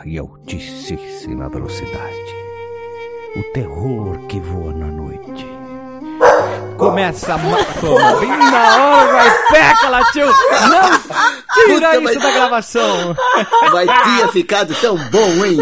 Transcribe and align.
imensa 0.00 0.02
e 0.04 0.18
altíssima 0.18 1.48
velocidade. 1.48 2.34
O 3.36 3.42
terror 3.52 4.18
que 4.26 4.40
voa 4.40 4.72
na 4.72 4.86
noite. 4.86 5.46
Começa 6.76 7.34
a 7.34 7.38
matar. 7.38 8.20
Bem 8.20 8.28
na 8.28 8.76
hora, 8.76 9.12
vai 9.12 9.48
peca, 9.50 9.88
latiu. 9.88 10.26
Não 10.26 10.90
tira 11.54 11.90
Puta, 11.90 12.12
isso 12.12 12.20
da 12.20 12.30
gravação. 12.30 13.16
Vai 13.70 13.86
ter 13.86 14.28
ficado 14.32 14.74
tão 14.76 14.96
bom, 15.10 15.44
hein? 15.44 15.58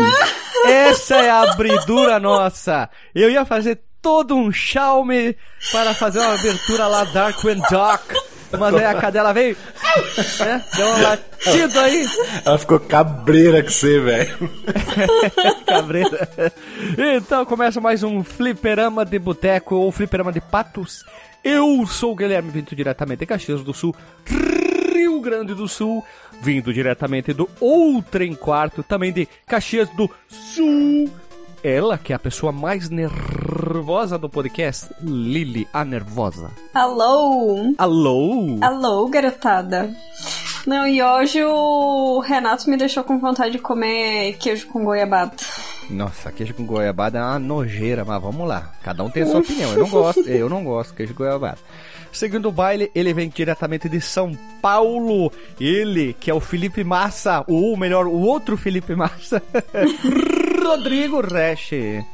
Essa 0.64 1.16
é 1.16 1.30
a 1.30 1.42
abridura 1.42 2.18
nossa. 2.18 2.88
Eu 3.14 3.30
ia 3.30 3.44
fazer 3.44 3.80
todo 4.00 4.34
um 4.34 4.50
Xiaomi 4.52 5.36
para 5.72 5.92
fazer 5.94 6.20
uma 6.20 6.34
abertura 6.34 6.86
lá 6.86 7.04
Dark 7.04 7.44
and 7.44 7.62
Dark. 7.70 8.02
Mas 8.52 8.74
aí 8.74 8.84
a 8.84 8.94
cadela 8.94 9.32
veio, 9.32 9.56
né? 10.40 10.64
Deu 10.74 10.86
um 10.86 11.02
latido 11.02 11.80
aí, 11.80 12.06
Ela 12.44 12.58
ficou 12.58 12.80
cabreira 12.80 13.62
com 13.62 13.70
você, 13.70 14.00
velho. 14.00 14.50
cabreira. 15.66 16.30
Então 17.16 17.44
começa 17.44 17.80
mais 17.80 18.02
um 18.02 18.24
fliperama 18.24 19.04
de 19.04 19.18
boteco 19.18 19.74
ou 19.76 19.92
fliperama 19.92 20.32
de 20.32 20.40
patos. 20.40 21.04
Eu 21.44 21.86
sou 21.86 22.12
o 22.12 22.16
Guilherme, 22.16 22.50
vindo 22.50 22.74
diretamente 22.74 23.20
de 23.20 23.26
Caxias 23.26 23.62
do 23.62 23.74
Sul, 23.74 23.94
Rio 24.26 25.20
Grande 25.20 25.54
do 25.54 25.68
Sul, 25.68 26.04
vindo 26.40 26.72
diretamente 26.72 27.32
do 27.32 27.48
Outrem 27.60 28.34
Quarto, 28.34 28.82
também 28.82 29.12
de 29.12 29.28
Caxias 29.46 29.88
do 29.90 30.10
Sul. 30.28 31.10
Ela, 31.62 31.98
que 31.98 32.12
é 32.12 32.16
a 32.16 32.20
pessoa 32.20 32.52
mais 32.52 32.88
nervosa 32.88 34.16
do 34.16 34.28
podcast, 34.28 34.90
Lili, 35.02 35.66
a 35.72 35.84
nervosa. 35.84 36.50
Alô? 36.72 37.74
Alô? 37.76 38.58
Alô, 38.60 39.08
garotada. 39.08 39.90
Não, 40.66 40.86
e 40.86 41.02
hoje 41.02 41.42
o 41.42 42.20
Renato 42.20 42.70
me 42.70 42.76
deixou 42.76 43.02
com 43.02 43.18
vontade 43.18 43.52
de 43.52 43.58
comer 43.58 44.36
queijo 44.38 44.68
com 44.68 44.84
goiabada. 44.84 45.32
Nossa, 45.90 46.30
queijo 46.30 46.54
com 46.54 46.64
goiabada 46.64 47.18
é 47.18 47.22
uma 47.22 47.38
nojeira, 47.38 48.04
mas 48.04 48.22
vamos 48.22 48.46
lá. 48.46 48.72
Cada 48.82 49.02
um 49.02 49.10
tem 49.10 49.22
a 49.24 49.26
sua 49.26 49.40
opinião. 49.40 49.72
Eu 49.72 49.78
não 49.80 49.88
gosto, 49.88 50.20
eu 50.28 50.48
não 50.48 50.62
gosto 50.62 50.90
de 50.90 50.96
queijo 50.96 51.14
com 51.14 51.24
goiabada. 51.24 51.58
Seguindo 52.12 52.48
o 52.48 52.52
baile, 52.52 52.90
ele 52.94 53.12
vem 53.12 53.28
diretamente 53.28 53.88
de 53.88 54.00
São 54.00 54.32
Paulo. 54.62 55.32
Ele, 55.60 56.14
que 56.20 56.30
é 56.30 56.34
o 56.34 56.40
Felipe 56.40 56.84
Massa, 56.84 57.44
ou 57.48 57.76
melhor, 57.76 58.06
o 58.06 58.20
outro 58.20 58.56
Felipe 58.56 58.94
Massa, 58.94 59.42
Rodrigo 60.68 61.22
Reche. 61.22 62.04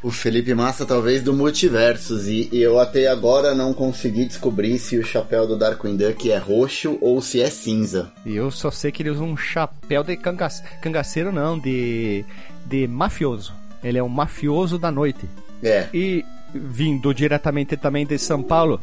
O 0.00 0.08
Felipe 0.08 0.54
Massa, 0.54 0.86
talvez, 0.86 1.20
do 1.20 1.34
Multiversos. 1.34 2.28
E, 2.28 2.48
e 2.52 2.62
eu 2.62 2.78
até 2.78 3.08
agora 3.08 3.56
não 3.56 3.74
consegui 3.74 4.24
descobrir 4.24 4.78
se 4.78 4.96
o 4.96 5.04
chapéu 5.04 5.48
do 5.48 5.58
Darkwing 5.58 5.96
Duck 5.96 6.30
é 6.30 6.38
roxo 6.38 6.96
ou 7.00 7.20
se 7.20 7.42
é 7.42 7.50
cinza. 7.50 8.12
E 8.24 8.36
eu 8.36 8.52
só 8.52 8.70
sei 8.70 8.92
que 8.92 9.02
ele 9.02 9.10
usa 9.10 9.24
um 9.24 9.36
chapéu 9.36 10.04
de 10.04 10.16
canga 10.16 10.46
cangaceiro, 10.80 11.32
não, 11.32 11.58
de, 11.58 12.24
de 12.64 12.86
mafioso. 12.86 13.52
Ele 13.82 13.98
é 13.98 14.02
um 14.02 14.08
mafioso 14.08 14.78
da 14.78 14.92
noite. 14.92 15.28
É. 15.60 15.88
E 15.92 16.24
vindo 16.54 17.12
diretamente 17.12 17.76
também 17.76 18.06
de 18.06 18.18
São 18.18 18.42
Paulo, 18.42 18.80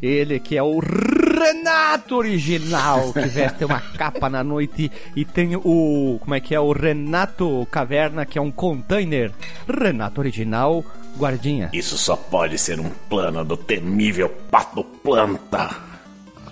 ele 0.00 0.38
que 0.40 0.56
é 0.56 0.62
o 0.62 0.78
Renato 0.78 2.16
original, 2.16 3.12
que 3.12 3.26
veste 3.26 3.64
uma 3.64 3.80
capa 3.96 4.28
na 4.28 4.44
noite 4.44 4.90
e 5.16 5.24
tem 5.24 5.56
o, 5.56 6.18
como 6.20 6.34
é 6.34 6.40
que 6.40 6.54
é, 6.54 6.60
o 6.60 6.72
Renato 6.72 7.66
Caverna, 7.70 8.26
que 8.26 8.38
é 8.38 8.42
um 8.42 8.50
container. 8.50 9.32
Renato 9.66 10.20
original, 10.20 10.84
guardinha. 11.16 11.70
Isso 11.72 11.96
só 11.96 12.16
pode 12.16 12.58
ser 12.58 12.78
um 12.78 12.90
plano 13.08 13.44
do 13.44 13.56
temível 13.56 14.28
Pato 14.50 14.84
Planta. 14.84 15.92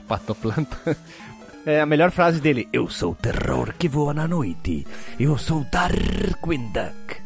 Patoplanta. 0.08 0.96
É 1.64 1.80
a 1.80 1.86
melhor 1.86 2.10
frase 2.10 2.40
dele. 2.40 2.68
Eu 2.72 2.88
sou 2.88 3.12
o 3.12 3.14
terror 3.14 3.74
que 3.78 3.88
voa 3.88 4.12
na 4.12 4.26
noite. 4.26 4.84
Eu 5.20 5.38
sou 5.38 5.64
Darkwing 5.70 6.72
Duck. 6.72 7.19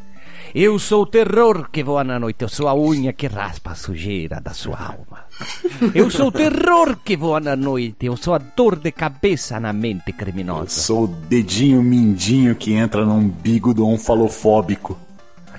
Eu 0.54 0.78
sou 0.78 1.02
o 1.02 1.06
terror 1.06 1.68
que 1.70 1.82
voa 1.82 2.04
na 2.04 2.18
noite. 2.18 2.42
Eu 2.42 2.48
sou 2.48 2.68
a 2.68 2.74
unha 2.74 3.12
que 3.12 3.26
raspa 3.26 3.72
a 3.72 3.74
sujeira 3.74 4.40
da 4.40 4.52
sua 4.54 4.78
alma. 4.78 5.24
Eu 5.92 6.08
sou 6.10 6.28
o 6.28 6.32
terror 6.32 6.96
que 7.04 7.16
voa 7.16 7.40
na 7.40 7.56
noite. 7.56 8.06
Eu 8.06 8.16
sou 8.16 8.34
a 8.34 8.38
dor 8.38 8.76
de 8.76 8.92
cabeça 8.92 9.58
na 9.58 9.72
mente 9.72 10.12
criminosa. 10.12 10.70
Sou 10.70 11.04
o 11.04 11.08
dedinho 11.08 11.82
mindinho 11.82 12.54
que 12.54 12.72
entra 12.72 13.04
no 13.04 13.14
umbigo 13.14 13.74
do 13.74 13.84
onfalofóbico. 13.84 14.96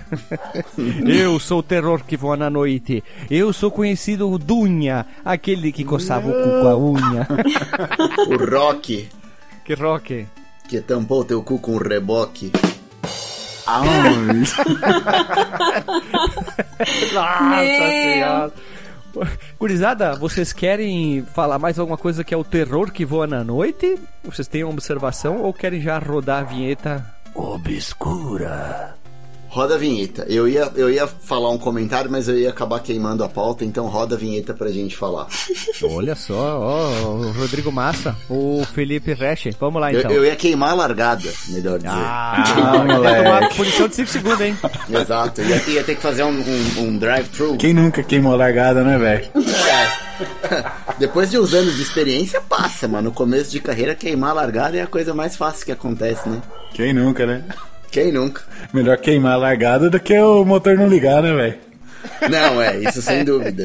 Eu 1.05 1.39
sou 1.41 1.59
o 1.59 1.63
terror 1.63 2.01
que 2.05 2.15
voa 2.15 2.37
na 2.37 2.49
noite. 2.49 3.03
Eu 3.29 3.51
sou 3.51 3.69
conhecido 3.71 4.29
o 4.31 4.37
Dunha, 4.37 5.05
aquele 5.25 5.73
que 5.73 5.83
coçava 5.83 6.29
o 6.29 6.31
cu 6.31 6.61
com 6.61 6.67
a 6.69 6.77
unha. 6.77 7.27
O 8.29 8.49
Rock, 8.49 9.09
que 9.65 9.73
rock. 9.73 10.25
que 10.69 10.79
tampou 10.79 11.25
teu 11.25 11.41
cu 11.43 11.59
com 11.59 11.73
um 11.73 11.77
reboque. 11.77 12.51
Nossa 17.13 17.89
senhora. 17.89 18.51
Gurizada, 19.57 20.15
vocês 20.15 20.51
querem 20.51 21.25
falar 21.33 21.57
mais 21.57 21.79
alguma 21.79 21.97
coisa 21.97 22.23
que 22.23 22.33
é 22.33 22.37
o 22.37 22.43
terror 22.43 22.91
que 22.91 23.05
voa 23.05 23.25
na 23.25 23.43
noite? 23.43 23.97
Vocês 24.23 24.47
têm 24.47 24.63
uma 24.63 24.73
observação 24.73 25.41
ou 25.41 25.53
querem 25.53 25.81
já 25.81 25.97
rodar 25.97 26.41
a 26.41 26.43
vinheta 26.43 27.05
obscura? 27.33 28.93
Roda 29.55 29.75
a 29.75 29.77
vinheta. 29.77 30.25
Eu 30.27 30.49
ia, 30.49 30.69
eu 30.75 30.89
ia 30.89 31.07
falar 31.07 31.49
um 31.49 31.57
comentário, 31.57 32.11
mas 32.11 32.27
eu 32.27 32.37
ia 32.37 32.49
acabar 32.49 32.77
queimando 32.81 33.23
a 33.23 33.29
pauta, 33.29 33.63
então 33.63 33.87
roda 33.87 34.15
a 34.15 34.17
vinheta 34.17 34.53
pra 34.53 34.69
gente 34.69 34.97
falar. 34.97 35.27
Olha 35.81 36.13
só, 36.13 36.59
ó, 36.59 36.89
o 37.13 37.31
Rodrigo 37.31 37.71
Massa, 37.71 38.13
o 38.29 38.65
Felipe 38.73 39.13
Reche. 39.13 39.51
Vamos 39.57 39.79
lá 39.79 39.93
Eu, 39.93 39.99
então. 40.01 40.11
eu 40.11 40.25
ia 40.25 40.35
queimar 40.35 40.71
a 40.71 40.73
largada, 40.73 41.31
melhor 41.47 41.77
dizer. 41.77 41.89
Ah, 41.89 42.43
vai 42.83 42.97
moleque. 42.97 43.23
tomar 43.23 43.49
punição 43.55 43.87
de 43.87 43.95
5 43.95 44.09
segundos, 44.09 44.41
hein? 44.41 44.57
Exato. 44.89 45.39
Eu 45.39 45.47
ia, 45.47 45.69
ia 45.69 45.83
ter 45.85 45.95
que 45.95 46.01
fazer 46.01 46.23
um, 46.25 46.37
um, 46.37 46.81
um 46.81 46.97
drive-thru. 46.97 47.55
quem 47.55 47.73
nunca 47.73 48.03
queimou 48.03 48.33
a 48.33 48.35
largada, 48.35 48.83
né, 48.83 48.97
velho? 48.97 49.25
Depois 50.99 51.31
de 51.31 51.39
uns 51.39 51.53
anos 51.53 51.77
de 51.77 51.81
experiência, 51.81 52.41
passa, 52.41 52.89
mano. 52.89 53.05
No 53.09 53.15
começo 53.15 53.51
de 53.51 53.61
carreira, 53.61 53.95
queimar 53.95 54.31
a 54.31 54.33
largada 54.33 54.75
é 54.75 54.81
a 54.81 54.87
coisa 54.87 55.13
mais 55.13 55.37
fácil 55.37 55.65
que 55.65 55.71
acontece, 55.71 56.27
né? 56.27 56.41
Quem 56.73 56.91
nunca, 56.91 57.25
né? 57.25 57.45
Quem 57.95 58.11
nunca? 58.11 58.43
Melhor 58.73 58.97
queimar 58.97 59.35
a 59.35 59.37
largada 59.37 59.89
do 59.89 59.97
que 60.01 60.19
o 60.19 60.43
motor 60.43 60.77
não 60.77 60.85
ligar, 60.85 61.23
né, 61.23 61.33
velho? 61.33 61.57
Não, 62.29 62.61
é, 62.61 62.77
isso 62.79 63.01
sem 63.01 63.23
dúvida. 63.23 63.63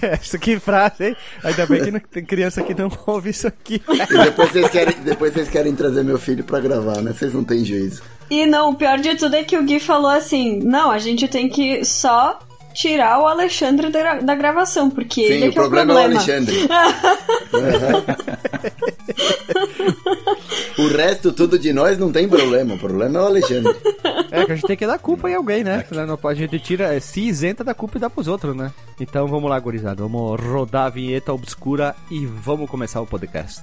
Essa 0.00 0.38
que 0.38 0.58
frase, 0.58 1.08
hein? 1.08 1.16
Ainda 1.44 1.66
bem 1.66 1.84
que 1.84 1.90
não, 1.90 2.00
tem 2.00 2.24
criança 2.24 2.62
que 2.62 2.72
não 2.72 2.90
ouve 3.06 3.28
isso 3.28 3.46
aqui. 3.46 3.82
E 3.86 4.18
depois 4.24 4.50
vocês 4.50 4.70
querem, 4.70 4.94
depois 5.04 5.34
vocês 5.34 5.50
querem 5.50 5.74
trazer 5.74 6.04
meu 6.04 6.18
filho 6.18 6.42
pra 6.42 6.58
gravar, 6.58 7.02
né? 7.02 7.12
Vocês 7.12 7.34
não 7.34 7.44
têm 7.44 7.62
juízo. 7.66 8.02
E 8.30 8.46
não, 8.46 8.70
o 8.70 8.74
pior 8.74 8.98
de 8.98 9.14
tudo 9.14 9.36
é 9.36 9.44
que 9.44 9.58
o 9.58 9.62
Gui 9.62 9.78
falou 9.78 10.10
assim: 10.10 10.60
não, 10.60 10.90
a 10.90 10.98
gente 10.98 11.28
tem 11.28 11.50
que 11.50 11.84
só 11.84 12.38
tirar 12.76 13.18
o 13.20 13.26
Alexandre 13.26 13.90
da, 13.90 14.16
da 14.16 14.34
gravação, 14.34 14.90
porque 14.90 15.22
ele 15.22 15.38
Sim, 15.38 15.46
é 15.46 15.48
o 15.48 15.52
que 15.52 15.58
é 15.58 15.62
o 15.62 15.64
problema 15.64 15.92
é 15.92 15.94
o 15.94 15.98
problema. 15.98 16.20
Alexandre. 16.20 16.68
o 20.78 20.88
resto, 20.88 21.32
tudo 21.32 21.58
de 21.58 21.72
nós, 21.72 21.96
não 21.98 22.12
tem 22.12 22.28
problema. 22.28 22.74
O 22.74 22.78
problema 22.78 23.18
é 23.18 23.22
o 23.22 23.26
Alexandre. 23.26 23.74
É, 24.30 24.44
que 24.44 24.52
a 24.52 24.54
gente 24.54 24.66
tem 24.66 24.76
que 24.76 24.86
dar 24.86 24.98
culpa 24.98 25.30
em 25.30 25.34
alguém, 25.34 25.64
né? 25.64 25.86
Não 26.06 26.18
pode, 26.18 26.38
a 26.42 26.46
gente 26.46 26.62
tira, 26.62 26.94
é, 26.94 27.00
se 27.00 27.22
isenta 27.22 27.64
da 27.64 27.72
culpa 27.72 27.96
e 27.96 28.00
dá 28.00 28.10
pros 28.10 28.28
outros, 28.28 28.54
né? 28.54 28.70
Então 29.00 29.26
vamos 29.26 29.48
lá, 29.48 29.58
gurizada. 29.58 30.02
Vamos 30.02 30.38
rodar 30.38 30.86
a 30.86 30.90
vinheta 30.90 31.32
obscura 31.32 31.96
e 32.10 32.26
vamos 32.26 32.68
começar 32.68 33.00
o 33.00 33.06
podcast. 33.06 33.62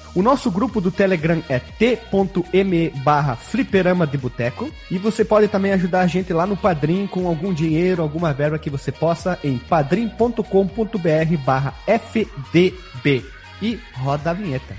O 0.13 0.21
nosso 0.21 0.51
grupo 0.51 0.81
do 0.81 0.91
Telegram 0.91 1.41
é 1.47 1.59
t.me 1.59 2.89
barra 3.03 3.35
fliperama 3.35 4.05
de 4.05 4.17
boteco. 4.17 4.69
E 4.89 4.97
você 4.97 5.23
pode 5.23 5.47
também 5.47 5.71
ajudar 5.71 6.01
a 6.01 6.07
gente 6.07 6.33
lá 6.33 6.45
no 6.45 6.57
Padrim 6.57 7.07
com 7.07 7.27
algum 7.27 7.53
dinheiro, 7.53 8.01
alguma 8.01 8.33
verba 8.33 8.59
que 8.59 8.69
você 8.69 8.91
possa 8.91 9.39
em 9.43 9.57
padrim.com.br 9.57 11.37
barra 11.45 11.73
fdb. 11.87 13.25
E 13.61 13.79
roda 13.93 14.31
a 14.31 14.33
vinheta. 14.33 14.75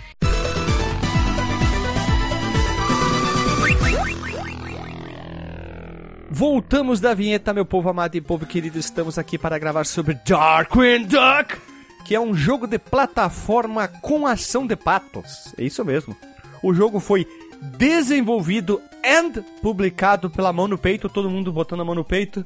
Voltamos 6.34 6.98
da 6.98 7.12
vinheta, 7.12 7.52
meu 7.52 7.64
povo 7.64 7.90
amado 7.90 8.16
e 8.16 8.20
povo 8.20 8.46
querido. 8.46 8.78
Estamos 8.78 9.18
aqui 9.18 9.38
para 9.38 9.58
gravar 9.58 9.84
sobre 9.84 10.18
Darkwing 10.26 11.04
Duck, 11.04 11.56
que 12.04 12.14
é 12.14 12.20
um 12.20 12.34
jogo 12.34 12.66
de 12.66 12.78
plataforma 12.78 13.88
com 13.88 14.26
ação 14.26 14.66
de 14.66 14.76
patos. 14.76 15.54
É 15.58 15.64
isso 15.64 15.84
mesmo. 15.84 16.16
O 16.62 16.74
jogo 16.74 17.00
foi 17.00 17.26
desenvolvido 17.60 18.80
e 19.02 19.40
publicado 19.60 20.30
pela 20.30 20.52
mão 20.52 20.68
no 20.68 20.78
peito, 20.78 21.08
todo 21.08 21.30
mundo 21.30 21.52
botando 21.52 21.80
a 21.80 21.84
mão 21.84 21.94
no 21.94 22.04
peito. 22.04 22.44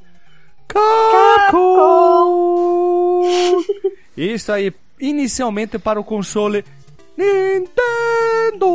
Capcom! 0.67 1.57
Isso 4.17 4.51
aí, 4.51 4.73
inicialmente 4.99 5.77
para 5.77 5.99
o 5.99 6.03
console 6.03 6.65
Nintendo 7.17 8.67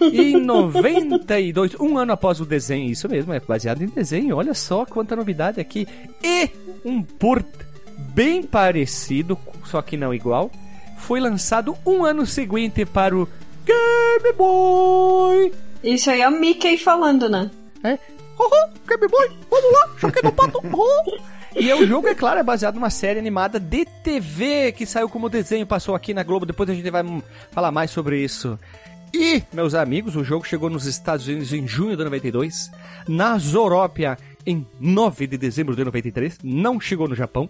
em 0.12 0.36
92, 0.40 1.74
um 1.80 1.96
ano 1.96 2.12
após 2.12 2.40
o 2.40 2.44
desenho, 2.44 2.90
isso 2.90 3.08
mesmo, 3.08 3.32
é 3.32 3.40
baseado 3.40 3.82
em 3.82 3.86
desenho, 3.86 4.36
olha 4.36 4.52
só 4.52 4.84
quanta 4.84 5.16
novidade 5.16 5.58
aqui. 5.58 5.88
E 6.22 6.50
um 6.84 7.02
port 7.02 7.46
bem 8.14 8.42
parecido, 8.42 9.38
só 9.70 9.80
que 9.80 9.96
não 9.96 10.12
igual, 10.12 10.50
foi 10.98 11.20
lançado 11.20 11.76
um 11.86 12.04
ano 12.04 12.26
seguinte 12.26 12.84
para 12.84 13.16
o 13.16 13.28
Game 13.64 14.36
Boy. 14.36 15.52
Isso 15.82 16.10
aí 16.10 16.20
é 16.20 16.28
o 16.28 16.32
Mickey 16.32 16.76
falando, 16.76 17.28
né? 17.28 17.50
É. 17.84 17.98
Oh, 18.38 18.68
Game 18.86 19.08
Boy, 19.08 19.30
vamos 19.48 19.72
lá, 19.72 19.90
choquei 19.98 20.22
no 20.22 20.32
pato. 20.32 20.60
Oh. 20.72 21.40
E 21.54 21.72
o 21.72 21.86
jogo, 21.86 22.08
é 22.08 22.14
claro, 22.14 22.38
é 22.38 22.42
baseado 22.42 22.76
numa 22.76 22.90
série 22.90 23.18
animada 23.18 23.58
de 23.58 23.84
TV 23.84 24.72
que 24.72 24.86
saiu 24.86 25.08
como 25.08 25.28
desenho, 25.28 25.66
passou 25.66 25.94
aqui 25.94 26.14
na 26.14 26.22
Globo. 26.22 26.46
Depois 26.46 26.70
a 26.70 26.74
gente 26.74 26.88
vai 26.90 27.02
falar 27.50 27.72
mais 27.72 27.90
sobre 27.90 28.22
isso. 28.22 28.58
E, 29.12 29.42
meus 29.52 29.74
amigos, 29.74 30.14
o 30.14 30.22
jogo 30.22 30.46
chegou 30.46 30.70
nos 30.70 30.86
Estados 30.86 31.26
Unidos 31.26 31.52
em 31.52 31.66
junho 31.66 31.96
de 31.96 32.04
92, 32.04 32.70
na 33.08 33.36
Zorópia 33.38 34.16
em 34.46 34.64
9 34.78 35.26
de 35.26 35.36
dezembro 35.36 35.74
de 35.74 35.84
93, 35.84 36.38
não 36.42 36.80
chegou 36.80 37.08
no 37.08 37.14
Japão. 37.14 37.48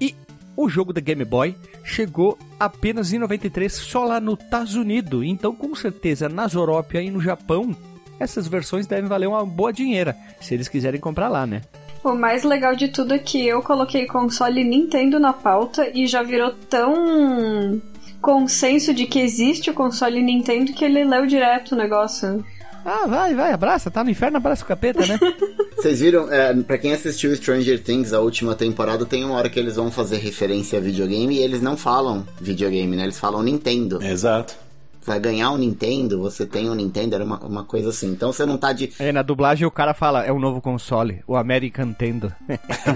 E 0.00 0.14
o 0.62 0.68
jogo 0.68 0.92
da 0.92 1.00
Game 1.00 1.24
Boy 1.24 1.56
chegou 1.82 2.38
apenas 2.58 3.12
em 3.12 3.18
93 3.18 3.72
só 3.72 4.04
lá 4.04 4.20
no 4.20 4.34
Estados 4.34 4.74
Unidos. 4.74 5.24
Então, 5.24 5.54
com 5.54 5.74
certeza, 5.74 6.28
na 6.28 6.46
Zorópia 6.46 7.00
e 7.00 7.10
no 7.10 7.20
Japão, 7.20 7.74
essas 8.18 8.46
versões 8.46 8.86
devem 8.86 9.08
valer 9.08 9.26
uma 9.26 9.44
boa 9.46 9.72
dinheira, 9.72 10.14
se 10.38 10.52
eles 10.52 10.68
quiserem 10.68 11.00
comprar 11.00 11.28
lá, 11.28 11.46
né? 11.46 11.62
O 12.04 12.12
mais 12.12 12.44
legal 12.44 12.76
de 12.76 12.88
tudo 12.88 13.14
é 13.14 13.18
que 13.18 13.46
eu 13.46 13.62
coloquei 13.62 14.06
console 14.06 14.62
Nintendo 14.62 15.18
na 15.18 15.32
pauta 15.32 15.90
e 15.94 16.06
já 16.06 16.22
virou 16.22 16.52
tão 16.68 17.80
consenso 18.20 18.92
de 18.92 19.06
que 19.06 19.18
existe 19.18 19.70
o 19.70 19.74
console 19.74 20.22
Nintendo 20.22 20.74
que 20.74 20.84
ele 20.84 21.04
leu 21.04 21.26
direto 21.26 21.72
o 21.72 21.76
negócio. 21.76 22.44
Ah, 22.84 23.06
vai, 23.06 23.34
vai, 23.34 23.52
abraça, 23.52 23.90
tá 23.90 24.02
no 24.02 24.10
inferno, 24.10 24.36
abraça 24.36 24.64
o 24.64 24.66
capeta, 24.66 25.06
né? 25.06 25.18
Vocês 25.76 26.00
viram, 26.00 26.30
é, 26.30 26.54
pra 26.54 26.76
quem 26.76 26.92
assistiu 26.92 27.34
Stranger 27.34 27.82
Things, 27.82 28.12
a 28.12 28.20
última 28.20 28.54
temporada, 28.54 29.06
tem 29.06 29.24
uma 29.24 29.34
hora 29.34 29.48
que 29.48 29.58
eles 29.58 29.76
vão 29.76 29.90
fazer 29.90 30.18
referência 30.18 30.78
a 30.78 30.82
videogame 30.82 31.36
e 31.36 31.42
eles 31.42 31.62
não 31.62 31.76
falam 31.76 32.26
videogame, 32.38 32.96
né? 32.96 33.04
Eles 33.04 33.18
falam 33.18 33.42
Nintendo. 33.42 34.02
Exato 34.02 34.69
vai 35.02 35.18
ganhar 35.18 35.50
o 35.50 35.54
um 35.54 35.58
Nintendo, 35.58 36.20
você 36.20 36.46
tem 36.46 36.68
um 36.68 36.74
Nintendo, 36.74 37.14
era 37.14 37.24
uma, 37.24 37.38
uma 37.40 37.64
coisa 37.64 37.90
assim. 37.90 38.12
Então 38.12 38.32
você 38.32 38.44
não 38.44 38.58
tá 38.58 38.72
de. 38.72 38.92
É, 38.98 39.12
na 39.12 39.22
dublagem 39.22 39.66
o 39.66 39.70
cara 39.70 39.94
fala, 39.94 40.24
é 40.24 40.32
um 40.32 40.38
novo 40.38 40.60
console, 40.60 41.22
o 41.26 41.36
American 41.36 41.86
Nintendo. 41.86 42.32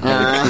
ah. 0.02 0.44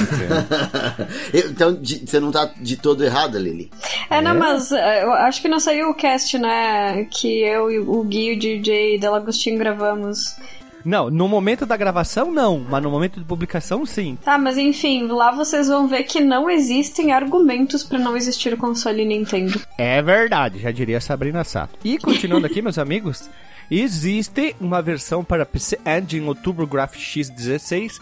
então 1.32 1.74
de, 1.74 2.06
você 2.06 2.20
não 2.20 2.30
tá 2.30 2.50
de 2.60 2.76
todo 2.76 3.04
errado, 3.04 3.38
Lili. 3.38 3.70
É, 4.10 4.20
não, 4.20 4.32
é? 4.32 4.34
mas 4.34 4.72
é, 4.72 5.04
eu 5.04 5.12
acho 5.12 5.40
que 5.40 5.48
não 5.48 5.60
saiu 5.60 5.90
o 5.90 5.94
cast, 5.94 6.38
né? 6.38 7.04
Que 7.04 7.42
eu 7.42 7.70
e 7.70 7.78
o 7.78 8.02
Gui 8.04 8.32
e 8.32 8.36
o 8.36 8.38
DJ 8.38 8.98
Delagostinho 8.98 9.58
gravamos. 9.58 10.36
Não, 10.84 11.10
no 11.10 11.26
momento 11.26 11.64
da 11.64 11.76
gravação 11.76 12.31
não, 12.31 12.58
mas 12.58 12.82
no 12.82 12.90
momento 12.90 13.19
de 13.19 13.25
publicação 13.25 13.86
sim. 13.86 14.19
Tá, 14.22 14.36
mas 14.36 14.58
enfim, 14.58 15.06
lá 15.06 15.31
vocês 15.31 15.69
vão 15.69 15.88
ver 15.88 16.04
que 16.04 16.20
não 16.20 16.50
existem 16.50 17.12
argumentos 17.12 17.82
para 17.82 17.98
não 17.98 18.16
existir 18.16 18.52
o 18.52 18.56
console 18.56 19.04
Nintendo. 19.04 19.60
É 19.78 20.02
verdade, 20.02 20.58
já 20.58 20.70
diria 20.70 21.00
Sabrina 21.00 21.42
Sato. 21.44 21.78
E 21.84 21.98
continuando 21.98 22.46
aqui, 22.46 22.60
meus 22.60 22.78
amigos, 22.78 23.31
existe 23.70 24.54
uma 24.60 24.82
versão 24.82 25.25
para 25.25 25.46
PC 25.46 25.78
Engine 25.86 26.26
ou 26.26 26.34
TurboGrafx 26.34 26.98
X16 26.98 28.00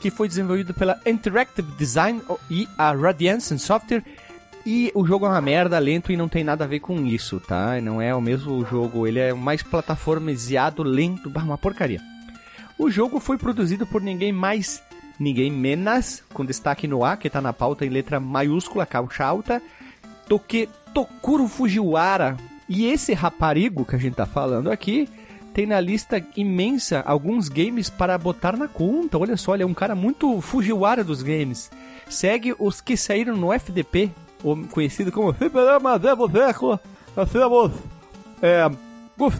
que 0.00 0.10
foi 0.10 0.28
desenvolvido 0.28 0.74
pela 0.74 1.00
Interactive 1.06 1.72
Design 1.78 2.20
e 2.50 2.68
a 2.76 2.92
Radiance 2.92 3.58
Software 3.58 4.04
e 4.66 4.90
o 4.94 5.06
jogo 5.06 5.26
é 5.26 5.28
uma 5.28 5.40
merda, 5.40 5.78
lento 5.78 6.10
e 6.10 6.16
não 6.16 6.28
tem 6.28 6.42
nada 6.42 6.64
a 6.64 6.66
ver 6.66 6.80
com 6.80 7.06
isso, 7.06 7.38
tá? 7.40 7.80
Não 7.80 8.00
é 8.00 8.14
o 8.14 8.20
mesmo 8.20 8.64
jogo, 8.66 9.06
ele 9.06 9.18
é 9.18 9.32
mais 9.32 9.62
plataformizado, 9.62 10.82
lento, 10.82 11.30
uma 11.34 11.58
porcaria. 11.58 12.00
O 12.78 12.90
jogo 12.90 13.20
foi 13.20 13.38
produzido 13.38 13.86
por 13.86 14.02
ninguém 14.02 14.32
mais, 14.32 14.82
ninguém 15.18 15.50
menos, 15.50 16.22
com 16.32 16.44
destaque 16.44 16.88
no 16.88 17.04
A, 17.04 17.16
que 17.16 17.28
está 17.28 17.40
na 17.40 17.52
pauta 17.52 17.86
em 17.86 17.88
letra 17.88 18.18
maiúscula, 18.18 18.84
caixa 18.84 19.24
alta, 19.24 19.62
do 20.28 20.38
que 20.38 20.68
Tokuro 20.92 21.46
Fujiwara. 21.46 22.36
E 22.68 22.86
esse 22.86 23.12
raparigo 23.12 23.84
que 23.84 23.94
a 23.94 23.98
gente 23.98 24.14
tá 24.14 24.26
falando 24.26 24.70
aqui 24.70 25.08
tem 25.52 25.66
na 25.66 25.78
lista 25.78 26.24
imensa 26.36 27.00
alguns 27.06 27.48
games 27.48 27.88
para 27.88 28.18
botar 28.18 28.56
na 28.56 28.66
conta. 28.66 29.18
Olha 29.18 29.36
só, 29.36 29.54
ele 29.54 29.62
é 29.62 29.66
um 29.66 29.74
cara 29.74 29.94
muito 29.94 30.40
Fujiwara 30.40 31.04
dos 31.04 31.22
games. 31.22 31.70
Segue 32.08 32.54
os 32.58 32.80
que 32.80 32.96
saíram 32.96 33.36
no 33.36 33.52
FDP, 33.52 34.10
conhecido 34.70 35.12
como 35.12 35.32
Fliperama 35.32 35.98
de 35.98 36.14
Boteco. 36.14 36.78
Nós 37.16 37.30
temos 37.30 37.72
é, 38.42 38.68
Goof 39.16 39.38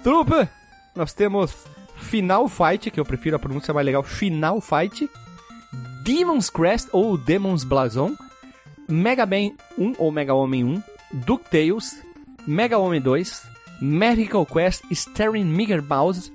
nós 0.95 1.13
temos 1.13 1.67
Final 2.05 2.49
Fight, 2.49 2.91
que 2.91 3.01
eu 3.01 3.05
prefiro 3.05 3.37
a 3.37 3.39
pronúncia 3.39 3.75
mais 3.75 3.85
legal, 3.85 4.03
Final 4.03 4.61
Fight, 4.61 5.11
Demon's 6.03 6.51
Crest 6.51 6.89
ou 6.93 7.17
Demon's 7.17 7.65
Blazon, 7.65 8.15
Mega 8.87 9.25
Man 9.25 9.57
1 9.79 9.95
ou 9.99 10.13
Mega 10.13 10.35
Homem 10.35 10.63
1, 10.65 10.83
DuckTales, 11.13 11.99
Mega 12.47 12.79
Homem 12.79 13.01
2, 13.01 13.43
Medical 13.81 14.45
Quest 14.47 14.85
Starring 14.91 15.45
Mega 15.45 15.81
Mouse, 15.81 16.31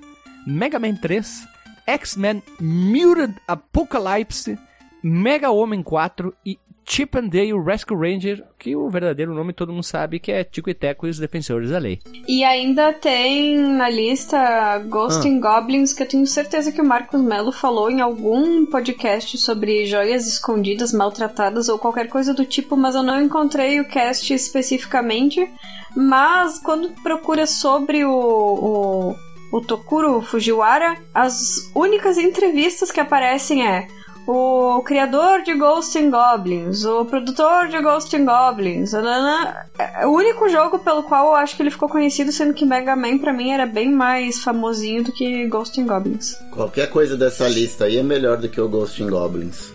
Mega 0.46 0.78
Man 0.78 0.96
3, 0.96 1.46
X-Men 1.86 2.42
Muted 2.60 3.34
Apocalypse, 3.46 4.58
Mega 5.02 5.50
Homem 5.50 5.82
4 5.82 6.34
e 6.44 6.58
Chip 6.84 7.16
and 7.16 7.28
Dale 7.28 7.58
Rescue 7.62 7.96
Ranger, 7.96 8.44
que 8.58 8.74
o 8.74 8.88
verdadeiro 8.90 9.34
nome 9.34 9.52
todo 9.52 9.72
mundo 9.72 9.84
sabe 9.84 10.18
que 10.18 10.32
é 10.32 10.42
Tico 10.42 10.70
e 10.70 10.74
Teco 10.74 11.06
e 11.06 11.10
os 11.10 11.18
Defensores 11.18 11.70
da 11.70 11.78
Lei. 11.78 12.00
E 12.26 12.42
ainda 12.42 12.92
tem 12.92 13.56
na 13.56 13.88
lista 13.88 14.78
Ghost 14.88 15.26
ah. 15.26 15.40
Goblins, 15.40 15.92
que 15.92 16.02
eu 16.02 16.08
tenho 16.08 16.26
certeza 16.26 16.72
que 16.72 16.80
o 16.80 16.84
Marcos 16.84 17.20
Mello 17.20 17.52
falou 17.52 17.90
em 17.90 18.00
algum 18.00 18.66
podcast 18.66 19.38
sobre 19.38 19.86
joias 19.86 20.26
escondidas, 20.26 20.92
maltratadas 20.92 21.68
ou 21.68 21.78
qualquer 21.78 22.08
coisa 22.08 22.34
do 22.34 22.44
tipo, 22.44 22.76
mas 22.76 22.94
eu 22.94 23.02
não 23.02 23.22
encontrei 23.22 23.80
o 23.80 23.88
cast 23.88 24.32
especificamente. 24.32 25.48
Mas 25.96 26.58
quando 26.58 26.90
procura 27.02 27.46
sobre 27.46 28.04
o, 28.04 28.10
o, 28.12 29.16
o 29.52 29.60
Tokuro 29.60 30.20
Fujiwara, 30.22 30.96
as 31.14 31.70
únicas 31.74 32.18
entrevistas 32.18 32.90
que 32.90 33.00
aparecem 33.00 33.66
é 33.66 33.86
o 34.26 34.82
criador 34.82 35.42
de 35.42 35.54
Ghost 35.54 35.98
and 35.98 36.10
Goblins, 36.10 36.84
o 36.84 37.04
produtor 37.04 37.68
de 37.68 37.80
Ghost 37.80 38.14
and 38.16 38.24
Goblins. 38.24 38.92
É 38.94 40.06
o 40.06 40.10
único 40.10 40.48
jogo 40.48 40.78
pelo 40.78 41.02
qual 41.02 41.26
eu 41.28 41.34
acho 41.34 41.56
que 41.56 41.62
ele 41.62 41.70
ficou 41.70 41.88
conhecido, 41.88 42.30
sendo 42.30 42.54
que 42.54 42.64
Mega 42.64 42.94
Man 42.94 43.18
pra 43.18 43.32
mim 43.32 43.50
era 43.50 43.66
bem 43.66 43.90
mais 43.90 44.42
famosinho 44.42 45.04
do 45.04 45.12
que 45.12 45.46
Ghost 45.46 45.80
and 45.80 45.86
Goblins. 45.86 46.36
Qualquer 46.52 46.90
coisa 46.90 47.16
dessa 47.16 47.48
lista 47.48 47.86
aí 47.86 47.96
é 47.98 48.02
melhor 48.02 48.36
do 48.36 48.48
que 48.48 48.60
o 48.60 48.68
Ghost 48.68 49.02
and 49.02 49.08
Goblins. 49.08 49.72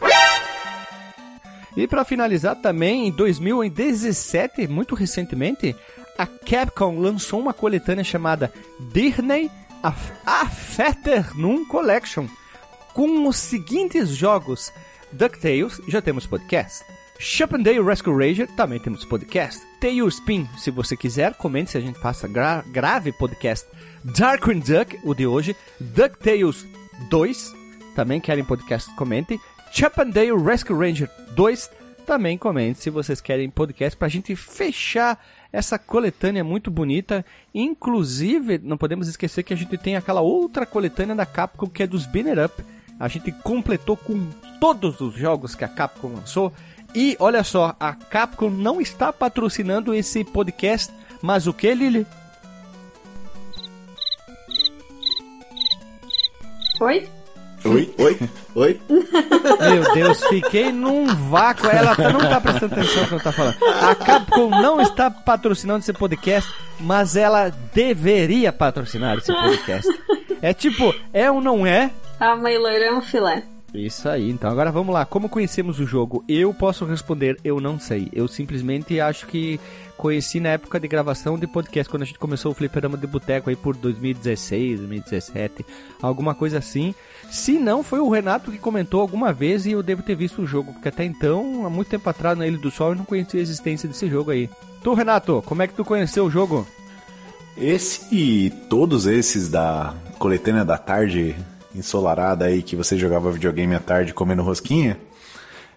E 1.75 1.85
para 1.87 2.05
finalizar 2.05 2.55
também, 2.55 3.07
em 3.07 3.11
2017, 3.11 4.65
muito 4.67 4.95
recentemente, 4.95 5.75
a 6.17 6.25
Capcom 6.25 6.97
lançou 6.97 7.41
uma 7.41 7.53
coletânea 7.53 8.03
chamada 8.03 8.49
Disney 8.79 9.51
Afternoon 10.25 11.65
Collection 11.65 12.27
com 12.95 13.27
os 13.27 13.35
seguintes 13.35 14.09
jogos: 14.09 14.73
DuckTales, 15.11 15.79
já 15.87 16.01
temos 16.01 16.25
podcast. 16.25 16.83
Dale 17.61 17.81
Rescue 17.81 18.13
Ranger, 18.13 18.47
também 18.55 18.79
temos 18.79 19.05
podcast. 19.05 19.61
Tailspin, 19.79 20.47
se 20.57 20.71
você 20.71 20.97
quiser, 20.97 21.33
comente 21.35 21.71
se 21.71 21.77
a 21.77 21.81
gente 21.81 21.99
faça 21.99 22.27
gra 22.27 22.63
grave 22.67 23.11
podcast. 23.11 23.67
Darkwing 24.03 24.59
Duck, 24.59 24.99
o 25.03 25.13
de 25.13 25.27
hoje. 25.27 25.55
DuckTales 25.79 26.65
2, 27.09 27.53
também 27.95 28.19
querem 28.19 28.43
podcast, 28.43 28.93
comentem. 28.95 29.39
Dale 30.13 30.43
Rescue 30.43 30.75
Ranger 30.75 31.09
2, 31.35 31.69
também 32.05 32.37
comente 32.37 32.79
se 32.79 32.89
vocês 32.89 33.19
querem 33.19 33.49
podcast 33.49 33.97
pra 33.97 34.07
gente 34.07 34.35
fechar 34.35 35.21
essa 35.51 35.77
coletânea 35.77 36.43
muito 36.43 36.71
bonita. 36.71 37.25
Inclusive, 37.53 38.57
não 38.57 38.77
podemos 38.77 39.07
esquecer 39.07 39.43
que 39.43 39.53
a 39.53 39.57
gente 39.57 39.77
tem 39.77 39.95
aquela 39.97 40.21
outra 40.21 40.65
coletânea 40.65 41.15
da 41.15 41.25
Capcom 41.25 41.67
que 41.67 41.83
é 41.83 41.87
dos 41.87 42.05
Banner 42.05 42.45
Up 42.45 42.74
a 42.99 43.07
gente 43.07 43.31
completou 43.31 43.97
com 43.97 44.27
todos 44.59 45.01
os 45.01 45.15
jogos 45.15 45.55
que 45.55 45.63
a 45.63 45.67
Capcom 45.67 46.13
lançou. 46.15 46.53
E 46.93 47.15
olha 47.19 47.43
só, 47.43 47.75
a 47.79 47.93
Capcom 47.93 48.49
não 48.49 48.79
está 48.79 49.11
patrocinando 49.11 49.93
esse 49.93 50.23
podcast, 50.23 50.93
mas 51.21 51.45
o 51.45 51.53
que, 51.53 51.73
Lili? 51.73 52.07
Oi? 56.79 57.07
Oi? 57.65 57.93
Oi? 57.97 58.19
Oi? 58.55 58.81
Meu 58.87 59.93
Deus, 59.93 60.23
fiquei 60.25 60.71
num 60.71 61.07
vácuo. 61.29 61.67
Ela 61.67 61.95
não 62.11 62.19
tá 62.19 62.39
prestando 62.39 62.75
atenção 62.75 63.01
no 63.01 63.07
que 63.07 63.13
eu 63.15 63.19
tá 63.19 63.31
falando. 63.31 63.57
A 63.81 63.95
Capcom 63.95 64.49
não 64.49 64.79
está 64.79 65.09
patrocinando 65.09 65.79
esse 65.79 65.93
podcast, 65.93 66.51
mas 66.79 67.15
ela 67.15 67.51
deveria 67.73 68.53
patrocinar 68.53 69.17
esse 69.17 69.33
podcast. 69.33 69.89
É 70.45 70.53
tipo, 70.53 70.93
é 71.11 71.31
ou 71.31 71.41
não 71.41 71.65
é? 71.65 71.89
A 72.19 72.35
mãe 72.35 72.55
loira 72.55 72.85
é 72.85 72.93
um 72.93 73.01
filé. 73.01 73.41
Isso 73.73 74.07
aí, 74.07 74.29
então 74.29 74.47
agora 74.47 74.71
vamos 74.71 74.93
lá. 74.93 75.03
Como 75.03 75.27
conhecemos 75.27 75.79
o 75.79 75.87
jogo? 75.87 76.23
Eu 76.29 76.53
posso 76.53 76.85
responder, 76.85 77.39
eu 77.43 77.59
não 77.59 77.79
sei. 77.79 78.09
Eu 78.13 78.27
simplesmente 78.27 78.99
acho 78.99 79.25
que 79.25 79.59
conheci 79.97 80.39
na 80.39 80.49
época 80.49 80.79
de 80.79 80.87
gravação 80.87 81.35
de 81.35 81.47
podcast, 81.47 81.89
quando 81.89 82.03
a 82.03 82.05
gente 82.05 82.19
começou 82.19 82.51
o 82.51 82.53
Fliperama 82.53 82.95
de 82.95 83.07
Boteco 83.07 83.49
aí 83.49 83.55
por 83.55 83.75
2016, 83.75 84.81
2017, 84.81 85.65
alguma 85.99 86.35
coisa 86.35 86.59
assim. 86.59 86.93
Se 87.31 87.53
não, 87.53 87.81
foi 87.81 87.97
o 87.97 88.09
Renato 88.11 88.51
que 88.51 88.59
comentou 88.59 89.01
alguma 89.01 89.33
vez 89.33 89.65
e 89.65 89.71
eu 89.71 89.81
devo 89.81 90.03
ter 90.03 90.13
visto 90.13 90.43
o 90.43 90.47
jogo, 90.47 90.73
porque 90.73 90.89
até 90.89 91.03
então, 91.03 91.65
há 91.65 91.71
muito 91.71 91.89
tempo 91.89 92.07
atrás, 92.07 92.37
na 92.37 92.45
Ilha 92.45 92.59
do 92.59 92.69
Sol, 92.69 92.89
eu 92.89 92.95
não 92.97 93.05
conhecia 93.05 93.39
a 93.39 93.41
existência 93.41 93.89
desse 93.89 94.07
jogo 94.07 94.29
aí. 94.29 94.47
Tu, 94.83 94.93
Renato, 94.93 95.41
como 95.43 95.63
é 95.63 95.67
que 95.67 95.73
tu 95.73 95.83
conheceu 95.83 96.23
o 96.23 96.29
jogo? 96.29 96.67
Esse 97.57 98.13
e 98.13 98.49
todos 98.69 99.07
esses 99.07 99.49
da 99.49 99.95
coletânea 100.25 100.65
da 100.65 100.75
tarde 100.75 101.35
ensolarada 101.75 102.45
aí 102.45 102.63
que 102.63 102.75
você 102.75 102.97
jogava 102.97 103.31
videogame 103.31 103.75
à 103.75 103.79
tarde 103.79 104.11
comendo 104.11 104.41
rosquinha, 104.41 104.97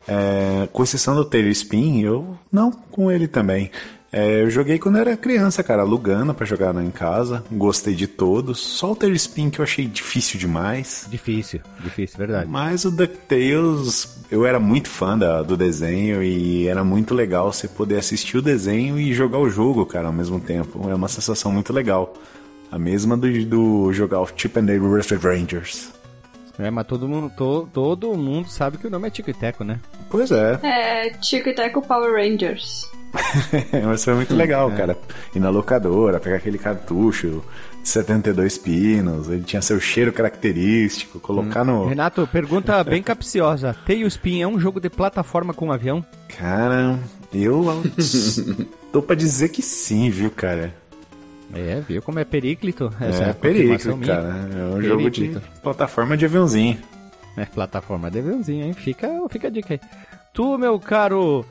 é, 0.07 0.67
com 0.73 0.83
exceção 0.83 1.15
do 1.15 1.23
Taylor 1.23 1.51
Spin, 1.51 2.01
eu 2.01 2.35
não 2.51 2.71
com 2.73 3.13
ele 3.13 3.29
também. 3.29 3.71
É, 4.11 4.41
eu 4.41 4.49
joguei 4.49 4.79
quando 4.79 4.97
era 4.97 5.15
criança, 5.19 5.63
cara, 5.63 5.83
alugando 5.83 6.33
pra 6.33 6.47
jogar 6.47 6.75
em 6.83 6.91
casa. 6.91 7.45
Gostei 7.53 7.95
de 7.95 8.07
todos. 8.07 8.59
Só 8.59 8.93
o 8.93 8.97
Taylor 8.97 9.17
Spin 9.17 9.51
que 9.51 9.59
eu 9.59 9.63
achei 9.65 9.85
difícil 9.85 10.41
demais. 10.41 11.07
Difícil, 11.11 11.61
difícil, 11.79 12.17
verdade. 12.17 12.49
Mas 12.51 12.87
o 12.87 12.91
DuckTales, 12.91 14.17
eu 14.31 14.47
era 14.47 14.59
muito 14.59 14.89
fã 14.89 15.19
da, 15.19 15.43
do 15.43 15.59
desenho 15.59 16.23
e 16.23 16.67
era 16.67 16.83
muito 16.83 17.15
legal 17.15 17.53
você 17.53 17.69
poder 17.69 17.99
assistir 17.99 18.39
o 18.39 18.43
desenho 18.43 18.99
e 18.99 19.13
jogar 19.13 19.41
o 19.41 19.51
jogo, 19.51 19.85
cara, 19.85 20.07
ao 20.07 20.13
mesmo 20.13 20.41
tempo. 20.41 20.89
É 20.89 20.95
uma 20.95 21.09
sensação 21.09 21.53
muito 21.53 21.71
legal. 21.71 22.15
A 22.71 22.79
mesma 22.79 23.17
do, 23.17 23.45
do 23.47 23.93
jogar 23.93 24.21
o 24.21 24.29
Chip 24.37 24.59
and 24.59 24.65
Dale 24.65 24.95
Rescue 24.95 25.17
Rangers. 25.17 25.91
É, 26.59 26.71
mas 26.71 26.87
todo 26.87 27.09
mundo, 27.09 27.33
to, 27.37 27.69
todo 27.73 28.15
mundo 28.15 28.49
sabe 28.49 28.79
que 28.79 28.87
o 28.87 28.91
nome 28.91 29.07
é 29.07 29.11
Tico 29.11 29.31
e 29.31 29.35
Teco, 29.35 29.63
né? 29.63 29.79
Pois 30.11 30.31
é. 30.33 30.59
É, 30.63 31.11
Tico 31.11 31.49
e 31.49 31.55
Teco 31.55 31.81
Power 31.81 32.13
Rangers. 32.13 32.85
Mas 33.87 34.05
foi 34.05 34.15
muito 34.15 34.35
legal, 34.35 34.71
cara. 34.73 34.99
Ir 35.35 35.41
na 35.41 35.51
locadora, 35.51 36.21
pegar 36.21 36.37
aquele 36.37 36.59
cartucho 36.59 37.43
de 37.83 37.89
72 37.89 38.59
pinos, 38.59 39.29
ele 39.29 39.43
tinha 39.43 39.63
seu 39.63 39.81
cheiro 39.81 40.13
característico, 40.13 41.19
colocar 41.21 41.65
no. 41.65 41.87
Renato, 41.87 42.29
pergunta 42.31 42.83
bem 42.85 43.03
capciosa. 43.03 43.75
Tailspin 43.87 44.43
é 44.43 44.47
um 44.47 44.59
jogo 44.59 44.81
de 44.81 44.91
plataforma 44.91 45.55
com 45.55 45.73
avião? 45.73 46.05
Cara, 46.37 46.99
eu 47.33 47.65
tô 48.93 49.01
pra 49.01 49.17
dizer 49.17 49.49
que 49.51 49.63
sim, 49.63 50.11
viu, 50.11 50.31
cara? 50.31 50.75
É, 51.55 51.81
viu 51.81 52.03
como 52.03 52.19
é 52.19 52.25
Periclito? 52.25 52.93
É, 53.01 53.31
a 53.31 53.35
Periclito, 53.35 53.97
minha. 53.97 54.07
cara. 54.15 54.29
É 54.29 54.77
um 54.77 54.83
jogo 54.83 55.11
de 55.11 55.21
Periclito. 55.21 55.43
plataforma 55.63 56.17
de 56.17 56.25
aviãozinho. 56.27 56.79
É, 57.37 57.45
plataforma 57.47 58.11
de 58.11 58.19
aviãozinho, 58.19 58.67
hein? 58.67 58.73
Fica, 58.75 59.09
fica 59.31 59.49
a 59.49 59.51
dica 59.51 59.75
aí. 59.75 59.81
Tu, 60.35 60.59
meu 60.59 60.79
caro 60.79 61.45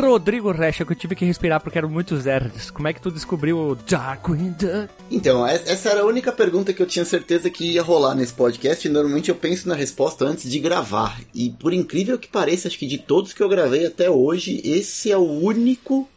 Rodrigo 0.00 0.50
Recha, 0.52 0.84
que 0.84 0.92
eu 0.92 0.96
tive 0.96 1.14
que 1.14 1.24
respirar 1.24 1.60
porque 1.60 1.78
eram 1.78 1.88
muitos 1.88 2.24
R's. 2.26 2.70
Como 2.70 2.86
é 2.86 2.92
que 2.92 3.00
tu 3.00 3.10
descobriu 3.10 3.58
o 3.58 3.74
Darkwing 3.74 4.50
Duck? 4.58 4.88
Então, 5.10 5.46
es- 5.46 5.66
essa 5.68 5.90
era 5.90 6.02
a 6.02 6.06
única 6.06 6.30
pergunta 6.32 6.72
que 6.72 6.82
eu 6.82 6.86
tinha 6.86 7.04
certeza 7.04 7.48
que 7.50 7.72
ia 7.72 7.82
rolar 7.82 8.14
nesse 8.14 8.32
podcast. 8.32 8.86
E 8.86 8.90
normalmente 8.90 9.28
eu 9.30 9.34
penso 9.34 9.68
na 9.68 9.74
resposta 9.74 10.24
antes 10.24 10.50
de 10.50 10.58
gravar. 10.58 11.18
E 11.34 11.50
por 11.50 11.72
incrível 11.72 12.18
que 12.18 12.28
pareça, 12.28 12.68
acho 12.68 12.78
que 12.78 12.86
de 12.86 12.98
todos 12.98 13.32
que 13.32 13.42
eu 13.42 13.48
gravei 13.48 13.86
até 13.86 14.10
hoje, 14.10 14.60
esse 14.64 15.10
é 15.10 15.16
o 15.16 15.22
único 15.40 16.08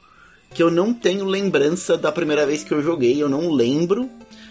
que 0.54 0.62
eu 0.64 0.72
não 0.72 0.94
tenho 0.94 1.26
lembrança 1.26 1.98
da 1.98 2.12
primeira 2.12 2.46
vez 2.46 2.64
que 2.64 2.72
eu 2.72 2.82
joguei. 2.82 3.22
Eu 3.22 3.30
não 3.30 3.52
lembro. 3.52 4.10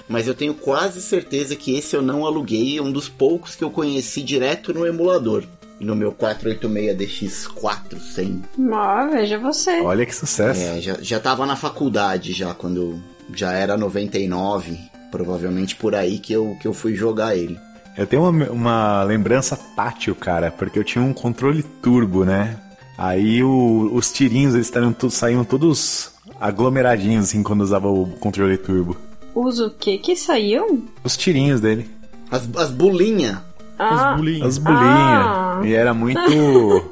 Mas 0.09 0.27
eu 0.27 0.35
tenho 0.35 0.55
quase 0.55 1.03
certeza 1.03 1.55
que 1.55 1.77
esse 1.77 1.95
eu 1.95 2.01
não 2.01 2.25
aluguei. 2.25 2.79
É 2.79 2.83
um 2.83 2.91
dos 2.91 3.09
poucos 3.09 3.55
que 3.55 3.63
eu 3.63 3.71
conheci 3.71 4.23
direto 4.23 4.73
no 4.73 4.87
emulador. 4.87 5.45
No 5.79 5.95
meu 5.95 6.13
486DX4 6.13 8.01
sem 8.01 8.43
Ó, 8.73 9.07
veja 9.09 9.39
você. 9.39 9.81
Olha 9.83 10.05
que 10.05 10.15
sucesso. 10.15 10.61
é, 10.61 10.81
já, 10.81 10.97
já 11.01 11.21
tava 11.21 11.47
na 11.47 11.55
faculdade 11.55 12.33
já, 12.33 12.53
quando 12.53 12.99
já 13.35 13.53
era 13.53 13.77
99, 13.77 14.79
provavelmente 15.11 15.77
por 15.77 15.95
aí 15.95 16.19
que 16.19 16.33
eu, 16.33 16.57
que 16.61 16.67
eu 16.67 16.73
fui 16.73 16.95
jogar 16.95 17.37
ele. 17.37 17.59
Eu 17.97 18.07
tenho 18.07 18.23
uma, 18.29 18.51
uma 18.51 19.03
lembrança 19.05 19.57
tátil, 19.77 20.15
cara, 20.15 20.51
porque 20.51 20.79
eu 20.79 20.85
tinha 20.85 21.05
um 21.05 21.13
controle 21.13 21.63
turbo, 21.63 22.25
né? 22.25 22.57
Aí 22.99 23.43
o- 23.45 23.91
os 23.95 24.11
tirinhos, 24.13 24.55
eles 24.55 24.67
estavam 24.67 24.93
todos, 24.93 25.15
saíam 25.15 25.45
todos 25.45 26.11
aglomeradinhos, 26.41 27.27
assim, 27.27 27.43
quando 27.43 27.61
usava 27.61 27.89
o 27.89 28.07
controle 28.19 28.59
turbo. 28.59 28.97
Usa 29.35 29.67
o 29.67 29.71
que 29.71 29.99
que 29.99 30.17
saiu? 30.17 30.85
Os 31.05 31.17
tirinhos 31.17 31.61
dele. 31.61 31.89
As, 32.31 32.49
as 32.57 32.71
bolinhas. 32.71 33.39
Ah, 33.79 34.11
Os 34.13 34.17
bullying. 34.17 34.43
As 34.45 34.59
bolinhas. 34.59 34.83
Ah. 34.85 35.61
E 35.65 35.73
era 35.73 35.95
muito. 35.95 36.21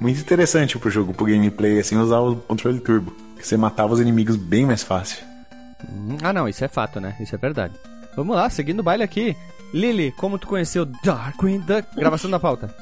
muito 0.00 0.20
interessante 0.20 0.78
pro 0.78 0.88
jogo, 0.90 1.12
pro 1.12 1.26
gameplay, 1.26 1.80
assim, 1.80 1.96
usar 1.96 2.20
o 2.20 2.36
controle 2.36 2.78
turbo. 2.78 3.12
Que 3.36 3.44
você 3.46 3.56
matava 3.56 3.92
os 3.94 4.00
inimigos 4.00 4.36
bem 4.36 4.64
mais 4.64 4.84
fácil. 4.84 5.18
Hum, 5.92 6.16
Ah, 6.22 6.32
não, 6.32 6.48
isso 6.48 6.64
é 6.64 6.68
fato, 6.68 7.00
né? 7.00 7.16
Isso 7.20 7.34
é 7.34 7.38
verdade. 7.38 7.74
Vamos 8.16 8.36
lá, 8.36 8.48
seguindo 8.48 8.80
o 8.80 8.82
baile 8.84 9.02
aqui. 9.02 9.36
Lily, 9.74 10.12
como 10.12 10.38
tu 10.38 10.46
conheceu 10.46 10.86
Darkwing 11.04 11.58
Duck? 11.60 11.88
Gravação 11.96 12.30
da 12.30 12.38
pauta. 12.38 12.72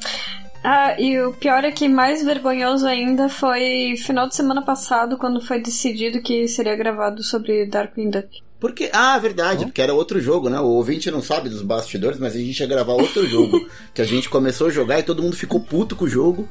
Ah, 0.69 1.01
e 1.01 1.17
o 1.21 1.33
pior 1.33 1.63
é 1.63 1.71
que 1.71 1.89
mais 1.89 2.25
vergonhoso 2.25 2.89
ainda 2.89 3.29
foi 3.29 3.95
final 3.97 4.27
de 4.27 4.35
semana 4.35 4.61
passado, 4.61 5.17
quando 5.17 5.41
foi 5.41 5.63
decidido 5.63 6.21
que 6.21 6.49
seria 6.49 6.75
gravado 6.75 7.23
sobre 7.23 7.67
Darkwing 7.67 8.11
Duck. 8.11 8.43
Porque, 8.59 8.91
ah, 8.93 9.17
verdade, 9.17 9.67
porque 9.67 9.81
era 9.81 9.95
outro 9.95 10.21
jogo, 10.21 10.51
né? 10.51 10.59
O 10.59 10.67
ouvinte 10.67 11.09
não 11.09 11.23
sabe 11.23 11.49
dos 11.49 11.63
bastidores, 11.63 12.19
mas 12.19 12.35
a 12.35 12.39
gente 12.39 12.59
ia 12.59 12.67
gravar 12.67 12.95
outro 12.95 13.25
jogo. 13.29 13.65
que 13.95 14.03
a 14.03 14.05
gente 14.05 14.29
começou 14.29 14.67
a 14.67 14.71
jogar 14.71 14.99
e 14.99 15.05
todo 15.05 15.23
mundo 15.23 15.37
ficou 15.37 15.61
puto 15.61 15.95
com 15.95 16.05
o 16.05 16.09
jogo. 16.09 16.49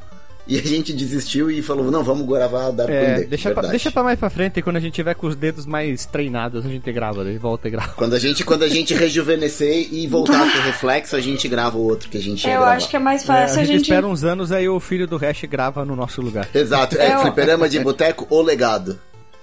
E 0.47 0.59
a 0.59 0.61
gente 0.61 0.93
desistiu 0.93 1.49
e 1.49 1.59
falou, 1.63 1.89
não, 1.89 2.03
vamos 2.03 2.27
gravar 2.27 2.69
Dark 2.69 2.87
É, 2.91 3.23
deixa, 3.23 3.49
pra, 3.49 3.67
deixa 3.67 3.91
pra 3.91 4.03
mais 4.03 4.19
pra 4.19 4.29
frente, 4.29 4.61
quando 4.61 4.75
a 4.75 4.79
gente 4.79 4.93
tiver 4.93 5.15
com 5.15 5.25
os 5.25 5.35
dedos 5.35 5.65
mais 5.65 6.05
treinados, 6.05 6.63
a 6.63 6.69
gente 6.69 6.91
grava, 6.91 7.23
daí 7.23 7.35
volta 7.37 7.67
e 7.67 7.71
grava. 7.71 7.93
Quando 7.93 8.13
a 8.13 8.19
gente, 8.19 8.43
quando 8.43 8.61
a 8.61 8.67
gente 8.67 8.93
rejuvenescer 8.95 9.91
e 9.91 10.05
voltar 10.05 10.51
pro 10.51 10.61
reflexo, 10.61 11.15
a 11.15 11.19
gente 11.19 11.47
grava 11.47 11.77
o 11.79 11.81
outro 11.87 12.09
que 12.09 12.17
a 12.17 12.21
gente 12.21 12.45
ia 12.45 12.53
Eu 12.53 12.59
gravar. 12.59 12.75
acho 12.75 12.87
que 12.89 12.95
é 12.95 12.99
mais 12.99 13.23
É, 13.23 13.25
fácil 13.25 13.57
a 13.57 13.61
a 13.61 13.65
gente 13.65 13.77
gente. 13.77 13.81
espera 13.89 14.05
uns 14.05 14.23
anos, 14.23 14.51
aí 14.51 14.69
o 14.69 14.79
filho 14.79 15.07
do 15.07 15.17
Hash 15.17 15.41
grava 15.45 15.83
no 15.83 15.95
nosso 15.95 16.21
lugar. 16.21 16.47
Exato, 16.53 16.95
é, 16.99 17.15
Eu- 17.15 17.21
fliperama 17.21 17.67
de 17.67 17.79
boteco, 17.79 18.27
o 18.29 18.41
legado. 18.43 18.99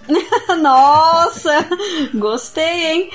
Nossa! 0.61 1.67
Gostei, 2.15 2.65
hein? 2.93 3.11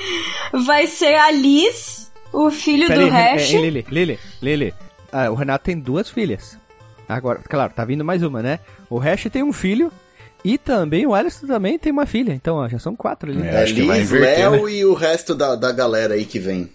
Vai 0.66 0.86
ser 0.86 1.14
a 1.14 1.30
Liz, 1.30 2.10
o 2.32 2.50
filho 2.50 2.86
Pera 2.86 3.00
do 3.00 3.06
aí, 3.06 3.34
Hash. 3.34 3.54
é, 3.54 3.58
Lili, 3.60 3.86
Lili, 3.90 4.18
Lili. 4.42 4.74
Ah, 5.12 5.30
o 5.30 5.34
Renato 5.34 5.64
tem 5.64 5.78
duas 5.78 6.10
filhas. 6.10 6.58
Agora, 7.08 7.40
claro, 7.48 7.72
tá 7.74 7.84
vindo 7.84 8.04
mais 8.04 8.22
uma, 8.22 8.42
né? 8.42 8.58
O 8.90 8.98
Hash 8.98 9.24
tem 9.32 9.42
um 9.42 9.52
filho 9.52 9.90
e 10.44 10.58
também 10.58 11.06
o 11.06 11.14
Alisson 11.14 11.46
também 11.46 11.78
tem 11.78 11.90
uma 11.90 12.06
filha. 12.06 12.32
Então, 12.32 12.56
ó, 12.56 12.68
já 12.68 12.78
são 12.78 12.94
quatro 12.94 13.30
ali. 13.30 13.42
É, 13.46 13.54
É, 13.54 13.62
acho 13.62 13.74
que 13.74 13.82
vai 13.82 13.98
Liz, 14.00 14.10
inverter, 14.12 14.50
Léo 14.50 14.66
né? 14.66 14.72
e 14.72 14.84
o 14.84 14.94
resto 14.94 15.34
da, 15.34 15.54
da 15.56 15.72
galera 15.72 16.14
aí 16.14 16.24
que 16.24 16.38
vem. 16.38 16.70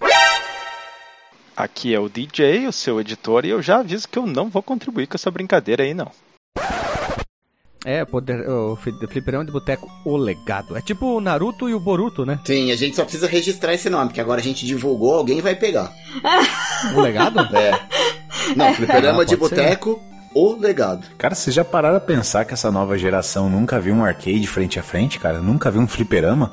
Aqui 1.55 1.93
é 1.93 1.99
o 1.99 2.09
DJ, 2.09 2.67
o 2.67 2.71
seu 2.73 2.99
editor, 2.99 3.45
e 3.45 3.49
eu 3.49 3.61
já 3.61 3.77
aviso 3.79 4.09
que 4.09 4.17
eu 4.17 4.25
não 4.25 4.49
vou 4.49 4.63
contribuir 4.63 5.05
com 5.05 5.15
essa 5.15 5.29
brincadeira 5.29 5.83
aí, 5.83 5.93
não. 5.93 6.09
É, 7.85 8.03
poder, 8.05 8.49
o 8.49 8.77
fliperama 8.77 9.43
de 9.45 9.51
boteco, 9.51 9.91
o 10.05 10.15
legado. 10.15 10.75
É 10.75 10.81
tipo 10.81 11.05
o 11.05 11.19
Naruto 11.21 11.67
e 11.69 11.75
o 11.75 11.79
Boruto, 11.81 12.25
né? 12.25 12.39
Sim, 12.45 12.71
a 12.71 12.75
gente 12.77 12.95
só 12.95 13.03
precisa 13.03 13.27
registrar 13.27 13.73
esse 13.73 13.89
nome, 13.89 14.05
porque 14.07 14.21
agora 14.21 14.39
a 14.39 14.43
gente 14.43 14.65
divulgou, 14.65 15.13
alguém 15.15 15.41
vai 15.41 15.53
pegar. 15.53 15.91
O 16.95 17.01
legado? 17.01 17.39
É. 17.55 17.71
Não, 18.55 18.73
fliperama 18.73 19.21
Ah, 19.21 19.25
de 19.25 19.35
boteco, 19.35 20.01
o 20.35 20.55
legado. 20.59 21.05
Cara, 21.17 21.35
vocês 21.35 21.55
já 21.55 21.63
pararam 21.63 21.97
a 21.97 22.01
pensar 22.01 22.45
que 22.45 22.53
essa 22.53 22.71
nova 22.71 22.97
geração 22.97 23.49
nunca 23.49 23.79
viu 23.79 23.93
um 23.93 24.03
arcade 24.03 24.47
frente 24.47 24.79
a 24.79 24.83
frente, 24.83 25.19
cara? 25.19 25.39
Nunca 25.39 25.69
viu 25.71 25.81
um 25.81 25.87
fliperama? 25.87 26.51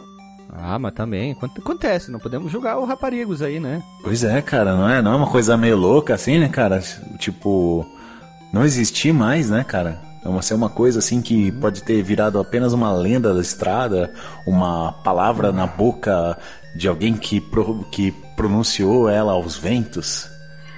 ah, 0.52 0.78
mas 0.78 0.92
também. 0.92 1.32
Aconte- 1.32 1.60
Acontece, 1.60 2.10
não 2.10 2.18
podemos 2.18 2.50
julgar 2.52 2.78
o 2.78 2.84
raparigos 2.84 3.40
aí, 3.40 3.58
né? 3.60 3.82
Pois 4.02 4.24
é, 4.24 4.42
cara, 4.42 4.74
não 4.76 4.88
é, 4.88 5.00
não 5.00 5.12
é 5.12 5.16
uma 5.16 5.26
coisa 5.30 5.56
meio 5.56 5.76
louca 5.76 6.14
assim, 6.14 6.38
né, 6.38 6.48
cara? 6.48 6.82
Tipo, 7.18 7.86
não 8.52 8.64
existir 8.64 9.12
mais, 9.12 9.48
né, 9.48 9.64
cara? 9.64 10.00
É 10.24 10.28
uma, 10.28 10.42
ser 10.42 10.52
uma 10.54 10.68
coisa 10.68 10.98
assim 10.98 11.22
que 11.22 11.50
pode 11.52 11.82
ter 11.82 12.02
virado 12.02 12.38
apenas 12.38 12.74
uma 12.74 12.92
lenda 12.92 13.32
da 13.32 13.40
estrada, 13.40 14.12
uma 14.46 14.92
palavra 15.04 15.50
na 15.50 15.66
boca 15.66 16.36
de 16.76 16.86
alguém 16.86 17.14
que, 17.14 17.40
pro- 17.40 17.84
que 17.90 18.12
pronunciou 18.36 19.08
ela 19.08 19.32
aos 19.32 19.56
ventos. 19.56 20.28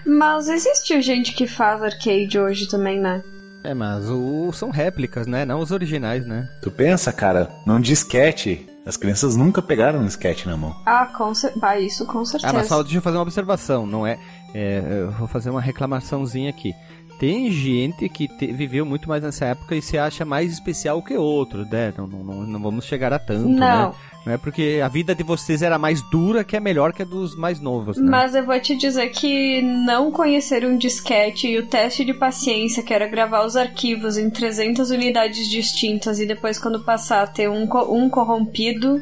Mas 0.04 0.48
existe 0.48 1.00
gente 1.00 1.32
que 1.32 1.46
faz 1.46 1.82
arcade 1.82 2.38
hoje 2.38 2.68
também, 2.68 3.00
né? 3.00 3.22
É, 3.64 3.74
mas 3.74 4.08
o, 4.08 4.50
são 4.52 4.70
réplicas, 4.70 5.26
né? 5.26 5.44
Não 5.44 5.60
os 5.60 5.70
originais, 5.70 6.26
né? 6.26 6.48
Tu 6.60 6.70
pensa, 6.70 7.12
cara, 7.12 7.48
num 7.66 7.80
disquete. 7.80 8.68
As 8.84 8.96
crianças 8.96 9.36
nunca 9.36 9.62
pegaram 9.62 10.00
um 10.00 10.04
disquete 10.04 10.48
na 10.48 10.56
mão. 10.56 10.74
Ah, 10.84 11.06
com 11.06 11.32
cer... 11.32 11.52
bah, 11.56 11.78
isso 11.78 12.04
com 12.04 12.24
certeza. 12.24 12.50
Ah, 12.50 12.52
mas 12.52 12.66
só 12.66 12.82
deixa 12.82 12.98
eu 12.98 13.02
fazer 13.02 13.16
uma 13.16 13.22
observação, 13.22 13.86
não 13.86 14.04
é? 14.04 14.18
é, 14.54 14.82
eu 15.02 15.10
vou 15.12 15.28
fazer 15.28 15.50
uma 15.50 15.60
reclamaçãozinha 15.60 16.50
aqui. 16.50 16.74
Tem 17.22 17.48
gente 17.52 18.08
que 18.08 18.26
te- 18.26 18.52
viveu 18.52 18.84
muito 18.84 19.08
mais 19.08 19.22
nessa 19.22 19.44
época 19.44 19.76
e 19.76 19.80
se 19.80 19.96
acha 19.96 20.24
mais 20.24 20.52
especial 20.52 21.00
que 21.00 21.14
outro, 21.16 21.64
né? 21.64 21.94
Não, 21.96 22.08
não, 22.08 22.18
não, 22.24 22.42
não 22.42 22.60
vamos 22.60 22.84
chegar 22.84 23.12
a 23.12 23.18
tanto, 23.20 23.48
Não. 23.48 23.90
né? 23.90 23.94
Né? 24.26 24.36
Porque 24.38 24.80
a 24.84 24.88
vida 24.88 25.14
de 25.14 25.22
vocês 25.22 25.62
era 25.62 25.78
mais 25.78 26.02
dura 26.10 26.42
que 26.42 26.56
é 26.56 26.60
melhor 26.60 26.92
que 26.92 27.00
a 27.02 27.04
dos 27.04 27.36
mais 27.36 27.60
novos. 27.60 27.96
Né? 27.96 28.08
Mas 28.10 28.34
eu 28.34 28.44
vou 28.44 28.58
te 28.60 28.76
dizer 28.76 29.08
que 29.10 29.62
não 29.62 30.10
conhecer 30.10 30.64
um 30.66 30.76
disquete 30.76 31.46
e 31.46 31.58
o 31.58 31.66
teste 31.66 32.04
de 32.04 32.12
paciência, 32.12 32.82
que 32.82 32.92
era 32.92 33.06
gravar 33.06 33.44
os 33.46 33.54
arquivos 33.56 34.18
em 34.18 34.28
300 34.28 34.90
unidades 34.90 35.48
distintas 35.48 36.18
e 36.18 36.26
depois, 36.26 36.58
quando 36.58 36.82
passar, 36.84 37.32
ter 37.32 37.48
um, 37.48 37.68
um 37.88 38.08
corrompido. 38.10 39.00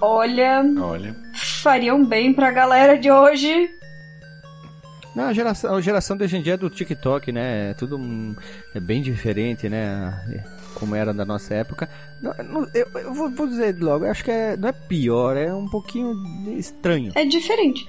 Olha, 0.00 0.62
Olha. 0.80 1.16
fariam 1.62 2.04
bem 2.04 2.34
pra 2.34 2.50
galera 2.50 2.98
de 2.98 3.10
hoje. 3.10 3.70
Não, 5.18 5.28
a 5.28 5.32
geração, 5.32 5.74
a 5.74 5.80
geração 5.80 6.16
de 6.16 6.24
hoje 6.24 6.36
em 6.36 6.42
dia 6.42 6.54
é 6.54 6.56
do 6.56 6.70
TikTok, 6.70 7.32
né? 7.32 7.70
É 7.70 7.74
tudo 7.74 7.98
é 8.74 8.80
bem 8.80 9.02
diferente, 9.02 9.68
né? 9.68 10.44
Como 10.74 10.94
era 10.94 11.12
da 11.12 11.24
nossa 11.24 11.54
época. 11.54 11.88
Não, 12.22 12.32
não- 12.44 12.68
eu, 12.72 12.86
eu 12.94 13.12
vou, 13.14 13.28
vou 13.30 13.46
dizer 13.48 13.76
logo, 13.80 14.04
eu 14.04 14.10
acho 14.10 14.22
que 14.22 14.30
é, 14.30 14.56
não 14.56 14.68
é 14.68 14.72
pior, 14.72 15.36
é 15.36 15.52
um 15.52 15.68
pouquinho 15.68 16.14
estranho. 16.56 17.12
É 17.16 17.24
diferente. 17.24 17.84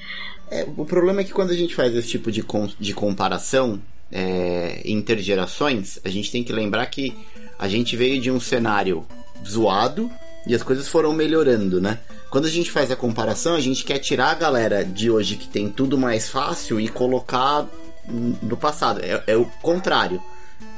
É, 0.49 0.65
o 0.75 0.83
problema 0.85 1.21
é 1.21 1.23
que 1.23 1.31
quando 1.31 1.51
a 1.51 1.55
gente 1.55 1.75
faz 1.75 1.95
esse 1.95 2.07
tipo 2.07 2.31
de, 2.31 2.41
com- 2.41 2.69
de 2.79 2.93
comparação 2.93 3.79
é, 4.11 4.81
intergerações, 4.85 5.99
a 6.03 6.09
gente 6.09 6.31
tem 6.31 6.43
que 6.43 6.51
lembrar 6.51 6.85
que 6.87 7.15
a 7.59 7.67
gente 7.67 7.95
veio 7.95 8.19
de 8.19 8.31
um 8.31 8.39
cenário 8.39 9.05
zoado 9.47 10.09
e 10.47 10.55
as 10.55 10.63
coisas 10.63 10.87
foram 10.87 11.13
melhorando, 11.13 11.79
né? 11.79 11.99
Quando 12.29 12.45
a 12.45 12.49
gente 12.49 12.71
faz 12.71 12.91
a 12.91 12.95
comparação, 12.95 13.55
a 13.55 13.59
gente 13.59 13.83
quer 13.83 13.97
tirar 13.99 14.31
a 14.31 14.35
galera 14.35 14.85
de 14.85 15.09
hoje 15.09 15.35
que 15.35 15.47
tem 15.47 15.67
tudo 15.67 15.97
mais 15.97 16.29
fácil 16.29 16.79
e 16.79 16.87
colocar 16.87 17.67
no 18.07 18.55
passado. 18.55 19.01
É, 19.03 19.23
é 19.25 19.35
o 19.35 19.45
contrário. 19.61 20.21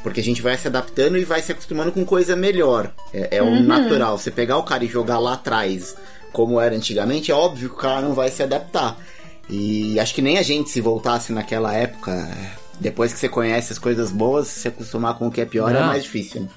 Porque 0.03 0.19
a 0.19 0.23
gente 0.23 0.41
vai 0.41 0.57
se 0.57 0.67
adaptando 0.67 1.17
e 1.17 1.25
vai 1.25 1.41
se 1.41 1.51
acostumando 1.51 1.91
com 1.91 2.05
coisa 2.05 2.35
melhor. 2.35 2.91
É, 3.13 3.37
é 3.37 3.43
o 3.43 3.61
natural. 3.61 4.17
Você 4.17 4.31
pegar 4.31 4.57
o 4.57 4.63
cara 4.63 4.83
e 4.83 4.87
jogar 4.87 5.19
lá 5.19 5.33
atrás, 5.33 5.95
como 6.31 6.59
era 6.59 6.75
antigamente, 6.75 7.31
é 7.31 7.35
óbvio 7.35 7.69
que 7.69 7.75
o 7.75 7.77
cara 7.77 8.01
não 8.01 8.13
vai 8.13 8.29
se 8.29 8.41
adaptar. 8.41 8.97
E 9.49 9.99
acho 9.99 10.13
que 10.13 10.21
nem 10.21 10.37
a 10.37 10.41
gente, 10.41 10.69
se 10.69 10.79
voltasse 10.79 11.33
naquela 11.33 11.73
época, 11.73 12.29
depois 12.79 13.11
que 13.11 13.19
você 13.19 13.27
conhece 13.27 13.73
as 13.73 13.79
coisas 13.79 14.11
boas, 14.11 14.47
se 14.47 14.67
acostumar 14.67 15.15
com 15.15 15.27
o 15.27 15.31
que 15.31 15.41
é 15.41 15.45
pior 15.45 15.69
é 15.69 15.79
Não. 15.79 15.87
mais 15.87 16.03
difícil. 16.03 16.47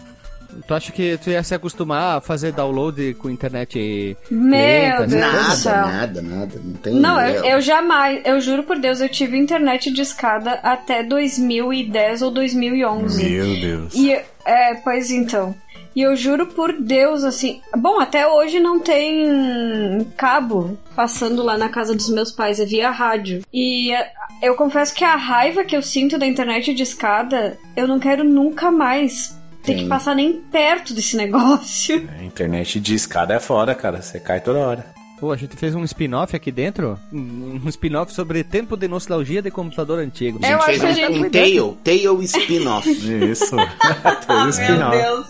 Tu 0.66 0.74
acha 0.74 0.92
que 0.92 1.18
tu 1.18 1.30
ia 1.30 1.42
se 1.42 1.54
acostumar 1.54 2.18
a 2.18 2.20
fazer 2.20 2.52
download 2.52 3.14
com 3.14 3.28
internet 3.30 4.16
Meu 4.30 4.50
lenta, 4.58 5.06
Deus 5.06 5.20
Nada, 5.20 5.50
céu. 5.56 5.72
nada, 5.86 6.22
nada. 6.22 6.60
Não 6.62 6.74
tem. 6.74 6.94
Não, 6.94 7.18
é- 7.20 7.38
eu, 7.38 7.44
eu 7.44 7.60
jamais, 7.60 8.20
eu 8.24 8.40
juro 8.40 8.62
por 8.62 8.78
Deus, 8.78 9.00
eu 9.00 9.08
tive 9.08 9.36
internet 9.36 9.90
de 9.92 10.00
escada 10.00 10.52
até 10.62 11.02
2010 11.02 12.22
ou 12.22 12.30
2011. 12.30 13.24
Meu 13.30 13.60
Deus. 13.60 13.94
E, 13.94 14.12
é, 14.44 14.74
pois 14.82 15.10
então. 15.10 15.54
E 15.96 16.02
eu 16.02 16.16
juro 16.16 16.46
por 16.48 16.72
Deus, 16.72 17.22
assim. 17.22 17.60
Bom, 17.76 18.00
até 18.00 18.26
hoje 18.26 18.58
não 18.58 18.80
tem 18.80 20.04
cabo 20.16 20.76
passando 20.96 21.42
lá 21.42 21.56
na 21.56 21.68
casa 21.68 21.94
dos 21.94 22.08
meus 22.10 22.32
pais, 22.32 22.58
é 22.58 22.64
via 22.64 22.90
rádio. 22.90 23.42
E 23.52 23.92
é, 23.92 24.10
eu 24.42 24.56
confesso 24.56 24.92
que 24.94 25.04
a 25.04 25.14
raiva 25.14 25.62
que 25.64 25.76
eu 25.76 25.82
sinto 25.82 26.18
da 26.18 26.26
internet 26.26 26.74
de 26.74 26.82
escada, 26.82 27.56
eu 27.76 27.86
não 27.86 28.00
quero 28.00 28.24
nunca 28.24 28.70
mais 28.72 29.38
ter 29.64 29.74
que 29.76 29.86
passar 29.86 30.14
nem 30.14 30.32
perto 30.34 30.92
desse 30.94 31.16
negócio. 31.18 32.08
A 32.18 32.22
internet 32.24 32.78
de 32.80 32.94
escada 32.94 33.34
é 33.34 33.40
fora, 33.40 33.74
cara. 33.74 34.00
Você 34.02 34.20
cai 34.20 34.40
toda 34.40 34.58
hora. 34.58 34.86
Pô, 35.20 35.30
a 35.32 35.36
gente 35.36 35.56
fez 35.56 35.74
um 35.74 35.84
spin-off 35.84 36.34
aqui 36.34 36.50
dentro, 36.50 36.98
um 37.12 37.60
spin-off 37.68 38.12
sobre 38.12 38.42
tempo 38.42 38.76
de 38.76 38.88
nostalgia 38.88 39.40
de 39.40 39.50
computador 39.50 40.00
antigo. 40.00 40.38
A 40.42 40.46
gente 40.46 40.52
Eu 40.52 40.58
acho 40.58 40.66
fez 40.66 40.80
que 40.80 40.86
a 40.86 40.90
um, 40.90 40.94
gente- 41.14 41.26
um 41.26 41.30
tail, 41.30 41.78
tail 41.84 42.22
spin-off. 42.22 42.88
Isso. 43.30 43.54
Meu 44.28 44.48
spin-off. 44.50 44.96
Deus. 44.96 45.26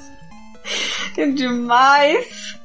Que 1.15 1.31
demais. 1.33 2.59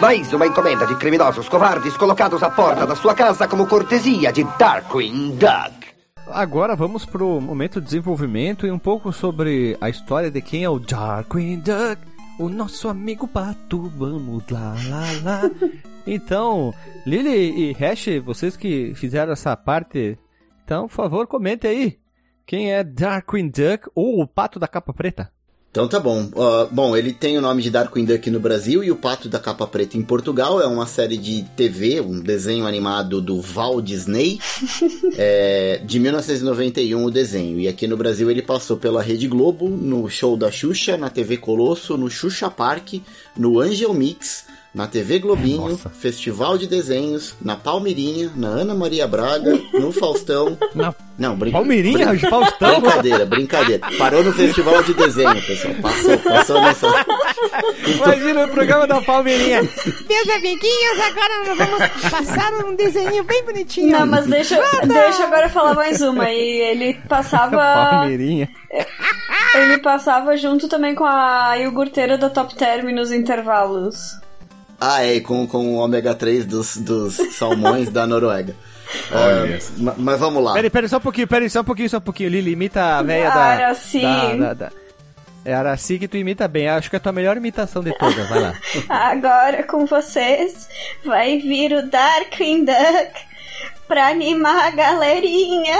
Mais 0.00 0.32
uma 0.32 0.46
encomenda 0.46 0.86
de 0.86 0.94
criminosos 0.96 1.48
covardes 1.48 1.96
colocados 1.96 2.42
à 2.42 2.50
porta 2.50 2.86
da 2.86 2.94
sua 2.94 3.14
casa 3.14 3.48
como 3.48 3.66
cortesia 3.66 4.30
de 4.32 4.44
Darkwing 4.58 5.36
Duck. 5.36 5.81
Agora 6.26 6.76
vamos 6.76 7.04
pro 7.04 7.40
momento 7.40 7.80
de 7.80 7.86
desenvolvimento 7.86 8.66
e 8.66 8.70
um 8.70 8.78
pouco 8.78 9.12
sobre 9.12 9.76
a 9.80 9.88
história 9.90 10.30
de 10.30 10.40
quem 10.40 10.64
é 10.64 10.68
o 10.68 10.78
Darkwing 10.78 11.58
Duck, 11.58 12.00
o 12.38 12.48
nosso 12.48 12.88
amigo 12.88 13.26
pato. 13.26 13.90
Vamos 13.96 14.44
lá, 14.48 14.74
lá, 14.88 15.06
lá. 15.22 15.50
Então, 16.04 16.74
Lily 17.06 17.70
e 17.70 17.72
Hash, 17.74 18.06
vocês 18.24 18.56
que 18.56 18.92
fizeram 18.96 19.32
essa 19.32 19.56
parte, 19.56 20.18
então, 20.64 20.88
por 20.88 20.94
favor, 20.94 21.28
comente 21.28 21.64
aí. 21.64 21.96
Quem 22.44 22.72
é 22.72 22.82
Darkwing 22.82 23.48
Duck 23.48 23.88
ou 23.94 24.20
o 24.20 24.26
pato 24.26 24.58
da 24.58 24.66
capa 24.66 24.92
preta? 24.92 25.30
Então 25.72 25.88
tá 25.88 25.98
bom. 25.98 26.28
Ó, 26.34 26.66
bom, 26.66 26.94
ele 26.94 27.14
tem 27.14 27.38
o 27.38 27.40
nome 27.40 27.62
de 27.62 27.70
Darkwing 27.70 28.04
Duck 28.04 28.30
no 28.30 28.38
Brasil 28.38 28.84
e 28.84 28.90
o 28.90 28.96
Pato 28.96 29.26
da 29.26 29.38
Capa 29.38 29.66
Preta 29.66 29.96
em 29.96 30.02
Portugal. 30.02 30.60
É 30.60 30.66
uma 30.66 30.86
série 30.86 31.16
de 31.16 31.44
TV, 31.56 31.98
um 31.98 32.20
desenho 32.20 32.66
animado 32.66 33.22
do 33.22 33.40
Walt 33.40 33.82
Disney, 33.82 34.38
é, 35.16 35.80
de 35.82 35.98
1991 35.98 37.02
o 37.02 37.10
desenho. 37.10 37.58
E 37.58 37.68
aqui 37.68 37.86
no 37.86 37.96
Brasil 37.96 38.30
ele 38.30 38.42
passou 38.42 38.76
pela 38.76 39.02
Rede 39.02 39.26
Globo, 39.26 39.66
no 39.66 40.10
show 40.10 40.36
da 40.36 40.50
Xuxa, 40.50 40.98
na 40.98 41.08
TV 41.08 41.38
Colosso, 41.38 41.96
no 41.96 42.10
Xuxa 42.10 42.50
Park, 42.50 43.00
no 43.34 43.58
Angel 43.58 43.94
Mix, 43.94 44.44
na 44.74 44.86
TV 44.86 45.18
Globinho, 45.18 45.68
Nossa. 45.68 45.90
Festival 45.90 46.56
de 46.56 46.66
Desenhos, 46.66 47.34
na 47.42 47.56
Palmeirinha, 47.56 48.32
na 48.34 48.48
Ana 48.48 48.74
Maria 48.74 49.06
Braga, 49.06 49.60
no 49.74 49.92
Faustão. 49.92 50.56
Na 50.74 50.94
Não, 51.18 51.36
brin 51.36 51.50
Palmeirinha, 51.52 52.06
brin- 52.06 52.18
Faustão? 52.30 52.80
Brincadeira, 52.80 53.26
brincadeira. 53.26 53.86
Parou 53.98 54.24
no 54.24 54.32
festival 54.32 54.82
de 54.82 54.94
desenho, 54.94 55.42
pessoal. 55.46 55.74
Passou, 55.82 56.18
passou 56.18 56.60
nessa. 56.62 56.86
Imagina 57.86 58.44
o 58.46 58.48
programa 58.48 58.86
da 58.86 59.00
Palmeirinha. 59.02 59.60
Meus 59.62 60.28
amiguinhos, 60.36 61.00
agora 61.06 61.44
nós 61.46 61.58
vamos 61.58 62.10
passar 62.10 62.52
um 62.64 62.74
desenho 62.74 63.24
bem 63.24 63.44
bonitinho. 63.44 63.90
Não, 63.90 64.06
mas 64.06 64.26
deixa, 64.26 64.58
deixa 64.86 65.24
agora 65.24 65.46
eu 65.46 65.50
falar 65.50 65.74
mais 65.74 66.00
uma. 66.00 66.30
E 66.30 66.60
ele 66.62 66.94
passava. 67.08 67.58
Palmeirinha. 67.90 68.48
Ele 69.54 69.78
passava 69.78 70.34
junto 70.36 70.66
também 70.66 70.94
com 70.94 71.04
a 71.04 71.56
iogurteira 71.58 72.16
da 72.16 72.30
Top 72.30 72.54
Term 72.54 72.86
nos 72.94 73.12
intervalos. 73.12 74.14
Ah, 74.84 75.04
é, 75.04 75.20
com, 75.20 75.46
com 75.46 75.74
o 75.74 75.76
ômega 75.76 76.14
3 76.14 76.44
dos, 76.44 76.76
dos 76.76 77.14
salmões 77.36 77.88
da 77.90 78.06
Noruega. 78.06 78.54
Olha. 79.12 79.58
Ma- 79.78 79.94
mas 79.96 80.18
vamos 80.20 80.42
lá. 80.42 80.54
Peraí, 80.54 80.70
peraí, 80.70 80.88
só 80.88 80.96
um 80.96 81.00
pouquinho, 81.00 81.28
peraí, 81.28 81.48
só 81.48 81.60
um 81.60 81.64
pouquinho, 81.64 81.88
só 81.88 81.98
um 81.98 82.00
pouquinho. 82.02 82.30
Lili, 82.30 82.52
imita 82.52 82.98
a 82.98 83.02
velha 83.02 83.30
da... 83.30 83.56
Da, 83.72 84.34
da, 84.36 84.54
da... 84.54 84.72
É 85.44 85.54
a 85.54 85.58
Araci 85.58 85.98
que 85.98 86.06
tu 86.06 86.16
imita 86.16 86.46
bem. 86.46 86.68
Acho 86.68 86.88
que 86.88 86.96
é 86.96 86.98
a 86.98 87.00
tua 87.00 87.10
melhor 87.12 87.36
imitação 87.36 87.82
de 87.82 87.96
todas. 87.98 88.28
Vai 88.28 88.40
lá. 88.40 88.54
Agora 88.88 89.62
com 89.64 89.86
vocês 89.86 90.68
vai 91.04 91.38
vir 91.38 91.72
o 91.72 91.82
Darkwing 91.88 92.64
Duck 92.64 93.20
pra 93.88 94.08
animar 94.08 94.68
a 94.68 94.70
galerinha. 94.70 95.78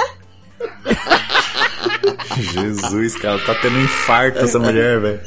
Jesus, 2.37 3.17
cara, 3.17 3.39
tá 3.45 3.55
tendo 3.57 3.77
um 3.77 3.85
infarto 3.85 4.39
essa 4.39 4.59
mulher, 4.59 5.01
velho. 5.01 5.21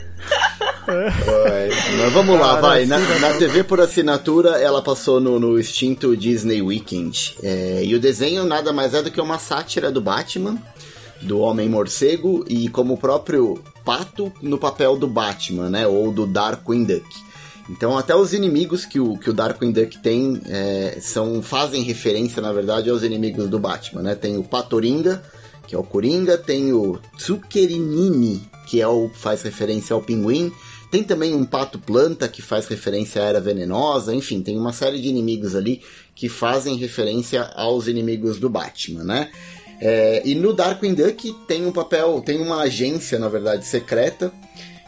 Vai. 0.85 1.69
Mas 1.97 2.13
vamos 2.13 2.39
lá, 2.39 2.59
vai. 2.59 2.85
Na, 2.85 2.99
na 3.19 3.33
TV 3.33 3.63
por 3.63 3.81
assinatura, 3.81 4.59
ela 4.61 4.81
passou 4.81 5.19
no, 5.19 5.39
no 5.39 5.59
extinto 5.59 6.15
Disney 6.15 6.61
Weekend. 6.61 7.35
É, 7.41 7.81
e 7.83 7.95
o 7.95 7.99
desenho 7.99 8.43
nada 8.45 8.71
mais 8.71 8.93
é 8.93 9.01
do 9.01 9.11
que 9.11 9.19
uma 9.19 9.39
sátira 9.39 9.91
do 9.91 10.01
Batman, 10.01 10.57
do 11.21 11.39
Homem-Morcego, 11.39 12.45
e 12.47 12.69
como 12.69 12.93
o 12.93 12.97
próprio 12.97 13.59
Pato 13.83 14.31
no 14.41 14.57
papel 14.57 14.97
do 14.97 15.07
Batman, 15.07 15.69
né? 15.69 15.87
Ou 15.87 16.11
do 16.11 16.25
Darkwing 16.25 16.83
Duck. 16.83 17.05
Então 17.69 17.97
até 17.97 18.15
os 18.15 18.33
inimigos 18.33 18.85
que 18.85 18.99
o, 18.99 19.17
que 19.17 19.29
o 19.29 19.33
Darkwing 19.33 19.71
Duck 19.71 19.97
tem 19.97 20.39
é, 20.45 20.97
são, 21.01 21.41
fazem 21.41 21.81
referência, 21.81 22.41
na 22.41 22.53
verdade, 22.53 22.89
aos 22.89 23.01
inimigos 23.01 23.49
do 23.49 23.57
Batman, 23.59 24.03
né? 24.03 24.15
Tem 24.15 24.37
o 24.37 24.43
Patoringa, 24.43 25.23
que 25.67 25.75
é 25.75 25.77
o 25.77 25.83
Coringa, 25.83 26.37
tem 26.37 26.73
o 26.73 26.99
Zuccherinini, 27.19 28.41
que 28.67 28.81
é 28.81 28.87
o 28.87 29.09
faz 29.13 29.41
referência 29.41 29.93
ao 29.93 30.01
Pinguim, 30.01 30.51
tem 30.95 31.03
também 31.03 31.35
um 31.35 31.43
Pato 31.43 31.77
Planta, 31.77 32.25
que 32.25 32.41
faz 32.41 32.67
referência 32.67 33.21
à 33.21 33.25
Era 33.25 33.41
Venenosa, 33.41 34.15
enfim, 34.15 34.41
tem 34.41 34.57
uma 34.57 34.71
série 34.71 35.01
de 35.01 35.09
inimigos 35.09 35.53
ali 35.53 35.81
que 36.15 36.29
fazem 36.29 36.77
referência 36.77 37.41
aos 37.53 37.89
inimigos 37.89 38.39
do 38.39 38.49
Batman, 38.49 39.03
né? 39.03 39.29
É, 39.81 40.21
e 40.23 40.33
no 40.35 40.53
Darkwing 40.53 40.93
Duck 40.93 41.33
tem 41.45 41.65
um 41.65 41.71
papel, 41.73 42.21
tem 42.21 42.39
uma 42.39 42.61
agência, 42.61 43.19
na 43.19 43.27
verdade, 43.27 43.65
secreta, 43.65 44.31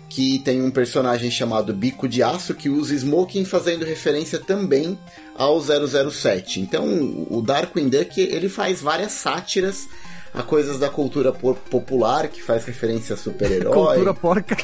que 0.09 0.39
tem 0.39 0.61
um 0.61 0.71
personagem 0.71 1.29
chamado 1.29 1.73
Bico 1.73 2.07
de 2.07 2.23
Aço 2.23 2.53
que 2.53 2.69
usa 2.69 2.95
smoking 2.95 3.43
fazendo 3.43 3.83
referência 3.83 4.39
também 4.39 4.97
ao 5.35 5.59
007. 5.59 6.61
Então, 6.61 6.85
o 7.29 7.41
Darkwing 7.41 7.89
Duck, 7.89 8.17
ele 8.21 8.47
faz 8.47 8.79
várias 8.79 9.11
sátiras 9.11 9.89
a 10.33 10.43
coisas 10.43 10.77
da 10.79 10.89
cultura 10.89 11.31
po- 11.31 11.55
popular, 11.55 12.27
que 12.27 12.41
faz 12.41 12.65
referência 12.65 13.15
a 13.15 13.17
super-herói. 13.17 13.73
Cultura 13.73 14.13
porca. 14.13 14.55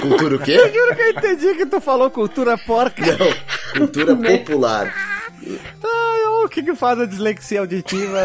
Cultura 0.00 0.36
o 0.36 0.38
quê? 0.38 0.56
Juro 0.58 0.96
que 0.96 1.02
eu 1.02 1.10
entendi 1.10 1.54
que 1.54 1.66
tu 1.66 1.80
falou 1.80 2.10
cultura 2.10 2.56
porca. 2.58 3.02
Não, 3.16 3.78
cultura 3.78 4.16
popular. 4.16 4.92
Ai, 5.84 6.44
o 6.44 6.48
que 6.48 6.62
que 6.62 6.74
faz 6.74 7.00
a 7.00 7.06
dislexia 7.06 7.60
auditiva 7.60 8.18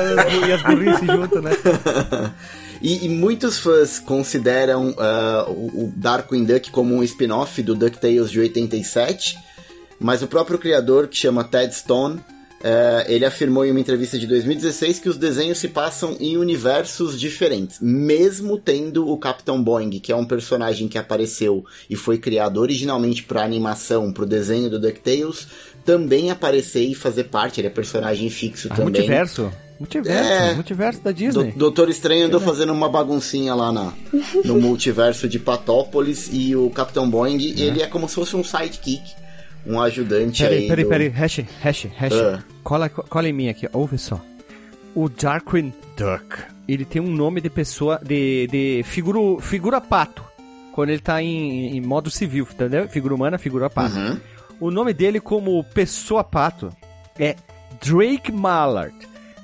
e 0.47 0.51
as 0.51 0.61
burrices 0.63 1.05
junto, 1.07 1.41
né? 1.41 1.51
E, 2.79 3.07
e 3.07 3.09
muitos 3.09 3.57
fãs 3.57 3.97
consideram 3.97 4.93
ah, 4.99 5.45
o, 5.47 5.85
o 5.85 5.93
Darkwing 5.95 6.45
Duck 6.45 6.69
como 6.69 6.93
um 6.93 7.01
spin-off 7.01 7.63
do 7.63 7.73
DuckTales 7.73 8.29
de 8.29 8.39
87. 8.39 9.35
mas 9.99 10.21
o 10.21 10.27
próprio 10.27 10.59
criador, 10.59 11.07
que 11.07 11.17
chama 11.17 11.43
Ted 11.43 11.73
Stone, 11.73 12.19
é, 12.63 13.05
ele 13.07 13.23
afirmou 13.25 13.65
em 13.65 13.71
uma 13.71 13.79
entrevista 13.79 14.17
de 14.17 14.25
2016 14.27 14.99
que 14.99 15.09
os 15.09 15.17
desenhos 15.17 15.57
se 15.59 15.67
passam 15.67 16.17
em 16.19 16.37
universos 16.37 17.19
diferentes, 17.19 17.77
mesmo 17.81 18.57
tendo 18.57 19.07
o 19.09 19.17
Capitão 19.17 19.61
Boeing, 19.61 19.99
que 19.99 20.11
é 20.11 20.15
um 20.15 20.25
personagem 20.25 20.87
que 20.87 20.97
apareceu 20.97 21.63
e 21.89 21.95
foi 21.95 22.17
criado 22.17 22.57
originalmente 22.57 23.23
para 23.23 23.43
animação, 23.43 24.11
para 24.11 24.23
o 24.23 24.27
desenho 24.27 24.69
do 24.69 24.79
DuckTales, 24.79 25.47
também 25.85 26.31
aparecer 26.31 26.83
e 26.83 26.95
fazer 26.95 27.25
parte, 27.25 27.61
ele 27.61 27.67
é 27.67 27.71
personagem 27.71 28.29
fixo 28.29 28.67
Ah, 28.71 28.75
também. 28.75 28.91
multiverso. 28.93 29.51
Multiverso, 29.79 30.31
É. 30.31 30.53
multiverso 30.55 31.01
da 31.01 31.11
Do, 31.11 31.15
Disney. 31.17 31.51
Doutor 31.55 31.87
Estranho 31.87 32.25
andou 32.25 32.39
fazendo 32.41 32.73
uma 32.73 32.89
baguncinha 32.89 33.53
lá 33.53 33.71
na, 33.71 33.93
no 34.43 34.59
multiverso 34.59 35.27
de 35.29 35.37
Patópolis 35.37 36.27
e 36.33 36.55
o 36.55 36.71
Capitão 36.71 37.07
Boeing, 37.07 37.37
ele 37.61 37.83
é 37.83 37.85
como 37.85 38.09
se 38.09 38.15
fosse 38.15 38.35
um 38.35 38.43
sidekick, 38.43 39.03
um 39.67 39.79
ajudante 39.81 40.43
Peraí, 40.43 40.59
aí. 40.59 40.67
peraí, 40.67 40.83
do- 40.85 40.89
peraí. 40.89 41.07
Hash, 41.09 41.39
hash, 41.61 41.87
hash. 41.97 42.13
Ah. 42.13 42.43
Cola, 42.63 42.89
cola 42.89 43.27
em 43.27 43.33
mim 43.33 43.49
aqui, 43.49 43.67
ouve 43.73 43.97
só. 43.97 44.19
O 44.95 45.07
Darkwing 45.09 45.73
Duck, 45.95 46.37
ele 46.67 46.83
tem 46.85 47.01
um 47.01 47.11
nome 47.11 47.39
de 47.41 47.49
pessoa, 47.49 47.99
de, 48.03 48.47
de 48.47 48.83
figura, 48.83 49.41
figura 49.41 49.79
pato. 49.81 50.23
Quando 50.73 50.89
ele 50.89 50.99
tá 51.01 51.21
em, 51.21 51.75
em 51.77 51.81
modo 51.81 52.09
civil, 52.09 52.47
entendeu? 52.51 52.87
Figura 52.87 53.13
humana, 53.15 53.37
figura 53.37 53.69
pato. 53.69 53.95
Uhum. 53.95 54.19
O 54.59 54.71
nome 54.71 54.93
dele 54.93 55.19
como 55.19 55.63
pessoa 55.63 56.23
pato 56.23 56.71
é 57.19 57.35
Drake 57.83 58.31
Mallard. 58.31 58.95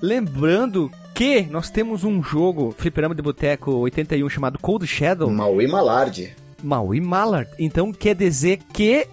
Lembrando 0.02 0.92
que 1.14 1.42
nós 1.44 1.70
temos 1.70 2.04
um 2.04 2.22
jogo, 2.22 2.74
Fliperama 2.78 3.16
de 3.16 3.22
Boteco 3.22 3.72
81, 3.72 4.28
chamado 4.30 4.60
Cold 4.60 4.86
Shadow. 4.86 5.30
Maui 5.30 5.66
Malard. 5.68 6.36
Maui 6.64 7.00
Mallard. 7.00 7.50
Então 7.58 7.92
quer 7.92 8.16
dizer 8.16 8.60
que 8.74 9.08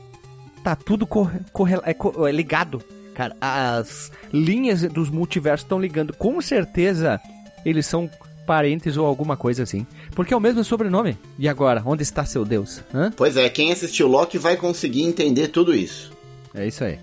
tá 0.65 0.75
tudo 0.77 1.07
corre, 1.07 1.41
corre- 1.53 1.81
é, 1.85 1.95
co- 1.95 2.27
é 2.27 2.33
ligado. 2.33 2.83
Cara, 3.15 3.37
as 3.41 4.11
linhas 4.33 4.83
dos 4.83 5.11
multiversos 5.11 5.65
estão 5.65 5.79
ligando. 5.81 6.13
Com 6.15 6.41
certeza 6.41 7.21
eles 7.65 7.85
são 7.87 8.09
parentes 8.47 8.97
ou 8.97 9.07
alguma 9.07 9.37
coisa 9.37 9.63
assim. 9.63 9.87
Porque 10.15 10.33
é 10.33 10.37
o 10.37 10.41
mesmo 10.41 10.65
sobrenome. 10.65 11.19
E 11.39 11.49
agora, 11.49 11.83
onde 11.85 12.03
está 12.03 12.25
seu 12.25 12.45
Deus? 12.45 12.83
Hã? 12.95 13.13
Pois 13.17 13.37
é, 13.37 13.49
quem 13.51 13.71
assistiu 13.73 14.09
Loki 14.09 14.39
vai 14.39 14.57
conseguir 14.57 15.03
entender 15.03 15.49
tudo 15.49 15.75
isso. 15.75 16.13
É 16.55 16.67
isso 16.67 16.83
aí. 16.83 16.99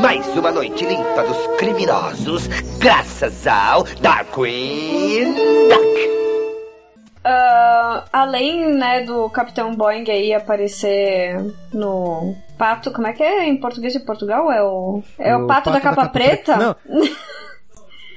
Mais 0.00 0.26
uma 0.36 0.50
noite 0.52 0.84
limpa 0.84 1.22
dos 1.22 1.56
criminosos, 1.56 2.46
graças 2.78 3.46
ao 3.46 3.84
Darkwing 4.00 5.34
Duck. 5.34 6.17
Ah, 7.24 8.04
além, 8.12 8.74
né, 8.74 9.02
do 9.02 9.28
Capitão 9.30 9.74
Boeing 9.74 10.10
aí 10.10 10.32
aparecer 10.32 11.36
no 11.72 12.34
pato, 12.56 12.92
como 12.92 13.06
é 13.06 13.12
que 13.12 13.22
é 13.22 13.44
em 13.46 13.56
português 13.56 13.92
de 13.92 14.00
Portugal? 14.00 14.50
É 14.50 14.62
o, 14.62 15.02
é 15.18 15.36
o, 15.36 15.46
pato, 15.46 15.70
da 15.70 15.80
capa, 15.80 16.08
preta? 16.08 16.56
Não. 16.56 16.76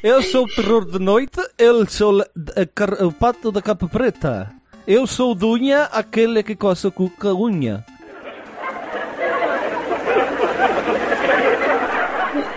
Eu 0.04 0.24
sou 0.24 0.46
o 0.46 0.48
terror 0.48 0.86
de 0.86 0.98
noite, 0.98 1.40
eu 1.60 1.88
sou 1.88 2.24
o 3.06 3.12
pato 3.12 3.52
da 3.52 3.62
capa 3.62 3.88
preta. 3.88 4.52
Eu 4.88 5.06
sou 5.06 5.32
o 5.32 5.36
Dunha, 5.36 5.84
aquele 5.92 6.42
que 6.42 6.56
coça 6.56 6.90
com 6.90 7.08
a 7.22 7.34
unha. 7.34 7.86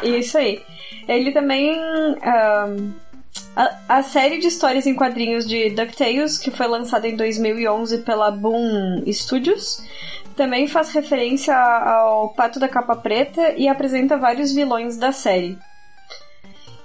Isso 0.02 0.38
aí. 0.38 0.62
Ele 1.06 1.32
também. 1.32 1.78
ahn, 2.22 2.94
a, 3.56 3.76
a 3.98 4.02
série 4.02 4.38
de 4.38 4.46
histórias 4.48 4.86
em 4.86 4.94
quadrinhos 4.94 5.46
de 5.46 5.70
DuckTales, 5.70 6.38
que 6.38 6.50
foi 6.50 6.66
lançada 6.66 7.08
em 7.08 7.16
2011 7.16 7.98
pela 7.98 8.30
Boom 8.30 9.02
Studios, 9.12 9.82
também 10.36 10.66
faz 10.66 10.90
referência 10.92 11.56
ao 11.56 12.30
Pato 12.30 12.58
da 12.58 12.68
Capa 12.68 12.96
Preta 12.96 13.54
e 13.56 13.68
apresenta 13.68 14.16
vários 14.16 14.52
vilões 14.52 14.96
da 14.96 15.12
série. 15.12 15.58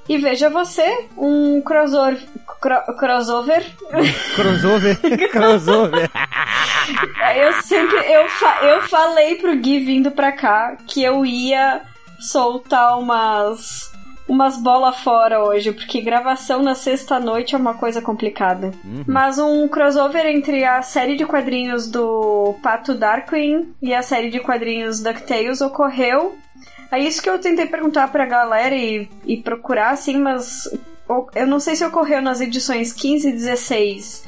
E 0.08 0.18
veja 0.18 0.50
você, 0.50 1.06
um 1.16 1.62
crossover. 1.62 2.20
cro- 2.60 2.96
crossover. 2.98 3.64
Crossover, 4.36 4.98
crossover. 5.32 6.10
Eu 7.36 7.62
sempre. 7.62 7.98
Eu, 8.12 8.28
fa- 8.30 8.60
eu 8.64 8.82
falei 8.88 9.36
pro 9.36 9.56
Gui 9.58 9.80
vindo 9.80 10.10
pra 10.10 10.32
cá 10.32 10.76
que 10.88 11.04
eu 11.04 11.24
ia 11.24 11.82
soltar 12.20 12.98
umas. 12.98 13.89
Umas 14.30 14.58
bolas 14.62 14.98
fora 15.00 15.44
hoje, 15.44 15.72
porque 15.74 16.00
gravação 16.02 16.62
na 16.62 16.76
sexta-noite 16.76 17.56
é 17.56 17.58
uma 17.58 17.74
coisa 17.74 18.00
complicada. 18.02 18.72
Mas 19.08 19.40
um 19.40 19.68
crossover 19.68 20.26
entre 20.28 20.64
a 20.64 20.82
série 20.84 21.16
de 21.18 21.26
quadrinhos 21.26 21.90
do 21.90 22.54
Pato 22.62 22.94
Darkwing 22.94 23.74
e 23.82 23.92
a 23.94 24.04
série 24.04 24.30
de 24.30 24.40
quadrinhos 24.40 25.02
DuckTales 25.02 25.62
ocorreu. 25.62 26.38
É 26.92 27.00
isso 27.00 27.22
que 27.24 27.30
eu 27.30 27.40
tentei 27.40 27.66
perguntar 27.66 28.08
pra 28.12 28.26
galera 28.26 28.76
e, 28.76 29.10
e 29.26 29.38
procurar, 29.38 29.90
assim, 29.92 30.18
mas 30.20 30.70
eu 31.36 31.48
não 31.48 31.60
sei 31.60 31.76
se 31.76 31.84
ocorreu 31.86 32.22
nas 32.22 32.40
edições 32.40 32.94
15 32.94 33.30
e 33.30 33.32
16, 33.32 34.24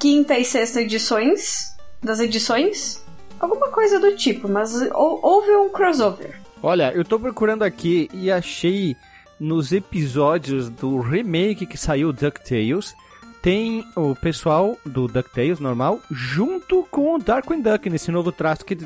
quinta 0.00 0.36
e 0.38 0.44
sexta 0.44 0.80
edições 0.80 1.76
das 2.02 2.18
edições. 2.20 3.04
Alguma 3.40 3.68
coisa 3.68 4.00
do 4.00 4.16
tipo, 4.16 4.48
mas 4.48 4.74
hou- 4.92 5.20
houve 5.22 5.50
um 5.56 5.68
crossover. 5.70 6.40
Olha, 6.60 6.92
eu 6.92 7.04
tô 7.04 7.20
procurando 7.20 7.62
aqui 7.62 8.08
e 8.12 8.32
achei 8.32 8.96
nos 9.38 9.72
episódios 9.72 10.68
do 10.68 11.00
remake 11.00 11.66
que 11.66 11.76
saiu 11.76 12.12
DuckTales, 12.12 12.94
tem 13.42 13.84
o 13.94 14.14
pessoal 14.14 14.76
do 14.84 15.06
DuckTales 15.06 15.60
normal 15.60 16.00
junto 16.10 16.86
com 16.90 17.14
o 17.14 17.18
Darkwing 17.18 17.62
Duck 17.62 17.88
nesse 17.88 18.10
novo 18.10 18.32
traço 18.32 18.64
que 18.64 18.76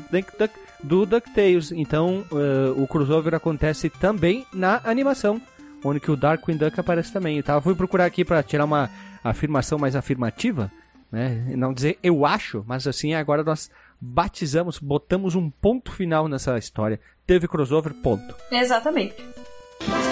do 0.83 1.05
DuckTales. 1.05 1.71
Então, 1.71 2.23
eh, 2.31 2.73
o 2.77 2.85
crossover 2.85 3.33
acontece 3.33 3.89
também 3.89 4.45
na 4.53 4.81
animação, 4.83 5.41
onde 5.83 5.99
que 5.99 6.11
o 6.11 6.15
Darkwing 6.15 6.57
Duck 6.57 6.79
aparece 6.79 7.11
também. 7.11 7.41
Eu 7.45 7.61
fui 7.61 7.73
procurar 7.73 8.05
aqui 8.05 8.23
para 8.23 8.43
tirar 8.43 8.65
uma 8.65 8.89
afirmação 9.23 9.79
mais 9.79 9.95
afirmativa, 9.95 10.71
né? 11.11 11.45
Não 11.55 11.73
dizer 11.73 11.97
eu 12.03 12.25
acho, 12.25 12.63
mas 12.67 12.85
assim 12.85 13.13
agora 13.13 13.43
nós 13.43 13.71
batizamos, 13.99 14.79
botamos 14.79 15.33
um 15.33 15.49
ponto 15.49 15.91
final 15.91 16.27
nessa 16.27 16.57
história. 16.57 16.99
Teve 17.25 17.47
crossover, 17.47 17.93
ponto. 17.93 18.35
Exatamente. 18.51 19.32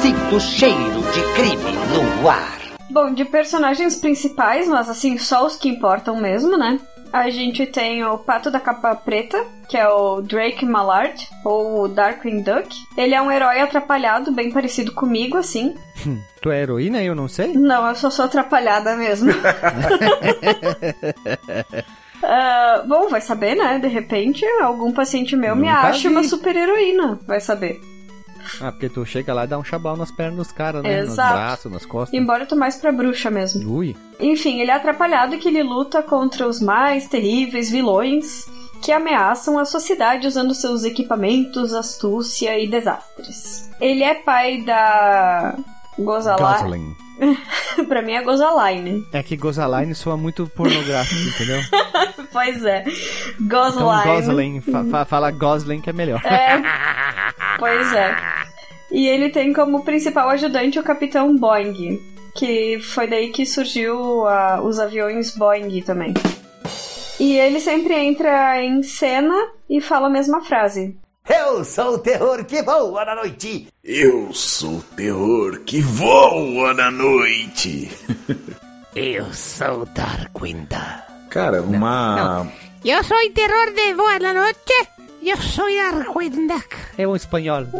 Sinto 0.01 0.39
cheiro 0.39 1.01
de 1.13 1.21
crime 1.35 1.71
no 1.93 2.29
ar. 2.29 2.59
Bom, 2.89 3.13
de 3.13 3.23
personagens 3.23 3.95
principais, 3.95 4.67
mas 4.67 4.89
assim, 4.89 5.17
só 5.17 5.45
os 5.45 5.55
que 5.55 5.69
importam 5.69 6.17
mesmo, 6.17 6.57
né? 6.57 6.79
A 7.13 7.29
gente 7.29 7.65
tem 7.65 8.03
o 8.05 8.17
Pato 8.17 8.49
da 8.49 8.59
Capa 8.59 8.95
Preta, 8.95 9.45
que 9.67 9.77
é 9.77 9.87
o 9.87 10.21
Drake 10.21 10.65
Mallard, 10.65 11.27
ou 11.43 11.83
o 11.83 11.87
Darkwing 11.87 12.41
Duck. 12.41 12.75
Ele 12.97 13.13
é 13.13 13.21
um 13.21 13.31
herói 13.31 13.59
atrapalhado, 13.59 14.31
bem 14.31 14.51
parecido 14.51 14.93
comigo, 14.93 15.37
assim. 15.37 15.75
Tu 16.41 16.49
é 16.49 16.61
heroína? 16.61 17.03
Eu 17.03 17.13
não 17.13 17.27
sei. 17.27 17.53
Não, 17.53 17.87
eu 17.87 17.95
só 17.95 18.09
sou 18.09 18.25
atrapalhada 18.25 18.95
mesmo. 18.95 19.31
Ah, 22.23 22.83
bom, 22.87 23.07
vai 23.09 23.19
saber, 23.19 23.55
né? 23.55 23.79
De 23.79 23.87
repente, 23.87 24.45
algum 24.61 24.91
paciente 24.91 25.35
meu 25.35 25.55
me 25.55 25.67
Nunca 25.67 25.79
acha 25.87 26.07
vi. 26.07 26.13
uma 26.13 26.23
super 26.23 26.55
heroína. 26.55 27.19
Vai 27.25 27.39
saber. 27.39 27.81
Ah, 28.59 28.71
porque 28.71 28.89
tu 28.89 29.05
chega 29.05 29.33
lá 29.33 29.45
e 29.45 29.47
dá 29.47 29.57
um 29.57 29.63
chabal 29.63 29.95
nas 29.97 30.11
pernas 30.11 30.37
dos 30.37 30.51
caras, 30.51 30.83
né? 30.83 31.01
Nos 31.01 31.13
Exato. 31.13 31.33
braços, 31.33 31.71
nas 31.71 31.85
costas. 31.85 32.19
Embora 32.19 32.43
eu 32.43 32.47
tô 32.47 32.55
mais 32.55 32.75
pra 32.75 32.91
bruxa 32.91 33.29
mesmo. 33.29 33.69
Ui. 33.77 33.95
Enfim, 34.19 34.59
ele 34.59 34.71
é 34.71 34.73
atrapalhado 34.73 35.37
que 35.37 35.47
ele 35.47 35.63
luta 35.63 36.01
contra 36.01 36.47
os 36.47 36.61
mais 36.61 37.07
terríveis 37.07 37.69
vilões 37.69 38.47
que 38.81 38.91
ameaçam 38.91 39.59
a 39.59 39.65
sociedade 39.65 40.27
usando 40.27 40.55
seus 40.55 40.83
equipamentos, 40.83 41.73
astúcia 41.73 42.57
e 42.59 42.67
desastres. 42.67 43.69
Ele 43.79 44.03
é 44.03 44.15
pai 44.15 44.61
da 44.63 45.55
Gozaline. 45.99 46.95
Gosling. 47.19 47.85
pra 47.87 48.01
mim 48.01 48.13
é 48.13 48.23
Gozaline. 48.23 49.07
É 49.11 49.21
que 49.21 49.35
Gozaline 49.35 49.93
soa 49.93 50.17
muito 50.17 50.47
pornográfico, 50.47 51.21
entendeu? 51.21 51.61
Pois 52.31 52.63
é. 52.63 52.85
Então 53.41 53.47
Gosline. 53.47 54.03
Gosling, 54.03 54.61
fa 54.61 54.85
fa 54.85 55.05
fala 55.05 55.31
Gosling 55.31 55.81
que 55.81 55.89
é 55.89 55.93
melhor. 55.93 56.21
É. 56.25 56.61
Pois 57.59 57.93
é. 57.93 58.15
E 58.89 59.07
ele 59.07 59.29
tem 59.29 59.53
como 59.53 59.83
principal 59.83 60.29
ajudante 60.29 60.79
o 60.79 60.83
Capitão 60.83 61.35
Boeing, 61.37 61.99
que 62.35 62.79
foi 62.79 63.07
daí 63.07 63.29
que 63.29 63.45
surgiu 63.45 64.25
ah, 64.25 64.61
os 64.63 64.79
aviões 64.79 65.35
Boeing 65.35 65.81
também. 65.81 66.13
E 67.19 67.37
ele 67.37 67.59
sempre 67.59 67.93
entra 67.93 68.63
em 68.63 68.81
cena 68.81 69.35
e 69.69 69.79
fala 69.79 70.07
a 70.07 70.09
mesma 70.09 70.41
frase. 70.41 70.97
Eu 71.29 71.63
sou 71.63 71.95
o 71.95 71.99
terror 71.99 72.43
que 72.45 72.61
voa 72.61 73.05
na 73.05 73.15
noite. 73.15 73.67
Eu 73.83 74.33
sou 74.33 74.77
o 74.77 74.81
terror 74.81 75.59
que 75.65 75.81
voa 75.81 76.73
na 76.73 76.89
noite. 76.91 77.91
Eu 78.95 79.31
sou 79.33 79.85
Darkwing 79.85 80.67
Duck. 80.69 81.29
Cara, 81.29 81.61
uma. 81.61 82.45
Eu 82.83 83.01
sou 83.05 83.15
o 83.17 83.29
terror 83.31 83.71
de 83.73 83.93
boa 83.93 84.19
na 84.19 84.33
noite. 84.33 84.73
Eu 85.23 85.37
sou 85.37 85.65
Darkwing 85.69 86.47
Duck. 86.47 86.75
É 86.97 87.07
um 87.07 87.15
espanhol. 87.15 87.61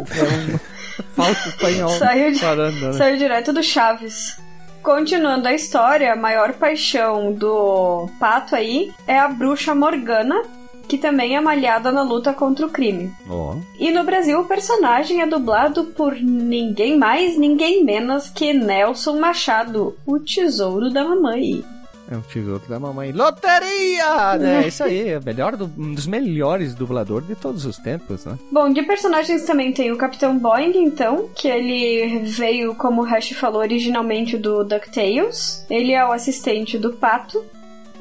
É 0.96 1.02
um 1.02 1.04
falso 1.14 1.48
espanhol. 1.48 1.88
Saiu, 1.98 2.32
de- 2.32 2.38
falando, 2.38 2.80
né? 2.80 2.92
saiu 2.92 3.16
direto 3.16 3.52
do 3.52 3.62
Chaves. 3.62 4.38
Continuando 4.82 5.48
a 5.48 5.52
história, 5.54 6.12
a 6.12 6.16
maior 6.16 6.52
paixão 6.54 7.32
do 7.32 8.08
pato 8.20 8.54
aí 8.54 8.92
é 9.06 9.18
a 9.18 9.28
bruxa 9.28 9.74
Morgana, 9.74 10.42
que 10.88 10.98
também 10.98 11.34
é 11.36 11.40
uma 11.40 11.52
aliada 11.52 11.90
na 11.92 12.02
luta 12.02 12.32
contra 12.32 12.66
o 12.66 12.70
crime. 12.70 13.10
Ó. 13.28 13.56
E 13.78 13.90
no 13.90 14.04
Brasil 14.04 14.40
o 14.40 14.44
personagem 14.44 15.20
é 15.22 15.26
dublado 15.26 15.84
por 15.84 16.14
ninguém 16.20 16.96
mais, 16.98 17.36
ninguém 17.38 17.84
menos 17.84 18.28
que 18.28 18.52
Nelson 18.52 19.18
Machado, 19.18 19.96
o 20.06 20.18
tesouro 20.18 20.90
da 20.90 21.04
mamãe. 21.04 21.64
É 22.10 22.16
um 22.16 22.20
tesouro 22.20 22.60
da 22.68 22.78
mamãe. 22.78 23.10
Loteria! 23.12 24.36
É 24.62 24.66
isso 24.68 24.82
aí, 24.84 25.08
é 25.10 25.20
melhor 25.20 25.56
do- 25.56 25.70
um 25.78 25.94
dos 25.94 26.06
melhores 26.06 26.74
dubladores 26.74 27.26
de 27.26 27.34
todos 27.34 27.64
os 27.64 27.78
tempos, 27.78 28.24
né? 28.26 28.36
Bom, 28.50 28.70
de 28.70 28.82
personagens 28.82 29.44
também 29.44 29.72
tem 29.72 29.90
o 29.92 29.96
Capitão 29.96 30.36
Boing, 30.36 30.72
então, 30.76 31.28
que 31.34 31.48
ele 31.48 32.18
veio, 32.24 32.74
como 32.74 33.00
o 33.02 33.04
Hash 33.04 33.30
falou, 33.30 33.60
originalmente 33.62 34.36
do 34.36 34.62
DuckTales. 34.64 35.64
Ele 35.70 35.92
é 35.92 36.04
o 36.04 36.12
assistente 36.12 36.76
do 36.76 36.92
Pato. 36.92 37.42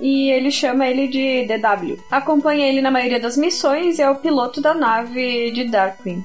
E 0.02 0.32
ele 0.32 0.50
chama 0.50 0.88
ele 0.88 1.08
de 1.08 1.46
DW. 1.46 1.98
Acompanha 2.10 2.68
ele 2.68 2.82
na 2.82 2.90
maioria 2.90 3.20
das 3.20 3.38
missões 3.38 4.00
e 4.00 4.02
é 4.02 4.10
o 4.10 4.16
piloto 4.16 4.60
da 4.60 4.74
nave 4.74 5.52
de 5.52 5.66
Darkwing. 5.66 6.24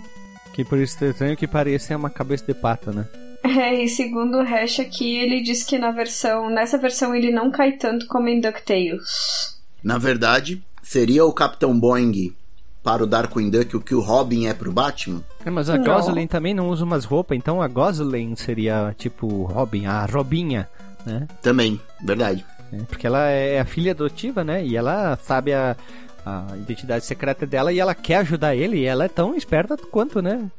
Que 0.53 0.65
por 0.65 0.79
isso 0.79 1.05
é 1.05 1.11
estranho 1.11 1.37
que 1.37 1.47
pareça 1.47 1.95
uma 1.97 2.09
cabeça 2.09 2.45
de 2.47 2.55
pato, 2.55 2.91
né? 2.91 3.07
É, 3.47 3.81
e 3.81 3.89
segundo 3.89 4.39
o 4.39 4.43
Hash 4.43 4.81
aqui, 4.81 5.15
ele 5.17 5.41
diz 5.41 5.63
que 5.63 5.79
na 5.79 5.93
versão. 5.93 6.51
Nessa 6.51 6.77
versão 6.77 7.15
ele 7.15 7.31
não 7.31 7.49
cai 7.49 7.73
tanto 7.73 8.09
como 8.09 8.29
em 8.29 8.41
DuckTales. 8.41 9.57
Na 9.85 9.99
verdade, 9.99 10.61
seria 10.83 11.25
o 11.25 11.33
Capitão 11.33 11.79
Boeing 11.79 12.35
para 12.83 13.03
o 13.03 13.07
Darkwing 13.07 13.51
Duck 13.51 13.77
o 13.77 13.81
que 13.81 13.95
o 13.95 14.01
Robin 14.01 14.47
é 14.47 14.55
pro 14.55 14.73
Batman? 14.73 15.23
É, 15.45 15.51
mas 15.51 15.69
a 15.69 15.77
Não. 15.77 15.85
Gosling 15.85 16.27
também 16.27 16.55
não 16.55 16.69
usa 16.69 16.85
umas 16.85 17.05
roupas, 17.05 17.37
então 17.37 17.61
a 17.63 17.69
Gosling 17.69 18.35
seria 18.37 18.95
tipo 18.97 19.45
Robin, 19.45 19.87
a 19.87 20.05
Robinha, 20.07 20.69
né? 21.05 21.27
Também, 21.43 21.81
verdade. 22.03 22.45
É, 22.73 22.79
porque 22.89 23.07
ela 23.07 23.29
é 23.29 23.61
a 23.61 23.65
filha 23.65 23.93
adotiva, 23.93 24.43
né? 24.43 24.65
E 24.65 24.77
ela 24.77 25.19
sabe 25.23 25.53
a, 25.53 25.77
a 26.25 26.57
identidade 26.57 27.05
secreta 27.05 27.47
dela 27.47 27.73
e 27.73 27.79
ela 27.79 27.95
quer 27.95 28.17
ajudar 28.17 28.55
ele. 28.55 28.79
E 28.79 28.85
ela 28.85 29.05
é 29.05 29.09
tão 29.09 29.35
esperta 29.35 29.77
quanto, 29.77 30.21
né? 30.21 30.51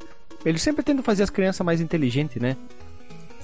Ele 0.45 0.57
sempre 0.57 0.83
tenta 0.83 1.03
fazer 1.03 1.23
as 1.23 1.29
crianças 1.29 1.65
mais 1.65 1.81
inteligentes, 1.81 2.41
né? 2.41 2.55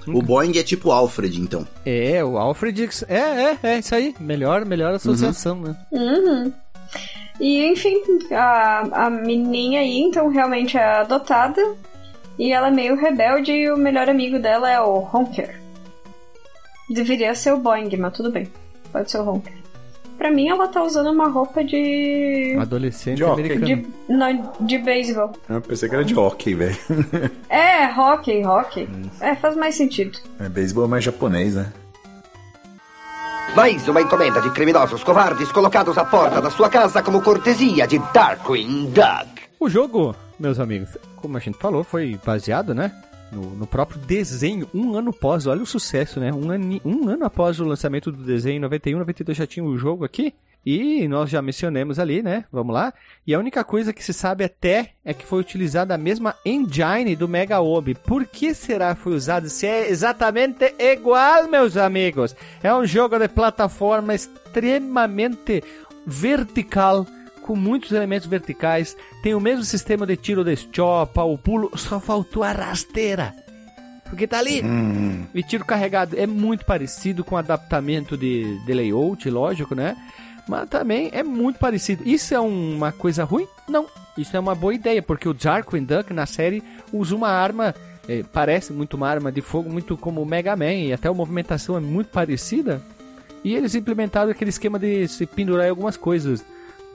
O 0.08 0.22
Boeing 0.22 0.58
é 0.58 0.64
tipo 0.64 0.92
Alfred, 0.92 1.40
então. 1.40 1.66
É, 1.86 2.24
o 2.24 2.38
Alfred. 2.38 2.90
É, 3.08 3.18
é, 3.18 3.58
é 3.64 3.80
isso 3.80 3.96
aí. 3.96 4.14
Melhor, 4.20 4.66
melhor 4.66 4.94
associação, 4.94 5.62
né? 5.62 5.78
Uhum. 5.92 6.52
E 7.40 7.66
enfim, 7.66 7.96
a, 8.32 9.06
a 9.06 9.10
menininha 9.10 9.80
aí 9.80 10.00
então 10.00 10.28
realmente 10.28 10.78
é 10.78 10.84
adotada. 10.84 11.62
E 12.38 12.52
ela 12.52 12.68
é 12.68 12.72
meio 12.72 12.96
rebelde 12.96 13.52
e 13.52 13.72
o 13.72 13.78
melhor 13.78 14.10
amigo 14.10 14.40
dela 14.40 14.70
é 14.70 14.80
o 14.82 15.08
Honker. 15.14 15.63
Deveria 16.94 17.34
ser 17.36 17.52
o 17.54 17.58
Boing, 17.58 17.90
mas 17.98 18.14
tudo 18.14 18.32
bem. 18.32 18.48
Pode 18.92 19.10
ser 19.10 19.18
o 19.20 19.28
Honker. 19.30 19.54
Pra 20.18 20.30
mim, 20.32 20.48
ela 20.48 20.68
tá 20.68 20.84
usando 20.84 21.10
uma 21.10 21.28
roupa 21.28 21.64
de. 21.64 22.56
Adolescente 22.60 23.18
De 23.18 23.24
americano. 23.24 23.66
de, 23.66 23.88
não, 24.08 24.54
de 24.60 24.78
beisebol. 24.78 25.32
Eu 25.50 25.60
pensei 25.60 25.90
que 25.90 25.96
era 25.96 26.06
de 26.06 26.16
hockey, 26.18 26.54
velho. 26.54 26.78
É, 27.50 27.88
hockey, 28.00 28.46
hockey. 28.46 28.88
É, 29.20 29.36
faz 29.36 29.56
mais 29.56 29.76
sentido. 29.76 30.18
É 30.40 30.48
beisebol 30.48 30.88
mais 30.88 31.04
japonês, 31.04 31.56
né? 31.56 31.74
Mais 33.56 33.88
uma 33.88 34.02
encomenda 34.02 34.42
de 34.42 34.50
criminosos 34.52 35.04
covardes 35.04 35.52
colocados 35.52 35.98
à 35.98 36.06
porta 36.06 36.42
da 36.42 36.50
sua 36.50 36.70
casa 36.70 37.04
como 37.04 37.22
cortesia 37.22 37.86
de 37.88 38.00
Darkwing 38.14 38.92
Duck. 38.92 39.44
O 39.60 39.70
jogo, 39.70 40.16
meus 40.40 40.60
amigos, 40.60 40.98
como 41.18 41.38
a 41.38 41.40
gente 41.40 41.58
falou, 41.60 41.84
foi 41.84 42.20
baseado, 42.26 42.74
né? 42.74 42.92
No, 43.34 43.50
no 43.56 43.66
próprio 43.68 44.00
desenho, 44.00 44.68
um 44.74 44.96
ano 44.96 45.10
após, 45.10 45.48
olha 45.48 45.64
o 45.64 45.66
sucesso, 45.66 46.20
né? 46.20 46.32
Um, 46.32 46.52
ani- 46.52 46.82
um 46.86 47.10
ano 47.10 47.26
após 47.26 47.60
o 47.60 47.66
lançamento 47.66 48.12
do 48.12 48.24
desenho, 48.24 48.58
em 48.58 48.60
91, 48.60 49.00
92 49.00 49.38
já 49.38 49.48
tinha 49.48 49.66
o 49.66 49.78
jogo 49.78 50.06
aqui. 50.06 50.34
E 50.66 51.06
nós 51.10 51.30
já 51.30 51.42
mencionamos 51.42 52.00
ali, 52.00 52.22
né? 52.24 52.46
Vamos 52.50 52.74
lá. 52.74 52.94
E 53.28 53.34
a 53.34 53.40
única 53.40 53.66
coisa 53.66 53.92
que 53.92 54.02
se 54.02 54.14
sabe 54.14 54.46
até 54.46 54.92
é 55.04 55.14
que 55.14 55.26
foi 55.26 55.42
utilizada 55.42 55.94
a 55.94 55.98
mesma 55.98 56.36
engine 56.46 57.18
do 57.18 57.28
Mega 57.28 57.60
Obi. 57.60 57.94
Por 57.96 58.26
que 58.26 58.54
será 58.54 58.96
que 58.96 59.02
foi 59.02 59.14
usado 59.14 59.50
se 59.50 59.66
é 59.68 59.90
exatamente 59.90 60.74
igual, 60.80 61.50
meus 61.50 61.76
amigos? 61.76 62.34
É 62.64 62.74
um 62.74 62.86
jogo 62.86 63.20
de 63.20 63.28
plataforma 63.28 64.16
extremamente 64.16 65.62
vertical 66.06 67.06
com 67.44 67.56
muitos 67.56 67.92
elementos 67.92 68.28
verticais, 68.28 68.98
tem 69.22 69.36
o 69.36 69.40
mesmo 69.40 69.64
sistema 69.64 70.08
de 70.08 70.18
tiro 70.18 70.44
de 70.44 70.56
chopa, 70.56 71.24
o 71.24 71.38
pulo, 71.38 71.70
só 71.78 72.00
faltou 72.00 72.42
a 72.42 72.52
rasteira. 72.52 73.36
Porque 74.06 74.28
tá 74.28 74.40
ali. 74.40 74.62
E 75.34 75.44
tiro 75.44 75.66
carregado 75.66 76.18
é 76.18 76.28
muito 76.28 76.66
parecido 76.66 77.24
com 77.24 77.36
adaptamento 77.36 78.16
de, 78.16 78.64
de 78.64 78.74
layout, 78.74 79.28
lógico, 79.30 79.74
né? 79.74 79.98
Mas 80.48 80.70
também 80.70 81.10
é 81.14 81.24
muito 81.24 81.58
parecido. 81.58 82.08
Isso 82.08 82.34
é 82.34 82.40
uma 82.40 82.92
coisa 82.92 83.24
ruim? 83.24 83.48
Não. 83.68 83.88
Isso 84.18 84.36
é 84.38 84.40
uma 84.40 84.54
boa 84.54 84.74
ideia, 84.74 85.02
porque 85.02 85.28
o 85.28 85.34
Darkwing 85.34 85.86
Duck 85.86 86.14
na 86.14 86.28
série 86.28 86.62
usa 86.92 87.16
uma 87.16 87.30
arma, 87.30 87.74
eh, 88.08 88.24
parece 88.32 88.72
muito 88.72 88.96
uma 88.96 89.10
arma 89.10 89.32
de 89.32 89.42
fogo, 89.42 89.72
muito 89.72 89.98
como 89.98 90.22
o 90.22 90.26
Mega 90.26 90.56
Man, 90.56 90.74
e 90.74 90.94
até 90.94 91.08
a 91.08 91.14
movimentação 91.14 91.76
é 91.76 91.80
muito 91.80 92.10
parecida. 92.10 92.82
E 93.44 93.56
eles 93.56 93.74
implementaram 93.74 94.30
aquele 94.30 94.50
esquema 94.50 94.78
de 94.78 95.08
se 95.08 95.26
pendurar 95.26 95.66
em 95.66 95.70
algumas 95.70 95.98
coisas 95.98 96.46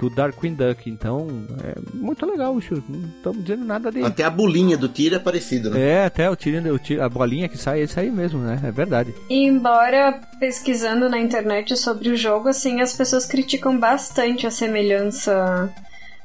do 0.00 0.08
Darkwing 0.08 0.54
Duck. 0.54 0.88
Então, 0.88 1.26
é 1.64 1.74
muito 1.94 2.24
legal 2.24 2.58
isso. 2.58 2.82
Não 2.88 3.08
estamos 3.16 3.42
dizendo 3.42 3.64
nada 3.64 3.90
de. 3.90 4.02
Até 4.02 4.24
a 4.24 4.30
bolinha 4.30 4.76
do 4.76 4.88
tiro 4.88 5.16
é 5.16 5.18
parecido, 5.18 5.70
né? 5.70 5.80
É, 5.80 6.04
até 6.04 6.30
o 6.30 6.36
tiro, 6.36 6.74
o 6.74 6.78
tiro- 6.78 7.02
a 7.02 7.08
bolinha 7.08 7.48
que 7.48 7.58
sai, 7.58 7.80
é 7.80 7.84
isso 7.84 7.98
aí 7.98 8.10
mesmo, 8.10 8.40
né? 8.40 8.60
É 8.64 8.70
verdade. 8.70 9.14
E 9.28 9.44
embora 9.44 10.20
pesquisando 10.38 11.08
na 11.08 11.18
internet 11.18 11.76
sobre 11.76 12.10
o 12.10 12.16
jogo, 12.16 12.48
assim, 12.48 12.80
as 12.80 12.92
pessoas 12.96 13.26
criticam 13.26 13.78
bastante 13.78 14.46
a 14.46 14.50
semelhança. 14.50 15.72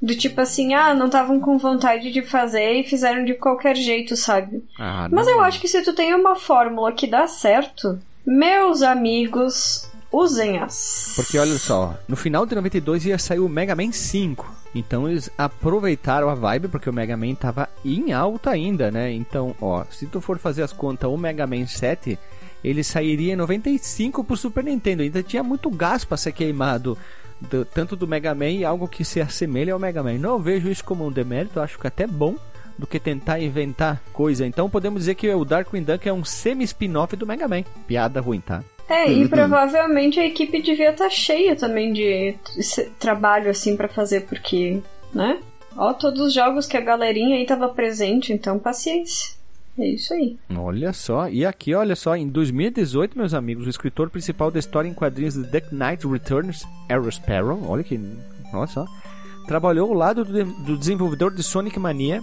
Do 0.01 0.13
tipo 0.17 0.41
assim, 0.41 0.73
ah, 0.73 0.93
não 0.93 1.05
estavam 1.05 1.39
com 1.39 1.57
vontade 1.57 2.11
de 2.11 2.21
fazer 2.21 2.73
e 2.73 2.83
fizeram 2.83 3.23
de 3.23 3.35
qualquer 3.35 3.73
jeito, 3.77 4.17
sabe? 4.17 4.61
Ah, 4.77 5.07
Mas 5.09 5.27
eu 5.29 5.39
acho 5.39 5.61
que 5.61 5.67
se 5.67 5.81
tu 5.81 5.93
tem 5.93 6.13
uma 6.13 6.35
fórmula 6.35 6.91
que 6.91 7.07
dá 7.07 7.25
certo, 7.25 7.97
meus 8.25 8.81
amigos, 8.81 9.89
usem-as. 10.13 11.13
Porque 11.15 11.37
olha 11.37 11.57
só, 11.57 11.97
no 12.07 12.15
final 12.15 12.45
de 12.45 12.55
92 12.55 13.05
ia 13.05 13.17
sair 13.17 13.39
o 13.39 13.49
Mega 13.49 13.75
Man 13.75 13.91
5. 13.91 14.63
Então 14.75 15.07
eles 15.09 15.29
aproveitaram 15.37 16.29
a 16.29 16.35
vibe, 16.35 16.67
porque 16.67 16.89
o 16.89 16.93
Mega 16.93 17.15
Man 17.17 17.35
tava 17.35 17.69
em 17.85 18.11
alta 18.13 18.51
ainda, 18.51 18.89
né? 18.91 19.11
Então, 19.11 19.55
ó, 19.61 19.83
se 19.91 20.05
tu 20.07 20.19
for 20.21 20.37
fazer 20.39 20.63
as 20.63 20.73
contas, 20.73 21.09
o 21.09 21.17
Mega 21.17 21.45
Man 21.45 21.67
7, 21.67 22.17
ele 22.63 22.83
sairia 22.83 23.33
em 23.33 23.35
95 23.35 24.23
pro 24.23 24.35
Super 24.37 24.63
Nintendo. 24.63 25.03
Ainda 25.03 25.21
tinha 25.21 25.43
muito 25.43 25.69
gás 25.69 26.03
pra 26.05 26.17
ser 26.17 26.31
queimado, 26.31 26.97
do- 27.39 27.65
tanto 27.65 27.95
do 27.95 28.07
Mega 28.07 28.33
Man 28.33 28.49
e 28.49 28.65
algo 28.65 28.87
que 28.87 29.03
se 29.05 29.21
assemelha 29.21 29.73
ao 29.73 29.79
Mega 29.79 30.01
Man. 30.01 30.13
Não 30.17 30.39
vejo 30.39 30.69
isso 30.69 30.83
como 30.83 31.05
um 31.05 31.11
demérito, 31.11 31.59
acho 31.59 31.77
que 31.77 31.85
até 31.87 32.07
bom 32.07 32.35
do 32.79 32.87
que 32.87 32.99
tentar 32.99 33.39
inventar 33.39 34.01
coisa. 34.11 34.43
Então 34.47 34.67
podemos 34.69 35.01
dizer 35.01 35.13
que 35.13 35.29
o 35.31 35.45
Darkwing 35.45 35.83
Duck 35.83 36.09
é 36.09 36.13
um 36.13 36.25
semi-spin-off 36.25 37.15
do 37.15 37.27
Mega 37.27 37.47
Man. 37.47 37.61
Piada 37.85 38.19
ruim, 38.19 38.39
tá? 38.41 38.63
É, 38.89 39.11
e 39.11 39.27
provavelmente 39.27 40.19
a 40.19 40.25
equipe 40.25 40.61
devia 40.61 40.91
estar 40.91 41.09
cheia 41.09 41.55
também 41.55 41.93
de 41.93 42.35
trabalho 42.99 43.49
assim 43.49 43.77
pra 43.77 43.87
fazer, 43.87 44.21
porque, 44.21 44.81
né? 45.13 45.39
Ó, 45.75 45.93
todos 45.93 46.19
os 46.19 46.33
jogos 46.33 46.67
que 46.67 46.77
a 46.77 46.81
galerinha 46.81 47.35
aí 47.37 47.45
tava 47.45 47.69
presente, 47.69 48.31
então 48.31 48.59
paciência. 48.59 49.33
É 49.77 49.87
isso 49.87 50.13
aí. 50.13 50.37
Olha 50.55 50.93
só, 50.93 51.27
e 51.27 51.45
aqui, 51.45 51.73
olha 51.73 51.95
só, 51.95 52.15
em 52.15 52.27
2018, 52.27 53.17
meus 53.17 53.33
amigos, 53.33 53.65
o 53.65 53.69
escritor 53.69 54.09
principal 54.09 54.51
da 54.51 54.59
história 54.59 54.87
em 54.87 54.93
quadrinhos 54.93 55.33
de 55.33 55.43
Duck 55.43 55.73
Knight 55.73 56.07
Returns, 56.07 56.63
Arrow 56.87 57.11
Sparrow, 57.11 57.59
olha 57.67 57.83
que, 57.83 57.99
olha 58.53 58.67
só, 58.67 58.85
trabalhou 59.47 59.89
ao 59.89 59.95
lado 59.95 60.23
do, 60.23 60.45
do 60.45 60.77
desenvolvedor 60.77 61.33
de 61.33 61.41
Sonic 61.41 61.79
Mania. 61.79 62.21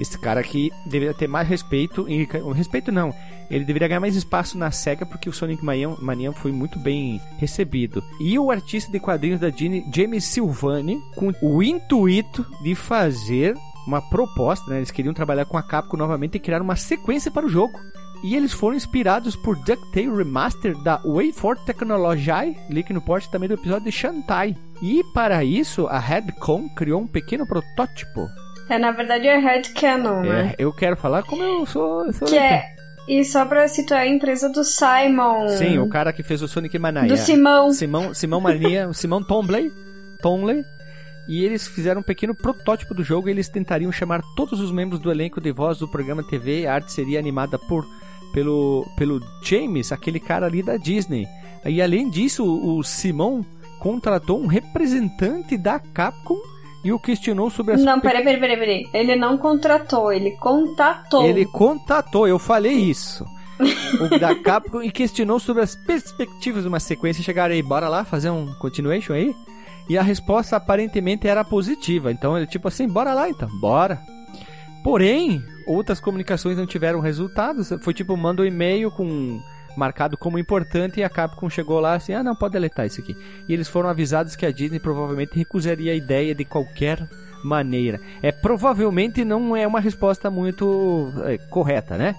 Esse 0.00 0.18
cara 0.18 0.40
aqui 0.40 0.72
deveria 0.86 1.14
ter 1.14 1.28
mais 1.28 1.46
respeito, 1.46 2.08
e, 2.08 2.26
respeito 2.52 2.90
não, 2.90 3.14
ele 3.50 3.64
deveria 3.64 3.88
ganhar 3.88 4.00
mais 4.00 4.16
espaço 4.16 4.58
na 4.58 4.70
SEGA 4.70 5.06
porque 5.06 5.28
o 5.28 5.32
Sonic 5.32 5.64
Mania, 5.64 6.32
foi 6.32 6.52
muito 6.52 6.78
bem 6.78 7.20
recebido. 7.38 8.02
E 8.20 8.38
o 8.38 8.50
artista 8.50 8.90
de 8.92 9.00
quadrinhos 9.00 9.40
da 9.40 9.48
Disney, 9.48 9.84
James 9.92 10.24
Silvani, 10.24 11.00
com 11.14 11.32
o 11.42 11.62
intuito 11.62 12.46
de 12.62 12.74
fazer 12.74 13.56
uma 13.86 14.02
proposta, 14.02 14.70
né? 14.70 14.78
Eles 14.78 14.90
queriam 14.90 15.14
trabalhar 15.14 15.46
com 15.46 15.56
a 15.56 15.62
Capcom 15.62 15.96
novamente 15.96 16.34
e 16.34 16.40
criar 16.40 16.60
uma 16.60 16.76
sequência 16.76 17.30
para 17.30 17.46
o 17.46 17.48
jogo. 17.48 17.78
E 18.22 18.34
eles 18.34 18.52
foram 18.52 18.76
inspirados 18.76 19.36
por 19.36 19.56
DuckTale 19.56 20.16
Remaster 20.16 20.76
da 20.82 21.00
WayForward 21.04 21.64
Technology, 21.64 22.56
link 22.68 22.92
no 22.92 23.00
post 23.00 23.30
também 23.30 23.48
do 23.48 23.54
episódio 23.54 23.84
de 23.84 23.92
Shantai. 23.92 24.56
E 24.82 25.02
para 25.14 25.44
isso, 25.44 25.86
a 25.86 25.98
Redcon 25.98 26.68
criou 26.70 27.00
um 27.00 27.06
pequeno 27.06 27.46
protótipo. 27.46 28.26
É, 28.68 28.78
na 28.78 28.90
verdade 28.90 29.26
é 29.26 29.38
Headcanon, 29.38 30.20
né? 30.20 30.54
É, 30.58 30.62
eu 30.62 30.72
quero 30.72 30.96
falar 30.96 31.22
como 31.22 31.42
eu 31.42 31.64
sou. 31.64 32.04
eu 32.04 32.12
sou 32.12 32.28
Que 32.28 32.36
é. 32.36 32.77
E 33.08 33.24
só 33.24 33.44
pra 33.46 33.66
situar 33.66 34.02
a 34.02 34.06
empresa 34.06 34.50
do 34.50 34.62
Simon. 34.62 35.48
Sim, 35.48 35.78
o 35.78 35.88
cara 35.88 36.12
que 36.12 36.22
fez 36.22 36.42
o 36.42 36.48
Sonic 36.48 36.78
Mania. 36.78 37.08
Do 37.08 37.16
Simão. 37.16 37.70
Simão, 37.72 38.12
Simão 38.12 38.40
Mania, 38.40 38.88
o 38.88 38.92
Simão 38.94 39.22
Tomley, 39.22 39.72
Tomley. 40.20 40.62
E 41.26 41.44
eles 41.44 41.66
fizeram 41.66 42.00
um 42.00 42.04
pequeno 42.04 42.34
protótipo 42.34 42.94
do 42.94 43.02
jogo 43.02 43.28
e 43.28 43.30
eles 43.30 43.48
tentariam 43.48 43.90
chamar 43.90 44.22
todos 44.36 44.60
os 44.60 44.70
membros 44.70 45.00
do 45.00 45.10
elenco 45.10 45.40
de 45.40 45.52
voz 45.52 45.78
do 45.78 45.88
programa 45.88 46.22
TV. 46.22 46.66
A 46.66 46.74
arte 46.74 46.92
seria 46.92 47.18
animada 47.18 47.58
por 47.58 47.86
pelo, 48.32 48.86
pelo 48.96 49.20
James, 49.42 49.90
aquele 49.92 50.20
cara 50.20 50.46
ali 50.46 50.62
da 50.62 50.76
Disney. 50.76 51.26
E 51.64 51.82
além 51.82 52.08
disso, 52.10 52.44
o, 52.44 52.78
o 52.78 52.84
Simão 52.84 53.44
contratou 53.80 54.40
um 54.40 54.46
representante 54.46 55.56
da 55.56 55.78
Capcom 55.78 56.38
e 56.84 56.92
o 56.92 56.98
questionou 56.98 57.50
sobre 57.50 57.74
as 57.74 57.82
Não, 57.82 58.00
pe- 58.00 58.08
peraí, 58.08 58.22
peraí, 58.24 58.40
peraí, 58.40 58.56
peraí. 58.58 58.88
Ele 58.92 59.16
não 59.16 59.36
contratou, 59.36 60.12
ele 60.12 60.30
contatou. 60.32 61.24
Ele 61.24 61.44
contatou, 61.44 62.26
eu 62.28 62.38
falei 62.38 62.72
isso. 62.74 63.24
o 64.00 64.08
da 64.20 64.34
Capcom 64.36 64.80
e 64.82 64.90
questionou 64.90 65.40
sobre 65.40 65.62
as 65.62 65.74
perspectivas 65.74 66.62
de 66.62 66.68
uma 66.68 66.78
sequência. 66.80 67.22
Chegaram 67.24 67.52
aí, 67.54 67.62
bora 67.62 67.88
lá 67.88 68.04
fazer 68.04 68.30
um 68.30 68.46
continuation 68.54 69.12
aí? 69.14 69.34
E 69.88 69.96
a 69.98 70.02
resposta 70.02 70.54
aparentemente 70.56 71.26
era 71.26 71.42
positiva. 71.44 72.12
Então 72.12 72.36
ele 72.36 72.46
tipo 72.46 72.68
assim, 72.68 72.86
bora 72.86 73.12
lá 73.14 73.28
então, 73.28 73.48
bora. 73.60 74.00
Porém, 74.84 75.42
outras 75.66 76.00
comunicações 76.00 76.56
não 76.56 76.66
tiveram 76.66 77.00
resultados. 77.00 77.70
Foi 77.82 77.92
tipo, 77.92 78.16
manda 78.16 78.42
um 78.42 78.46
e-mail 78.46 78.90
com 78.90 79.40
marcado 79.78 80.16
como 80.16 80.38
importante 80.38 81.00
e 81.00 81.04
a 81.04 81.08
Capcom 81.08 81.48
chegou 81.48 81.80
lá 81.80 81.94
assim, 81.94 82.12
ah 82.12 82.22
não, 82.22 82.34
pode 82.34 82.52
deletar 82.52 82.86
isso 82.86 83.00
aqui. 83.00 83.16
E 83.48 83.54
eles 83.54 83.68
foram 83.68 83.88
avisados 83.88 84.36
que 84.36 84.44
a 84.44 84.50
Disney 84.50 84.80
provavelmente 84.80 85.36
recusaria 85.36 85.92
a 85.92 85.96
ideia 85.96 86.34
de 86.34 86.44
qualquer 86.44 87.08
maneira. 87.44 88.00
É 88.22 88.32
provavelmente 88.32 89.24
não 89.24 89.56
é 89.56 89.66
uma 89.66 89.80
resposta 89.80 90.30
muito 90.30 91.12
é, 91.24 91.38
correta, 91.38 91.96
né? 91.96 92.14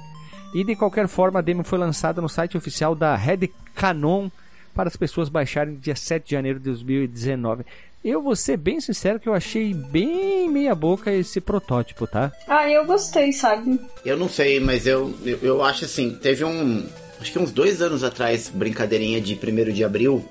E 0.54 0.64
de 0.64 0.76
qualquer 0.76 1.08
forma, 1.08 1.40
a 1.40 1.42
demo 1.44 1.64
foi 1.64 1.78
lançada 1.78 2.22
no 2.22 2.30
site 2.30 2.58
oficial 2.58 2.96
da 2.96 3.16
Red 3.16 3.50
Canon 3.76 4.30
para 4.74 4.88
as 4.88 4.96
pessoas 4.96 5.30
baixarem 5.30 5.76
dia 5.76 5.96
7 5.96 6.26
de 6.26 6.32
janeiro 6.32 6.58
de 6.58 6.66
2019. 6.66 7.66
Eu 8.04 8.22
vou 8.22 8.36
ser 8.36 8.56
bem 8.56 8.80
sincero 8.80 9.20
que 9.20 9.28
eu 9.28 9.34
achei 9.34 9.74
bem 9.74 10.50
meia 10.50 10.74
boca 10.74 11.12
esse 11.12 11.42
protótipo, 11.42 12.08
tá? 12.08 12.32
Ah, 12.48 12.70
eu 12.70 12.86
gostei, 12.86 13.34
sabe? 13.34 13.80
Eu 14.06 14.18
não 14.18 14.30
sei, 14.30 14.60
mas 14.60 14.88
eu, 14.88 15.14
eu, 15.26 15.38
eu 15.42 15.64
acho 15.64 15.86
assim, 15.86 16.16
teve 16.16 16.46
um. 16.46 16.88
Acho 17.20 17.32
que 17.32 17.40
uns 17.40 17.52
dois 17.52 17.82
anos 17.82 18.04
atrás, 18.04 18.50
brincadeirinha 18.54 19.20
de 19.20 19.34
1 19.36 19.74
de 19.74 19.84
abril, 19.84 20.24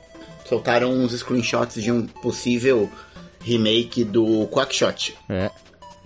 soltaram 0.49 0.91
uns 0.93 1.13
screenshots 1.13 1.83
de 1.83 1.93
um 1.93 2.07
possível 2.07 2.91
remake 3.41 4.05
do 4.05 4.47
Quackshot. 4.49 5.15
É. 5.29 5.51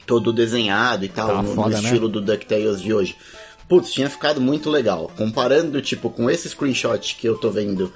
Todo 0.06 0.32
desenhado 0.32 1.04
e 1.04 1.08
tal, 1.08 1.28
Tá 1.28 1.42
no, 1.42 1.48
no 1.50 1.54
foda, 1.54 1.76
né? 1.80 1.84
estilo 1.84 2.08
do 2.08 2.20
DuckTales 2.20 2.80
de 2.82 2.92
hoje. 2.92 3.16
Putz, 3.68 3.92
tinha 3.92 4.10
ficado 4.10 4.40
muito 4.40 4.68
legal. 4.68 5.10
Comparando, 5.16 5.80
tipo, 5.80 6.10
com 6.10 6.28
esse 6.28 6.48
screenshot 6.48 7.16
que 7.16 7.26
eu 7.28 7.38
tô 7.38 7.50
vendo 7.50 7.92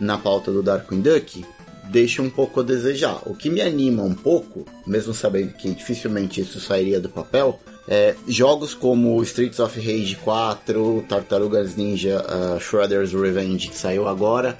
na 0.00 0.16
pauta 0.16 0.50
do 0.50 0.62
Darkwing 0.62 1.02
Duck, 1.02 1.44
deixa 1.84 2.22
um 2.22 2.30
pouco 2.30 2.60
a 2.60 2.62
desejar. 2.62 3.20
O 3.26 3.34
que 3.34 3.50
me 3.50 3.60
anima 3.60 4.02
um 4.02 4.14
pouco, 4.14 4.64
mesmo 4.86 5.12
sabendo 5.12 5.52
que 5.52 5.70
dificilmente 5.70 6.40
isso 6.40 6.58
sairia 6.58 6.98
do 6.98 7.08
papel, 7.10 7.60
é 7.88 8.14
jogos 8.26 8.74
como 8.74 9.22
Streets 9.22 9.58
of 9.58 9.78
Rage 9.78 10.16
4, 10.16 11.04
Tartarugas 11.08 11.76
Ninja 11.76 12.24
uh, 12.24 12.60
Shredder's 12.60 13.12
Revenge, 13.12 13.68
que 13.68 13.76
saiu 13.76 14.06
agora, 14.06 14.58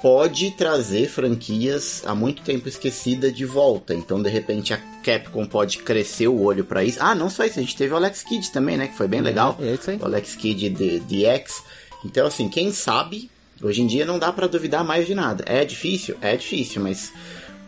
pode 0.00 0.52
trazer 0.52 1.08
franquias 1.08 2.02
há 2.06 2.14
muito 2.14 2.42
tempo 2.42 2.68
esquecida 2.68 3.30
de 3.30 3.44
volta. 3.44 3.94
Então, 3.94 4.22
de 4.22 4.28
repente, 4.28 4.72
a 4.72 4.78
Capcom 5.02 5.46
pode 5.46 5.78
crescer 5.78 6.28
o 6.28 6.40
olho 6.40 6.64
pra 6.64 6.84
isso. 6.84 6.98
Ah, 7.00 7.14
não 7.14 7.28
só 7.28 7.44
isso, 7.44 7.58
a 7.58 7.62
gente 7.62 7.76
teve 7.76 7.92
o 7.92 7.96
Alex 7.96 8.22
Kidd 8.22 8.50
também, 8.50 8.76
né? 8.76 8.88
Que 8.88 8.96
foi 8.96 9.08
bem 9.08 9.20
legal. 9.20 9.56
é 9.60 9.74
isso 9.74 9.90
aí. 9.90 9.98
O 9.98 10.04
Alex 10.04 10.36
Kidd 10.36 10.70
de, 10.70 11.00
de 11.00 11.24
X. 11.24 11.62
Então, 12.04 12.26
assim, 12.26 12.48
quem 12.48 12.72
sabe, 12.72 13.30
hoje 13.62 13.82
em 13.82 13.86
dia 13.86 14.06
não 14.06 14.18
dá 14.18 14.32
pra 14.32 14.46
duvidar 14.46 14.84
mais 14.84 15.06
de 15.06 15.14
nada. 15.14 15.44
É 15.46 15.64
difícil? 15.64 16.16
É 16.20 16.36
difícil, 16.36 16.82
mas. 16.82 17.12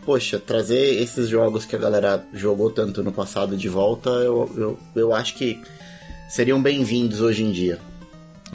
Poxa, 0.03 0.39
trazer 0.39 1.01
esses 1.01 1.29
jogos 1.29 1.63
que 1.63 1.75
a 1.75 1.79
galera 1.79 2.25
jogou 2.33 2.71
tanto 2.71 3.03
no 3.03 3.11
passado 3.11 3.55
de 3.55 3.69
volta, 3.69 4.09
eu, 4.09 4.51
eu, 4.57 4.79
eu 4.95 5.13
acho 5.13 5.35
que 5.35 5.61
seriam 6.27 6.61
bem-vindos 6.61 7.21
hoje 7.21 7.43
em 7.43 7.51
dia. 7.51 7.79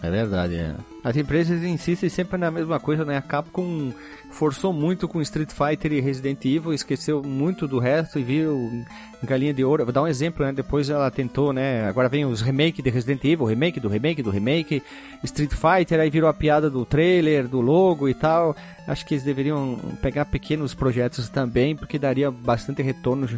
É 0.02 0.10
verdade, 0.10 0.56
é. 0.56 0.74
As 1.02 1.16
empresas 1.16 1.62
insistem 1.62 2.08
sempre 2.08 2.36
na 2.36 2.50
mesma 2.50 2.78
coisa, 2.78 3.04
né? 3.04 3.16
A 3.16 3.22
Capcom 3.22 3.92
forçou 4.30 4.72
muito 4.72 5.08
com 5.08 5.22
Street 5.22 5.50
Fighter 5.50 5.92
e 5.92 6.00
Resident 6.00 6.44
Evil, 6.44 6.74
esqueceu 6.74 7.22
muito 7.22 7.66
do 7.66 7.78
resto 7.78 8.18
e 8.18 8.22
viu 8.22 8.84
galinha 9.22 9.54
de 9.54 9.64
ouro. 9.64 9.84
Vou 9.84 9.92
dar 9.92 10.02
um 10.02 10.06
exemplo, 10.06 10.44
né? 10.44 10.52
Depois 10.52 10.90
ela 10.90 11.10
tentou, 11.10 11.52
né? 11.52 11.88
Agora 11.88 12.08
vem 12.08 12.26
os 12.26 12.42
remake 12.42 12.82
de 12.82 12.90
Resident 12.90 13.24
Evil, 13.24 13.46
remake 13.46 13.80
do 13.80 13.88
remake 13.88 14.22
do 14.22 14.30
remake, 14.30 14.82
Street 15.24 15.52
Fighter, 15.52 15.98
aí 15.98 16.10
virou 16.10 16.28
a 16.28 16.34
piada 16.34 16.68
do 16.68 16.84
trailer, 16.84 17.48
do 17.48 17.60
logo 17.60 18.08
e 18.08 18.14
tal. 18.14 18.54
Acho 18.86 19.06
que 19.06 19.14
eles 19.14 19.24
deveriam 19.24 19.78
pegar 20.02 20.26
pequenos 20.26 20.74
projetos 20.74 21.28
também, 21.28 21.74
porque 21.74 21.98
daria 21.98 22.30
bastante 22.30 22.82
retorno. 22.82 23.28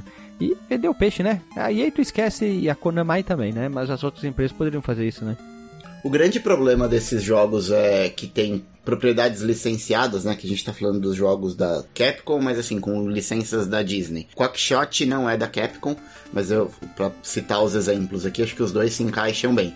E 0.41 0.57
perdeu 0.69 0.91
o 0.91 0.95
peixe, 0.95 1.23
né? 1.23 1.41
Aí 1.57 1.91
tu 1.91 2.01
esquece 2.01 2.47
e 2.47 2.69
a 2.69 2.75
Konami 2.75 3.23
também, 3.23 3.53
né? 3.53 3.69
Mas 3.69 3.91
as 3.91 4.03
outras 4.03 4.25
empresas 4.25 4.57
poderiam 4.57 4.83
fazer 4.83 5.07
isso, 5.07 5.25
né? 5.25 5.37
O 6.05 6.11
grande 6.11 6.39
problema 6.39 6.87
desses 6.87 7.23
jogos 7.23 7.71
é 7.71 8.09
que 8.09 8.27
tem 8.27 8.65
propriedades 8.85 9.43
licenciadas, 9.43 10.25
né? 10.25 10.35
Que 10.35 10.47
a 10.47 10.51
gente 10.51 10.65
tá 10.65 10.73
falando 10.73 11.01
dos 11.01 11.17
jogos 11.17 11.55
da 11.55 11.85
Capcom, 11.95 12.41
mas 12.41 12.59
assim, 12.59 12.81
com 12.81 13.09
licenças 13.11 13.67
da 13.67 13.83
Disney. 13.83 14.27
Quackshot 14.35 15.05
não 15.05 15.29
é 15.29 15.37
da 15.37 15.47
Capcom, 15.47 15.97
mas 16.33 16.51
eu, 16.51 16.71
pra 16.97 17.11
citar 17.23 17.63
os 17.63 17.75
exemplos 17.75 18.25
aqui, 18.25 18.43
acho 18.43 18.55
que 18.55 18.63
os 18.63 18.73
dois 18.73 18.95
se 18.95 19.03
encaixam 19.03 19.55
bem. 19.55 19.75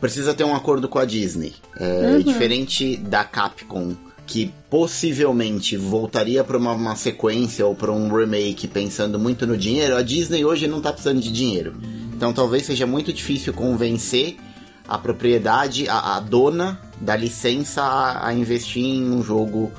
Precisa 0.00 0.34
ter 0.34 0.44
um 0.44 0.54
acordo 0.54 0.88
com 0.88 0.98
a 0.98 1.04
Disney. 1.04 1.54
É, 1.76 2.18
Diferente 2.18 2.96
da 2.96 3.22
Capcom, 3.22 3.94
que 4.26 4.52
possivelmente 4.68 5.76
voltaria 5.76 6.42
para 6.42 6.58
uma, 6.58 6.72
uma 6.72 6.96
sequência 6.96 7.66
ou 7.66 7.74
para 7.74 7.92
um 7.92 8.12
remake 8.14 8.68
pensando 8.68 9.18
muito 9.18 9.46
no 9.46 9.56
dinheiro, 9.56 9.96
a 9.96 10.02
Disney 10.02 10.44
hoje 10.44 10.66
não 10.66 10.80
tá 10.80 10.92
precisando 10.92 11.20
de 11.20 11.32
dinheiro. 11.32 11.74
Então 12.14 12.32
talvez 12.32 12.66
seja 12.66 12.86
muito 12.86 13.12
difícil 13.12 13.52
convencer 13.52 14.36
a 14.90 14.98
propriedade, 14.98 15.88
a, 15.88 16.16
a 16.16 16.20
dona 16.20 16.78
da 17.00 17.16
licença 17.16 17.82
a, 17.82 18.26
a 18.26 18.34
investir 18.34 18.84
em 18.84 19.10
um 19.10 19.22
jogo 19.22 19.70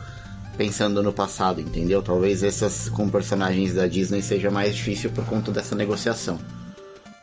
pensando 0.57 1.03
no 1.03 1.11
passado, 1.11 1.59
entendeu? 1.59 2.01
Talvez 2.01 2.43
essas 2.43 2.87
com 2.89 3.09
personagens 3.09 3.73
da 3.73 3.87
Disney 3.87 4.21
seja 4.21 4.49
mais 4.49 4.75
difícil 4.75 5.09
por 5.09 5.25
conta 5.25 5.51
dessa 5.51 5.75
negociação. 5.75 6.39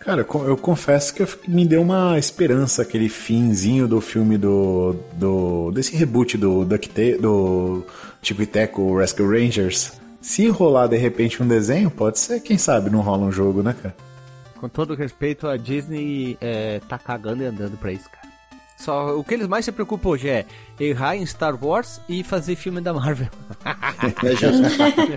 Cara, 0.01 0.21
eu 0.21 0.25
con- 0.25 0.45
eu 0.45 0.57
confesso 0.57 1.15
que 1.15 1.27
me 1.47 1.67
deu 1.67 1.83
uma 1.83 2.19
esperança 2.19 2.83
aquele 2.83 3.09
finzinho 3.09 3.89
do 3.89 4.01
filme 4.01 4.39
do. 4.39 4.97
do 5.15 5.71
desse 5.73 5.97
reboot 5.97 6.37
do 6.37 6.65
DuckTale, 6.65 7.19
do 7.19 7.85
e 8.23 8.47
Teco 8.47 8.97
Rescue 8.99 9.27
Rangers. 9.27 9.93
Se 10.21 10.49
rolar 10.49 10.87
de 10.89 10.97
repente 10.97 11.43
um 11.43 11.49
desenho, 11.49 11.91
pode 11.91 12.19
ser, 12.19 12.41
quem 12.41 12.59
sabe 12.59 12.91
não 12.91 13.01
rola 13.01 13.27
um 13.27 13.33
jogo, 13.33 13.63
né, 13.63 13.75
cara? 13.81 13.95
Com 14.61 14.69
todo 14.69 14.95
respeito, 14.95 15.47
a 15.47 15.57
Disney 15.57 16.37
é, 16.41 16.81
tá 16.89 16.99
cagando 16.99 17.43
e 17.43 17.47
andando 17.47 17.77
pra 17.79 17.93
isso, 17.93 18.09
cara. 18.11 18.29
Só, 18.79 19.19
o 19.19 19.25
que 19.25 19.35
eles 19.35 19.49
mais 19.49 19.65
se 19.65 19.73
preocupam 19.73 20.11
hoje 20.11 20.29
é 20.29 20.47
errar 20.79 21.17
em 21.17 21.27
Star 21.27 21.59
Wars 21.61 22.01
e 22.09 22.23
fazer 22.23 22.55
filme 22.55 22.81
da 22.81 22.95
Marvel. 22.95 23.29
É 24.25 24.37
justo. 24.37 24.63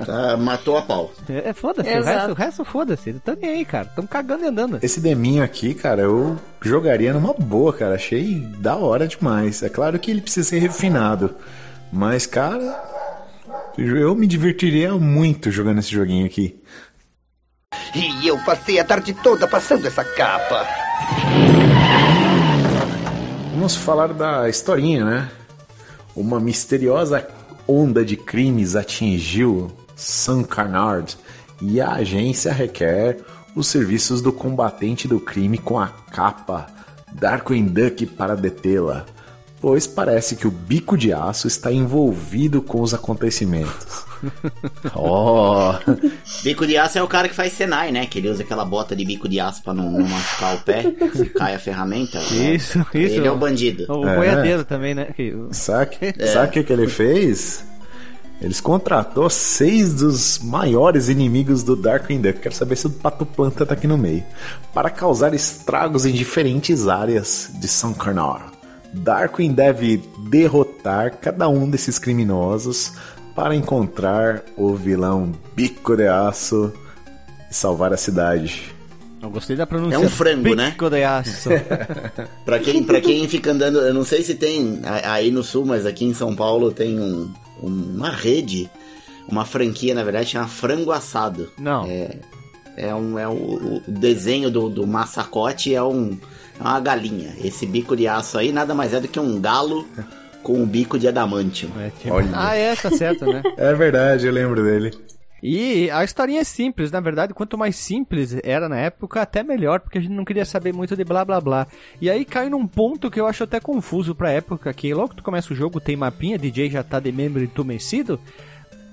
Tá, 0.05 0.35
matou 0.35 0.75
a 0.75 0.81
pau. 0.81 1.13
É, 1.29 1.49
é 1.49 1.53
foda-se, 1.53 1.89
o 1.89 2.03
resto, 2.03 2.31
o 2.31 2.33
resto 2.33 2.65
foda-se. 2.65 3.09
Eles 3.11 3.21
tão 3.23 3.35
nem 3.39 3.51
aí, 3.51 3.65
cara. 3.65 3.85
Tão 3.95 4.07
cagando 4.07 4.43
e 4.43 4.47
andando. 4.47 4.79
Esse 4.81 4.99
deminho 4.99 5.43
aqui, 5.43 5.75
cara, 5.75 6.01
eu 6.01 6.35
jogaria 6.61 7.13
numa 7.13 7.33
boa, 7.33 7.71
cara. 7.71 7.93
Achei 7.93 8.39
da 8.57 8.75
hora 8.75 9.07
demais. 9.07 9.61
É 9.61 9.69
claro 9.69 9.99
que 9.99 10.09
ele 10.09 10.21
precisa 10.21 10.49
ser 10.49 10.59
refinado. 10.59 11.35
Mas, 11.93 12.25
cara, 12.25 12.83
eu 13.77 14.15
me 14.15 14.25
divertiria 14.25 14.93
muito 14.93 15.51
jogando 15.51 15.79
esse 15.79 15.91
joguinho 15.91 16.25
aqui. 16.25 16.59
E 17.93 18.25
eu 18.25 18.37
passei 18.39 18.79
a 18.79 18.85
tarde 18.85 19.13
toda 19.13 19.47
passando 19.47 19.85
essa 19.85 20.03
capa. 20.03 20.65
Vamos 23.51 23.75
falar 23.75 24.13
da 24.13 24.47
historinha, 24.47 25.03
né? 25.03 25.31
Uma 26.15 26.39
misteriosa 26.39 27.27
onda 27.67 28.05
de 28.05 28.15
crimes 28.15 28.77
atingiu 28.77 29.71
San 29.93 30.41
Carnard 30.43 31.17
e 31.61 31.81
a 31.81 31.91
agência 31.91 32.53
requer 32.53 33.19
os 33.55 33.67
serviços 33.67 34.21
do 34.21 34.31
combatente 34.31 35.05
do 35.05 35.19
crime 35.19 35.57
com 35.57 35.77
a 35.77 35.87
capa 35.87 36.67
Darkwing 37.11 37.65
Duck 37.65 38.05
para 38.05 38.35
detê-la, 38.35 39.05
pois 39.61 39.85
parece 39.87 40.35
que 40.35 40.47
o 40.47 40.51
bico 40.51 40.97
de 40.97 41.13
aço 41.13 41.47
está 41.47 41.71
envolvido 41.71 42.61
com 42.61 42.81
os 42.81 42.93
acontecimentos. 42.93 44.09
Oh, 44.95 45.73
Bico 46.43 46.67
de 46.67 46.77
aço 46.77 46.97
é 46.99 47.01
o 47.01 47.07
cara 47.07 47.27
que 47.27 47.33
faz 47.33 47.53
Senai, 47.53 47.91
né? 47.91 48.05
Que 48.05 48.19
ele 48.19 48.29
usa 48.29 48.43
aquela 48.43 48.63
bota 48.63 48.95
de 48.95 49.03
bico 49.03 49.27
de 49.27 49.39
aço 49.39 49.63
pra 49.63 49.73
não, 49.73 49.89
não 49.89 50.07
machucar 50.07 50.55
o 50.55 50.59
pé, 50.61 50.93
se 51.15 51.25
cai 51.25 51.55
a 51.55 51.59
ferramenta. 51.59 52.19
né? 52.19 52.53
Isso, 52.53 52.79
isso. 52.93 53.15
Ele 53.15 53.27
é 53.27 53.31
o 53.31 53.35
bandido. 53.37 53.85
O 53.91 54.07
É. 54.07 54.15
boiadeiro 54.15 54.63
também, 54.63 54.93
né? 54.93 55.05
Que- 55.15 55.35
sabe 55.51 55.97
sabe 56.31 56.47
o 56.49 56.51
que, 56.51 56.63
que 56.63 56.71
ele 56.71 56.87
fez? 56.87 57.63
Eles 58.39 58.61
contratou 58.61 59.27
seis 59.29 59.93
dos 59.95 60.37
maiores 60.39 61.09
inimigos 61.09 61.63
do 61.63 61.75
Darkwing 61.75 62.21
Duck. 62.21 62.39
Quero 62.41 62.53
saber 62.55 62.75
se 62.75 62.87
o 62.87 62.89
Pato 62.91 63.25
Planta 63.25 63.65
tá 63.65 63.73
aqui 63.73 63.87
no 63.87 63.97
meio. 63.97 64.23
Para 64.73 64.89
causar 64.89 65.33
estragos 65.33 66.05
em 66.05 66.11
diferentes 66.11 66.87
áreas 66.87 67.49
de 67.55 67.67
São 67.67 67.91
Carnard. 67.93 68.45
Darkwing 68.93 69.53
deve 69.53 69.97
derrotar 70.29 71.17
cada 71.17 71.47
um 71.49 71.69
desses 71.69 71.97
criminosos 71.99 72.93
para 73.35 73.55
encontrar 73.55 74.43
o 74.57 74.75
vilão 74.75 75.31
Bico 75.55 75.95
de 75.95 76.07
Aço 76.07 76.73
e 77.49 77.53
salvar 77.55 77.93
a 77.93 77.97
cidade. 77.97 78.73
Eu 79.21 79.29
gostei 79.29 79.55
da 79.55 79.67
pronúncia. 79.67 79.95
É 79.95 79.99
um 79.99 80.09
frango, 80.09 80.55
né? 80.55 80.71
Bico 80.71 80.89
de 80.89 81.03
aço. 81.03 81.49
Pra 82.43 82.57
quem, 82.59 82.83
pra 82.83 82.99
quem 82.99 83.27
fica 83.29 83.51
andando, 83.51 83.79
eu 83.79 83.93
não 83.93 84.03
sei 84.03 84.23
se 84.23 84.33
tem 84.33 84.81
aí 85.03 85.29
no 85.29 85.43
sul, 85.43 85.63
mas 85.63 85.85
aqui 85.85 86.05
em 86.05 86.13
São 86.13 86.35
Paulo 86.35 86.71
tem 86.71 86.99
um- 86.99 87.31
uma 87.61 88.09
rede 88.09 88.67
uma 89.29 89.45
franquia, 89.45 89.93
na 89.93 90.03
verdade, 90.03 90.31
chama 90.31 90.47
Frango 90.47 90.91
Assado. 90.91 91.49
Não. 91.59 91.85
É, 91.85 92.15
é 92.77 92.93
um, 92.95 93.17
é 93.19 93.27
um- 93.27 93.81
o 93.87 93.91
desenho 93.91 94.49
do, 94.49 94.69
do 94.69 94.85
massacote 94.87 95.73
é 95.73 95.83
um 95.83 96.17
é 96.59 96.63
uma 96.63 96.79
galinha. 96.79 97.33
Esse 97.43 97.65
bico 97.65 97.95
de 97.95 98.07
aço 98.07 98.37
aí 98.37 98.51
nada 98.51 98.73
mais 98.75 98.93
é 98.93 98.99
do 98.99 99.07
que 99.07 99.19
um 99.19 99.39
galo 99.41 99.87
com 100.43 100.53
um 100.53 100.65
bico 100.65 100.97
de 100.99 101.07
adamantio. 101.07 101.71
É, 101.79 101.89
tipo-. 101.89 102.17
Ah, 102.33 102.55
é, 102.55 102.75
tá 102.75 102.89
certo, 102.91 103.25
né? 103.25 103.41
É 103.57 103.73
verdade, 103.73 104.27
eu 104.27 104.33
lembro 104.33 104.63
dele. 104.63 104.91
E 105.43 105.89
a 105.89 106.03
historinha 106.03 106.41
é 106.41 106.43
simples, 106.43 106.91
na 106.91 106.99
verdade, 106.99 107.33
quanto 107.33 107.57
mais 107.57 107.75
simples 107.75 108.37
era 108.43 108.69
na 108.69 108.77
época, 108.77 109.23
até 109.23 109.41
melhor, 109.41 109.79
porque 109.79 109.97
a 109.97 110.01
gente 110.01 110.13
não 110.13 110.23
queria 110.23 110.45
saber 110.45 110.71
muito 110.71 110.95
de 110.95 111.03
blá 111.03 111.25
blá 111.25 111.41
blá. 111.41 111.65
E 111.99 112.11
aí 112.11 112.23
cai 112.23 112.47
num 112.47 112.67
ponto 112.67 113.09
que 113.09 113.19
eu 113.19 113.25
acho 113.25 113.43
até 113.43 113.59
confuso 113.59 114.13
pra 114.13 114.29
época, 114.29 114.71
que 114.71 114.93
logo 114.93 115.09
que 115.09 115.15
tu 115.15 115.23
começa 115.23 115.51
o 115.51 115.55
jogo, 115.55 115.79
tem 115.79 115.95
mapinha, 115.95 116.37
DJ 116.37 116.69
já 116.69 116.83
tá 116.83 116.99
de 116.99 117.11
membro 117.11 117.41
entumecido, 117.43 118.19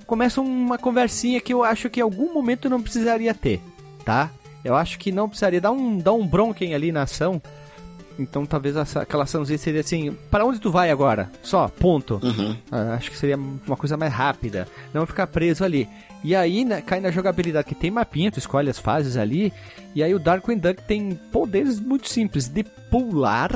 começa 0.08 0.40
uma 0.40 0.78
conversinha 0.78 1.38
que 1.38 1.52
eu 1.52 1.62
acho 1.62 1.90
que 1.90 2.00
em 2.00 2.02
algum 2.02 2.32
momento 2.32 2.70
não 2.70 2.80
precisaria 2.80 3.34
ter, 3.34 3.60
tá? 4.06 4.30
Eu 4.64 4.74
acho 4.74 4.98
que 4.98 5.12
não 5.12 5.28
precisaria 5.28 5.60
dar 5.60 5.70
um, 5.70 5.98
dar 5.98 6.14
um 6.14 6.26
bronquem 6.26 6.74
ali 6.74 6.90
na 6.90 7.02
ação. 7.02 7.40
Então 8.18 8.46
talvez 8.46 8.74
essa, 8.74 9.02
aquela 9.02 9.24
açãozinha 9.24 9.58
seria 9.58 9.82
assim, 9.82 10.16
para 10.30 10.46
onde 10.46 10.58
tu 10.58 10.72
vai 10.72 10.90
agora? 10.90 11.30
Só, 11.42 11.68
ponto. 11.68 12.18
Uhum. 12.22 12.56
Ah, 12.72 12.94
acho 12.94 13.10
que 13.10 13.18
seria 13.18 13.36
uma 13.36 13.76
coisa 13.76 13.98
mais 13.98 14.10
rápida, 14.10 14.66
não 14.94 15.06
ficar 15.06 15.26
preso 15.26 15.62
ali. 15.62 15.86
E 16.24 16.34
aí 16.34 16.64
né, 16.64 16.80
cai 16.80 17.00
na 17.00 17.10
jogabilidade 17.10 17.68
que 17.68 17.74
tem 17.74 17.90
mapinha, 17.90 18.32
tu 18.32 18.38
escolhe 18.38 18.70
as 18.70 18.78
fases 18.78 19.16
ali. 19.18 19.52
E 19.94 20.02
aí 20.02 20.14
o 20.14 20.18
Darkwing 20.18 20.58
Duck 20.58 20.82
tem 20.84 21.20
poderes 21.30 21.78
muito 21.78 22.08
simples 22.08 22.48
de 22.48 22.64
pular. 22.90 23.52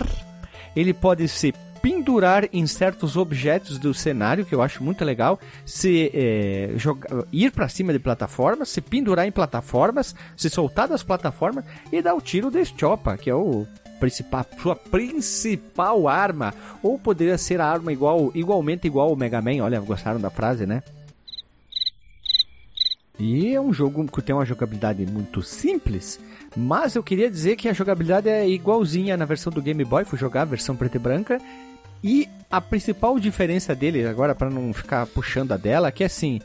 Ele 0.76 0.92
pode 0.92 1.26
se 1.28 1.55
pendurar 1.83 2.49
em 2.53 2.66
certos 2.66 3.16
objetos 3.16 3.78
do 3.78 3.93
cenário, 3.93 4.47
que 4.47 4.55
eu 4.55 4.62
acho 4.62 4.83
muito 4.83 5.05
legal. 5.05 5.39
Se 5.66 6.11
é, 6.14 6.70
joga- 6.76 7.26
ir 7.33 7.51
pra 7.51 7.68
cima 7.68 7.93
de 7.93 7.99
plataformas, 7.99 8.68
se 8.68 8.80
pendurar 8.80 9.26
em 9.26 9.33
plataformas, 9.33 10.14
se 10.37 10.49
soltar 10.49 10.87
das 10.89 11.03
plataformas 11.03 11.64
e 11.91 12.01
dar 12.01 12.14
o 12.14 12.20
tiro 12.20 12.51
de 12.51 12.64
Chopa, 12.64 13.16
que 13.16 13.28
é 13.28 13.35
o 13.35 13.66
principal, 13.99 14.47
sua 14.61 14.76
principal 14.76 16.07
arma. 16.09 16.55
Ou 16.83 16.99
poderia 16.99 17.37
ser 17.37 17.61
a 17.61 17.66
arma 17.66 17.93
igual, 17.93 18.30
igualmente 18.35 18.87
igual 18.87 19.09
ao 19.11 19.16
Mega 19.16 19.43
Man. 19.43 19.62
Olha, 19.62 19.80
gostaram 19.80 20.20
da 20.20 20.30
frase, 20.30 20.64
né? 20.64 20.83
E 23.18 23.55
é 23.55 23.61
um 23.61 23.72
jogo 23.72 24.07
que 24.07 24.22
tem 24.22 24.35
uma 24.35 24.45
jogabilidade 24.45 25.05
muito 25.07 25.43
simples, 25.43 26.18
mas 26.57 26.95
eu 26.97 27.03
queria 27.03 27.30
dizer 27.30 27.57
que 27.57 27.68
a 27.68 27.72
jogabilidade 27.72 28.28
é 28.28 28.49
igualzinha 28.49 29.16
na 29.16 29.24
versão 29.24 29.53
do 29.53 29.61
Game 29.62 29.85
Boy, 29.85 30.05
fui 30.05 30.18
jogar 30.18 30.43
a 30.43 30.47
versão 30.47 30.74
preta 30.74 30.97
e 30.97 31.01
branca, 31.01 31.41
e 32.03 32.28
a 32.50 32.61
principal 32.61 33.18
diferença 33.18 33.74
dele, 33.74 34.07
agora 34.07 34.34
para 34.34 34.50
não 34.50 34.72
ficar 34.72 35.07
puxando 35.07 35.53
a 35.53 35.57
dela, 35.57 35.88
é 35.88 35.92
que 35.92 36.05
assim, 36.05 36.40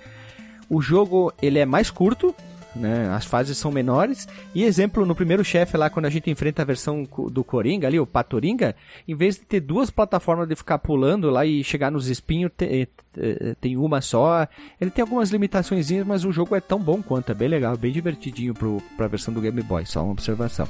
o 0.69 0.81
jogo 0.81 1.33
ele 1.41 1.59
é 1.59 1.65
mais 1.65 1.89
curto, 1.91 2.33
né? 2.75 3.09
As 3.11 3.25
fases 3.25 3.57
são 3.57 3.71
menores. 3.71 4.27
E 4.53 4.63
exemplo, 4.63 5.03
no 5.05 5.15
primeiro 5.15 5.43
chefe 5.43 5.75
lá, 5.75 5.89
quando 5.89 6.05
a 6.05 6.09
gente 6.11 6.29
enfrenta 6.29 6.61
a 6.61 6.65
versão 6.65 7.07
do 7.31 7.43
Coringa 7.43 7.87
ali, 7.87 7.99
o 7.99 8.05
Patoringa, 8.05 8.75
em 9.07 9.15
vez 9.15 9.35
de 9.35 9.41
ter 9.41 9.59
duas 9.61 9.89
plataformas 9.89 10.47
de 10.47 10.55
ficar 10.55 10.77
pulando 10.77 11.29
lá 11.31 11.43
e 11.43 11.63
chegar 11.63 11.91
nos 11.91 12.07
espinhos, 12.07 12.51
te- 12.55 12.87
eh, 13.17 13.55
tem 13.59 13.75
uma 13.77 13.99
só. 13.99 14.47
Ele 14.79 14.91
tem 14.91 15.01
algumas 15.01 15.31
limitações, 15.31 15.89
mas 16.05 16.23
o 16.23 16.31
jogo 16.31 16.55
é 16.55 16.61
tão 16.61 16.79
bom 16.79 17.01
quanto, 17.01 17.31
é 17.31 17.35
bem 17.35 17.47
legal, 17.47 17.75
bem 17.75 17.91
divertidinho 17.91 18.53
pro, 18.53 18.79
pra 18.95 19.07
versão 19.07 19.33
do 19.33 19.41
Game 19.41 19.61
Boy, 19.63 19.83
só 19.85 20.03
uma 20.03 20.11
observação. 20.11 20.67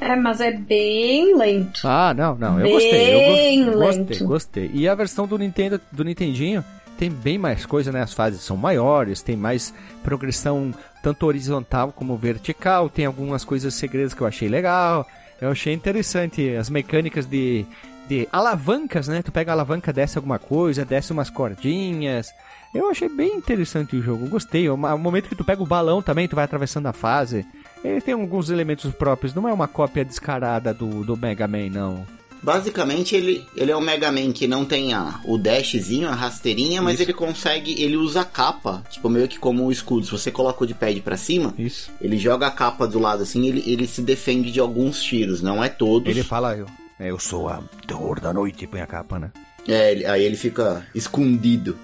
É, 0.00 0.14
mas 0.14 0.40
é 0.40 0.52
bem 0.52 1.36
lento. 1.36 1.80
Ah, 1.86 2.14
não, 2.14 2.34
não, 2.36 2.58
eu 2.58 2.64
Bem 2.64 2.72
gostei, 2.72 3.14
eu 3.14 3.20
gostei, 3.28 3.64
lento. 3.64 3.78
gostei, 4.06 4.26
gostei. 4.26 4.70
E 4.72 4.88
a 4.88 4.94
versão 4.94 5.26
do 5.26 5.36
Nintendo, 5.36 5.80
do 5.90 6.04
Nintendinho, 6.04 6.64
tem 6.96 7.10
bem 7.10 7.36
mais 7.38 7.66
coisa, 7.66 7.90
né? 7.92 8.02
As 8.02 8.12
fases 8.12 8.40
são 8.40 8.56
maiores, 8.56 9.22
tem 9.22 9.36
mais 9.36 9.74
progressão 10.02 10.72
tanto 11.02 11.26
horizontal 11.26 11.92
como 11.92 12.16
vertical, 12.16 12.88
tem 12.88 13.06
algumas 13.06 13.44
coisas 13.44 13.74
segredas 13.74 14.14
que 14.14 14.20
eu 14.20 14.26
achei 14.26 14.48
legal. 14.48 15.06
Eu 15.40 15.50
achei 15.50 15.72
interessante 15.72 16.56
as 16.56 16.68
mecânicas 16.68 17.24
de, 17.26 17.64
de 18.08 18.28
alavancas, 18.32 19.06
né? 19.08 19.22
Tu 19.22 19.30
pega 19.30 19.52
a 19.52 19.54
alavanca, 19.54 19.92
desce 19.92 20.18
alguma 20.18 20.38
coisa, 20.38 20.84
desce 20.84 21.12
umas 21.12 21.30
cordinhas. 21.30 22.32
Eu 22.74 22.90
achei 22.90 23.08
bem 23.08 23.36
interessante 23.36 23.96
o 23.96 24.02
jogo, 24.02 24.28
gostei. 24.28 24.68
O 24.68 24.76
momento 24.76 25.28
que 25.28 25.36
tu 25.36 25.44
pega 25.44 25.62
o 25.62 25.66
balão 25.66 26.02
também, 26.02 26.28
tu 26.28 26.36
vai 26.36 26.44
atravessando 26.44 26.86
a 26.86 26.92
fase. 26.92 27.46
Ele 27.84 28.00
tem 28.00 28.14
alguns 28.14 28.50
elementos 28.50 28.92
próprios, 28.92 29.34
não 29.34 29.48
é 29.48 29.52
uma 29.52 29.68
cópia 29.68 30.04
descarada 30.04 30.74
do, 30.74 31.04
do 31.04 31.16
Mega 31.16 31.46
Man, 31.46 31.70
não. 31.70 32.06
Basicamente, 32.42 33.16
ele, 33.16 33.44
ele 33.56 33.70
é 33.72 33.76
um 33.76 33.80
Mega 33.80 34.12
Man 34.12 34.30
que 34.32 34.46
não 34.46 34.64
tem 34.64 34.92
a, 34.94 35.20
o 35.24 35.36
dashzinho, 35.36 36.08
a 36.08 36.14
rasteirinha, 36.14 36.80
mas 36.80 36.94
Isso. 36.94 37.02
ele 37.02 37.12
consegue, 37.12 37.82
ele 37.82 37.96
usa 37.96 38.20
a 38.20 38.24
capa, 38.24 38.82
tipo, 38.90 39.08
meio 39.08 39.26
que 39.26 39.38
como 39.38 39.64
um 39.64 39.72
escudo. 39.72 40.06
Se 40.06 40.12
você 40.12 40.30
coloca 40.30 40.62
o 40.62 40.66
de 40.66 40.72
pad 40.74 41.00
pra 41.00 41.16
cima, 41.16 41.52
Isso. 41.58 41.90
ele 42.00 42.16
joga 42.16 42.46
a 42.46 42.50
capa 42.50 42.86
do 42.86 42.98
lado 43.00 43.22
assim, 43.24 43.46
ele, 43.46 43.62
ele 43.66 43.86
se 43.88 44.02
defende 44.02 44.52
de 44.52 44.60
alguns 44.60 45.02
tiros, 45.02 45.42
não 45.42 45.62
é 45.64 45.68
todos. 45.68 46.08
Ele 46.08 46.22
fala, 46.22 46.56
eu, 46.56 46.66
é, 47.00 47.10
eu 47.10 47.18
sou 47.18 47.48
a 47.48 47.60
terror 47.86 48.20
da 48.20 48.32
noite, 48.32 48.66
põe 48.68 48.80
a 48.80 48.86
capa, 48.86 49.18
né? 49.18 49.30
É, 49.66 49.90
ele- 49.92 50.06
aí 50.06 50.22
ele 50.24 50.36
fica 50.36 50.86
escondido. 50.94 51.76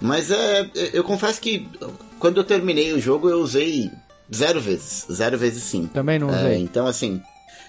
Mas 0.00 0.30
é, 0.30 0.68
eu 0.92 1.04
confesso 1.04 1.40
que 1.40 1.66
quando 2.18 2.36
eu 2.36 2.44
terminei 2.44 2.92
o 2.92 3.00
jogo 3.00 3.28
eu 3.30 3.38
usei 3.40 3.90
zero 4.34 4.60
vezes, 4.60 5.06
zero 5.10 5.36
vezes 5.38 5.62
sim. 5.64 5.88
Também 5.92 6.18
não 6.18 6.30
É, 6.32 6.36
usei. 6.36 6.58
então 6.58 6.86
assim, 6.86 7.20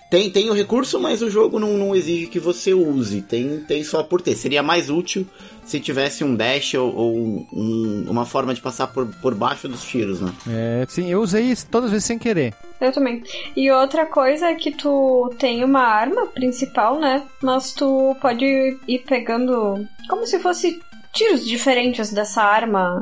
tem, 0.09 0.29
tem 0.29 0.49
o 0.49 0.53
recurso, 0.53 0.99
mas 0.99 1.21
o 1.21 1.29
jogo 1.29 1.59
não, 1.59 1.73
não 1.77 1.95
exige 1.95 2.27
que 2.27 2.39
você 2.39 2.73
use. 2.73 3.21
Tem, 3.21 3.59
tem 3.61 3.83
só 3.83 4.03
por 4.03 4.21
ter. 4.21 4.35
Seria 4.35 4.61
mais 4.61 4.89
útil 4.89 5.25
se 5.65 5.79
tivesse 5.79 6.23
um 6.23 6.35
dash 6.35 6.75
ou, 6.75 6.93
ou 6.95 7.17
um- 7.51 8.05
uma 8.09 8.25
forma 8.25 8.53
de 8.53 8.61
passar 8.61 8.87
por, 8.87 9.07
por 9.21 9.33
baixo 9.33 9.67
dos 9.67 9.83
tiros, 9.83 10.19
né? 10.21 10.31
É, 10.47 10.85
sim, 10.87 11.09
eu 11.09 11.19
usei 11.21 11.45
isso 11.45 11.65
todas 11.71 11.85
as 11.87 11.91
vezes 11.93 12.05
sem 12.05 12.19
querer. 12.19 12.53
Eu 12.79 12.91
também. 12.91 13.23
E 13.55 13.71
outra 13.71 14.05
coisa 14.05 14.47
é 14.47 14.55
que 14.55 14.71
tu 14.71 15.33
tem 15.39 15.63
uma 15.63 15.81
arma 15.81 16.27
principal, 16.27 16.99
né? 16.99 17.23
Mas 17.41 17.71
tu 17.71 18.15
pode 18.21 18.45
ir 18.87 18.99
pegando 19.07 19.87
como 20.09 20.27
se 20.27 20.37
fosse 20.39 20.79
tiros 21.13 21.45
diferentes 21.45 22.11
dessa 22.11 22.43
arma. 22.43 22.99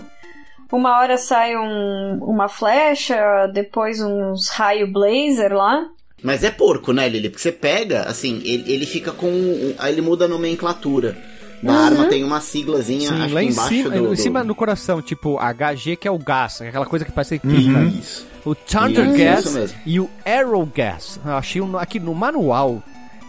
Uma 0.72 1.00
hora 1.00 1.18
sai 1.18 1.56
um- 1.58 2.20
uma 2.24 2.48
flecha, 2.48 3.48
depois 3.54 4.00
uns 4.02 4.48
raio 4.50 4.92
blazer 4.92 5.54
lá. 5.54 5.86
Mas 6.24 6.44
é 6.44 6.52
porco, 6.52 6.94
né, 6.94 7.10
Lili? 7.10 7.30
Porque 7.30 7.42
você 7.42 7.52
pega, 7.52 8.04
assim, 8.04 8.42
ele, 8.46 8.72
ele 8.72 8.86
fica 8.86 9.12
com. 9.12 9.74
Aí 9.80 9.92
ele 9.92 10.02
muda 10.02 10.26
a 10.26 10.28
nomenclatura. 10.28 11.18
Na 11.64 11.86
arma 11.86 12.06
tem 12.06 12.24
uma 12.24 12.42
siglazinha, 12.42 13.10
Sim, 13.10 13.22
acho 13.22 13.34
lá 13.36 13.40
que 13.42 13.46
em 13.46 13.50
embaixo 13.52 13.70
cima, 13.70 13.90
do, 13.92 14.06
em 14.06 14.10
do- 14.10 14.16
cima 14.16 14.44
do 14.44 14.56
coração, 14.56 15.00
tipo 15.02 15.38
HG, 15.38 15.96
que 15.96 16.08
é 16.08 16.12
o 16.12 16.18
gás, 16.18 16.60
aquela 16.62 16.86
coisa 16.88 17.06
que 17.06 17.12
parece 17.12 17.38
que. 17.38 17.48
Isso. 17.48 18.26
O 18.44 18.56
Thunder 18.56 19.06
Isso, 19.10 19.54
Gas 19.54 19.76
e 19.86 20.00
o 20.00 20.10
Arrow 20.26 20.66
Gas. 20.66 21.20
Eu 21.24 21.34
achei 21.34 21.62
um- 21.62 21.78
aqui 21.78 22.00
no 22.00 22.16
manual 22.16 22.82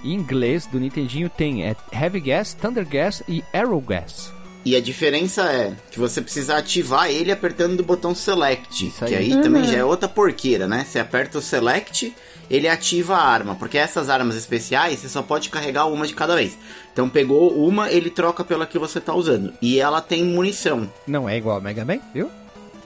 em 0.03 0.15
inglês 0.15 0.65
do 0.67 0.81
Nintendinho 0.81 1.29
tem 1.29 1.65
é 1.67 1.77
Heavy 1.93 2.21
Gas, 2.21 2.55
Thunder 2.55 2.87
Gas 2.89 3.23
e 3.29 3.45
Arrow 3.53 3.81
Gas. 3.83 4.32
E 4.65 4.77
a 4.77 4.81
diferença 4.81 5.43
é 5.43 5.75
que 5.91 5.99
você 5.99 6.21
precisa 6.21 6.57
ativar 6.57 7.11
ele 7.11 7.33
apertando 7.33 7.81
o 7.81 7.85
botão 7.85 8.15
Select. 8.15 8.93
Aí. 9.01 9.09
Que 9.09 9.15
aí 9.15 9.43
também 9.43 9.65
já 9.65 9.79
é 9.79 9.85
outra 9.85 10.09
porqueira, 10.09 10.69
né? 10.69 10.87
Você 10.89 11.01
aperta 11.01 11.39
o 11.39 11.43
Select, 11.43 12.15
ele 12.49 12.69
ativa 12.69 13.17
a 13.17 13.23
arma. 13.25 13.57
Porque 13.57 13.77
essas 13.77 14.09
armas 14.09 14.37
especiais, 14.37 15.01
você 15.01 15.09
só 15.09 15.21
pode 15.21 15.49
carregar 15.49 15.87
uma 15.87 16.07
de 16.07 16.15
cada 16.15 16.37
vez. 16.37 16.57
Então 16.93 17.09
pegou 17.09 17.53
uma, 17.67 17.91
ele 17.91 18.09
troca 18.09 18.45
pela 18.45 18.67
que 18.67 18.79
você 18.79 19.01
tá 19.01 19.13
usando. 19.15 19.53
E 19.61 19.81
ela 19.81 20.01
tem 20.01 20.25
munição. 20.25 20.89
Não 21.07 21.29
é 21.29 21.37
igual 21.37 21.57
ao 21.57 21.63
Mega 21.63 21.85
Man, 21.85 21.99
viu? 22.15 22.31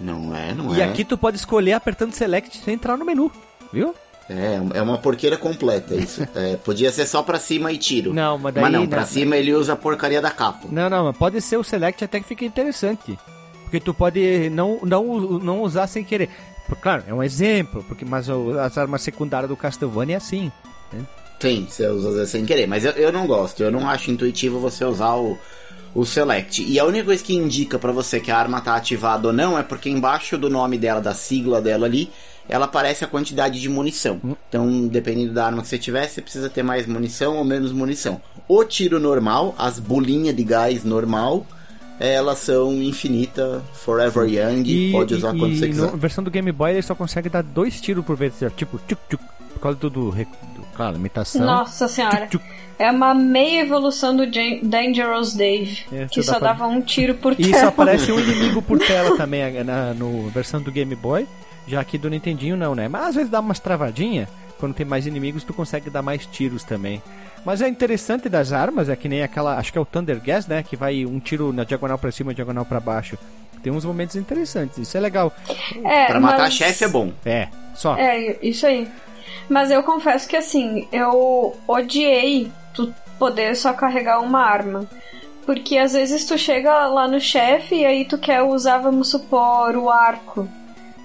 Não 0.00 0.34
é, 0.34 0.54
não 0.54 0.74
E 0.74 0.80
é. 0.80 0.84
aqui 0.84 1.04
tu 1.04 1.16
pode 1.18 1.36
escolher 1.36 1.72
apertando 1.72 2.12
Select 2.12 2.58
sem 2.64 2.74
entrar 2.74 2.96
no 2.96 3.04
menu, 3.04 3.30
viu? 3.72 3.94
É, 4.28 4.60
é 4.78 4.82
uma 4.82 4.98
porqueira 4.98 5.36
completa 5.36 5.94
isso. 5.94 6.26
É, 6.34 6.56
podia 6.56 6.90
ser 6.90 7.06
só 7.06 7.22
pra 7.22 7.38
cima 7.38 7.70
e 7.72 7.78
tiro. 7.78 8.12
Não, 8.12 8.36
mas 8.38 8.52
daí 8.54 8.62
Mas 8.64 8.72
não, 8.72 8.80
não. 8.80 8.86
pra 8.88 9.04
cima 9.06 9.36
ele 9.36 9.54
usa 9.54 9.74
a 9.74 9.76
porcaria 9.76 10.20
da 10.20 10.30
capa. 10.30 10.66
Não, 10.70 10.90
não, 10.90 11.04
mas 11.04 11.16
pode 11.16 11.40
ser 11.40 11.56
o 11.56 11.62
Select 11.64 12.02
até 12.04 12.18
que 12.20 12.26
fica 12.26 12.44
interessante. 12.44 13.18
Porque 13.62 13.80
tu 13.80 13.92
pode 13.94 14.48
não, 14.50 14.78
não, 14.82 15.04
não 15.38 15.62
usar 15.62 15.86
sem 15.86 16.04
querer. 16.04 16.28
Por- 16.68 16.76
Claro, 16.78 17.04
é 17.06 17.14
um 17.14 17.22
exemplo, 17.22 17.84
porque 17.86 18.04
mas 18.04 18.28
as 18.30 18.76
armas 18.78 19.02
secundárias 19.02 19.48
do 19.48 19.56
Castlevania 19.56 20.16
é 20.16 20.18
assim. 20.18 20.50
Sim, 21.38 21.66
você 21.68 21.86
usa 21.88 22.26
sem 22.26 22.44
querer. 22.44 22.66
Mas 22.66 22.84
eu, 22.84 22.92
eu 22.92 23.12
não 23.12 23.26
gosto. 23.26 23.62
Eu 23.62 23.70
não 23.70 23.88
acho 23.88 24.10
intuitivo 24.10 24.58
você 24.58 24.84
usar 24.84 25.14
o, 25.16 25.38
o 25.94 26.04
Select. 26.04 26.62
E 26.64 26.78
a 26.80 26.84
única 26.84 27.04
coisa 27.04 27.22
que 27.22 27.34
indica 27.34 27.78
pra 27.78 27.92
você 27.92 28.18
que 28.20 28.30
a 28.30 28.38
arma 28.38 28.60
tá 28.60 28.74
ativada 28.74 29.28
ou 29.28 29.32
não 29.34 29.58
é 29.58 29.62
porque 29.62 29.90
embaixo 29.90 30.38
do 30.38 30.48
nome 30.48 30.78
dela, 30.78 31.00
da 31.00 31.12
sigla 31.14 31.60
dela 31.60 31.86
ali, 31.86 32.10
ela 32.48 32.64
aparece 32.66 33.04
a 33.04 33.08
quantidade 33.08 33.60
de 33.60 33.68
munição. 33.68 34.20
Então, 34.48 34.86
dependendo 34.88 35.32
da 35.32 35.46
arma 35.46 35.62
que 35.62 35.68
você 35.68 35.78
tiver, 35.78 36.06
você 36.08 36.20
precisa 36.22 36.48
ter 36.48 36.62
mais 36.62 36.86
munição 36.86 37.36
ou 37.36 37.44
menos 37.44 37.72
munição. 37.72 38.20
O 38.48 38.64
tiro 38.64 39.00
normal, 39.00 39.54
as 39.58 39.78
bolinhas 39.78 40.36
de 40.36 40.44
gás 40.44 40.84
normal, 40.84 41.46
elas 41.98 42.38
são 42.38 42.74
infinita, 42.82 43.62
forever 43.72 44.28
young, 44.28 44.92
pode 44.92 45.14
usar 45.14 45.30
quando 45.36 45.56
você 45.56 45.64
e 45.66 45.68
quiser. 45.70 45.90
na 45.90 45.96
versão 45.96 46.22
do 46.22 46.30
Game 46.30 46.52
Boy 46.52 46.72
ele 46.72 46.82
só 46.82 46.94
consegue 46.94 47.28
dar 47.28 47.42
dois 47.42 47.80
tiros 47.80 48.04
por 48.04 48.16
vez, 48.16 48.34
tipo, 48.56 48.78
tchuc, 48.86 49.00
tchuc, 49.08 49.22
Por 49.54 49.60
causa 49.60 49.78
do, 49.78 49.88
do, 49.88 50.10
do 50.10 50.26
claro, 50.74 50.96
limitação. 50.96 51.44
Nossa 51.44 51.88
senhora. 51.88 52.26
Tchuc, 52.26 52.44
É 52.78 52.90
uma 52.90 53.14
meia 53.14 53.62
evolução 53.62 54.14
do 54.14 54.24
Jan- 54.30 54.60
Dangerous 54.62 55.34
Dave, 55.34 55.84
É, 55.90 56.04
que 56.04 56.22
só 56.22 56.34
só 56.34 56.38
dá 56.38 56.38
pra- 56.40 56.48
dava 56.52 56.66
um 56.66 56.82
tiro 56.82 57.14
por 57.14 57.32
E 57.32 57.36
tela. 57.36 57.56
isso 57.56 57.66
aparece 57.66 58.12
um 58.12 58.20
inimigo 58.20 58.60
por 58.60 58.78
tela 58.78 59.16
também 59.16 59.64
na 59.64 59.94
no 59.94 60.28
versão 60.28 60.60
do 60.60 60.70
Game 60.70 60.94
Boy. 60.94 61.26
Já 61.66 61.80
aqui 61.80 61.98
do 61.98 62.08
Nintendinho 62.10 62.56
não, 62.56 62.74
né? 62.74 62.88
Mas 62.88 63.06
às 63.08 63.14
vezes 63.14 63.30
dá 63.30 63.40
umas 63.40 63.58
travadinhas. 63.58 64.28
Quando 64.58 64.74
tem 64.74 64.86
mais 64.86 65.06
inimigos, 65.06 65.44
tu 65.44 65.52
consegue 65.52 65.90
dar 65.90 66.00
mais 66.02 66.24
tiros 66.26 66.64
também. 66.64 67.02
Mas 67.44 67.60
é 67.60 67.68
interessante 67.68 68.28
das 68.28 68.52
armas, 68.52 68.88
é 68.88 68.96
que 68.96 69.08
nem 69.08 69.22
aquela. 69.22 69.58
Acho 69.58 69.70
que 69.72 69.78
é 69.78 69.80
o 69.80 69.84
Thunder 69.84 70.20
Gas, 70.20 70.46
né? 70.46 70.62
Que 70.62 70.76
vai 70.76 71.04
um 71.04 71.18
tiro 71.20 71.52
na 71.52 71.64
diagonal 71.64 71.98
pra 71.98 72.10
cima 72.10 72.32
e 72.32 72.34
diagonal 72.34 72.64
pra 72.64 72.80
baixo. 72.80 73.18
Tem 73.62 73.72
uns 73.72 73.84
momentos 73.84 74.16
interessantes, 74.16 74.78
isso 74.78 74.96
é 74.96 75.00
legal. 75.00 75.32
É, 75.84 76.06
Pra 76.06 76.20
matar 76.20 76.38
mas- 76.44 76.54
chefe 76.54 76.84
é 76.84 76.88
bom. 76.88 77.12
É, 77.24 77.48
só. 77.74 77.96
É, 77.96 78.38
isso 78.42 78.66
aí. 78.66 78.88
Mas 79.48 79.70
eu 79.70 79.82
confesso 79.82 80.26
que 80.28 80.36
assim, 80.36 80.88
eu 80.92 81.54
odiei 81.68 82.50
tu 82.72 82.92
poder 83.18 83.54
só 83.56 83.72
carregar 83.72 84.20
uma 84.20 84.40
arma. 84.40 84.86
Porque 85.44 85.76
às 85.78 85.92
vezes 85.92 86.24
tu 86.24 86.36
chega 86.38 86.86
lá 86.86 87.06
no 87.06 87.20
chefe 87.20 87.76
e 87.76 87.84
aí 87.84 88.04
tu 88.04 88.18
quer 88.18 88.42
usar, 88.42 88.78
vamos 88.78 89.10
supor, 89.10 89.76
o 89.76 89.88
arco. 89.90 90.48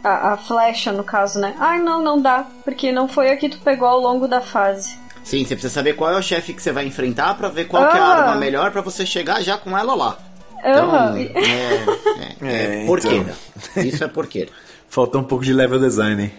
A, 0.04 0.34
a 0.34 0.38
flecha, 0.38 0.92
no 0.92 1.04
caso, 1.04 1.40
né? 1.40 1.56
Ai, 1.60 1.80
não, 1.80 2.02
não 2.02 2.20
dá. 2.22 2.46
Porque 2.64 2.92
não 2.92 3.08
foi 3.08 3.30
a 3.32 3.38
que 3.38 3.50
tu 3.50 3.60
pegou 3.60 3.88
ao 3.88 4.00
longo 4.00 4.28
da 4.28 4.42
fase. 4.42 4.98
Sim, 5.24 5.46
você 5.46 5.56
precisa 5.56 5.74
saber 5.74 5.94
qual 5.94 6.12
é 6.12 6.18
o 6.18 6.22
chefe 6.24 6.54
que 6.54 6.62
você 6.62 6.72
vai 6.72 6.86
enfrentar 6.86 7.36
pra 7.36 7.48
ver 7.50 7.66
qual 7.66 7.88
que 7.90 7.98
é 7.98 8.00
a 8.00 8.04
Ah. 8.04 8.18
arma 8.30 8.36
melhor 8.38 8.72
pra 8.72 8.82
você 8.82 9.06
chegar 9.06 9.42
já 9.44 9.58
com 9.58 9.78
ela 9.78 9.94
lá. 9.94 10.18
Então, 10.60 10.90
Aham. 10.90 11.18
é, 11.22 11.22
é, 11.22 12.36
é 12.42 12.84
É, 12.84 12.86
porqueira. 12.88 13.36
Isso 13.78 14.04
é 14.04 14.08
porqueira. 14.08 14.50
Faltou 14.90 15.22
um 15.22 15.24
pouco 15.24 15.44
de 15.46 15.54
level 15.54 15.80
design. 15.80 16.24
hein? 16.24 16.34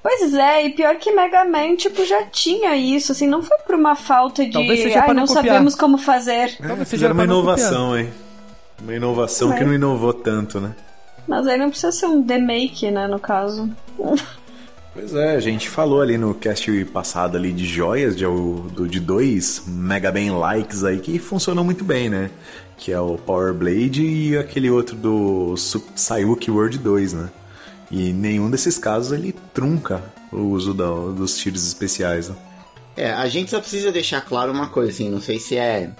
Pois 0.00 0.32
é, 0.32 0.64
e 0.64 0.70
pior 0.70 0.94
que 0.96 1.10
Mega 1.10 1.44
Man, 1.44 1.74
tipo, 1.76 2.04
já 2.04 2.22
tinha 2.26 2.76
isso, 2.76 3.10
assim, 3.12 3.26
não 3.26 3.42
foi 3.42 3.58
por 3.66 3.74
uma 3.74 3.96
falta 3.96 4.44
de. 4.44 4.52
Talvez 4.52 4.80
seja 4.80 5.00
Ai, 5.00 5.08
não, 5.08 5.14
não 5.14 5.26
copiar." 5.26 5.44
sabemos 5.44 5.74
como 5.74 5.98
fazer. 5.98 6.56
Talvez 6.56 6.88
seja 6.88 7.08
Fizeram 7.08 7.14
uma 7.14 7.24
inovação, 7.24 7.98
hein? 7.98 8.10
Uma 8.80 8.94
inovação 8.94 9.52
É. 9.52 9.58
que 9.58 9.64
não 9.64 9.74
inovou 9.74 10.14
tanto, 10.14 10.60
né? 10.60 10.70
Mas 11.28 11.46
aí 11.46 11.58
não 11.58 11.68
precisa 11.68 11.92
ser 11.92 12.06
um 12.06 12.22
demake, 12.22 12.90
né, 12.90 13.06
no 13.06 13.18
caso. 13.20 13.70
Pois 14.94 15.14
é, 15.14 15.36
a 15.36 15.40
gente 15.40 15.68
falou 15.68 16.00
ali 16.00 16.16
no 16.18 16.34
cast 16.34 16.84
passado 16.86 17.36
ali 17.36 17.52
de 17.52 17.66
joias, 17.66 18.16
de, 18.16 18.24
do, 18.24 18.88
de 18.88 18.98
dois 18.98 19.62
Mega 19.66 20.10
Man 20.10 20.38
likes 20.38 20.82
aí 20.82 20.98
que 20.98 21.18
funcionam 21.18 21.62
muito 21.62 21.84
bem, 21.84 22.08
né? 22.08 22.30
Que 22.76 22.90
é 22.92 22.98
o 23.00 23.16
Power 23.18 23.52
Blade 23.52 24.02
e 24.04 24.36
aquele 24.38 24.70
outro 24.70 24.96
do 24.96 25.54
Sayuki 25.94 26.50
World 26.50 26.78
2, 26.78 27.12
né? 27.12 27.28
E 27.90 28.12
nenhum 28.12 28.50
desses 28.50 28.78
casos 28.78 29.12
ele 29.12 29.34
trunca 29.54 30.02
o 30.32 30.38
uso 30.38 30.74
da- 30.74 30.84
dos 31.14 31.36
tiros 31.38 31.66
especiais. 31.66 32.28
Né? 32.28 32.36
É, 32.96 33.12
a 33.12 33.28
gente 33.28 33.50
só 33.50 33.60
precisa 33.60 33.92
deixar 33.92 34.20
claro 34.22 34.50
uma 34.52 34.68
coisa, 34.68 34.90
assim, 34.90 35.08
não 35.10 35.20
sei 35.20 35.38
se 35.38 35.56
é 35.56 35.90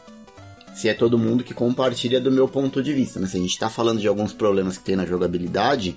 se 0.78 0.88
é 0.88 0.94
todo 0.94 1.18
mundo 1.18 1.42
que 1.42 1.52
compartilha 1.52 2.20
do 2.20 2.30
meu 2.30 2.46
ponto 2.46 2.80
de 2.80 2.92
vista, 2.92 3.18
mas 3.18 3.34
a 3.34 3.38
gente 3.38 3.58
tá 3.58 3.68
falando 3.68 3.98
de 3.98 4.06
alguns 4.06 4.32
problemas 4.32 4.78
que 4.78 4.84
tem 4.84 4.94
na 4.94 5.04
jogabilidade 5.04 5.96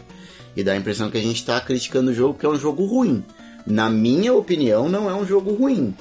e 0.55 0.63
dá 0.63 0.71
a 0.71 0.75
impressão 0.75 1.11
que 1.11 1.19
a 1.19 1.21
gente 1.21 1.45
tá 1.45 1.61
criticando 1.61 2.09
o 2.09 2.13
jogo 2.15 2.33
porque 2.33 2.47
é 2.47 2.49
um 2.49 2.57
jogo 2.57 2.83
ruim. 2.85 3.23
Na 3.63 3.91
minha 3.91 4.33
opinião, 4.33 4.89
não 4.89 5.07
é 5.07 5.13
um 5.13 5.23
jogo 5.23 5.53
ruim. 5.53 5.93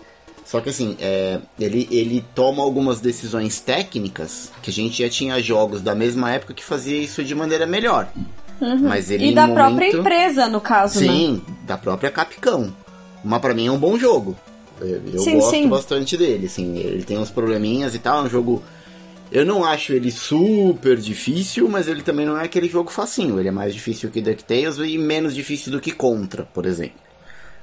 Só 0.47 0.63
que 0.63 0.71
assim, 0.71 0.97
é, 0.99 1.41
ele, 1.59 1.87
ele 1.91 2.25
toma 2.35 2.63
algumas 2.63 3.01
decisões 3.01 3.61
técnicas 3.61 4.51
que 4.63 4.71
a 4.71 4.73
gente 4.73 5.03
já 5.03 5.11
tinha 5.11 5.43
jogos 5.43 5.83
da 5.83 5.95
mesma 5.95 6.31
época 6.33 6.55
que 6.55 6.65
fazia 6.65 6.97
isso 6.97 7.23
de 7.23 7.35
maneira 7.35 7.67
melhor. 7.67 8.11
Mas 8.81 9.11
ele 9.11 9.29
e 9.29 9.35
da 9.35 9.47
momento... 9.47 9.57
própria 9.57 9.99
empresa, 9.99 10.49
no 10.49 10.61
caso, 10.61 11.01
né? 11.01 11.07
Sim, 11.07 11.43
da 11.67 11.77
própria 11.77 12.11
Capcom. 12.11 12.73
Mas 13.23 13.41
pra 13.43 13.53
mim 13.53 13.67
é 13.67 13.71
um 13.71 13.79
bom 13.79 13.99
jogo. 13.99 14.35
Eu, 14.81 15.03
eu 15.13 15.19
Sim, 15.19 15.39
gosto 15.39 15.51
sim. 15.51 15.69
bastante 15.69 16.17
dele, 16.17 16.47
assim, 16.47 16.79
ele 16.79 17.05
tem 17.05 17.19
uns 17.19 17.31
probleminhas 17.31 17.95
e 17.95 17.99
tal, 17.99 18.21
é 18.21 18.23
um 18.27 18.31
jogo... 18.31 18.63
Eu 19.33 19.47
não 19.47 19.65
acho 19.65 19.93
ele 19.93 20.11
super 20.11 20.97
difícil, 20.97 21.69
mas 21.69 21.87
ele 21.87 22.03
também 22.03 22.27
não 22.27 22.37
é 22.37 22.45
aquele 22.45 22.69
jogo 22.69 22.91
facinho. 22.91 23.39
Ele 23.39 23.49
é 23.49 23.53
mais 23.53 23.73
difícil 23.73 24.11
que 24.11 24.21
DuckTales 24.21 24.79
e 24.79 24.99
menos 24.99 25.35
difícil 25.35 25.71
do 25.71 25.81
que 25.81 25.93
Contra, 25.93 26.45
por 26.45 26.67
exemplo. 26.67 26.99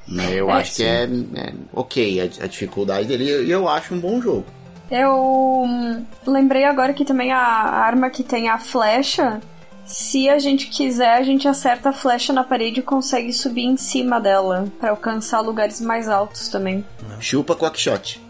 Né, 0.07 0.33
Eu 0.33 0.49
É, 0.49 0.53
acho 0.53 0.73
que 0.75 0.83
é, 0.83 1.03
é 1.35 1.53
ok 1.73 2.21
a, 2.21 2.45
a 2.45 2.47
dificuldade 2.47 3.07
dele 3.07 3.25
e 3.45 3.51
eu 3.51 3.67
acho 3.67 3.93
um 3.93 3.99
bom 3.99 4.21
jogo. 4.21 4.45
Eu 4.89 5.63
hum, 5.65 6.05
lembrei 6.25 6.63
agora 6.63 6.93
que 6.93 7.03
também 7.03 7.31
a 7.31 7.37
arma 7.39 8.09
que 8.09 8.23
tem 8.23 8.47
a 8.49 8.57
flecha, 8.57 9.41
se 9.87 10.29
a 10.29 10.37
gente 10.37 10.67
quiser, 10.67 11.13
a 11.13 11.23
gente 11.23 11.47
acerta 11.47 11.89
a 11.89 11.93
flecha 11.93 12.31
na 12.33 12.43
parede 12.43 12.81
e 12.81 12.83
consegue 12.83 13.31
subir 13.33 13.63
em 13.63 13.77
cima 13.77 14.19
dela 14.19 14.67
pra 14.79 14.89
alcançar 14.91 15.39
lugares 15.39 15.79
mais 15.81 16.07
altos 16.09 16.49
também. 16.49 16.85
Chupa 17.19 17.55
Quackshot. 17.55 18.21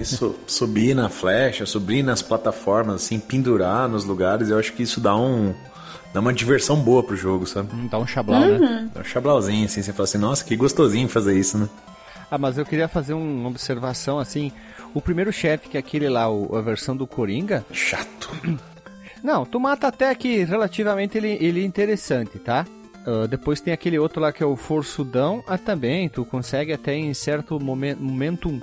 Isso, 0.00 0.34
subir 0.46 0.94
na 0.94 1.08
flecha, 1.08 1.64
subir 1.66 2.02
nas 2.02 2.22
plataformas, 2.22 2.96
assim, 3.04 3.18
pendurar 3.20 3.88
nos 3.88 4.04
lugares, 4.04 4.48
eu 4.48 4.58
acho 4.58 4.72
que 4.72 4.82
isso 4.82 5.00
dá 5.00 5.14
um. 5.14 5.54
dá 6.14 6.20
uma 6.20 6.32
diversão 6.32 6.76
boa 6.80 7.02
pro 7.02 7.14
jogo, 7.14 7.46
sabe? 7.46 7.68
Hum, 7.74 7.86
Dá 7.90 7.98
um 7.98 8.06
chablau, 8.06 8.40
né? 8.40 8.88
Dá 8.94 9.02
um 9.02 9.04
chablauzinho, 9.04 9.66
assim, 9.66 9.82
você 9.82 9.92
fala 9.92 10.04
assim, 10.04 10.16
nossa, 10.18 10.42
que 10.44 10.56
gostosinho 10.56 11.08
fazer 11.08 11.38
isso, 11.38 11.58
né? 11.58 11.68
Ah, 12.30 12.38
mas 12.38 12.56
eu 12.58 12.64
queria 12.64 12.88
fazer 12.88 13.12
uma 13.12 13.48
observação 13.48 14.18
assim. 14.18 14.50
O 14.94 15.00
primeiro 15.00 15.30
chefe, 15.32 15.68
que 15.68 15.76
é 15.76 15.80
aquele 15.80 16.08
lá, 16.08 16.28
o- 16.28 16.56
a 16.56 16.60
versão 16.62 16.96
do 16.96 17.06
Coringa. 17.06 17.64
Chato. 17.70 18.30
Não, 19.22 19.44
tu 19.44 19.58
mata 19.58 19.88
até 19.88 20.14
que 20.14 20.44
relativamente 20.44 21.18
ele, 21.18 21.36
ele 21.40 21.62
é 21.62 21.64
interessante, 21.64 22.38
tá? 22.38 22.64
Ah, 23.06 23.26
depois 23.26 23.60
tem 23.60 23.72
aquele 23.72 23.98
outro 23.98 24.20
lá 24.20 24.32
que 24.32 24.42
é 24.42 24.46
o 24.46 24.56
Forçudão. 24.56 25.42
Ah, 25.46 25.56
também, 25.58 26.08
tu 26.08 26.24
consegue 26.24 26.72
até 26.72 26.94
em 26.94 27.12
certo 27.14 27.58
momen- 27.60 27.96
momentum 27.96 28.60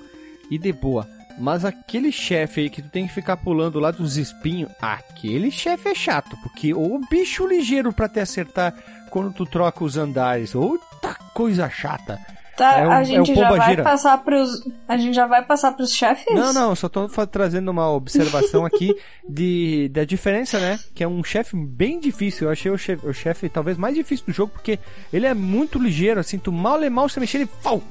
e 0.49 0.57
de 0.57 0.71
boa. 0.73 1.07
Mas 1.39 1.65
aquele 1.65 2.11
chefe 2.11 2.61
aí 2.61 2.69
que 2.69 2.81
tu 2.81 2.89
tem 2.89 3.07
que 3.07 3.13
ficar 3.13 3.37
pulando 3.37 3.79
lá 3.79 3.89
dos 3.89 4.17
espinhos, 4.17 4.69
aquele 4.79 5.49
chefe 5.49 5.89
é 5.89 5.95
chato, 5.95 6.37
porque 6.43 6.73
o 6.75 6.99
bicho 7.09 7.47
ligeiro 7.47 7.91
pra 7.91 8.07
te 8.07 8.19
acertar 8.19 8.71
quando 9.09 9.33
tu 9.33 9.43
troca 9.45 9.83
os 9.83 9.97
andares. 9.97 10.53
Outra 10.53 11.15
coisa 11.33 11.67
chata. 11.69 12.19
Tá, 12.55 12.79
É 12.79 12.87
um- 12.87 12.91
a 12.91 13.01
é 13.01 13.03
gente 13.03 13.31
um 13.31 13.35
já 13.35 13.49
vai 13.49 13.77
passar 13.81 14.17
pros. 14.19 14.63
A 14.87 14.95
gente 14.95 15.15
já 15.15 15.25
vai 15.25 15.43
passar 15.43 15.71
pros 15.71 15.91
chefes? 15.91 16.35
Não, 16.35 16.53
não, 16.53 16.75
só 16.75 16.87
tô 16.87 17.07
trazendo 17.25 17.71
uma 17.71 17.89
observação 17.89 18.63
aqui 18.63 18.95
de, 19.27 19.89
da 19.89 20.03
diferença, 20.03 20.59
né? 20.59 20.79
Que 20.93 21.03
é 21.03 21.07
um 21.07 21.23
chefe 21.23 21.55
bem 21.57 21.99
difícil. 21.99 22.47
Eu 22.47 22.51
achei 22.51 22.71
o 22.71 22.77
chefe, 22.77 23.07
o 23.07 23.13
chefe 23.13 23.49
talvez 23.49 23.75
mais 23.75 23.95
difícil 23.95 24.27
do 24.27 24.31
jogo, 24.33 24.51
porque 24.53 24.77
ele 25.11 25.25
é 25.25 25.33
muito 25.33 25.79
ligeiro, 25.79 26.19
assim, 26.19 26.37
tu 26.37 26.51
mal 26.51 26.83
e 26.83 26.89
mal 26.91 27.09
você 27.09 27.19
mexer, 27.19 27.37
ele. 27.39 27.49
Fau! 27.61 27.81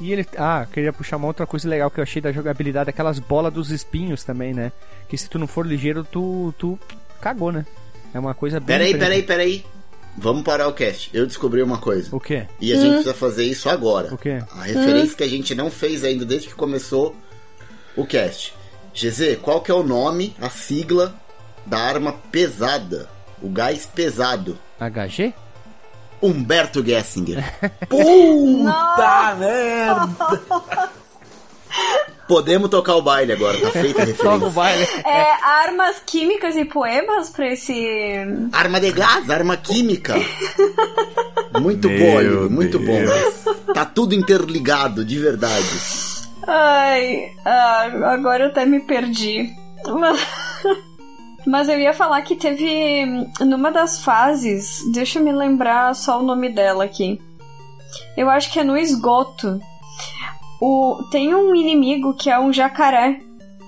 E 0.00 0.12
ele. 0.12 0.26
Ah, 0.36 0.66
queria 0.72 0.92
puxar 0.92 1.16
uma 1.16 1.26
outra 1.26 1.46
coisa 1.46 1.68
legal 1.68 1.90
que 1.90 1.98
eu 2.00 2.04
achei 2.04 2.22
da 2.22 2.32
jogabilidade, 2.32 2.88
aquelas 2.88 3.18
bolas 3.18 3.52
dos 3.52 3.70
espinhos 3.70 4.24
também, 4.24 4.54
né? 4.54 4.72
Que 5.08 5.18
se 5.18 5.28
tu 5.28 5.38
não 5.38 5.46
for 5.46 5.66
ligeiro, 5.66 6.04
tu. 6.04 6.54
tu 6.56 6.78
cagou, 7.20 7.50
né? 7.52 7.66
É 8.14 8.18
uma 8.18 8.32
coisa 8.32 8.58
bem. 8.60 8.78
Peraí, 8.78 8.92
diferente. 8.94 9.24
peraí, 9.26 9.62
peraí. 9.62 9.77
Vamos 10.20 10.42
parar 10.42 10.66
o 10.66 10.72
cast. 10.72 11.10
Eu 11.12 11.26
descobri 11.26 11.62
uma 11.62 11.78
coisa. 11.78 12.14
O 12.14 12.18
quê? 12.18 12.48
E 12.60 12.72
a 12.72 12.76
gente 12.76 12.88
precisa 12.94 13.14
fazer 13.14 13.44
isso 13.44 13.68
agora. 13.68 14.12
O 14.12 14.18
quê? 14.18 14.42
A 14.50 14.62
referência 14.62 15.16
que 15.16 15.22
a 15.22 15.28
gente 15.28 15.54
não 15.54 15.70
fez 15.70 16.02
ainda 16.02 16.24
desde 16.24 16.48
que 16.48 16.54
começou 16.54 17.14
o 17.96 18.04
cast. 18.04 18.52
GZ, 18.92 19.38
qual 19.40 19.60
que 19.60 19.70
é 19.70 19.74
o 19.74 19.84
nome, 19.84 20.34
a 20.40 20.50
sigla 20.50 21.14
da 21.64 21.78
arma 21.78 22.12
pesada? 22.32 23.08
O 23.40 23.48
gás 23.48 23.86
pesado. 23.86 24.58
HG? 24.80 25.32
Humberto 26.20 26.84
Gessinger. 26.84 27.44
Puta 27.88 29.36
merda! 29.38 30.90
Podemos 32.26 32.68
tocar 32.68 32.94
o 32.96 33.00
baile 33.02 33.32
agora, 33.32 33.58
tá 33.58 33.70
feita 33.70 34.02
a 34.02 34.06
Toca 34.14 34.28
o 34.44 34.50
referência. 34.50 34.50
baile. 34.50 34.86
É, 35.06 35.44
armas 35.44 36.02
químicas 36.04 36.56
e 36.56 36.64
poemas 36.66 37.30
pra 37.30 37.50
esse. 37.52 38.14
Arma 38.52 38.78
de 38.78 38.92
gás, 38.92 39.30
arma 39.30 39.56
química. 39.56 40.14
Muito 41.58 41.88
Meu 41.88 41.98
bom, 41.98 42.18
amigo, 42.18 42.50
muito 42.50 42.78
Deus. 42.78 43.34
bom. 43.44 43.72
Tá 43.72 43.86
tudo 43.86 44.14
interligado, 44.14 45.04
de 45.04 45.18
verdade. 45.18 45.66
Ai, 46.46 47.32
ah, 47.44 47.88
agora 48.12 48.44
eu 48.44 48.48
até 48.48 48.66
me 48.66 48.80
perdi. 48.80 49.50
Mas, 49.86 50.20
mas 51.46 51.68
eu 51.70 51.78
ia 51.78 51.94
falar 51.94 52.20
que 52.22 52.36
teve. 52.36 53.06
Numa 53.40 53.70
das 53.72 54.04
fases, 54.04 54.82
deixa 54.92 55.18
eu 55.18 55.24
me 55.24 55.32
lembrar 55.32 55.94
só 55.94 56.20
o 56.20 56.22
nome 56.22 56.50
dela 56.50 56.84
aqui. 56.84 57.18
Eu 58.18 58.28
acho 58.28 58.52
que 58.52 58.60
é 58.60 58.64
no 58.64 58.76
esgoto. 58.76 59.58
O, 60.60 60.98
tem 61.10 61.34
um 61.34 61.54
inimigo 61.54 62.14
que 62.14 62.28
é 62.30 62.38
um 62.38 62.52
jacaré, 62.52 63.20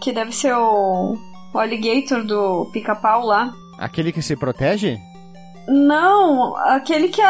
que 0.03 0.13
deve 0.13 0.33
ser 0.33 0.55
o, 0.55 1.17
o 1.55 1.59
alligator 1.59 2.25
do 2.25 2.69
pica-pau 2.73 3.25
lá. 3.25 3.53
Aquele 3.79 4.13
que 4.13 4.21
se 4.23 4.37
protege? 4.37 4.99
Não, 5.69 6.57
aquele 6.57 7.09
que 7.09 7.21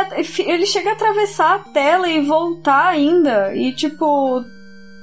ele 0.42 0.64
chega 0.64 0.90
a 0.90 0.92
atravessar 0.94 1.56
a 1.56 1.58
tela 1.58 2.08
e 2.08 2.20
voltar 2.24 2.86
ainda. 2.88 3.54
E 3.54 3.72
tipo, 3.72 4.42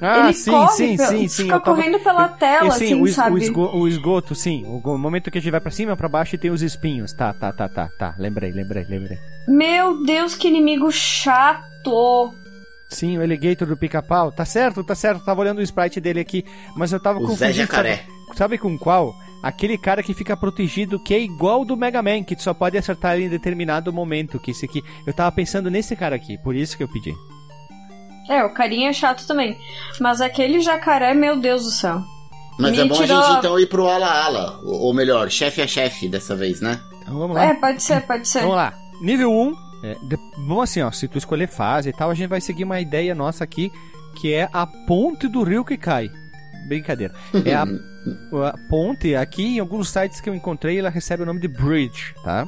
Ah, 0.01 0.19
ele 0.25 0.33
sim, 0.33 0.49
corre, 0.51 0.71
sim, 0.73 0.97
sim, 0.97 1.27
sim. 1.27 1.43
fica 1.43 1.59
tava- 1.59 1.75
correndo 1.75 1.99
pela 1.99 2.27
tela, 2.29 2.67
E, 2.69 2.71
sim, 2.71 2.85
assim, 2.85 3.01
o, 3.01 3.07
sabe? 3.09 3.35
O, 3.35 3.37
esgo- 3.37 3.77
o 3.77 3.87
esgoto, 3.87 4.33
sim. 4.33 4.63
O 4.65 4.97
momento 4.97 5.29
que 5.29 5.37
a 5.37 5.41
gente 5.41 5.51
vai 5.51 5.61
pra 5.61 5.69
cima, 5.71 5.95
pra 5.95 6.09
baixo 6.09 6.33
e 6.33 6.37
tem 6.39 6.49
os 6.49 6.63
espinhos. 6.63 7.13
Tá, 7.13 7.31
tá, 7.33 7.51
tá, 7.53 7.69
tá, 7.69 7.89
tá. 7.99 8.15
Lembrei, 8.17 8.51
lembrei, 8.51 8.85
lembrei. 8.89 9.17
Meu 9.47 10.03
Deus, 10.03 10.33
que 10.33 10.47
inimigo 10.47 10.91
chato! 10.91 12.33
Sim, 12.89 13.17
o 13.17 13.21
Alligator 13.21 13.67
do 13.67 13.75
pica-pau. 13.77 14.31
Tá 14.31 14.45
certo, 14.45 14.83
tá 14.83 14.95
certo. 14.95 15.23
Tava 15.25 15.41
olhando 15.41 15.59
o 15.59 15.61
sprite 15.63 15.99
dele 15.99 16.19
aqui, 16.21 16.45
mas 16.75 16.91
eu 16.93 16.99
tava 16.99 17.19
O 17.19 17.23
Zé 17.23 17.27
confundindo. 17.47 17.53
Jacaré. 17.57 17.95
Sabe, 18.27 18.37
sabe 18.37 18.57
com 18.57 18.77
qual? 18.77 19.13
Aquele 19.43 19.77
cara 19.77 20.01
que 20.01 20.13
fica 20.13 20.35
protegido, 20.35 20.99
que 20.99 21.13
é 21.13 21.19
igual 21.19 21.63
do 21.63 21.77
Mega 21.77 22.01
Man, 22.01 22.23
que 22.23 22.35
tu 22.35 22.41
só 22.41 22.53
pode 22.53 22.77
acertar 22.77 23.15
ele 23.15 23.25
em 23.25 23.29
determinado 23.29 23.91
momento. 23.93 24.39
Que 24.39 24.51
esse 24.51 24.65
aqui. 24.65 24.81
Eu 25.05 25.13
tava 25.13 25.31
pensando 25.31 25.69
nesse 25.69 25.95
cara 25.95 26.15
aqui, 26.15 26.37
por 26.39 26.55
isso 26.55 26.75
que 26.77 26.83
eu 26.83 26.87
pedi. 26.87 27.13
É, 28.29 28.43
o 28.43 28.53
carinha 28.53 28.89
é 28.89 28.93
chato 28.93 29.25
também. 29.27 29.57
Mas 29.99 30.19
aquele 30.21 30.59
jacaré, 30.59 31.13
meu 31.13 31.39
Deus 31.39 31.63
do 31.63 31.71
céu. 31.71 32.01
Mas 32.59 32.71
Me 32.71 32.79
é 32.79 32.85
bom 32.85 32.95
tirou- 32.95 33.19
a 33.19 33.27
gente 33.27 33.37
então 33.39 33.59
ir 33.59 33.67
pro 33.67 33.87
ala 33.87 34.25
ala. 34.25 34.59
Ou 34.63 34.81
ou 34.87 34.93
melhor, 34.93 35.29
chefe 35.29 35.61
a 35.61 35.67
chefe 35.67 36.09
dessa 36.09 36.35
vez, 36.35 36.59
né? 36.59 36.79
Então 37.03 37.17
vamos 37.19 37.35
lá. 37.35 37.45
É, 37.45 37.53
pode 37.53 37.81
ser, 37.83 38.01
pode 38.07 38.27
ser. 38.27 38.41
Vamos 38.41 38.55
lá. 38.55 38.73
Nível 39.01 39.31
1. 39.31 39.66
É, 39.83 39.93
de- 40.07 40.17
vamos 40.37 40.63
assim, 40.63 40.81
ó. 40.81 40.91
Se 40.91 41.07
tu 41.07 41.17
escolher 41.17 41.47
fase 41.47 41.89
e 41.89 41.93
tal, 41.93 42.09
a 42.09 42.15
gente 42.15 42.29
vai 42.29 42.41
seguir 42.41 42.63
uma 42.63 42.79
ideia 42.79 43.13
nossa 43.13 43.43
aqui, 43.43 43.71
que 44.19 44.33
é 44.33 44.49
a 44.51 44.65
ponte 44.65 45.27
do 45.27 45.43
rio 45.43 45.63
que 45.63 45.77
cai. 45.77 46.09
Brincadeira. 46.67 47.13
É 47.45 47.53
a, 47.53 47.63
a 48.49 48.55
ponte, 48.69 49.15
aqui 49.15 49.55
em 49.55 49.59
alguns 49.59 49.89
sites 49.89 50.19
que 50.19 50.29
eu 50.29 50.35
encontrei, 50.35 50.79
ela 50.79 50.89
recebe 50.89 51.23
o 51.23 51.25
nome 51.25 51.39
de 51.39 51.47
bridge, 51.47 52.13
tá? 52.23 52.47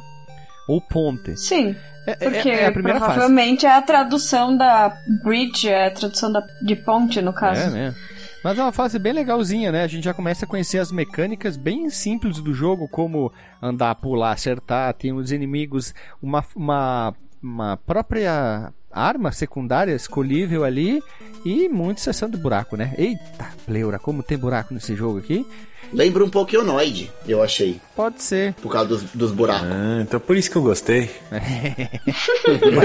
Ou 0.68 0.82
ponte. 0.82 1.36
Sim, 1.40 1.76
É, 2.06 2.12
é- 2.12 2.16
porque 2.30 2.50
é 2.50 2.66
a 2.68 2.72
primeira 2.72 3.00
fase. 3.00 3.14
provavelmente 3.14 3.66
é 3.66 3.72
a 3.76 3.82
tradução 3.82 4.56
da 4.58 4.96
bridge, 5.24 5.68
é 5.70 5.88
a 5.88 5.92
tradução 5.92 6.32
da, 6.32 6.42
de 6.62 6.76
ponte, 6.76 7.22
no 7.22 7.34
caso. 7.34 7.62
É, 7.62 7.70
né? 7.70 7.96
Mas 8.44 8.58
é 8.58 8.62
uma 8.62 8.72
fase 8.72 8.98
bem 8.98 9.12
legalzinha, 9.12 9.72
né? 9.72 9.84
A 9.84 9.88
gente 9.88 10.04
já 10.04 10.14
começa 10.14 10.46
a 10.46 10.48
conhecer 10.48 10.78
as 10.80 10.92
mecânicas 10.92 11.58
bem 11.58 11.90
simples 11.90 12.40
do 12.40 12.54
jogo, 12.54 12.88
como 12.88 13.32
andar, 13.62 13.94
pular, 13.96 14.32
acertar. 14.32 14.94
Tem 14.94 15.12
os 15.12 15.32
inimigos, 15.32 15.94
uma, 16.22 16.44
uma, 16.56 17.14
uma 17.44 17.78
própria 17.78 18.72
arma 18.92 19.32
secundária 19.32 19.94
escolhível 19.94 20.64
ali 20.64 21.04
e 21.46 21.68
muita 21.70 22.02
sessão 22.02 22.30
de 22.30 22.38
buraco, 22.38 22.78
né? 22.78 22.94
Eita, 22.98 23.48
pleura, 23.66 24.00
como 24.00 24.24
tem 24.24 24.38
buraco 24.38 24.74
nesse 24.74 24.96
jogo 24.96 25.20
aqui. 25.20 25.46
Lembra 25.92 26.24
um 26.24 26.30
pouco 26.30 26.54
Ionoid, 26.54 27.12
eu 27.28 27.42
achei. 27.42 27.80
Pode 27.96 28.22
ser. 28.22 28.54
Por 28.56 28.72
causa 28.72 28.88
dos, 28.90 29.04
dos 29.14 29.32
buracos. 29.32 29.68
Ah, 29.70 30.00
então 30.02 30.20
por 30.20 30.38
isso 30.38 30.50
que 30.50 30.56
eu 30.56 30.62
gostei. 30.62 31.10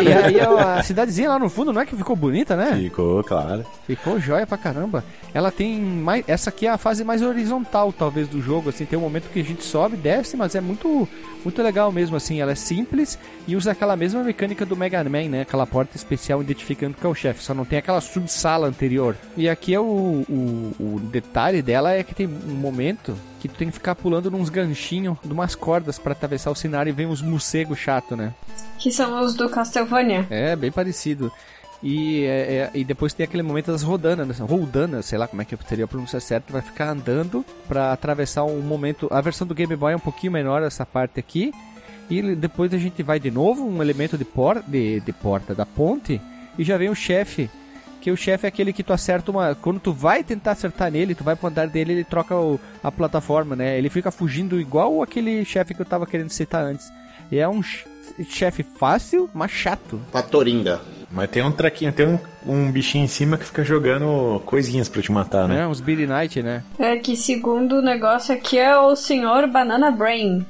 e 0.03 0.13
aí 0.13 0.41
a 0.41 0.83
cidadezinha 0.83 1.29
lá 1.29 1.39
no 1.39 1.51
fundo 1.51 1.73
não 1.73 1.81
é 1.81 1.87
que 1.87 1.95
ficou 1.95 2.17
bonita, 2.17 2.57
né? 2.57 2.77
Ficou, 2.81 3.23
claro. 3.23 3.65
Ficou 3.87 4.19
joia 4.19 4.47
pra 4.47 4.57
caramba. 4.57 5.05
Ela 5.33 5.53
tem 5.53 5.79
mais. 5.81 6.25
Essa 6.27 6.49
aqui 6.51 6.67
é 6.67 6.71
a 6.71 6.79
fase 6.79 7.05
mais 7.05 7.21
horizontal, 7.21 7.93
talvez, 7.93 8.27
do 8.27 8.41
jogo. 8.41 8.71
Assim, 8.71 8.87
tem 8.87 8.99
um 8.99 9.03
momento 9.03 9.31
que 9.31 9.41
a 9.41 9.45
gente 9.45 9.63
sobe, 9.63 9.97
desce, 9.97 10.37
mas 10.37 10.55
é 10.55 10.61
muito, 10.61 11.07
muito 11.45 11.63
legal 11.63 11.93
mesmo. 11.93 12.17
Assim, 12.17 12.41
ela 12.41 12.53
é 12.53 12.57
simples 12.57 13.19
e 13.47 13.55
usa 13.55 13.73
aquela 13.73 13.97
mesma 13.97 14.23
mecânica 14.23 14.65
do 14.65 14.77
Mega 14.77 15.05
Man, 15.05 15.29
né? 15.29 15.43
Aquela 15.43 15.67
porta 15.67 15.97
especial 15.97 16.41
identificando 16.41 16.95
que 16.95 17.07
é 17.07 17.09
o 17.09 17.15
chefe. 17.15 17.43
Só 17.43 17.53
não 17.53 17.65
tem 17.65 17.79
aquela 17.79 18.01
subsala 18.01 18.67
anterior. 18.67 19.17
E 19.37 19.49
aqui 19.49 19.75
é 19.75 19.81
o, 19.81 20.25
o, 20.29 20.73
o 20.81 21.01
detalhe 21.01 21.61
dela 21.61 21.93
é 21.93 22.03
que 22.03 22.15
tem 22.15 22.27
um 22.27 22.55
momento 22.55 22.84
que 23.41 23.49
tu 23.49 23.55
tem 23.55 23.69
que 23.69 23.75
ficar 23.75 23.95
pulando 23.95 24.31
nos 24.31 24.49
ganchinhos 24.49 25.17
de 25.25 25.33
umas 25.33 25.55
cordas 25.55 25.99
pra 25.99 26.13
atravessar 26.13 26.51
o 26.51 26.55
cenário 26.55 26.91
e 26.91 26.93
vem 26.93 27.07
uns 27.07 27.23
morcegos 27.23 27.79
chato, 27.79 28.17
né? 28.17 28.33
Que 28.79 28.91
são 28.91 29.21
os 29.25 29.35
do 29.35 29.49
Castlevania. 29.49 30.27
É, 30.31 30.55
bem 30.57 30.71
parecido. 30.73 31.31
E, 31.83 32.25
é, 32.25 32.31
é- 32.55 32.71
e 32.75 32.85
depois 32.85 33.13
tem 33.13 33.25
aquele 33.25 33.43
momento 33.43 33.71
das 33.71 33.83
rodanas, 33.83 34.27
né? 34.39 34.47
Roldanas, 34.47 35.05
sei 35.07 35.19
lá 35.19 35.29
como 35.29 35.43
é 35.43 35.45
que 35.45 35.57
seria 35.69 35.85
a 35.85 35.89
pronúncia 35.89 36.19
certa, 36.19 36.53
vai 36.53 36.63
ficar 36.63 36.89
andando 36.91 37.45
pra 37.69 37.93
atravessar 37.93 38.45
um 38.45 38.61
momento. 38.61 39.07
A 39.11 39.21
versão 39.21 39.47
do 39.47 39.55
Game 39.55 39.77
Boy 39.77 39.93
é 39.93 39.97
um 39.97 40.01
pouquinho 40.01 40.33
menor 40.33 40.63
essa 40.63 40.85
parte 40.87 41.21
aqui. 41.21 41.53
E 42.09 42.35
depois 42.35 42.73
a 42.75 42.79
gente 42.79 43.03
vai 43.03 43.19
de 43.19 43.31
novo, 43.31 43.67
um 43.67 43.83
elemento 43.83 44.17
de, 44.19 44.25
por, 44.25 44.63
de, 44.67 45.01
de 45.01 45.13
porta 45.13 45.55
da 45.55 45.65
ponte, 45.65 46.21
e 46.59 46.63
já 46.65 46.77
vem 46.77 46.89
o 46.91 46.95
chefe. 46.95 47.49
Que 48.05 48.11
o 48.11 48.17
chefe 48.19 48.45
é 48.45 48.49
aquele 48.49 48.71
que 48.71 48.83
tu 48.83 48.93
acerta 48.93 49.31
uma. 49.31 49.55
Quando 49.55 49.81
tu 49.81 49.91
vai 49.91 50.23
tentar 50.23 50.51
acertar 50.51 50.91
nele, 50.91 51.15
tu 51.15 51.25
vai 51.25 51.35
pro 51.35 51.49
andar 51.49 51.67
dele, 51.69 51.93
ele 51.95 52.05
troca 52.05 52.37
o- 52.37 52.61
a 52.83 52.93
plataforma, 52.93 53.57
né? 53.57 53.79
Ele 53.79 53.89
fica 53.89 54.11
fugindo 54.11 54.61
igual 54.61 55.03
aquele 55.03 55.43
chefe 55.43 55.73
que 55.73 55.81
eu 55.81 55.87
tava 55.87 56.07
querendo 56.07 56.29
citar 56.29 56.63
antes. 56.63 56.93
E 57.33 57.39
é 57.39 57.49
um 57.49 57.63
chefe 58.29 58.63
fácil, 58.63 59.29
mas 59.33 59.51
chato. 59.51 60.01
Patoringa. 60.13 60.81
Mas 61.11 61.31
tem 61.31 61.45
um 61.45 61.53
traquinho, 61.53 61.93
tem 61.93 62.07
um, 62.09 62.19
um 62.45 62.73
bichinho 62.73 63.05
em 63.05 63.09
cima 63.09 63.39
que 63.39 63.45
fica 63.45 63.63
jogando 63.63 64.43
coisinhas 64.45 64.89
pra 64.89 65.01
te 65.01 65.13
matar, 65.13 65.47
né? 65.47 65.59
né? 65.59 65.67
Uns 65.67 65.81
Beat 65.81 66.09
Night, 66.09 66.43
né? 66.43 66.65
É 66.77 66.97
que 66.97 67.17
segundo 67.17 67.77
o 67.77 67.83
negócio 67.83 68.35
aqui 68.35 68.59
é 68.59 68.77
o 68.77 68.97
senhor 68.97 69.47
Banana 69.47 69.93
Brain. 69.93 70.45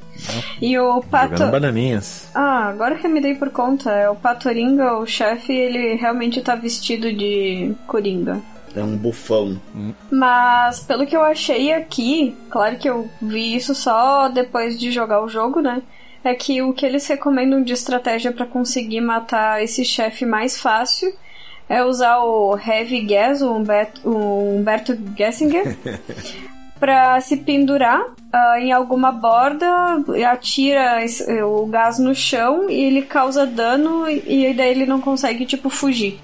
E 0.62 0.78
o 0.78 1.02
pato. 1.02 1.32
Jogando 1.32 1.50
bananinhas. 1.50 2.30
Ah, 2.34 2.68
agora 2.68 2.94
que 2.94 3.06
eu 3.06 3.10
me 3.10 3.20
dei 3.20 3.34
por 3.34 3.50
conta, 3.50 3.90
é 3.90 4.08
o 4.08 4.16
Patoringa, 4.16 4.96
o 4.96 5.06
chefe, 5.06 5.52
ele 5.52 5.96
realmente 5.96 6.40
tá 6.40 6.54
vestido 6.54 7.12
de 7.12 7.74
coringa. 7.86 8.40
É 8.74 8.82
um 8.82 8.96
bufão. 8.96 9.60
Mas 10.10 10.80
pelo 10.80 11.06
que 11.06 11.16
eu 11.16 11.22
achei 11.22 11.72
aqui, 11.72 12.34
claro 12.50 12.76
que 12.76 12.88
eu 12.88 13.08
vi 13.20 13.54
isso 13.54 13.74
só 13.74 14.28
depois 14.28 14.78
de 14.78 14.90
jogar 14.90 15.22
o 15.22 15.28
jogo, 15.28 15.60
né? 15.60 15.82
É 16.24 16.34
que 16.34 16.62
o 16.62 16.72
que 16.72 16.86
eles 16.86 17.06
recomendam 17.06 17.62
de 17.62 17.74
estratégia 17.74 18.32
pra 18.32 18.46
conseguir 18.46 19.02
matar 19.02 19.62
esse 19.62 19.84
chefe 19.84 20.24
mais 20.24 20.58
fácil 20.58 21.14
é 21.68 21.84
usar 21.84 22.18
o 22.18 22.58
Heavy 22.58 23.02
Gas, 23.02 23.42
o 23.42 23.52
Humberto, 23.52 24.08
o 24.08 24.56
Humberto 24.56 24.98
Gessinger, 25.16 25.76
pra 26.78 27.20
se 27.20 27.36
pendurar 27.38 28.04
ah, 28.32 28.56
em 28.60 28.72
alguma 28.72 29.12
borda, 29.12 29.66
atira 30.30 30.98
o 31.46 31.66
gás 31.66 31.98
no 31.98 32.14
chão 32.14 32.68
e 32.68 32.84
ele 32.84 33.02
causa 33.02 33.46
dano 33.46 34.08
e, 34.08 34.48
e 34.50 34.54
daí 34.54 34.70
ele 34.70 34.84
não 34.86 35.00
consegue, 35.00 35.46
tipo, 35.46 35.70
fugir. 35.70 36.20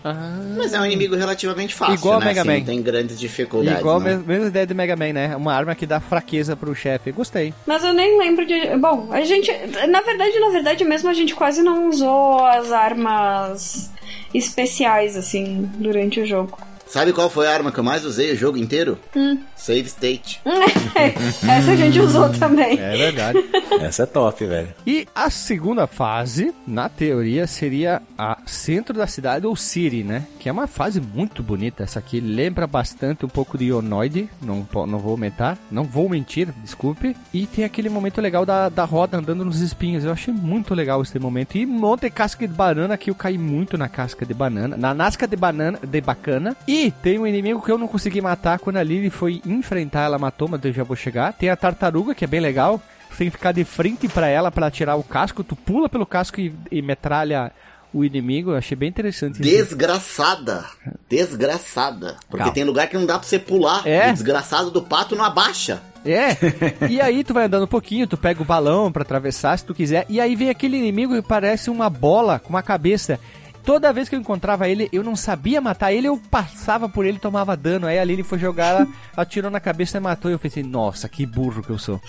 Mas 0.56 0.74
é 0.74 0.80
um 0.80 0.84
inimigo 0.84 1.14
relativamente 1.14 1.74
fácil, 1.74 1.94
Igual 1.94 2.18
né? 2.18 2.26
a 2.26 2.28
Mega 2.28 2.40
Assim, 2.40 2.50
Man. 2.50 2.58
Não 2.58 2.64
tem 2.64 2.82
grandes 2.82 3.18
dificuldades. 3.18 3.80
Igual 3.80 3.96
a 3.96 4.00
né? 4.00 4.16
mes- 4.16 4.26
mesma 4.26 4.46
ideia 4.48 4.66
de 4.66 4.74
Mega 4.74 4.96
Man, 4.96 5.12
né? 5.12 5.36
Uma 5.36 5.54
arma 5.54 5.74
que 5.74 5.86
dá 5.86 6.00
fraqueza 6.00 6.56
pro 6.56 6.74
chefe. 6.74 7.12
Gostei. 7.12 7.54
Mas 7.66 7.84
eu 7.84 7.92
nem 7.92 8.18
lembro 8.18 8.44
de. 8.44 8.76
Bom, 8.76 9.08
a 9.12 9.20
gente. 9.22 9.50
Na 9.88 10.00
verdade, 10.00 10.38
na 10.40 10.48
verdade 10.50 10.84
mesmo, 10.84 11.08
a 11.08 11.14
gente 11.14 11.34
quase 11.34 11.62
não 11.62 11.88
usou 11.88 12.44
as 12.44 12.72
armas 12.72 13.90
especiais, 14.34 15.16
assim, 15.16 15.70
durante 15.76 16.20
o 16.20 16.26
jogo. 16.26 16.58
Sabe 16.90 17.12
qual 17.12 17.30
foi 17.30 17.46
a 17.46 17.52
arma 17.52 17.70
que 17.70 17.78
eu 17.78 17.84
mais 17.84 18.04
usei 18.04 18.32
o 18.32 18.36
jogo 18.36 18.58
inteiro? 18.58 18.98
Hum. 19.14 19.38
Save 19.54 19.86
State. 19.86 20.40
Essa 21.48 21.70
a 21.70 21.76
gente 21.76 22.00
usou 22.00 22.28
também. 22.30 22.76
É 22.80 22.96
verdade. 22.96 23.38
Essa 23.80 24.02
é 24.02 24.06
top, 24.06 24.44
velho. 24.44 24.74
e 24.84 25.06
a 25.14 25.30
segunda 25.30 25.86
fase, 25.86 26.52
na 26.66 26.88
teoria, 26.88 27.46
seria 27.46 28.02
a 28.18 28.38
centro 28.44 28.98
da 28.98 29.06
cidade 29.06 29.46
ou 29.46 29.54
City, 29.54 30.02
né? 30.02 30.26
Que 30.40 30.48
é 30.48 30.52
uma 30.52 30.66
fase 30.66 31.00
muito 31.00 31.44
bonita. 31.44 31.84
Essa 31.84 32.00
aqui 32.00 32.18
lembra 32.18 32.66
bastante 32.66 33.24
um 33.24 33.28
pouco 33.28 33.56
de 33.56 33.66
Ionoid. 33.66 34.28
Não, 34.42 34.66
não 34.86 34.98
vou 34.98 35.16
mentir. 35.16 35.56
Não 35.70 35.84
vou 35.84 36.08
mentir, 36.08 36.48
desculpe. 36.64 37.16
E 37.32 37.46
tem 37.46 37.64
aquele 37.64 37.88
momento 37.88 38.20
legal 38.20 38.44
da, 38.44 38.68
da 38.68 38.84
roda 38.84 39.16
andando 39.16 39.44
nos 39.44 39.60
espinhos. 39.60 40.02
Eu 40.02 40.10
achei 40.10 40.34
muito 40.34 40.74
legal 40.74 41.00
esse 41.02 41.18
momento. 41.20 41.56
E 41.56 41.64
monte 41.64 42.02
de 42.02 42.10
casca 42.10 42.48
de 42.48 42.52
banana 42.52 42.96
que 42.96 43.10
eu 43.10 43.14
caí 43.14 43.38
muito 43.38 43.78
na 43.78 43.88
casca 43.88 44.26
de 44.26 44.34
banana. 44.34 44.76
Na 44.76 44.92
nasca 44.92 45.28
de 45.28 45.36
banana, 45.36 45.78
de 45.86 46.00
bacana. 46.00 46.56
E 46.66 46.79
tem 47.02 47.18
um 47.18 47.26
inimigo 47.26 47.60
que 47.60 47.72
eu 47.72 47.76
não 47.78 47.88
consegui 47.88 48.20
matar 48.20 48.60
quando 48.60 48.76
a 48.76 48.82
Lily 48.84 49.10
foi 49.10 49.42
enfrentar. 49.44 50.02
Ela 50.02 50.18
matou, 50.20 50.46
mas 50.46 50.64
eu 50.64 50.72
já 50.72 50.84
vou 50.84 50.94
chegar. 50.94 51.32
Tem 51.32 51.48
a 51.48 51.56
tartaruga, 51.56 52.14
que 52.14 52.24
é 52.24 52.28
bem 52.28 52.38
legal. 52.40 52.80
Você 53.10 53.18
tem 53.18 53.30
que 53.30 53.36
ficar 53.36 53.50
de 53.50 53.64
frente 53.64 54.06
pra 54.06 54.28
ela 54.28 54.52
pra 54.52 54.70
tirar 54.70 54.94
o 54.94 55.02
casco. 55.02 55.42
Tu 55.42 55.56
pula 55.56 55.88
pelo 55.88 56.06
casco 56.06 56.40
e, 56.40 56.54
e 56.70 56.80
metralha 56.80 57.50
o 57.92 58.04
inimigo. 58.04 58.52
Eu 58.52 58.56
achei 58.56 58.76
bem 58.76 58.88
interessante 58.88 59.34
isso. 59.34 59.42
Desgraçada. 59.42 60.64
Desgraçada. 61.08 62.16
Porque 62.28 62.38
Calma. 62.38 62.52
tem 62.54 62.64
lugar 62.64 62.88
que 62.88 62.96
não 62.96 63.06
dá 63.06 63.18
pra 63.18 63.28
você 63.28 63.38
pular. 63.38 63.86
É? 63.86 64.10
O 64.10 64.12
desgraçado 64.12 64.70
do 64.70 64.82
pato 64.82 65.16
não 65.16 65.24
abaixa. 65.24 65.82
É. 66.04 66.36
E 66.88 67.00
aí 67.00 67.22
tu 67.22 67.34
vai 67.34 67.44
andando 67.44 67.64
um 67.64 67.68
pouquinho, 67.68 68.06
tu 68.06 68.16
pega 68.16 68.40
o 68.42 68.44
balão 68.44 68.90
pra 68.90 69.02
atravessar 69.02 69.58
se 69.58 69.64
tu 69.64 69.74
quiser. 69.74 70.06
E 70.08 70.20
aí 70.20 70.34
vem 70.34 70.48
aquele 70.48 70.76
inimigo 70.76 71.14
que 71.14 71.22
parece 71.22 71.68
uma 71.68 71.90
bola 71.90 72.38
com 72.38 72.50
uma 72.50 72.62
cabeça. 72.62 73.18
Toda 73.64 73.92
vez 73.92 74.08
que 74.08 74.14
eu 74.14 74.20
encontrava 74.20 74.68
ele, 74.68 74.88
eu 74.92 75.02
não 75.02 75.14
sabia 75.14 75.60
matar 75.60 75.92
ele, 75.92 76.08
eu 76.08 76.16
passava 76.30 76.88
por 76.88 77.04
ele 77.04 77.18
e 77.18 77.20
tomava 77.20 77.56
dano. 77.56 77.86
Aí 77.86 77.98
ali 77.98 78.14
ele 78.14 78.22
foi 78.22 78.38
jogar, 78.38 78.68
ela 78.70 78.88
atirou 79.16 79.50
na 79.50 79.60
cabeça 79.60 79.98
e 79.98 80.00
matou. 80.00 80.30
E 80.30 80.34
eu 80.34 80.38
pensei, 80.38 80.62
nossa, 80.62 81.08
que 81.08 81.26
burro 81.26 81.62
que 81.62 81.70
eu 81.70 81.78
sou. 81.78 82.00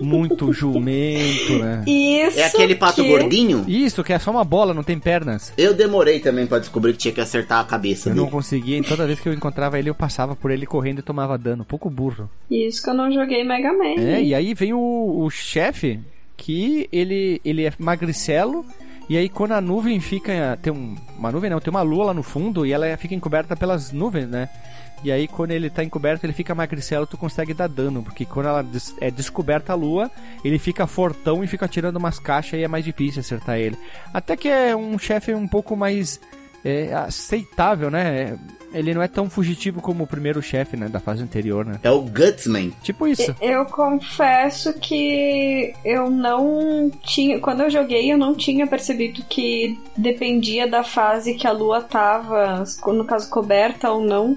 Muito 0.00 0.52
jumento, 0.54 1.58
né? 1.58 1.84
Isso. 1.86 2.38
É 2.38 2.44
aquele 2.44 2.74
pato 2.74 3.02
que... 3.02 3.08
gordinho? 3.08 3.64
Isso, 3.68 4.04
que 4.04 4.12
é 4.12 4.18
só 4.18 4.30
uma 4.30 4.44
bola, 4.44 4.72
não 4.72 4.82
tem 4.82 4.98
pernas. 4.98 5.52
Eu 5.56 5.74
demorei 5.74 6.20
também 6.20 6.46
pra 6.46 6.58
descobrir 6.58 6.92
que 6.92 6.98
tinha 6.98 7.14
que 7.14 7.20
acertar 7.20 7.60
a 7.60 7.64
cabeça 7.64 8.08
Eu 8.08 8.14
dele. 8.14 8.24
não 8.24 8.30
conseguia, 8.30 8.78
e 8.78 8.82
toda 8.82 9.06
vez 9.06 9.18
que 9.20 9.28
eu 9.28 9.32
encontrava 9.34 9.78
ele, 9.78 9.90
eu 9.90 9.94
passava 9.94 10.34
por 10.36 10.50
ele 10.50 10.66
correndo 10.66 11.00
e 11.00 11.02
tomava 11.02 11.36
dano. 11.36 11.62
Um 11.62 11.66
pouco 11.66 11.90
burro. 11.90 12.30
Isso 12.50 12.82
que 12.82 12.90
eu 12.90 12.94
não 12.94 13.10
joguei 13.12 13.44
Mega 13.44 13.72
Man. 13.72 14.00
É, 14.00 14.22
e 14.22 14.34
aí 14.34 14.54
vem 14.54 14.72
o, 14.72 15.22
o 15.24 15.30
chefe, 15.30 16.00
que 16.36 16.88
ele, 16.92 17.40
ele 17.44 17.64
é 17.64 17.72
magricelo, 17.78 18.64
e 19.10 19.16
aí 19.18 19.28
quando 19.28 19.52
a 19.52 19.60
nuvem 19.60 19.98
fica. 20.00 20.56
Tem 20.62 20.72
um, 20.72 20.94
uma 21.18 21.30
nuvem 21.32 21.50
não, 21.50 21.60
tem 21.60 21.70
uma 21.70 21.82
lua 21.82 22.06
lá 22.06 22.14
no 22.14 22.22
fundo 22.22 22.64
e 22.64 22.72
ela 22.72 22.96
fica 22.96 23.14
encoberta 23.14 23.56
pelas 23.56 23.90
nuvens, 23.92 24.28
né? 24.28 24.48
E 25.02 25.10
aí 25.10 25.26
quando 25.26 25.50
ele 25.50 25.68
tá 25.68 25.82
encoberto, 25.82 26.24
ele 26.24 26.32
fica 26.32 26.54
magricelo, 26.54 27.06
tu 27.06 27.16
consegue 27.16 27.52
dar 27.52 27.68
dano, 27.68 28.02
porque 28.02 28.24
quando 28.24 28.46
ela 28.46 28.62
des- 28.62 28.94
é 29.00 29.10
descoberta 29.10 29.72
a 29.72 29.74
lua, 29.74 30.10
ele 30.44 30.58
fica 30.58 30.86
fortão 30.86 31.42
e 31.42 31.46
fica 31.46 31.66
tirando 31.66 31.96
umas 31.96 32.18
caixas 32.18 32.60
e 32.60 32.62
é 32.62 32.68
mais 32.68 32.84
difícil 32.84 33.20
acertar 33.20 33.58
ele. 33.58 33.76
Até 34.14 34.36
que 34.36 34.46
é 34.48 34.76
um 34.76 34.98
chefe 34.98 35.34
um 35.34 35.48
pouco 35.48 35.74
mais 35.74 36.20
é 36.64 36.92
aceitável, 36.94 37.90
né? 37.90 38.38
Ele 38.72 38.94
não 38.94 39.02
é 39.02 39.08
tão 39.08 39.28
fugitivo 39.28 39.80
como 39.80 40.04
o 40.04 40.06
primeiro 40.06 40.40
chefe, 40.40 40.76
né? 40.76 40.88
Da 40.88 41.00
fase 41.00 41.22
anterior, 41.22 41.64
né? 41.66 41.80
É 41.82 41.90
o 41.90 42.02
Gutsman. 42.02 42.70
Tipo 42.82 43.08
isso. 43.08 43.34
Eu 43.40 43.64
confesso 43.66 44.72
que 44.74 45.74
eu 45.84 46.08
não 46.08 46.90
tinha. 47.02 47.40
Quando 47.40 47.62
eu 47.62 47.70
joguei, 47.70 48.12
eu 48.12 48.16
não 48.16 48.34
tinha 48.34 48.66
percebido 48.66 49.24
que 49.28 49.76
dependia 49.96 50.68
da 50.68 50.84
fase 50.84 51.34
que 51.34 51.46
a 51.46 51.52
lua 51.52 51.82
tava, 51.82 52.64
no 52.86 53.04
caso 53.04 53.28
coberta 53.28 53.90
ou 53.90 54.02
não, 54.02 54.36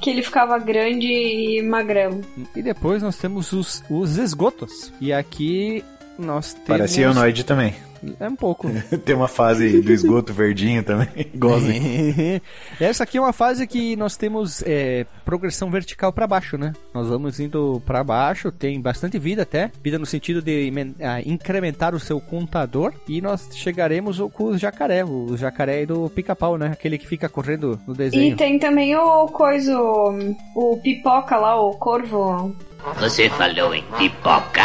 que 0.00 0.10
ele 0.10 0.22
ficava 0.22 0.58
grande 0.58 1.06
e 1.06 1.62
magrelo. 1.62 2.20
E 2.54 2.62
depois 2.62 3.02
nós 3.02 3.16
temos 3.16 3.52
os, 3.52 3.82
os 3.90 4.16
esgotos. 4.16 4.92
E 5.00 5.12
aqui 5.12 5.84
nós 6.16 6.52
temos. 6.52 6.68
Parece 6.68 7.00
Ionoid 7.00 7.44
também. 7.44 7.74
É 8.18 8.28
um 8.28 8.36
pouco. 8.36 8.68
Tem 9.04 9.14
uma 9.14 9.28
fase 9.28 9.80
do 9.80 9.92
esgoto 9.92 10.32
verdinho 10.32 10.82
também, 10.82 11.08
igualzinho. 11.34 12.40
Essa 12.80 13.04
aqui 13.04 13.18
é 13.18 13.20
uma 13.20 13.32
fase 13.32 13.66
que 13.66 13.94
nós 13.96 14.16
temos 14.16 14.62
é, 14.66 15.06
progressão 15.24 15.70
vertical 15.70 16.12
para 16.12 16.26
baixo, 16.26 16.56
né? 16.58 16.72
Nós 16.92 17.08
vamos 17.08 17.38
indo 17.40 17.80
para 17.86 18.02
baixo, 18.02 18.50
tem 18.50 18.80
bastante 18.80 19.18
vida 19.18 19.42
até, 19.42 19.70
vida 19.82 19.98
no 19.98 20.06
sentido 20.06 20.42
de 20.42 20.72
ah, 21.00 21.20
incrementar 21.24 21.94
o 21.94 22.00
seu 22.00 22.20
contador 22.20 22.92
e 23.08 23.20
nós 23.20 23.48
chegaremos 23.54 24.18
com 24.32 24.44
o 24.44 24.58
jacaré, 24.58 25.04
o 25.04 25.36
jacaré 25.36 25.86
do 25.86 26.10
pica-pau, 26.10 26.56
né? 26.58 26.68
Aquele 26.72 26.98
que 26.98 27.06
fica 27.06 27.28
correndo 27.28 27.78
no 27.86 27.94
E 27.94 27.96
desenho. 27.96 28.36
tem 28.36 28.58
também 28.58 28.94
o 28.96 29.26
coisa, 29.28 29.78
o 29.80 30.80
pipoca 30.82 31.36
lá, 31.36 31.60
o 31.60 31.72
corvo. 31.76 32.54
Você 32.98 33.28
falou 33.30 33.74
em 33.74 33.84
pipoca. 33.98 34.62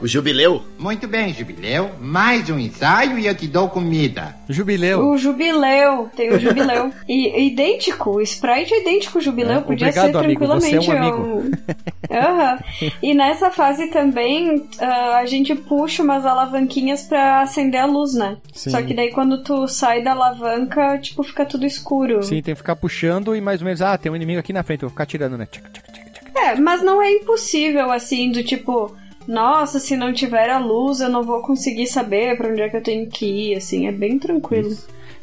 O 0.00 0.06
Jubileu. 0.06 0.62
Muito 0.78 1.08
bem, 1.08 1.34
Jubileu. 1.34 1.90
Mais 2.00 2.48
um 2.48 2.58
ensaio 2.58 3.18
e 3.18 3.26
eu 3.26 3.34
te 3.34 3.48
dou 3.48 3.68
comida. 3.68 4.36
Jubileu. 4.48 5.00
O 5.08 5.18
jubileu, 5.18 6.08
tem 6.14 6.30
o 6.32 6.38
jubileu. 6.38 6.92
e 7.08 7.48
idêntico, 7.48 8.10
o 8.10 8.20
sprite 8.20 8.72
é 8.72 8.80
idêntico 8.80 9.18
ao 9.18 9.22
jubileu, 9.22 9.58
É, 9.58 9.60
podia 9.60 9.88
obrigado, 9.88 10.12
ser 10.12 10.16
amigo, 10.16 10.46
você 10.46 10.70
tranquilamente. 10.70 10.90
é 10.90 10.94
um 10.94 11.02
amigo. 11.02 11.50
Aham. 12.10 12.58
E 13.02 13.12
nessa 13.12 13.50
fase 13.50 13.88
também 13.88 14.68
ah, 14.78 15.18
a 15.18 15.26
gente 15.26 15.54
puxa 15.54 16.02
umas 16.02 16.24
alavanquinhas 16.24 17.02
pra 17.02 17.42
acender 17.42 17.80
a 17.80 17.86
luz, 17.86 18.14
né? 18.14 18.36
Sim. 18.54 18.70
Só 18.70 18.80
que 18.80 18.94
daí 18.94 19.10
quando 19.10 19.42
tu 19.42 19.66
sai 19.66 20.02
da 20.02 20.12
alavanca, 20.12 20.96
tipo, 20.98 21.24
fica 21.24 21.44
tudo 21.44 21.66
escuro. 21.66 22.22
Sim, 22.22 22.40
tem 22.40 22.54
que 22.54 22.58
ficar 22.58 22.76
puxando 22.76 23.34
e 23.34 23.40
mais 23.40 23.60
ou 23.60 23.64
menos, 23.64 23.82
ah, 23.82 23.98
tem 23.98 24.12
um 24.12 24.16
inimigo 24.16 24.38
aqui 24.38 24.52
na 24.52 24.62
frente, 24.62 24.84
eu 24.84 24.88
vou 24.88 24.94
ficar 24.94 25.06
tirando, 25.06 25.36
né? 25.36 25.46
Tchac, 25.46 25.68
tchac, 25.72 25.92
tchac. 25.92 26.08
É, 26.36 26.54
mas 26.54 26.82
não 26.82 27.02
é 27.02 27.10
impossível 27.10 27.90
assim, 27.90 28.30
do 28.30 28.44
tipo, 28.44 28.94
nossa, 29.28 29.78
se 29.78 29.96
não 29.96 30.12
tiver 30.12 30.48
a 30.50 30.58
luz 30.58 31.00
eu 31.00 31.08
não 31.10 31.22
vou 31.22 31.42
conseguir 31.42 31.86
saber 31.86 32.36
pra 32.36 32.48
onde 32.48 32.62
é 32.62 32.68
que 32.68 32.76
eu 32.78 32.82
tenho 32.82 33.08
que 33.08 33.26
ir, 33.26 33.56
assim, 33.56 33.86
é 33.86 33.92
bem 33.92 34.18
tranquilo. 34.18 34.74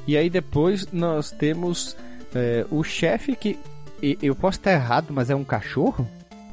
E 0.07 0.15
aí 0.15 0.29
depois 0.29 0.87
nós 0.93 1.31
temos 1.31 1.97
é, 2.33 2.65
o 2.69 2.83
chefe 2.83 3.35
que. 3.35 3.57
Eu 4.21 4.35
posso 4.35 4.59
estar 4.59 4.71
errado, 4.73 5.07
mas 5.09 5.29
é 5.31 5.35
um 5.35 5.43
cachorro? 5.43 6.07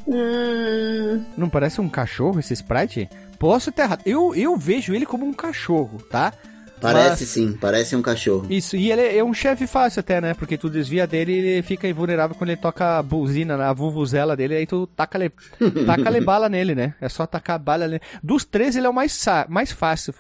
Hum, 0.08 1.22
Não 1.36 1.48
parece 1.50 1.80
um 1.80 1.88
cachorro 1.88 2.40
esse 2.40 2.54
sprite? 2.54 3.08
Posso 3.38 3.70
estar 3.70 3.84
errado. 3.84 4.02
Eu, 4.06 4.34
eu 4.34 4.56
vejo 4.56 4.94
ele 4.94 5.04
como 5.04 5.26
um 5.26 5.32
cachorro, 5.34 5.98
tá? 6.10 6.32
Parece 6.82 7.22
Mas- 7.22 7.28
sim, 7.28 7.52
parece 7.52 7.96
um 7.96 8.02
cachorro. 8.02 8.46
Isso, 8.50 8.76
e 8.76 8.90
ele 8.90 9.16
é 9.16 9.22
um 9.22 9.32
chefe 9.32 9.66
fácil 9.66 10.00
até, 10.00 10.20
né? 10.20 10.34
Porque 10.34 10.58
tu 10.58 10.68
desvia 10.68 11.06
dele 11.06 11.32
e 11.32 11.38
ele 11.38 11.62
fica 11.62 11.86
invulnerável 11.88 12.36
quando 12.36 12.50
ele 12.50 12.60
toca 12.60 12.98
a 12.98 13.02
buzina, 13.02 13.54
a 13.68 13.72
vuvuzela 13.72 14.36
dele, 14.36 14.56
aí 14.56 14.66
tu 14.66 14.86
taca-lhe 14.88 15.30
taca 15.86 16.10
bala 16.20 16.48
nele, 16.48 16.74
né? 16.74 16.94
É 17.00 17.08
só 17.08 17.24
tacar 17.24 17.58
bala 17.58 17.86
nele. 17.86 18.02
Dos 18.22 18.44
três, 18.44 18.74
ele 18.76 18.86
é 18.86 18.90
o 18.90 18.92
mais, 18.92 19.24
mais 19.48 19.70
fácil 19.70 20.12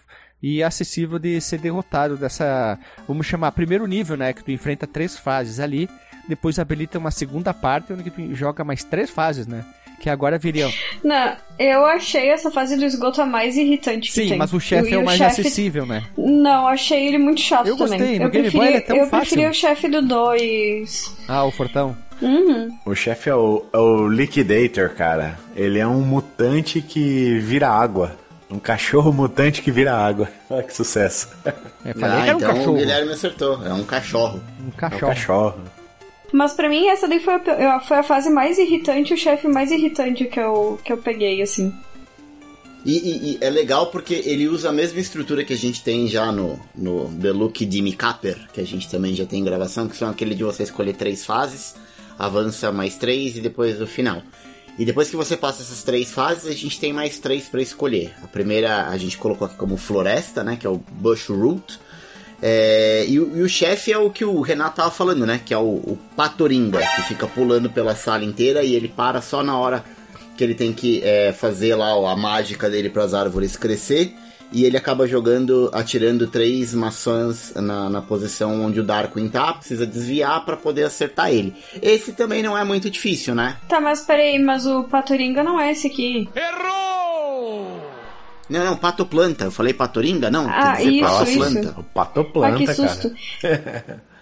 e 0.42 0.62
acessível 0.62 1.18
de 1.18 1.40
ser 1.40 1.58
derrotado 1.58 2.16
dessa, 2.16 2.78
vamos 3.06 3.26
chamar, 3.26 3.52
primeiro 3.52 3.86
nível, 3.86 4.16
né? 4.16 4.32
Que 4.32 4.42
tu 4.44 4.50
enfrenta 4.50 4.86
três 4.86 5.16
fases 5.16 5.60
ali, 5.60 5.88
depois 6.28 6.58
habilita 6.58 6.98
uma 6.98 7.10
segunda 7.10 7.52
parte 7.52 7.92
onde 7.92 8.10
tu 8.10 8.34
joga 8.34 8.64
mais 8.64 8.82
três 8.84 9.10
fases, 9.10 9.46
né? 9.46 9.64
Que 10.02 10.10
agora 10.10 10.36
viriam. 10.36 10.68
não, 11.04 11.36
eu 11.58 11.86
achei 11.86 12.28
essa 12.28 12.50
fase 12.50 12.76
do 12.76 12.84
esgoto 12.84 13.22
a 13.22 13.24
mais 13.26 13.56
irritante 13.56 14.08
que 14.08 14.14
Sim, 14.14 14.28
tem. 14.30 14.36
mas 14.38 14.52
o 14.52 14.58
chefe 14.58 14.92
é 14.92 14.98
o 14.98 15.04
mais 15.04 15.16
chefe- 15.16 15.40
acessível, 15.42 15.86
né? 15.86 16.02
Não, 16.18 16.66
achei 16.66 17.06
ele 17.06 17.18
muito 17.18 17.40
chato 17.40 17.68
Eu 17.68 17.76
gostei, 17.76 17.98
também. 17.98 18.18
no 18.18 18.24
eu 18.24 18.30
Game 18.30 18.50
Boy 18.50 18.50
preferia, 18.50 18.68
ele 18.68 18.76
é 18.78 18.80
tão 18.80 18.96
eu 18.96 19.06
fácil. 19.06 19.18
preferia 19.20 19.48
o 19.50 19.54
chefe 19.54 19.88
do 19.88 20.02
2. 20.02 21.16
Ah, 21.28 21.44
o 21.44 21.52
Fortão. 21.52 21.96
Uhum. 22.20 22.76
O 22.84 22.94
chefe 22.96 23.30
é 23.30 23.34
o, 23.34 23.64
é 23.72 23.78
o 23.78 24.08
Liquidator, 24.08 24.90
cara. 24.90 25.38
Ele 25.54 25.78
é 25.78 25.86
um 25.86 26.00
mutante 26.02 26.80
que 26.82 27.38
vira 27.38 27.68
água. 27.68 28.16
Um 28.50 28.58
cachorro 28.58 29.10
mutante 29.14 29.62
que 29.62 29.70
vira 29.70 29.94
água. 29.96 30.28
Olha 30.50 30.62
que 30.64 30.74
sucesso. 30.74 31.28
É, 31.84 31.94
falei 31.94 32.18
Ah, 32.18 32.22
que 32.22 32.28
era 32.28 32.34
um 32.36 32.40
então 32.40 32.50
o 32.50 32.54
cachorro. 32.56 32.76
Guilherme 32.76 33.12
acertou. 33.12 33.66
É 33.66 33.72
um 33.72 33.84
cachorro. 33.84 34.40
Um 34.60 34.66
É 34.80 34.86
um 34.96 34.98
cachorro. 34.98 35.54
Mas 36.32 36.54
pra 36.54 36.68
mim, 36.68 36.86
essa 36.88 37.06
daí 37.06 37.20
foi 37.20 37.34
a, 37.34 37.80
foi 37.80 37.98
a 37.98 38.02
fase 38.02 38.30
mais 38.30 38.58
irritante, 38.58 39.12
o 39.12 39.16
chefe 39.16 39.46
mais 39.48 39.70
irritante 39.70 40.24
que 40.24 40.40
eu, 40.40 40.80
que 40.84 40.92
eu 40.92 40.96
peguei, 40.96 41.42
assim. 41.42 41.72
E, 42.84 42.96
e- 42.98 43.32
e 43.32 43.38
é 43.40 43.48
legal 43.50 43.86
porque 43.88 44.14
ele 44.24 44.48
usa 44.48 44.70
a 44.70 44.72
mesma 44.72 44.98
estrutura 44.98 45.44
que 45.44 45.52
a 45.52 45.56
gente 45.56 45.84
tem 45.84 46.08
já 46.08 46.32
no, 46.32 46.58
no 46.74 47.08
The 47.20 47.30
Look 47.32 47.64
de 47.64 47.92
Capper, 47.92 48.36
que 48.52 48.60
a 48.60 48.64
gente 48.66 48.88
também 48.88 49.14
já 49.14 49.24
tem 49.24 49.40
em 49.40 49.44
gravação, 49.44 49.86
que 49.88 49.96
são 49.96 50.08
aquele 50.10 50.34
de 50.34 50.42
você 50.42 50.64
escolher 50.64 50.94
três 50.94 51.24
fases, 51.24 51.76
avança 52.18 52.72
mais 52.72 52.96
três 52.96 53.36
e 53.36 53.40
depois 53.40 53.80
o 53.80 53.86
final. 53.86 54.22
E 54.78 54.84
depois 54.86 55.10
que 55.10 55.16
você 55.16 55.36
passa 55.36 55.62
essas 55.62 55.82
três 55.84 56.10
fases, 56.10 56.46
a 56.46 56.54
gente 56.54 56.80
tem 56.80 56.92
mais 56.94 57.18
três 57.18 57.44
para 57.46 57.60
escolher. 57.60 58.14
A 58.22 58.26
primeira 58.26 58.88
a 58.88 58.96
gente 58.96 59.18
colocou 59.18 59.46
aqui 59.46 59.56
como 59.56 59.76
floresta, 59.76 60.42
né, 60.42 60.56
que 60.58 60.66
é 60.66 60.70
o 60.70 60.78
Bush 60.92 61.28
Root. 61.28 61.78
É, 62.42 63.04
e, 63.08 63.20
o- 63.20 63.36
e 63.36 63.42
o 63.42 63.48
chefe 63.48 63.92
é 63.92 63.98
o 63.98 64.10
que 64.10 64.24
o 64.24 64.40
Renato 64.40 64.76
tava 64.76 64.90
falando, 64.90 65.24
né? 65.24 65.40
Que 65.44 65.54
é 65.54 65.58
o, 65.58 65.62
o 65.62 65.98
Patoringa, 66.16 66.80
que 66.96 67.02
fica 67.02 67.26
pulando 67.26 67.70
pela 67.70 67.94
sala 67.94 68.24
inteira 68.24 68.64
e 68.64 68.74
ele 68.74 68.88
para 68.88 69.20
só 69.22 69.42
na 69.44 69.56
hora 69.56 69.84
que 70.36 70.42
ele 70.42 70.54
tem 70.54 70.72
que 70.72 71.00
é, 71.04 71.32
fazer 71.32 71.74
lá 71.76 71.96
ó, 71.96 72.08
a 72.08 72.16
mágica 72.16 72.68
dele 72.68 72.90
para 72.90 73.04
as 73.04 73.14
árvores 73.14 73.56
crescer. 73.56 74.14
E 74.54 74.66
ele 74.66 74.76
acaba 74.76 75.06
jogando, 75.06 75.70
atirando 75.72 76.26
três 76.26 76.74
maçãs 76.74 77.54
na, 77.56 77.88
na 77.88 78.02
posição 78.02 78.62
onde 78.62 78.80
o 78.80 78.82
Darkwing 78.84 79.28
tá, 79.30 79.50
precisa 79.54 79.86
desviar 79.86 80.44
para 80.44 80.58
poder 80.58 80.84
acertar 80.84 81.30
ele. 81.32 81.54
Esse 81.80 82.12
também 82.12 82.42
não 82.42 82.58
é 82.58 82.62
muito 82.62 82.90
difícil, 82.90 83.34
né? 83.34 83.56
Tá, 83.66 83.80
mas 83.80 84.02
peraí, 84.02 84.38
mas 84.38 84.66
o 84.66 84.84
Patoringa 84.84 85.42
não 85.42 85.58
é 85.58 85.70
esse 85.72 85.86
aqui. 85.86 86.28
Não, 88.52 88.64
não, 88.64 88.76
pato 88.76 89.04
planta. 89.06 89.44
Eu 89.46 89.50
falei 89.52 89.72
patoringa? 89.72 90.30
Não, 90.30 90.46
Ah, 90.48 90.76
quer 90.76 90.84
dizer 90.84 90.90
isso, 90.90 91.04
pato 91.08 91.30
isso. 91.30 91.84
patoplanta, 91.94 92.54
ah, 92.54 92.58
que 92.58 92.64
cara. 92.66 92.74
susto. 92.88 93.12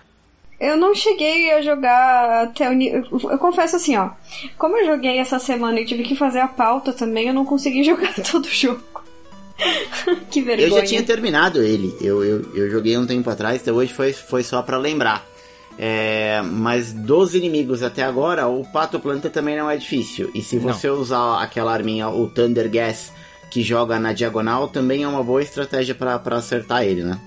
Eu 0.61 0.77
não 0.77 0.95
cheguei 0.95 1.51
a 1.53 1.63
jogar 1.63 2.43
até 2.45 2.69
o 2.69 2.75
nível. 2.75 3.03
Eu 3.31 3.39
confesso 3.39 3.77
assim, 3.77 3.97
ó. 3.97 4.11
Como 4.59 4.77
eu 4.77 4.85
joguei 4.85 5.17
essa 5.19 5.39
semana 5.39 5.81
e 5.81 5.87
tive 5.87 6.03
que 6.03 6.15
fazer 6.15 6.41
a 6.41 6.47
pauta 6.49 6.93
também, 6.93 7.29
eu 7.29 7.33
não 7.33 7.47
consegui 7.47 7.83
jogar 7.85 8.13
todo 8.31 8.45
o 8.45 8.51
jogo. 8.51 8.83
que 10.31 10.43
vergonha. 10.43 10.69
Eu 10.69 10.77
já 10.77 10.85
tinha 10.85 11.03
terminado 11.03 11.63
ele. 11.63 11.97
Eu, 11.99 12.23
eu, 12.23 12.55
eu 12.55 12.71
joguei 12.71 12.97
um 12.99 13.07
tempo 13.07 13.31
atrás, 13.31 13.63
então 13.63 13.75
hoje 13.75 13.93
foi, 13.95 14.13
foi 14.13 14.43
só 14.43 14.61
pra 14.61 14.77
lembrar. 14.77 15.25
É, 15.79 16.43
mas 16.45 16.93
dos 16.93 17.35
inimigos 17.35 17.83
até 17.83 18.03
agora, 18.03 18.47
o 18.47 18.63
Pato 18.71 19.01
Planta 19.01 19.31
também 19.31 19.57
não 19.57 19.71
é 19.71 19.79
difícil. 19.79 20.31
E 20.35 20.43
se 20.43 20.57
Não. 20.57 20.63
você 20.75 20.91
usar 20.91 21.43
aquela 21.43 21.73
arminha, 21.73 22.11
o 22.11 22.29
Thunder 22.29 22.71
Gas, 22.71 23.11
que 23.51 23.63
joga 23.63 23.99
na 23.99 24.13
diagonal, 24.13 24.69
também 24.69 25.03
é 25.03 25.09
uma 25.09 25.23
boa 25.23 25.43
estratégia 25.43 25.95
pra 25.95 26.21
acertar 26.37 26.85
ele, 26.85 27.03
né? 27.03 27.21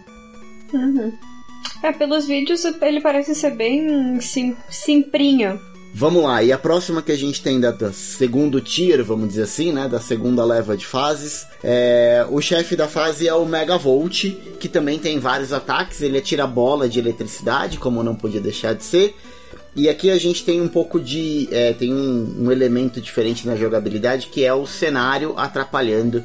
É, 1.83 1.91
pelos 1.91 2.25
vídeos 2.25 2.63
ele 2.81 3.01
parece 3.01 3.35
ser 3.35 3.51
bem 3.51 4.19
sim, 4.21 4.55
simprinho. 4.69 5.59
Vamos 5.95 6.23
lá, 6.23 6.41
e 6.41 6.51
a 6.51 6.57
próxima 6.57 7.03
que 7.03 7.11
a 7.11 7.15
gente 7.15 7.39
tem 7.39 7.59
da, 7.59 7.69
da 7.69 7.93
segundo 7.93 8.59
tier, 8.59 9.03
vamos 9.03 9.27
dizer 9.27 9.43
assim, 9.43 9.71
né? 9.71 9.87
Da 9.87 9.99
segunda 9.99 10.43
leva 10.43 10.75
de 10.75 10.87
fases. 10.87 11.45
É, 11.63 12.25
o 12.31 12.41
chefe 12.41 12.75
da 12.75 12.87
fase 12.87 13.27
é 13.27 13.33
o 13.35 13.45
Megavolt, 13.45 14.31
que 14.59 14.67
também 14.67 14.97
tem 14.97 15.19
vários 15.19 15.53
ataques. 15.53 16.01
Ele 16.01 16.17
atira 16.17 16.47
bola 16.47 16.89
de 16.89 16.97
eletricidade, 16.97 17.77
como 17.77 18.01
não 18.01 18.15
podia 18.15 18.41
deixar 18.41 18.73
de 18.73 18.83
ser. 18.83 19.15
E 19.75 19.89
aqui 19.89 20.11
a 20.11 20.17
gente 20.17 20.43
tem 20.43 20.61
um 20.61 20.67
pouco 20.67 20.99
de. 20.99 21.47
é, 21.51 21.73
tem 21.73 21.93
um, 21.93 22.45
um 22.45 22.51
elemento 22.51 23.01
diferente 23.01 23.47
na 23.47 23.55
jogabilidade 23.55 24.27
que 24.27 24.43
é 24.45 24.53
o 24.53 24.67
cenário 24.67 25.33
atrapalhando, 25.37 26.23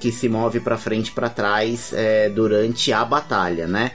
que 0.00 0.12
se 0.12 0.28
move 0.28 0.60
pra 0.60 0.76
frente 0.76 1.08
e 1.08 1.12
pra 1.12 1.30
trás 1.30 1.92
é, 1.94 2.28
durante 2.28 2.92
a 2.92 3.04
batalha, 3.04 3.66
né? 3.66 3.92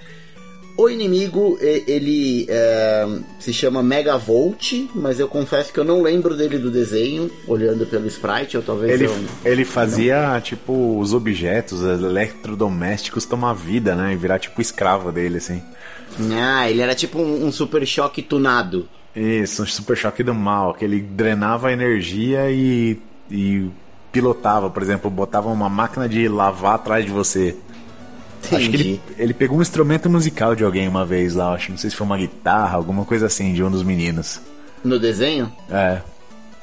O 0.78 0.90
inimigo, 0.90 1.58
ele 1.62 2.46
é, 2.50 3.08
se 3.40 3.54
chama 3.54 3.82
Megavolt, 3.82 4.90
mas 4.94 5.22
eu 5.22 5.28
confesso 5.28 5.72
que 5.72 5.80
eu 5.80 5.86
não 5.86 6.02
lembro 6.02 6.36
dele 6.36 6.58
do 6.58 6.70
desenho, 6.70 7.32
olhando 7.48 7.86
pelo 7.86 8.06
sprite, 8.08 8.58
ou 8.58 8.64
talvez 8.64 8.92
Ele, 8.92 9.06
eu... 9.06 9.16
ele 9.46 9.64
fazia, 9.64 10.38
tipo, 10.44 11.00
os 11.00 11.14
objetos 11.14 11.80
os 11.80 12.04
eletrodomésticos 12.04 13.24
tomar 13.24 13.54
vida, 13.54 13.96
né? 13.96 14.12
E 14.12 14.18
virar, 14.18 14.38
tipo, 14.38 14.62
escravo 14.62 15.14
dele, 15.14 15.38
assim. 15.38 15.64
Ah, 16.32 16.70
ele 16.70 16.82
era 16.82 16.96
tipo 16.96 17.20
um, 17.20 17.46
um 17.46 17.52
super 17.52 17.86
choque 17.86 18.22
tunado. 18.22 18.88
Isso, 19.16 19.64
um 19.64 19.66
super 19.66 19.96
choque 19.96 20.24
do 20.24 20.34
mal, 20.34 20.74
que 20.74 20.84
ele 20.84 21.02
drenava 21.02 21.70
a 21.70 21.72
energia 21.72 22.52
e, 22.52 23.00
e 23.32 23.70
pilotava, 24.12 24.70
por 24.70 24.84
exemplo, 24.84 25.10
botava 25.10 25.50
uma 25.50 25.70
máquina 25.70 26.08
de 26.08 26.28
lavar 26.28 26.76
atrás 26.76 27.06
de 27.06 27.12
você. 27.12 27.56
Acho 28.52 28.70
que 28.70 28.76
ele, 28.76 29.02
ele 29.18 29.34
pegou 29.34 29.58
um 29.58 29.62
instrumento 29.62 30.10
musical 30.10 30.56
de 30.56 30.64
alguém 30.64 30.88
uma 30.88 31.06
vez 31.06 31.34
lá, 31.34 31.54
acho. 31.54 31.72
Não 31.72 31.78
sei 31.78 31.90
se 31.90 31.96
foi 31.96 32.06
uma 32.06 32.18
guitarra, 32.18 32.78
alguma 32.78 33.06
coisa 33.06 33.26
assim, 33.26 33.54
de 33.54 33.64
um 33.64 33.72
dos 33.72 33.84
meninos. 33.84 34.40
No 34.84 35.00
desenho? 35.00 35.52
É. 35.70 36.02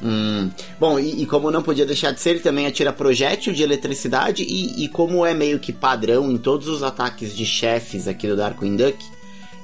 Hum. 0.03 0.51
Bom, 0.81 0.99
e, 0.99 1.23
e 1.23 1.27
como 1.27 1.51
não 1.51 1.63
podia 1.63 1.87
deixar 1.87 2.13
de 2.13 2.21
ser, 2.21 2.31
ele 2.31 2.41
também 2.41 2.67
atira 2.67 2.93
projétil 2.93 3.53
de 3.53 3.63
eletricidade 3.63 4.43
e, 4.43 4.85
e 4.85 4.89
como 4.89 5.25
é 5.25 5.33
meio 5.33 5.59
que 5.59 5.73
padrão 5.73 6.31
em 6.31 6.37
todos 6.37 6.69
os 6.69 6.83
ataques 6.83 7.37
de 7.37 7.47
chefes 7.47 8.09
aqui 8.09 8.27
do 8.27 8.37
Darkwing 8.37 8.77
Duck, 8.77 8.99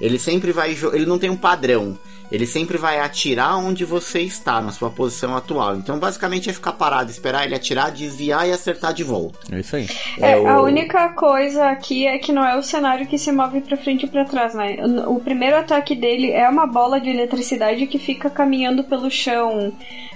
ele 0.01 0.19
sempre 0.19 0.53
vai... 0.53 0.71
Ele 0.93 1.07
não 1.07 1.19
tem 1.19 1.31
um 1.31 1.37
padrão. 1.37 1.99
Ele 2.31 2.45
sempre 2.47 2.77
vai 2.77 3.01
atirar 3.01 3.57
onde 3.57 3.87
você 3.87 4.21
está, 4.21 4.61
na 4.61 4.71
sua 4.71 4.91
posição 4.91 5.35
atual. 5.35 5.77
Então, 5.77 5.99
basicamente, 5.99 6.51
é 6.51 6.53
ficar 6.53 6.73
parado, 6.75 7.11
esperar 7.11 7.47
ele 7.47 7.55
atirar, 7.55 7.91
desviar 7.91 8.47
e 8.47 8.53
acertar 8.53 8.93
de 8.93 9.03
volta. 9.03 9.39
É 9.51 9.61
isso 9.61 9.75
aí. 9.77 9.89
É, 10.21 10.37
o- 10.37 10.47
a 10.47 10.61
única 10.61 11.09
coisa 11.15 11.65
aqui 11.71 12.07
é 12.07 12.19
que 12.19 12.31
não 12.31 12.45
é 12.45 12.55
o 12.59 12.63
cenário 12.63 13.07
que 13.07 13.17
se 13.17 13.33
move 13.33 13.63
pra 13.63 13.79
frente 13.79 14.05
e 14.05 14.09
pra 14.11 14.27
trás, 14.27 14.55
né? 14.55 14.77
O 15.07 15.17
o 15.19 15.21
primeiro 15.21 15.57
ataque 15.57 15.95
dele 15.97 16.31
é 16.31 16.47
uma 16.49 16.67
bola 16.67 17.01
de 17.01 17.09
eletricidade 17.09 17.87
que 17.87 17.99
fica 17.99 18.29
caminhando 18.29 18.85
pelo 18.85 19.11
chão 19.11 19.73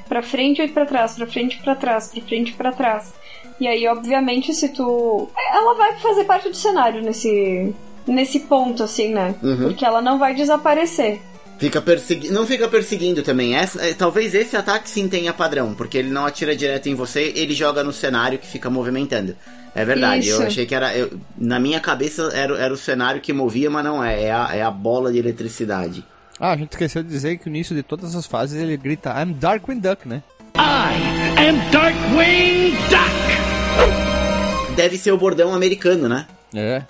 pra 0.07 0.23
frente 0.23 0.61
e 0.61 0.69
pra 0.69 0.85
trás, 0.85 1.15
pra 1.15 1.27
frente 1.27 1.57
e 1.59 1.63
pra 1.63 1.75
trás, 1.75 2.09
pra 2.09 2.21
frente 2.23 2.51
e 2.51 2.55
pra 2.55 2.73
trás. 2.73 3.13
E 3.59 3.67
aí, 3.67 3.89
obviamente, 3.89 4.53
se 4.53 4.69
tu. 4.69 5.29
Ela 5.55 5.75
vai 5.77 5.99
fazer 5.99 6.25
parte 6.25 6.49
do 6.51 6.55
cenário 6.57 7.01
nesse. 7.03 7.75
Nesse 8.07 8.41
ponto, 8.41 8.83
assim, 8.83 9.13
né? 9.13 9.35
Uhum. 9.43 9.69
Porque 9.69 9.85
ela 9.85 10.01
não 10.03 10.19
vai 10.19 10.35
desaparecer. 10.35 11.21
Fica 11.59 11.81
persegui... 11.81 12.31
Não 12.31 12.45
fica 12.47 12.67
perseguindo 12.67 13.23
também. 13.23 13.55
Essa, 13.55 13.81
é, 13.87 13.95
talvez 13.95 14.35
esse 14.35 14.57
ataque 14.57 14.91
sim 14.91 15.07
tenha 15.09 15.33
padrão, 15.33 15.75
porque 15.75 15.97
ele 15.99 16.11
não 16.11 16.27
atira 16.27 16.57
direto 16.57 16.89
em 16.89 16.95
você, 16.95 17.33
ele 17.37 17.55
joga 17.55 17.85
no 17.85 17.93
cenário 17.93 18.39
que 18.39 18.47
fica 18.47 18.69
movimentando. 18.69 19.37
É 19.75 19.85
verdade, 19.85 20.29
Isso. 20.29 20.43
eu 20.43 20.47
achei 20.47 20.67
que 20.67 20.75
era. 20.75 20.95
eu- 20.95 21.13
na 21.39 21.59
minha 21.59 21.81
cabeça 21.81 22.31
era, 22.35 22.59
era 22.59 22.75
o 22.75 22.77
cenário 22.77 23.21
que 23.21 23.33
movia, 23.33 23.71
mas 23.71 23.85
não 23.85 24.05
é. 24.05 24.25
É 24.25 24.33
a, 24.33 24.51
é 24.57 24.63
a 24.63 24.71
bola 24.71 25.11
de 25.13 25.19
eletricidade. 25.19 26.05
Ah, 26.39 26.51
a 26.53 26.57
gente 26.57 26.73
esqueceu 26.73 27.03
de 27.03 27.09
dizer 27.09 27.39
que 27.39 27.49
no 27.49 27.55
início 27.57 27.75
de 27.75 27.83
todas 27.83 28.15
as 28.15 28.27
fases 28.27 28.61
ele 28.61 28.77
grita 28.77 29.11
I'm 29.19 29.33
Darkwing 29.33 29.79
Duck, 29.79 30.07
né? 30.07 30.23
I 30.57 31.39
am 31.49 31.57
Darkwing 31.71 32.73
Duck! 32.91 34.75
Deve 34.77 34.99
ser 34.99 35.13
o 35.13 35.17
bordão 35.19 35.55
americano, 35.55 36.09
né? 36.09 36.27
É. 36.55 36.83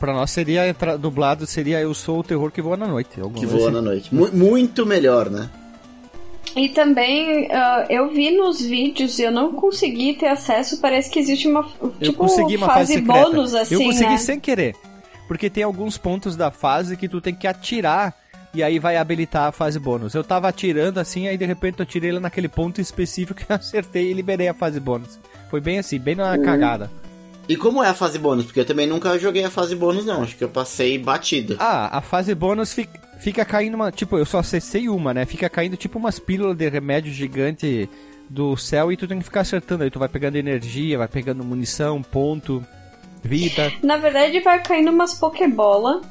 Pra 0.00 0.12
nós 0.14 0.30
seria 0.30 0.66
entra- 0.66 0.96
dublado, 0.96 1.46
seria 1.46 1.78
Eu 1.80 1.92
sou 1.92 2.20
o 2.20 2.22
terror 2.24 2.50
que 2.50 2.62
voa 2.62 2.76
na 2.76 2.86
noite. 2.86 3.10
Que 3.36 3.44
voa 3.46 3.64
assim. 3.64 3.70
na 3.72 3.82
noite. 3.82 4.14
Mu- 4.14 4.32
muito 4.32 4.86
melhor, 4.86 5.28
né? 5.30 5.50
E 6.56 6.70
também 6.70 7.48
ah, 7.52 7.86
eu 7.90 8.10
vi 8.10 8.30
nos 8.36 8.60
vídeos 8.62 9.18
e 9.18 9.22
eu 9.22 9.30
não 9.30 9.52
consegui 9.52 10.14
ter 10.14 10.28
acesso. 10.28 10.80
Parece 10.80 11.10
que 11.10 11.18
existe 11.18 11.46
uma 11.46 11.66
Eu 11.80 11.90
tipo 12.00 12.18
consegui 12.18 12.56
uma 12.56 12.66
fase, 12.66 12.94
fase 12.94 13.00
bônus 13.04 13.54
assim, 13.54 13.74
Eu 13.74 13.82
consegui 13.82 14.10
né? 14.12 14.16
sem 14.18 14.40
querer. 14.40 14.74
Porque 15.26 15.50
tem 15.50 15.62
alguns 15.62 15.98
pontos 15.98 16.34
da 16.34 16.50
fase 16.50 16.96
que 16.96 17.06
tu 17.06 17.20
tem 17.20 17.34
que 17.34 17.46
atirar 17.46 18.14
e 18.54 18.62
aí 18.62 18.78
vai 18.78 18.96
habilitar 18.96 19.48
a 19.48 19.52
fase 19.52 19.78
bônus. 19.78 20.14
Eu 20.14 20.24
tava 20.24 20.48
atirando 20.48 20.98
assim, 20.98 21.28
aí 21.28 21.36
de 21.36 21.44
repente 21.44 21.78
eu 21.80 21.84
tirei 21.86 22.08
ele 22.10 22.18
naquele 22.18 22.48
ponto 22.48 22.80
específico 22.80 23.38
que 23.44 23.52
eu 23.52 23.56
acertei 23.56 24.10
e 24.10 24.14
liberei 24.14 24.48
a 24.48 24.54
fase 24.54 24.80
bônus. 24.80 25.20
Foi 25.50 25.60
bem 25.60 25.78
assim, 25.78 25.98
bem 25.98 26.14
na 26.14 26.38
cagada. 26.38 26.90
E 27.48 27.56
como 27.56 27.82
é 27.82 27.88
a 27.88 27.94
fase 27.94 28.18
bônus? 28.18 28.44
Porque 28.44 28.60
eu 28.60 28.66
também 28.66 28.86
nunca 28.86 29.18
joguei 29.18 29.42
a 29.42 29.50
fase 29.50 29.74
bônus, 29.74 30.04
não. 30.04 30.22
Acho 30.22 30.36
que 30.36 30.44
eu 30.44 30.50
passei 30.50 30.98
batido. 30.98 31.56
Ah, 31.58 31.96
a 31.96 32.00
fase 32.02 32.34
bônus 32.34 32.74
fica, 32.74 33.00
fica 33.18 33.44
caindo 33.44 33.74
uma. 33.74 33.90
Tipo, 33.90 34.18
eu 34.18 34.26
só 34.26 34.40
acessei 34.40 34.88
uma, 34.88 35.14
né? 35.14 35.24
Fica 35.24 35.48
caindo 35.48 35.76
tipo 35.76 35.98
umas 35.98 36.18
pílulas 36.18 36.56
de 36.56 36.68
remédio 36.68 37.10
gigante 37.12 37.88
do 38.28 38.54
céu 38.56 38.92
e 38.92 38.96
tu 38.96 39.08
tem 39.08 39.18
que 39.18 39.24
ficar 39.24 39.40
acertando. 39.40 39.82
Aí 39.82 39.90
tu 39.90 39.98
vai 39.98 40.08
pegando 40.08 40.36
energia, 40.36 40.98
vai 40.98 41.08
pegando 41.08 41.42
munição, 41.42 42.02
ponto, 42.02 42.62
vida. 43.22 43.72
Na 43.82 43.96
verdade, 43.96 44.40
vai 44.40 44.62
caindo 44.62 44.90
umas 44.90 45.14
Pokébola 45.14 46.02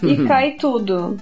e 0.00 0.16
cai 0.28 0.52
tudo. 0.52 1.16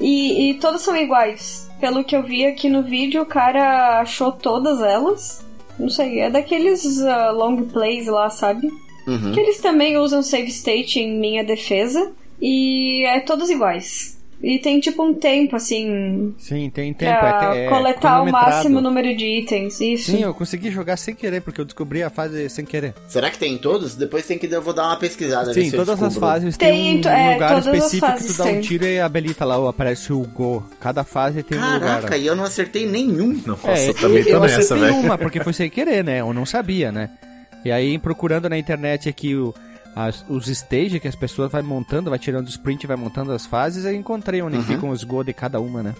E, 0.00 0.50
e 0.50 0.54
todas 0.54 0.82
são 0.82 0.96
iguais. 0.96 1.70
Pelo 1.80 2.02
que 2.02 2.16
eu 2.16 2.22
vi 2.22 2.44
aqui 2.44 2.68
no 2.68 2.82
vídeo, 2.82 3.22
o 3.22 3.26
cara 3.26 4.00
achou 4.00 4.32
todas 4.32 4.80
elas. 4.80 5.44
Não 5.78 5.88
sei, 5.88 6.20
é 6.20 6.30
daqueles 6.30 7.00
ah, 7.02 7.30
long 7.30 7.64
plays 7.64 8.06
lá, 8.06 8.30
sabe? 8.30 8.68
Uhum. 9.06 9.32
Que 9.32 9.40
eles 9.40 9.58
também 9.60 9.96
usam 9.98 10.22
save 10.22 10.48
state 10.48 10.98
em 11.00 11.18
minha 11.18 11.44
defesa. 11.44 12.12
E 12.40 13.04
é 13.06 13.20
todas 13.20 13.48
iguais. 13.48 14.16
E 14.42 14.58
tem 14.58 14.78
tipo 14.78 15.02
um 15.02 15.14
tempo, 15.14 15.56
assim, 15.56 16.34
Sim, 16.36 16.68
tem 16.68 16.92
tempo. 16.92 17.18
pra 17.18 17.56
é, 17.56 17.64
é 17.64 17.68
coletar 17.70 18.20
o 18.22 18.30
máximo 18.30 18.82
número 18.82 19.16
de 19.16 19.24
itens. 19.24 19.80
Isso. 19.80 20.10
Sim, 20.10 20.22
eu 20.22 20.34
consegui 20.34 20.70
jogar 20.70 20.98
sem 20.98 21.14
querer, 21.14 21.40
porque 21.40 21.58
eu 21.58 21.64
descobri 21.64 22.02
a 22.02 22.10
fase 22.10 22.46
sem 22.50 22.62
querer. 22.62 22.92
Será 23.08 23.30
que 23.30 23.38
tem 23.38 23.54
em 23.54 23.58
todos? 23.58 23.94
Depois 23.94 24.26
tem 24.26 24.36
que 24.38 24.46
eu 24.46 24.60
vou 24.60 24.74
dar 24.74 24.88
uma 24.88 24.98
pesquisada. 24.98 25.54
ver 25.54 25.64
Sim, 25.64 25.70
se 25.70 25.76
eu 25.76 25.84
todas 25.86 26.02
as 26.02 26.16
fases 26.18 26.54
tem, 26.58 27.00
Tem, 27.00 27.12
um 27.12 27.16
é, 27.16 27.32
lugar 27.32 27.58
específico 27.60 28.12
que 28.18 28.24
tu 28.26 28.32
dá 28.34 28.44
um 28.44 28.46
tem. 28.48 28.60
tiro 28.60 28.84
e 28.84 29.00
habilita 29.00 29.44
lá, 29.46 29.70
aparece 29.70 30.12
o 30.12 30.20
Go. 30.20 30.62
Cada 30.78 31.02
fase 31.02 31.42
tem 31.42 31.58
um 31.58 31.62
lugar. 31.74 31.80
Caraca, 32.02 32.16
e 32.18 32.26
eu 32.26 32.36
não 32.36 32.44
acertei 32.44 32.86
nenhum. 32.86 33.40
Nossa, 33.46 33.70
É, 33.70 33.88
eu 33.88 33.94
também 33.94 34.18
eu 34.18 34.36
tô 34.36 34.40
nessa, 34.40 34.58
acertei 34.58 34.86
velho. 34.86 34.96
uma, 34.98 35.16
porque 35.16 35.42
foi 35.42 35.54
sem 35.54 35.70
querer, 35.70 36.04
né? 36.04 36.20
Eu 36.20 36.34
não 36.34 36.44
sabia, 36.44 36.92
né? 36.92 37.08
E 37.66 37.72
aí, 37.72 37.98
procurando 37.98 38.48
na 38.48 38.56
internet 38.56 39.08
aqui 39.08 39.34
o, 39.34 39.52
as- 39.94 40.24
os 40.28 40.46
stage 40.48 41.00
que 41.00 41.08
as 41.08 41.16
pessoas 41.16 41.50
vai 41.50 41.62
montando, 41.62 42.10
vai 42.10 42.18
tirando 42.18 42.46
os 42.46 42.56
print, 42.56 42.86
vai 42.86 42.96
montando 42.96 43.32
as 43.32 43.44
fases, 43.44 43.84
aí 43.84 43.96
encontrei 43.96 44.40
onde 44.40 44.62
ficam 44.62 44.90
os 44.90 45.02
go 45.02 45.24
de 45.24 45.32
cada 45.32 45.58
uma, 45.60 45.82
né? 45.82 45.94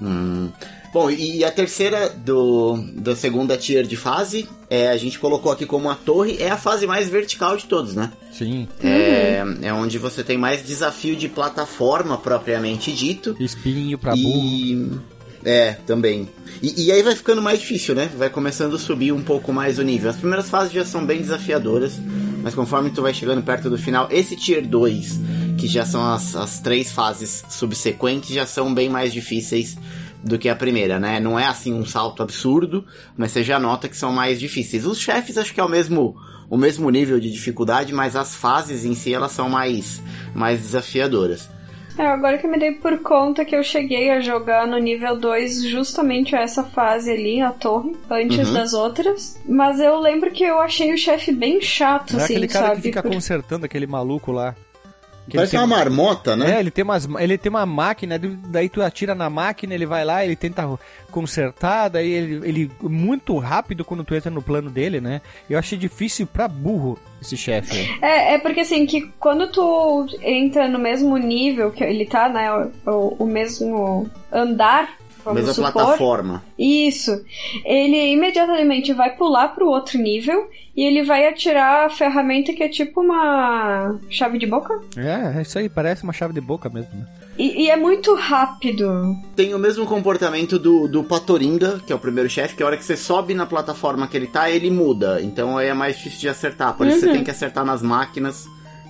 Hum. 0.00 0.48
Bom, 0.94 1.10
e 1.10 1.44
a 1.44 1.50
terceira 1.50 2.08
do, 2.08 2.78
da 2.94 3.14
segunda 3.14 3.58
tier 3.58 3.84
de 3.84 3.96
fase, 3.96 4.48
é, 4.70 4.88
a 4.88 4.96
gente 4.96 5.18
colocou 5.18 5.52
aqui 5.52 5.66
como 5.66 5.90
a 5.90 5.94
torre, 5.94 6.38
é 6.40 6.48
a 6.50 6.56
fase 6.56 6.86
mais 6.86 7.10
vertical 7.10 7.54
de 7.58 7.66
todos, 7.66 7.94
né? 7.94 8.10
Sim. 8.32 8.66
É, 8.82 9.42
é 9.60 9.72
onde 9.74 9.98
você 9.98 10.24
tem 10.24 10.38
mais 10.38 10.64
desafio 10.64 11.14
de 11.14 11.28
plataforma 11.28 12.16
propriamente 12.16 12.92
dito. 12.94 13.36
Espinho 13.38 13.98
pra 13.98 14.12
burro. 14.16 14.22
E. 14.42 15.17
É, 15.44 15.72
também. 15.86 16.28
E, 16.62 16.86
e 16.86 16.92
aí 16.92 17.02
vai 17.02 17.14
ficando 17.14 17.40
mais 17.40 17.60
difícil, 17.60 17.94
né? 17.94 18.10
Vai 18.16 18.28
começando 18.28 18.74
a 18.74 18.78
subir 18.78 19.12
um 19.12 19.22
pouco 19.22 19.52
mais 19.52 19.78
o 19.78 19.82
nível. 19.82 20.10
As 20.10 20.16
primeiras 20.16 20.48
fases 20.48 20.72
já 20.72 20.84
são 20.84 21.04
bem 21.04 21.20
desafiadoras, 21.20 22.00
mas 22.42 22.54
conforme 22.54 22.90
tu 22.90 23.02
vai 23.02 23.14
chegando 23.14 23.42
perto 23.42 23.70
do 23.70 23.78
final, 23.78 24.08
esse 24.10 24.36
Tier 24.36 24.66
2, 24.66 25.20
que 25.56 25.66
já 25.66 25.84
são 25.84 26.02
as, 26.12 26.34
as 26.34 26.60
três 26.60 26.90
fases 26.90 27.44
subsequentes, 27.48 28.30
já 28.30 28.46
são 28.46 28.74
bem 28.74 28.88
mais 28.88 29.12
difíceis 29.12 29.76
do 30.22 30.38
que 30.38 30.48
a 30.48 30.56
primeira, 30.56 30.98
né? 30.98 31.20
Não 31.20 31.38
é 31.38 31.46
assim 31.46 31.72
um 31.72 31.86
salto 31.86 32.22
absurdo, 32.22 32.84
mas 33.16 33.30
você 33.32 33.44
já 33.44 33.58
nota 33.58 33.88
que 33.88 33.96
são 33.96 34.12
mais 34.12 34.40
difíceis. 34.40 34.84
Os 34.84 34.98
chefes 34.98 35.38
acho 35.38 35.54
que 35.54 35.60
é 35.60 35.64
o 35.64 35.68
mesmo 35.68 36.16
o 36.50 36.56
mesmo 36.56 36.88
nível 36.88 37.20
de 37.20 37.30
dificuldade, 37.30 37.92
mas 37.92 38.16
as 38.16 38.34
fases 38.34 38.84
em 38.84 38.94
si 38.94 39.12
elas 39.12 39.32
são 39.32 39.48
mais 39.48 40.02
mais 40.34 40.60
desafiadoras. 40.60 41.48
É, 41.98 42.06
agora 42.06 42.38
que 42.38 42.46
eu 42.46 42.50
me 42.50 42.58
dei 42.58 42.72
por 42.72 42.98
conta 43.00 43.44
que 43.44 43.56
eu 43.56 43.62
cheguei 43.64 44.08
a 44.10 44.20
jogar 44.20 44.68
no 44.68 44.78
nível 44.78 45.16
2 45.18 45.64
justamente 45.64 46.34
essa 46.36 46.62
fase 46.62 47.10
ali, 47.10 47.40
a 47.40 47.50
torre, 47.50 47.96
antes 48.08 48.46
Uhum. 48.48 48.54
das 48.54 48.72
outras. 48.72 49.36
Mas 49.44 49.80
eu 49.80 49.98
lembro 49.98 50.30
que 50.30 50.44
eu 50.44 50.60
achei 50.60 50.92
o 50.94 50.96
chefe 50.96 51.32
bem 51.32 51.60
chato, 51.60 52.12
Não 52.12 52.20
é 52.20 52.24
assim, 52.24 52.34
aquele 52.34 52.48
cara 52.48 52.66
sabe? 52.68 52.76
que 52.76 52.82
fica 52.88 53.02
Por- 53.02 53.10
consertando 53.12 53.66
aquele 53.66 53.86
maluco 53.88 54.30
lá. 54.30 54.54
Que 55.28 55.36
Parece 55.36 55.56
ele 55.56 55.62
uma 55.64 55.68
tem- 55.76 55.84
marmota, 55.84 56.34
né? 56.34 56.56
É, 56.56 56.60
ele 56.60 56.70
tem, 56.70 56.82
umas, 56.82 57.06
ele 57.18 57.36
tem 57.36 57.50
uma 57.50 57.66
máquina, 57.66 58.18
daí 58.18 58.68
tu 58.68 58.80
atira 58.82 59.14
na 59.14 59.28
máquina, 59.28 59.74
ele 59.74 59.84
vai 59.86 60.04
lá, 60.04 60.24
ele 60.24 60.34
tenta 60.36 60.66
consertar, 61.10 61.88
daí 61.88 62.10
ele, 62.10 62.48
ele 62.48 62.70
muito 62.82 63.36
rápido 63.38 63.84
quando 63.84 64.04
tu 64.04 64.14
entra 64.14 64.30
no 64.30 64.40
plano 64.42 64.70
dele, 64.70 65.00
né? 65.00 65.20
Eu 65.48 65.58
achei 65.58 65.76
difícil 65.76 66.26
pra 66.26 66.48
burro 66.48 66.98
esse 67.20 67.36
chefe. 67.36 67.88
É, 68.00 68.34
é 68.34 68.38
porque 68.38 68.60
assim, 68.60 68.86
que 68.86 69.10
quando 69.18 69.50
tu 69.50 70.06
entra 70.22 70.68
no 70.68 70.78
mesmo 70.78 71.16
nível 71.16 71.70
que 71.70 71.82
ele 71.84 72.06
tá, 72.06 72.28
né? 72.28 72.50
O, 72.86 73.24
o 73.24 73.26
mesmo 73.26 74.08
andar, 74.32 74.96
vamos 75.34 75.46
Mesma 75.48 75.66
supor. 75.68 75.72
plataforma. 75.82 76.42
Isso. 76.58 77.24
Ele 77.64 78.12
imediatamente 78.12 78.92
vai 78.92 79.14
pular 79.16 79.48
pro 79.54 79.68
outro 79.68 79.98
nível 79.98 80.48
e 80.76 80.82
ele 80.84 81.02
vai 81.02 81.26
atirar 81.26 81.86
a 81.86 81.90
ferramenta 81.90 82.52
que 82.52 82.62
é 82.62 82.68
tipo 82.68 83.00
uma 83.00 83.96
chave 84.10 84.38
de 84.38 84.46
boca. 84.46 84.78
É, 84.96 85.38
é 85.38 85.42
isso 85.42 85.58
aí, 85.58 85.68
parece 85.68 86.04
uma 86.04 86.12
chave 86.12 86.32
de 86.34 86.40
boca 86.40 86.68
mesmo, 86.68 86.90
né? 86.94 87.06
E, 87.36 87.64
e 87.66 87.70
é 87.70 87.76
muito 87.76 88.14
rápido. 88.16 89.14
Tem 89.36 89.54
o 89.54 89.58
mesmo 89.58 89.86
comportamento 89.86 90.58
do, 90.58 90.88
do 90.88 91.04
Patorinda, 91.04 91.80
que 91.86 91.92
é 91.92 91.96
o 91.96 91.98
primeiro 91.98 92.28
chefe, 92.28 92.56
que 92.56 92.62
a 92.62 92.66
hora 92.66 92.76
que 92.76 92.84
você 92.84 92.96
sobe 92.96 93.32
na 93.34 93.46
plataforma 93.46 94.08
que 94.08 94.16
ele 94.16 94.26
tá, 94.26 94.50
ele 94.50 94.70
muda. 94.70 95.20
Então 95.22 95.56
aí 95.56 95.68
é 95.68 95.74
mais 95.74 95.96
difícil 95.96 96.20
de 96.20 96.28
acertar. 96.28 96.74
Por 96.76 96.86
isso 96.86 97.00
você 97.00 97.06
Uhum. 97.06 97.12
tem 97.12 97.24
que 97.24 97.30
acertar 97.30 97.64
nas 97.64 97.80
máquinas 97.80 98.46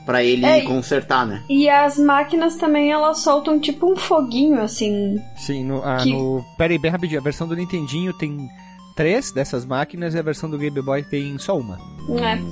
pra 0.09 0.25
ele 0.25 0.47
É, 0.47 0.61
e- 0.61 0.63
consertar, 0.63 1.27
né? 1.27 1.43
E 1.51 1.69
as 1.69 1.99
máquinas 1.99 2.57
também 2.57 2.91
elas 2.91 3.19
soltam 3.19 3.61
tipo 3.61 3.93
um 3.93 3.95
foguinho 3.95 4.59
assim. 4.63 5.17
Sim, 5.37 5.65
no, 5.65 5.83
ah, 5.85 5.99
Que- 6.03 6.11
no. 6.11 6.43
Pera 6.57 6.73
aí, 6.73 6.79
bem 6.79 6.91
rapidinho. 6.91 7.21
A 7.21 7.23
versão 7.23 7.47
do 7.47 7.55
Nintendinho 7.55 8.15
tem 8.15 8.49
três 8.97 9.31
dessas 9.31 9.67
máquinas 9.67 10.15
e 10.15 10.19
a 10.19 10.23
versão 10.23 10.49
do 10.49 10.57
Game 10.59 10.81
Boy 10.81 11.03
tem 11.05 11.37
só 11.39 11.59
uma. 11.59 11.79
né? 12.09 12.43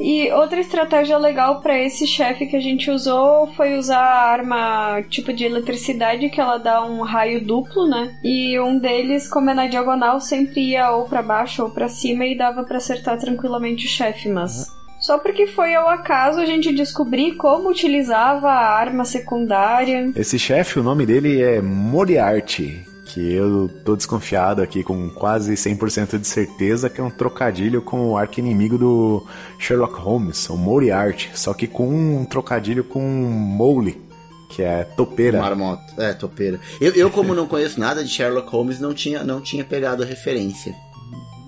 E 0.00 0.32
outra 0.32 0.58
estratégia 0.58 1.18
legal 1.18 1.60
pra 1.60 1.78
esse 1.78 2.06
chefe 2.06 2.46
que 2.46 2.56
a 2.56 2.60
gente 2.60 2.90
usou 2.90 3.46
foi 3.48 3.76
usar 3.76 3.98
a 4.00 4.30
arma 4.32 5.02
tipo 5.10 5.34
de 5.34 5.44
eletricidade 5.44 6.30
que 6.30 6.40
ela 6.40 6.56
dá 6.56 6.82
um 6.82 7.02
raio 7.02 7.44
duplo, 7.44 7.86
né? 7.86 8.18
E 8.24 8.58
um 8.58 8.78
deles, 8.78 9.28
como 9.28 9.50
é 9.50 9.54
na 9.54 9.66
diagonal, 9.66 10.18
sempre 10.18 10.62
ia 10.70 10.90
ou 10.92 11.04
pra 11.04 11.20
baixo 11.22 11.62
ou 11.62 11.68
pra 11.70 11.88
cima 11.88 12.24
e 12.24 12.34
dava 12.36 12.64
pra 12.64 12.78
acertar 12.78 13.18
tranquilamente 13.18 13.84
o 13.84 13.88
chefe, 13.90 14.30
mas 14.30 14.66
Só 15.02 15.18
porque 15.18 15.48
foi 15.48 15.74
ao 15.74 15.88
acaso 15.88 16.38
a 16.38 16.46
gente 16.46 16.72
descobrir 16.72 17.34
como 17.34 17.68
utilizava 17.68 18.48
a 18.48 18.78
arma 18.78 19.04
secundária. 19.04 20.12
Esse 20.14 20.38
chefe, 20.38 20.78
o 20.78 20.82
nome 20.82 21.04
dele 21.04 21.42
é 21.42 21.60
Moriarty. 21.60 22.86
Que 23.04 23.34
eu 23.34 23.68
tô 23.84 23.94
desconfiado 23.96 24.62
aqui 24.62 24.82
com 24.82 25.10
quase 25.10 25.52
100% 25.54 26.18
de 26.18 26.26
certeza 26.26 26.88
que 26.88 27.00
é 27.00 27.04
um 27.04 27.10
trocadilho 27.10 27.82
com 27.82 28.10
o 28.10 28.16
arco-inimigo 28.16 28.78
do 28.78 29.26
Sherlock 29.58 29.94
Holmes, 30.00 30.48
o 30.48 30.56
Moriarty. 30.56 31.30
Só 31.34 31.52
que 31.52 31.66
com 31.66 31.88
um 31.88 32.24
trocadilho 32.24 32.84
com 32.84 33.00
Mole, 33.02 34.00
que 34.48 34.62
é 34.62 34.84
topeira. 34.84 35.40
Marmota. 35.40 35.82
É, 35.98 36.14
topeira. 36.14 36.60
Eu, 36.80 36.94
eu, 36.94 37.10
como 37.10 37.34
não 37.34 37.46
conheço 37.46 37.78
nada 37.78 38.04
de 38.04 38.08
Sherlock 38.08 38.48
Holmes, 38.48 38.78
não 38.78 38.94
tinha, 38.94 39.24
não 39.24 39.40
tinha 39.40 39.64
pegado 39.64 40.04
a 40.04 40.06
referência. 40.06 40.72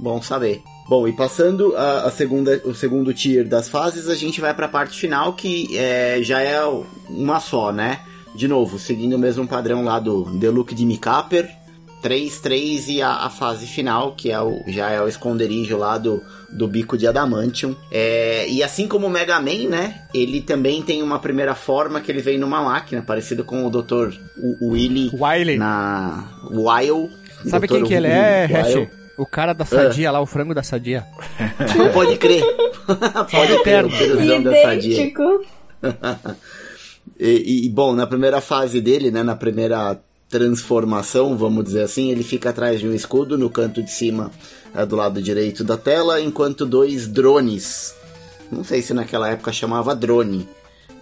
Bom 0.01 0.21
saber. 0.21 0.61
Bom, 0.87 1.09
e 1.09 1.13
passando 1.13 1.75
a, 1.77 2.05
a 2.05 2.11
segunda, 2.11 2.61
o 2.65 2.75
segundo 2.75 3.15
tier 3.15 3.47
das 3.47 3.69
fases, 3.69 4.09
a 4.09 4.15
gente 4.15 4.41
vai 4.41 4.53
para 4.53 4.67
a 4.67 4.69
parte 4.69 4.99
final, 4.99 5.33
que 5.33 5.77
é, 5.77 6.19
já 6.23 6.41
é 6.41 6.61
uma 7.09 7.41
só, 7.41 7.73
né? 7.73 8.01
De 8.35 8.47
novo, 8.47 8.79
seguindo 8.79 9.15
o 9.15 9.19
mesmo 9.19 9.47
padrão 9.47 9.85
lá 9.85 9.99
do 9.99 10.39
The 10.39 10.51
Look 10.51 10.75
de 10.75 10.85
Mikaper, 10.85 11.49
3, 12.03 12.39
3 12.41 12.89
e 12.89 13.03
a, 13.03 13.13
a, 13.25 13.31
fase 13.31 13.67
final, 13.67 14.13
que 14.13 14.31
é 14.31 14.39
o, 14.39 14.63
já 14.67 14.91
é 14.91 15.01
o 15.01 15.09
esconderijo 15.09 15.79
lá 15.79 15.97
do, 15.97 16.23
do 16.51 16.69
bico 16.69 16.99
de 16.99 17.07
Adamantium. 17.07 17.75
É, 17.91 18.47
e 18.47 18.63
assim 18.63 18.87
como 18.87 19.07
o 19.07 19.11
Mega 19.11 19.41
Man, 19.41 19.71
né? 19.71 20.03
Ele 20.13 20.43
também 20.43 20.83
tem 20.83 21.03
uma 21.03 21.19
primeira 21.19 21.55
forma 21.55 22.03
que 22.03 22.13
ele 22.13 22.21
vem 22.21 22.37
numa 22.37 22.61
máquina, 22.61 23.01
parecido 23.01 23.43
com 23.43 23.65
o 23.65 23.71
Dr. 23.71 24.13
Willy 24.61 25.11
Wiley. 25.15 25.57
na 25.57 26.25
Wild. 26.51 27.11
Sabe 27.47 27.69
quem 27.69 27.85
que 27.85 27.95
ele 27.95 28.09
é, 28.09 28.45
Hash? 28.47 29.04
O 29.17 29.27
cara 29.27 29.53
da 29.53 29.65
sadia 29.65 30.11
lá, 30.11 30.21
o 30.21 30.27
frango 30.27 30.55
da 30.55 30.63
sadia. 30.63 31.07
Pode 31.93 32.17
crer. 32.17 32.43
Pode 33.31 33.63
ter. 33.63 33.85
O 33.85 34.43
da 34.43 34.63
sadia. 34.63 35.13
E, 37.19 37.67
e, 37.67 37.69
bom, 37.69 37.95
na 37.95 38.07
primeira 38.07 38.41
fase 38.41 38.81
dele, 38.81 39.11
né, 39.11 39.23
na 39.23 39.37
primeira 39.37 40.01
transformação, 40.29 41.37
vamos 41.37 41.65
dizer 41.65 41.83
assim, 41.83 42.11
ele 42.11 42.25
fica 42.25 42.51
atrás 42.51 42.81
de 42.81 42.89
um 42.89 42.95
escudo 42.95 43.39
no 43.39 43.49
canto 43.49 43.83
de 43.83 43.91
cima 43.91 44.33
é, 44.75 44.85
do 44.85 44.97
lado 44.97 45.23
direito 45.23 45.63
da 45.63 45.77
tela, 45.77 46.21
enquanto 46.21 46.67
dois 46.67 47.07
drones, 47.07 47.95
não 48.51 48.65
sei 48.65 48.83
se 48.83 48.93
naquela 48.93 49.31
época 49.31 49.53
chamava 49.53 49.95
drone, 49.95 50.49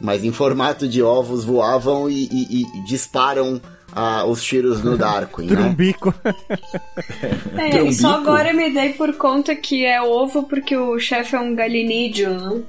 mas 0.01 0.23
em 0.23 0.33
formato 0.33 0.87
de 0.87 1.03
ovos 1.03 1.45
voavam 1.45 2.11
e, 2.11 2.29
e, 2.31 2.63
e 2.63 2.85
disparam 2.85 3.61
ah, 3.93 4.25
os 4.25 4.43
tiros 4.43 4.83
no 4.83 4.97
Darkwing, 4.97 5.47
né? 5.47 5.57
Trumbico. 5.57 6.15
é, 6.25 7.71
Trumbico. 7.71 7.93
só 7.95 8.15
agora 8.15 8.53
me 8.53 8.71
dei 8.71 8.95
por 8.95 9.15
conta 9.17 9.55
que 9.55 9.85
é 9.85 10.01
ovo 10.01 10.45
porque 10.45 10.77
o 10.77 10.99
chefe 10.99 11.37
é 11.37 11.41
um 11.41 11.55
galinídeo, 11.55 12.31
né? 12.31 12.63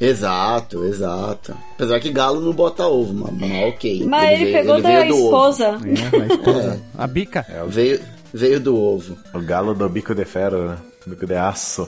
Exato, 0.00 0.82
exato. 0.86 1.54
Apesar 1.74 2.00
que 2.00 2.10
galo 2.10 2.40
não 2.40 2.54
bota 2.54 2.86
ovo, 2.86 3.12
mas, 3.12 3.38
mas 3.38 3.74
ok. 3.74 4.04
Mas 4.06 4.24
ele, 4.24 4.32
ele 4.32 4.44
veio, 4.44 4.58
pegou 4.58 4.74
ele 4.76 4.82
da 4.82 5.06
esposa. 5.06 5.66
É, 5.66 6.22
a 6.22 6.26
esposa. 6.26 6.80
É. 6.98 7.02
A 7.02 7.06
bica. 7.06 7.46
É, 7.46 7.62
veio, 7.66 8.00
veio 8.32 8.60
do 8.60 8.78
ovo. 8.78 9.18
O 9.34 9.40
galo 9.40 9.74
do 9.74 9.86
bico 9.90 10.14
de 10.14 10.24
ferro, 10.24 10.68
né? 10.68 10.78
Bico 11.06 11.26
de 11.26 11.34
aço. 11.34 11.86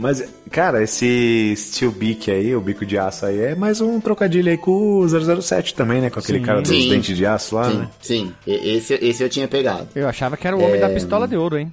Mas, 0.00 0.24
cara, 0.50 0.82
esse 0.82 1.54
Steel 1.54 1.92
Beak 1.92 2.30
aí, 2.30 2.56
o 2.56 2.60
bico 2.60 2.86
de 2.86 2.96
aço 2.96 3.26
aí, 3.26 3.38
é 3.38 3.54
mais 3.54 3.82
um 3.82 4.00
trocadilho 4.00 4.50
aí 4.50 4.56
com 4.56 5.00
o 5.00 5.06
007 5.06 5.74
também, 5.74 6.00
né? 6.00 6.08
Com 6.08 6.18
aquele 6.18 6.38
sim. 6.38 6.44
cara 6.44 6.62
dos 6.62 6.70
sim. 6.70 6.88
dentes 6.88 7.14
de 7.14 7.26
aço 7.26 7.54
lá, 7.54 7.70
sim, 7.70 7.76
né? 7.76 7.88
Sim, 8.00 8.34
esse, 8.46 8.94
esse 8.94 9.22
eu 9.22 9.28
tinha 9.28 9.46
pegado. 9.46 9.88
Eu 9.94 10.08
achava 10.08 10.38
que 10.38 10.46
era 10.46 10.56
o 10.56 10.60
homem 10.62 10.76
é... 10.76 10.80
da 10.80 10.88
pistola 10.88 11.28
de 11.28 11.36
ouro, 11.36 11.58
hein? 11.58 11.70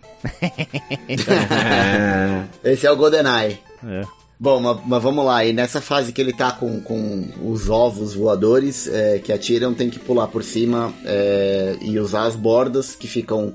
esse 2.66 2.86
é 2.86 2.92
o 2.92 2.98
GoldenEye. 2.98 3.60
É. 3.88 4.02
Bom, 4.38 4.60
mas, 4.60 4.78
mas, 4.86 5.02
vamos 5.02 5.26
lá. 5.26 5.46
E 5.46 5.54
nessa 5.54 5.80
fase 5.80 6.12
que 6.12 6.20
ele 6.20 6.34
tá 6.34 6.52
com, 6.52 6.82
com 6.82 7.30
os 7.42 7.70
ovos 7.70 8.14
voadores 8.14 8.90
é, 8.90 9.20
que 9.20 9.32
atiram, 9.32 9.74
tem 9.74 9.90
que 9.90 10.00
pular 10.00 10.28
por 10.28 10.44
cima 10.44 10.94
é, 11.06 11.78
e 11.80 11.98
usar 11.98 12.26
as 12.26 12.36
bordas 12.36 12.94
que 12.94 13.08
ficam 13.08 13.54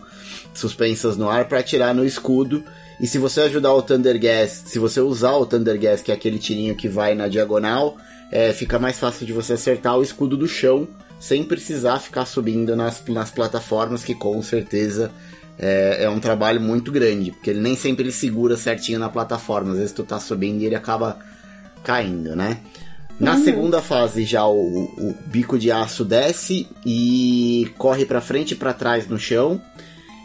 suspensas 0.55 1.18
no 1.18 1.29
ar 1.29 1.45
para 1.45 1.59
atirar 1.59 1.95
no 1.95 2.07
escudo. 2.07 2.64
E 3.03 3.07
se 3.09 3.18
você 3.18 3.40
ajudar 3.40 3.74
o 3.74 3.82
Thunder 3.82 4.18
Gas, 4.18 4.62
se 4.66 4.78
você 4.78 5.00
usar 5.00 5.32
o 5.32 5.44
Thunder 5.44 5.78
Gas, 5.78 6.00
que 6.00 6.12
é 6.12 6.14
aquele 6.14 6.38
tirinho 6.38 6.76
que 6.76 6.88
vai 6.88 7.16
na 7.16 7.26
diagonal, 7.26 7.96
é, 8.30 8.53
fica 8.53 8.78
mais 8.78 8.96
fácil 8.96 9.26
de 9.26 9.32
você 9.32 9.55
acertar 9.55 9.98
o 9.98 10.03
escudo 10.03 10.36
do 10.36 10.46
chão 10.46 10.86
sem 11.18 11.44
precisar 11.44 11.98
ficar 11.98 12.26
subindo 12.26 12.74
nas, 12.74 13.03
nas 13.09 13.30
plataformas, 13.30 14.03
que 14.03 14.14
com 14.14 14.40
certeza 14.42 15.11
é, 15.59 16.05
é, 16.05 16.11
um 16.11 16.18
trabalho 16.18 16.61
muito 16.61 16.90
grande, 16.90 17.32
porque 17.32 17.50
ele 17.50 17.61
nem 17.61 17.76
sempre 17.76 18.05
ele 18.05 18.12
segura 18.12 18.57
certinho 18.57 18.98
na 18.98 19.09
plataforma. 19.09 19.72
Às 19.72 19.78
vezes 19.78 19.92
tu 19.92 20.05
tá 20.05 20.18
subindo 20.18 20.62
e 20.62 20.66
ele 20.66 20.74
acaba 20.74 21.18
caindo, 21.84 22.34
né? 22.34 22.59
Na 23.20 23.34
uhum. 23.34 23.44
segunda 23.44 23.82
fase 23.82 24.24
já 24.24 24.44
o, 24.46 24.55
o, 24.57 25.14
bico 25.26 25.59
de 25.59 25.70
aço 25.70 26.05
desce 26.05 26.68
e 26.84 27.70
corre 27.78 28.05
para 28.05 28.20
frente 28.20 28.53
e 28.53 28.57
para 28.57 28.72
trás 28.72 29.07
no 29.07 29.18
chão. 29.18 29.61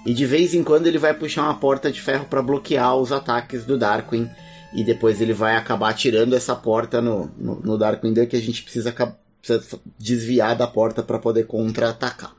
E 0.08 0.14
de 0.14 0.26
vez 0.26 0.54
em 0.54 0.64
quando 0.64 0.88
ele 0.88 0.98
vai 0.98 1.14
puxar 1.14 1.44
uma 1.44 1.60
porta 1.60 1.92
de 1.92 2.00
ferro 2.00 2.28
para 2.30 2.42
bloquear 2.42 2.96
os 2.96 3.12
ataques 3.12 3.66
do 3.66 3.78
Darkwing. 3.78 4.30
E 4.74 4.82
depois 4.82 5.20
ele 5.20 5.34
vai 5.34 5.58
acabar 5.58 5.94
tirando 5.94 6.34
essa 6.34 6.56
porta 6.56 7.02
no, 7.02 7.30
no, 7.38 7.60
no 7.60 7.78
Darkwing 7.78 8.14
Duck 8.14 8.28
que 8.28 8.38
a 8.38 8.42
gente 8.42 8.64
precisa, 8.64 8.94
precisa 9.42 9.78
desviar 10.00 10.56
da 10.56 10.66
porta 10.66 11.04
para 11.04 11.20
poder 11.20 11.46
contra-atacar. 11.46 12.34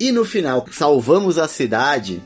E 0.00 0.10
no 0.10 0.24
final, 0.24 0.66
salvamos 0.72 1.38
a 1.38 1.46
cidade 1.46 2.20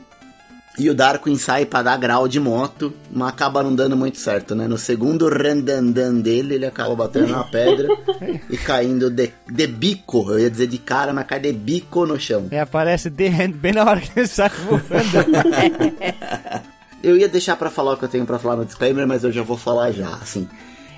e 0.77 0.89
o 0.89 0.93
Darkwing 0.93 1.37
sai 1.37 1.65
para 1.65 1.83
dar 1.83 1.97
grau 1.97 2.27
de 2.27 2.39
moto, 2.39 2.93
mas 3.11 3.29
acaba 3.29 3.63
não 3.63 3.73
dando 3.73 3.97
muito 3.97 4.19
certo, 4.19 4.53
né? 4.53 4.67
No 4.67 4.77
segundo 4.77 5.27
randandan 5.27 6.15
dele, 6.15 6.55
ele 6.55 6.65
acaba 6.65 6.95
batendo 6.95 7.29
na 7.29 7.43
pedra 7.43 7.87
e 8.49 8.57
caindo 8.57 9.09
de, 9.09 9.31
de 9.49 9.67
bico. 9.67 10.29
Eu 10.29 10.39
ia 10.39 10.51
dizer 10.51 10.67
de 10.67 10.77
cara, 10.77 11.13
mas 11.13 11.25
cai 11.25 11.39
de 11.39 11.51
bico 11.51 12.05
no 12.05 12.19
chão. 12.19 12.47
É, 12.51 12.59
aparece 12.59 13.09
de 13.09 13.27
hand 13.27 13.53
bem 13.53 13.73
na 13.73 13.85
hora 13.85 13.99
que 13.99 14.19
ele 14.19 14.27
sai 14.27 14.49
voando. 14.49 14.83
eu 17.01 17.17
ia 17.17 17.27
deixar 17.27 17.55
para 17.55 17.71
falar 17.71 17.93
o 17.93 17.97
que 17.97 18.05
eu 18.05 18.09
tenho 18.09 18.25
para 18.25 18.37
falar 18.37 18.57
no 18.57 18.65
disclaimer, 18.65 19.07
mas 19.07 19.23
eu 19.23 19.31
já 19.31 19.41
vou 19.41 19.57
falar 19.57 19.91
já, 19.91 20.09
assim 20.09 20.47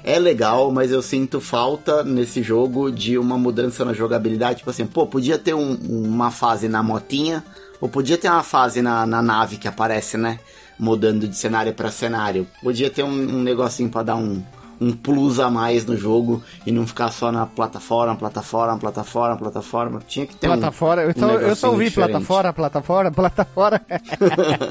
é 0.03 0.17
legal, 0.17 0.71
mas 0.71 0.91
eu 0.91 1.01
sinto 1.01 1.41
falta 1.41 2.03
nesse 2.03 2.41
jogo 2.41 2.91
de 2.91 3.17
uma 3.17 3.37
mudança 3.37 3.83
na 3.83 3.93
jogabilidade. 3.93 4.59
Tipo 4.59 4.69
assim, 4.69 4.85
pô, 4.85 5.05
podia 5.05 5.37
ter 5.37 5.53
um, 5.53 5.73
uma 5.73 6.31
fase 6.31 6.67
na 6.67 6.81
motinha, 6.81 7.43
ou 7.81 7.89
podia 7.89 8.17
ter 8.17 8.29
uma 8.29 8.43
fase 8.43 8.81
na, 8.81 9.05
na 9.05 9.21
nave 9.21 9.57
que 9.57 9.67
aparece, 9.67 10.17
né? 10.17 10.39
Mudando 10.77 11.27
de 11.27 11.35
cenário 11.35 11.73
para 11.73 11.91
cenário. 11.91 12.47
Podia 12.63 12.89
ter 12.89 13.03
um, 13.03 13.09
um 13.09 13.41
negocinho 13.41 13.89
para 13.89 14.03
dar 14.03 14.15
um, 14.15 14.41
um 14.79 14.93
plus 14.93 15.39
a 15.39 15.49
mais 15.49 15.85
no 15.85 15.97
jogo 15.97 16.41
e 16.65 16.71
não 16.71 16.87
ficar 16.87 17.11
só 17.11 17.31
na 17.31 17.45
plataforma, 17.45 18.15
plataforma, 18.15 18.77
plataforma, 18.77 19.37
plataforma. 19.37 20.01
Tinha 20.07 20.25
que 20.25 20.35
ter 20.35 20.47
plataforma. 20.47 21.03
um. 21.03 21.13
Plataforma, 21.13 21.47
eu, 21.47 21.55
só 21.55 21.69
ouvi 21.69 21.85
diferente. 21.85 22.11
plataforma, 22.11 22.53
plataforma, 22.53 23.11
plataforma. 23.11 23.81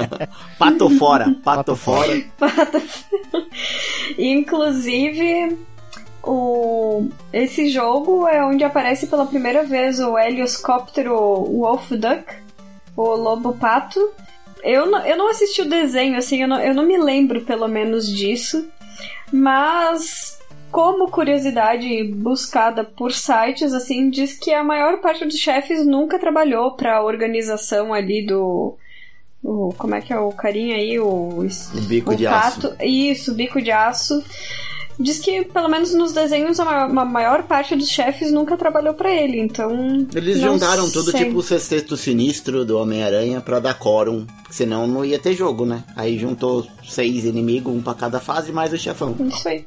pato 0.59 0.90
fora, 0.90 1.36
pato, 1.44 1.76
fora. 1.76 2.24
Pato... 2.38 2.82
Inclusive, 4.18 5.59
o... 6.22 7.09
esse 7.32 7.68
jogo 7.68 8.26
é 8.26 8.42
onde 8.44 8.64
aparece 8.64 9.06
pela 9.06 9.26
primeira 9.26 9.64
vez 9.64 10.00
o 10.00 10.18
helioscóptero 10.18 11.14
Wolf 11.14 11.90
Duck, 11.90 12.47
o 13.03 13.16
lobo 13.16 13.55
pato. 13.55 14.01
Eu 14.62 14.86
não, 14.90 15.07
eu 15.07 15.16
não 15.16 15.30
assisti 15.30 15.62
o 15.62 15.68
desenho, 15.68 16.16
assim, 16.16 16.42
eu 16.42 16.49
não, 16.49 16.61
eu 16.61 16.74
não 16.74 16.84
me 16.84 16.99
lembro 16.99 17.42
pelo 17.42 17.68
menos 17.68 18.09
disso. 18.09 18.68
Mas 19.32 20.38
como 20.70 21.11
curiosidade 21.11 22.05
buscada 22.05 22.84
por 22.84 23.12
sites, 23.12 23.72
assim, 23.72 24.11
diz 24.11 24.38
que 24.38 24.53
a 24.53 24.64
maior 24.64 25.01
parte 25.01 25.24
dos 25.24 25.38
chefes 25.38 25.86
nunca 25.86 26.18
trabalhou 26.18 26.72
para 26.72 26.96
a 26.96 27.03
organização 27.03 27.94
ali 27.94 28.26
do. 28.26 28.76
O, 29.42 29.72
como 29.78 29.94
é 29.94 30.01
que 30.01 30.12
é 30.12 30.18
o 30.18 30.30
carinha 30.32 30.76
aí? 30.76 30.99
O, 30.99 31.40
o 31.40 31.80
bico 31.82 32.12
o 32.12 32.16
de 32.16 32.24
pato. 32.24 32.68
aço. 32.68 32.76
Isso, 32.82 33.32
o 33.32 33.34
bico 33.34 33.62
de 33.62 33.70
aço. 33.70 34.22
Diz 35.01 35.20
que, 35.20 35.44
pelo 35.44 35.68
menos 35.68 35.94
nos 35.94 36.12
desenhos, 36.12 36.59
a 36.59 36.64
maior, 36.64 36.90
a 36.90 37.05
maior 37.05 37.42
parte 37.44 37.76
dos 37.76 37.88
chefes 37.88 38.32
nunca 38.32 38.57
trabalhou 38.57 38.94
para 38.94 39.12
ele, 39.12 39.38
então. 39.40 40.07
Eles 40.12 40.40
juntaram 40.40 40.90
tudo 40.90 41.12
tipo 41.12 41.38
o 41.38 41.42
sexteto 41.42 41.96
sinistro 41.96 42.64
do 42.64 42.76
Homem-Aranha 42.78 43.40
pra 43.40 43.61
dar 43.61 43.74
quórum, 43.74 44.26
senão 44.51 44.88
não 44.88 45.05
ia 45.05 45.18
ter 45.18 45.34
jogo, 45.34 45.64
né? 45.64 45.84
Aí 45.94 46.18
juntou 46.18 46.66
seis 46.84 47.24
inimigos, 47.24 47.72
um 47.72 47.80
pra 47.80 47.94
cada 47.94 48.18
fase, 48.18 48.51
mais 48.51 48.72
o 48.72 48.78
chefão. 48.78 49.14
Isso 49.20 49.49
aí. 49.49 49.64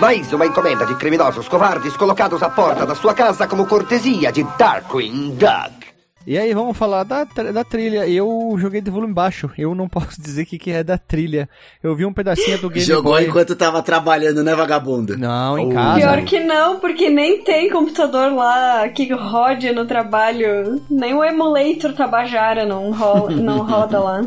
Mais 0.00 0.32
uma 0.32 0.46
encomenda 0.46 0.86
de 0.86 0.94
criminosos 0.94 1.46
covardes 1.46 1.94
colocados 1.96 2.42
à 2.42 2.48
porta 2.48 2.86
da 2.86 2.94
sua 2.94 3.12
casa 3.12 3.46
como 3.46 3.66
cortesia 3.66 4.32
de 4.32 4.42
Darkwing 4.58 5.36
Duck. 5.36 5.81
E 6.24 6.38
aí, 6.38 6.54
vamos 6.54 6.76
falar 6.76 7.02
da, 7.02 7.24
da 7.24 7.64
trilha. 7.64 8.06
Eu 8.06 8.54
joguei 8.56 8.80
de 8.80 8.90
volume 8.90 9.12
baixo. 9.12 9.50
Eu 9.58 9.74
não 9.74 9.88
posso 9.90 10.20
dizer 10.20 10.42
o 10.42 10.46
que, 10.46 10.58
que 10.58 10.70
é 10.70 10.84
da 10.84 10.96
trilha. 10.96 11.48
Eu 11.82 11.96
vi 11.96 12.06
um 12.06 12.12
pedacinho 12.12 12.58
do 12.58 12.68
Game 12.68 12.86
Jogou 12.86 13.12
Boy. 13.12 13.26
enquanto 13.26 13.56
tava 13.56 13.82
trabalhando, 13.82 14.42
né, 14.44 14.54
vagabundo? 14.54 15.18
Não, 15.18 15.58
em 15.58 15.66
oh. 15.68 15.74
casa. 15.74 16.00
Pior 16.00 16.24
que 16.24 16.40
não, 16.40 16.78
porque 16.78 17.10
nem 17.10 17.42
tem 17.42 17.70
computador 17.70 18.32
lá 18.32 18.88
que 18.88 19.12
rode 19.12 19.72
no 19.72 19.84
trabalho. 19.84 20.80
Nem 20.88 21.14
o 21.14 21.24
emulator 21.24 21.92
Tabajara 21.92 22.64
não, 22.64 22.92
rola, 22.92 23.30
não 23.34 23.58
roda 23.58 23.98
lá. 23.98 24.24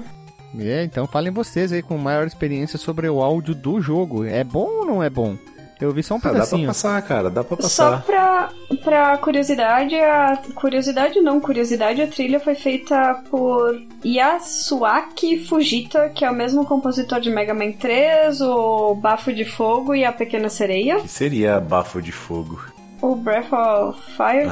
É, 0.57 0.83
então 0.83 1.05
falem 1.05 1.31
vocês 1.31 1.71
aí 1.71 1.81
com 1.81 1.97
maior 1.97 2.25
experiência 2.25 2.77
sobre 2.77 3.09
o 3.09 3.21
áudio 3.21 3.53
do 3.53 3.81
jogo. 3.81 4.23
É 4.23 4.43
bom 4.43 4.67
ou 4.79 4.85
não 4.85 5.03
é 5.03 5.09
bom? 5.09 5.35
Eu 5.79 5.91
vi 5.91 6.01
só 6.01 6.13
um 6.15 6.17
Ah, 6.17 6.19
dá 6.19 6.29
pra 6.29 6.33
pedacinho. 6.33 6.67
passar, 6.67 7.01
cara, 7.01 7.29
dá 7.29 7.43
pra 7.43 7.57
Só 7.57 7.91
passar. 7.91 8.01
pra, 8.03 8.49
pra 8.83 9.17
curiosidade, 9.17 9.93
a 9.95 10.39
curiosidade 10.55 11.19
não, 11.19 11.39
curiosidade, 11.41 12.01
a 12.01 12.07
trilha 12.07 12.39
foi 12.39 12.55
feita 12.55 13.21
por 13.29 13.81
Yasuaki 14.05 15.37
Fujita, 15.45 16.09
que 16.09 16.23
é 16.23 16.31
o 16.31 16.33
mesmo 16.33 16.65
compositor 16.65 17.19
de 17.19 17.29
Mega 17.29 17.53
Man 17.53 17.73
3, 17.73 18.39
o 18.41 18.95
Bafo 18.95 19.33
de 19.33 19.43
Fogo 19.43 19.93
e 19.93 20.05
a 20.05 20.11
Pequena 20.13 20.47
Sereia, 20.49 20.99
Que 21.01 21.07
seria 21.09 21.59
bafo 21.59 22.01
de 22.01 22.11
fogo. 22.13 22.59
o 23.01 23.13
Breath 23.15 23.51
of 23.51 23.99
Fire. 24.15 24.47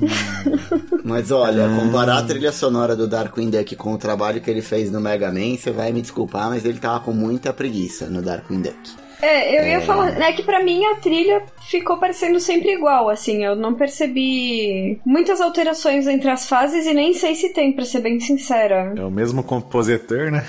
Mas 1.04 1.30
olha, 1.30 1.68
comparar 1.78 2.18
a 2.18 2.22
trilha 2.22 2.52
sonora 2.52 2.96
do 2.96 3.06
Darkwing 3.06 3.50
Duck 3.50 3.76
com 3.76 3.92
o 3.94 3.98
trabalho 3.98 4.40
que 4.40 4.50
ele 4.50 4.62
fez 4.62 4.90
no 4.90 5.00
Mega 5.00 5.30
Man, 5.32 5.56
você 5.56 5.70
vai 5.70 5.92
me 5.92 6.02
desculpar, 6.02 6.50
mas 6.50 6.64
ele 6.64 6.78
tava 6.78 7.00
com 7.00 7.12
muita 7.12 7.52
preguiça 7.52 8.06
no 8.06 8.20
Darkwing 8.22 8.62
Duck. 8.62 9.03
É, 9.24 9.58
eu 9.60 9.66
ia 9.68 9.80
falar, 9.80 10.20
é 10.20 10.32
que 10.32 10.42
pra 10.42 10.62
mim 10.62 10.84
a 10.84 10.96
trilha 10.96 11.42
ficou 11.68 11.96
parecendo 11.98 12.38
sempre 12.40 12.72
igual, 12.72 13.08
assim, 13.08 13.44
eu 13.44 13.56
não 13.56 13.74
percebi 13.74 15.00
muitas 15.04 15.40
alterações 15.40 16.06
entre 16.06 16.28
as 16.30 16.46
fases 16.46 16.86
e 16.86 16.92
nem 16.94 17.14
sei 17.14 17.34
se 17.34 17.52
tem, 17.52 17.72
pra 17.72 17.84
ser 17.84 18.00
bem 18.00 18.20
sincera. 18.20 18.92
É 18.96 19.02
o 19.02 19.10
mesmo 19.10 19.42
compositor, 19.42 20.30
né? 20.30 20.44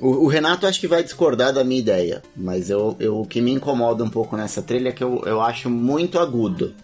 O, 0.00 0.24
o 0.24 0.26
Renato 0.26 0.66
acho 0.66 0.80
que 0.80 0.88
vai 0.88 1.02
discordar 1.02 1.52
da 1.52 1.62
minha 1.64 1.80
ideia, 1.80 2.22
mas 2.36 2.70
eu, 2.70 2.96
eu- 2.98 3.20
o 3.20 3.26
que 3.26 3.40
me 3.40 3.52
incomoda 3.52 4.02
um 4.02 4.10
pouco 4.10 4.36
nessa 4.36 4.60
trilha 4.62 4.88
é 4.88 4.92
que 4.92 5.02
eu, 5.04 5.22
eu 5.26 5.40
acho 5.40 5.68
muito 5.70 6.18
agudo. 6.18 6.74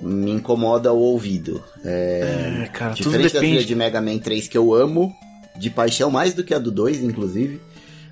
Me 0.00 0.30
incomoda 0.30 0.92
o 0.92 0.98
ouvido. 0.98 1.62
É, 1.84 2.62
É, 2.64 2.66
cara, 2.68 2.94
tudo 2.94 3.04
diferente 3.04 3.32
da 3.32 3.38
trilha 3.40 3.52
depende. 3.54 3.66
de 3.66 3.74
Mega 3.74 4.00
Man 4.00 4.18
3 4.18 4.46
que 4.46 4.56
eu 4.56 4.72
amo, 4.74 5.12
de 5.56 5.70
paixão 5.70 6.08
mais 6.10 6.34
do 6.34 6.44
que 6.44 6.54
a 6.54 6.58
do 6.58 6.70
2, 6.70 7.02
inclusive. 7.02 7.60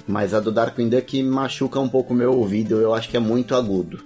Mas 0.06 0.32
a 0.32 0.40
do 0.40 0.52
Darkwing 0.52 0.88
Duck 0.88 1.22
machuca 1.22 1.80
um 1.80 1.88
pouco 1.88 2.14
o 2.14 2.16
meu 2.16 2.32
ouvido, 2.32 2.80
eu 2.80 2.94
acho 2.94 3.08
que 3.08 3.16
é 3.16 3.20
muito 3.20 3.54
agudo. 3.54 4.04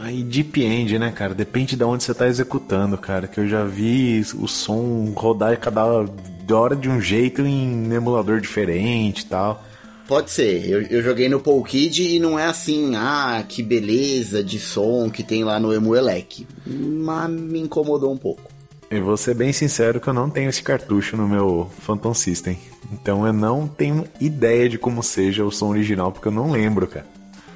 Aí 0.00 0.22
deep 0.22 0.62
end, 0.62 0.98
né, 0.98 1.10
cara? 1.10 1.34
Depende 1.34 1.74
de 1.74 1.82
onde 1.82 2.04
você 2.04 2.14
tá 2.14 2.28
executando, 2.28 2.96
cara. 2.96 3.26
Que 3.26 3.40
eu 3.40 3.48
já 3.48 3.64
vi 3.64 4.24
o 4.38 4.46
som 4.46 5.12
rodar 5.16 5.58
cada 5.58 5.84
hora 5.84 6.76
de 6.76 6.88
um 6.88 7.00
jeito 7.00 7.44
em 7.44 7.92
emulador 7.92 8.40
diferente 8.40 9.22
e 9.22 9.26
tal. 9.26 9.64
Pode 10.06 10.30
ser, 10.30 10.66
eu, 10.66 10.82
eu 10.82 11.02
joguei 11.02 11.28
no 11.28 11.38
Paul 11.38 11.62
Kid 11.62 12.02
e 12.02 12.18
não 12.18 12.38
é 12.38 12.46
assim, 12.46 12.96
ah, 12.96 13.44
que 13.46 13.62
beleza 13.62 14.42
de 14.42 14.58
som 14.58 15.10
que 15.10 15.22
tem 15.22 15.44
lá 15.44 15.60
no 15.60 15.70
Emuelec. 15.70 16.46
Mas 16.66 17.28
me 17.28 17.60
incomodou 17.60 18.10
um 18.10 18.16
pouco. 18.16 18.42
E 18.90 18.98
vou 19.00 19.18
ser 19.18 19.34
bem 19.34 19.52
sincero 19.52 20.00
que 20.00 20.08
eu 20.08 20.14
não 20.14 20.30
tenho 20.30 20.48
esse 20.48 20.62
cartucho 20.62 21.14
no 21.14 21.28
meu 21.28 21.70
Phantom 21.80 22.14
System. 22.14 22.58
Então 22.92 23.26
eu 23.26 23.32
não 23.32 23.66
tenho 23.66 24.04
ideia 24.20 24.68
de 24.68 24.78
como 24.78 25.02
seja 25.02 25.44
o 25.44 25.50
som 25.50 25.68
original, 25.68 26.12
porque 26.12 26.28
eu 26.28 26.32
não 26.32 26.50
lembro, 26.50 26.86
cara. 26.86 27.06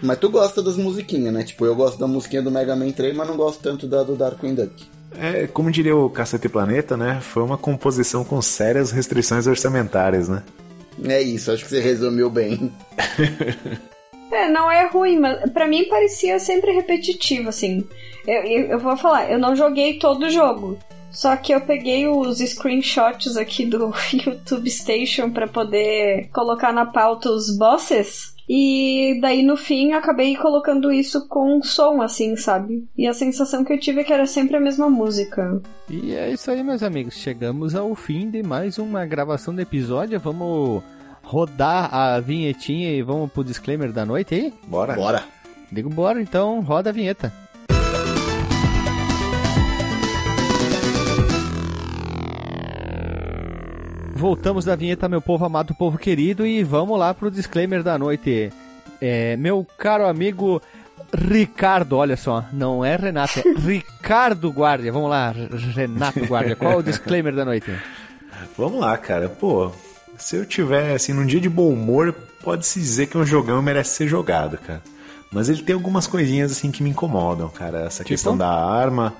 Mas 0.03 0.19
tu 0.19 0.29
gosta 0.29 0.63
das 0.63 0.77
musiquinhas, 0.77 1.33
né? 1.33 1.45
Tipo, 1.45 1.65
eu 1.65 1.77
gosto 1.77 1.99
da 1.99 2.09
musiquinha 2.09 2.43
do 2.43 2.51
Mega 2.51 2.75
Man 2.75 2.91
3, 2.91 3.17
mas 3.17 3.29
não 3.29 3.37
gosto 3.37 3.63
tanto 3.63 3.87
da 3.87 4.03
do 4.03 4.17
Darkwing 4.17 4.55
Duck. 4.55 4.85
É, 5.17 5.47
como 5.47 5.71
diria 5.71 5.95
o 5.95 6.11
Cacete 6.11 6.49
Planeta, 6.49 6.97
né? 6.97 7.21
Foi 7.21 7.43
uma 7.43 7.57
composição 7.57 8.25
com 8.25 8.41
sérias 8.43 8.91
restrições 8.91 9.47
orçamentárias, 9.47 10.29
né? 10.29 10.43
É 11.05 11.23
isso, 11.23 11.51
acho 11.53 11.65
que 11.65 11.71
você 11.71 11.81
resumiu 11.81 12.29
bem. 12.29 12.73
É, 14.33 14.49
não 14.49 14.71
é 14.71 14.87
ruim, 14.87 15.19
mas 15.19 15.51
pra 15.51 15.69
mim 15.69 15.85
parecia 15.85 16.39
sempre 16.39 16.73
repetitivo, 16.73 17.51
assim. 17.51 17.87
Eu, 18.27 18.43
eu, 18.45 18.67
eu 18.69 18.79
vou 18.79 18.97
falar, 18.97 19.31
eu 19.31 19.39
não 19.39 19.55
joguei 19.55 19.99
todo 19.99 20.25
o 20.25 20.31
jogo. 20.31 20.79
Só 21.13 21.37
que 21.37 21.53
eu 21.53 21.61
peguei 21.61 22.09
os 22.09 22.39
screenshots 22.39 23.37
aqui 23.37 23.67
do 23.67 23.93
YouTube 24.13 24.71
Station 24.71 25.31
pra 25.31 25.47
poder 25.47 26.29
colocar 26.33 26.73
na 26.73 26.87
pauta 26.87 27.31
os 27.31 27.57
bosses. 27.57 28.33
E 28.49 29.19
daí 29.21 29.43
no 29.43 29.57
fim 29.57 29.93
acabei 29.93 30.37
colocando 30.37 30.93
isso 30.93 31.29
com 31.29 31.63
som, 31.63 32.03
assim, 32.03 32.37
sabe? 32.37 32.87
E 32.99 33.07
a 33.07 33.15
sensação 33.15 33.65
que 33.65 33.73
eu 33.73 33.79
tive 33.79 34.01
é 34.01 34.05
que 34.05 34.13
era 34.13 34.27
sempre 34.27 34.57
a 34.57 34.61
mesma 34.61 34.91
música. 34.91 35.61
E 35.89 36.15
é 36.15 36.31
isso 36.33 36.51
aí, 36.51 36.63
meus 36.63 36.83
amigos. 36.83 37.15
Chegamos 37.15 37.75
ao 37.75 37.95
fim 37.95 38.29
de 38.29 38.43
mais 38.43 38.79
uma 38.79 39.07
gravação 39.07 39.55
do 39.55 39.61
episódio. 39.61 40.19
Vamos 40.19 40.83
rodar 41.23 41.95
a 41.95 42.21
vinhetinha 42.21 42.91
e 42.91 43.03
vamos 43.03 43.31
pro 43.31 43.45
disclaimer 43.45 43.93
da 43.93 44.05
noite 44.05 44.35
aí? 44.35 44.53
Bora. 44.67 44.95
Bora. 44.95 45.25
Digo 45.71 45.89
bora, 45.89 46.21
então 46.21 46.61
roda 46.61 46.91
a 46.91 46.93
vinheta. 46.93 47.33
Voltamos 54.23 54.65
da 54.65 54.77
vinheta, 54.77 55.09
meu 55.09 55.21
povo 55.21 55.45
amado, 55.45 55.75
povo 55.75 55.99
querido, 55.99 56.47
e 56.47 56.63
vamos 56.63 56.97
lá 56.97 57.13
pro 57.13 57.29
disclaimer 57.29 57.83
da 57.83 57.99
noite. 57.99 58.53
É, 59.01 59.37
meu 59.37 59.67
caro 59.77 60.07
amigo 60.07 60.63
Ricardo, 61.13 61.97
olha 61.97 62.17
só, 62.17 62.45
não 62.53 62.85
é 62.85 62.95
Renato, 62.95 63.41
é 63.41 63.43
Ricardo 63.59 64.49
Guardia. 64.49 64.93
Vamos 64.93 65.11
lá, 65.11 65.35
Renato 65.75 66.21
Guardia, 66.21 66.55
qual 66.55 66.75
é 66.75 66.77
o 66.77 66.83
disclaimer 66.85 67.35
da 67.35 67.45
noite? 67.45 67.69
Vamos 68.57 68.79
lá, 68.81 68.97
cara. 68.97 69.29
Pô, 69.29 69.73
se 70.17 70.37
eu 70.37 70.47
tiver, 70.47 70.95
assim, 70.95 71.13
num 71.13 71.27
dia 71.27 71.41
de 71.41 71.49
bom 71.49 71.71
humor, 71.71 72.15
pode-se 72.45 72.79
dizer 72.79 73.09
que 73.09 73.19
um 73.19 73.27
jogão 73.27 73.61
merece 73.61 73.97
ser 73.97 74.07
jogado, 74.07 74.57
cara. 74.57 74.83
Mas 75.33 75.49
ele 75.49 75.63
tem 75.65 75.75
algumas 75.75 76.07
coisinhas, 76.07 76.53
assim, 76.53 76.71
que 76.71 76.81
me 76.85 76.91
incomodam, 76.91 77.49
cara. 77.49 77.87
Essa 77.87 78.05
questão 78.05 78.37
da 78.37 78.49
arma, 78.49 79.13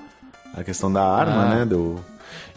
a 0.55 0.63
questão 0.63 0.89
da 0.89 1.03
arma, 1.05 1.43
Ah. 1.43 1.55
né, 1.55 1.65
do... 1.65 1.99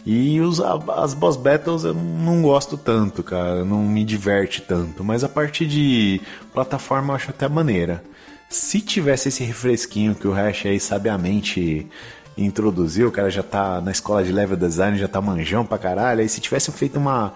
E 0.09 0.39
os, 0.39 0.61
as 0.61 1.13
boss 1.13 1.35
battles 1.35 1.83
eu 1.83 1.93
não 1.93 2.41
gosto 2.41 2.77
tanto, 2.77 3.21
cara. 3.21 3.65
Não 3.65 3.83
me 3.83 4.05
diverte 4.05 4.61
tanto. 4.61 5.03
Mas 5.03 5.21
a 5.21 5.27
parte 5.27 5.67
de 5.67 6.21
plataforma 6.53 7.11
eu 7.11 7.15
acho 7.17 7.29
até 7.31 7.45
maneira. 7.49 8.01
Se 8.49 8.79
tivesse 8.79 9.27
esse 9.27 9.43
refresquinho 9.43 10.15
que 10.15 10.25
o 10.25 10.31
Hash 10.31 10.65
aí 10.65 10.79
sabiamente 10.79 11.85
introduziu, 12.37 13.09
o 13.09 13.11
cara 13.11 13.29
já 13.29 13.43
tá 13.43 13.81
na 13.81 13.91
escola 13.91 14.23
de 14.23 14.31
level 14.31 14.55
design, 14.55 14.97
já 14.97 15.09
tá 15.09 15.19
manjão 15.19 15.65
pra 15.65 15.77
caralho. 15.77 16.21
Aí 16.21 16.29
se 16.29 16.39
tivesse 16.39 16.71
feito 16.71 16.97
uma, 16.97 17.33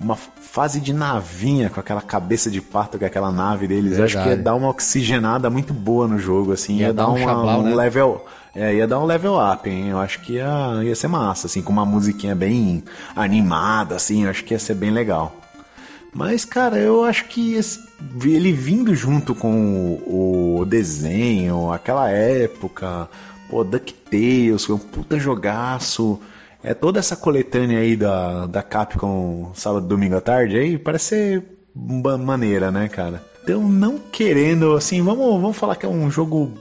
uma 0.00 0.16
fase 0.16 0.80
de 0.80 0.92
navinha 0.92 1.70
com 1.70 1.80
aquela 1.80 2.02
cabeça 2.02 2.50
de 2.50 2.60
pato, 2.60 2.98
com 2.98 3.04
aquela 3.04 3.30
nave 3.32 3.66
deles, 3.66 3.98
eu 3.98 4.04
acho 4.04 4.14
que 4.14 4.18
ia 4.20 4.24
Verdade. 4.26 4.42
dar 4.42 4.54
uma 4.54 4.68
oxigenada 4.68 5.48
muito 5.48 5.72
boa 5.72 6.06
no 6.08 6.18
jogo, 6.18 6.52
assim. 6.52 6.76
Ia 6.76 6.88
Ia, 6.88 6.92
dar 6.92 7.04
dar 7.04 7.10
um 7.10 7.16
uma- 7.16 7.24
chablau, 7.24 7.60
um 7.60 7.62
né? 7.64 7.74
level. 7.74 8.26
É, 8.54 8.74
ia 8.74 8.86
dar 8.86 9.00
um 9.00 9.04
level 9.04 9.34
up, 9.36 9.68
hein? 9.68 9.88
Eu 9.88 9.98
acho 9.98 10.20
que 10.20 10.34
ia, 10.34 10.80
ia 10.84 10.94
ser 10.94 11.08
massa, 11.08 11.46
assim, 11.48 11.60
com 11.62 11.72
uma 11.72 11.84
musiquinha 11.84 12.34
bem 12.36 12.84
animada, 13.16 13.96
assim, 13.96 14.24
eu 14.24 14.30
acho 14.30 14.44
que 14.44 14.54
ia 14.54 14.58
ser 14.60 14.74
bem 14.74 14.90
legal. 14.90 15.34
Mas, 16.12 16.44
cara, 16.44 16.76
eu 16.78 17.02
acho 17.04 17.24
que 17.24 17.54
esse- 17.54 17.80
ele 18.22 18.52
vindo 18.52 18.94
junto 18.94 19.34
com 19.34 19.98
o, 20.06 20.60
o 20.60 20.64
desenho, 20.64 21.72
aquela 21.72 22.08
época, 22.10 23.08
pô, 23.50 23.64
DuckTales, 23.64 24.64
foi 24.64 24.76
um 24.76 24.78
puta 24.78 25.18
jogaço. 25.18 26.20
É 26.64 26.72
toda 26.72 26.98
essa 26.98 27.14
coletânea 27.14 27.78
aí 27.78 27.94
da, 27.94 28.46
da 28.46 28.62
Capcom 28.62 29.52
sábado, 29.54 29.86
domingo 29.86 30.16
à 30.16 30.20
tarde 30.20 30.56
aí, 30.56 30.78
parece 30.78 31.04
ser 31.04 31.44
maneira, 32.18 32.70
né, 32.70 32.88
cara? 32.88 33.22
Então, 33.42 33.62
não 33.68 33.98
querendo, 33.98 34.72
assim, 34.74 35.02
vamos, 35.02 35.40
vamos 35.40 35.56
falar 35.56 35.76
que 35.76 35.84
é 35.84 35.88
um 35.88 36.10
jogo 36.10 36.52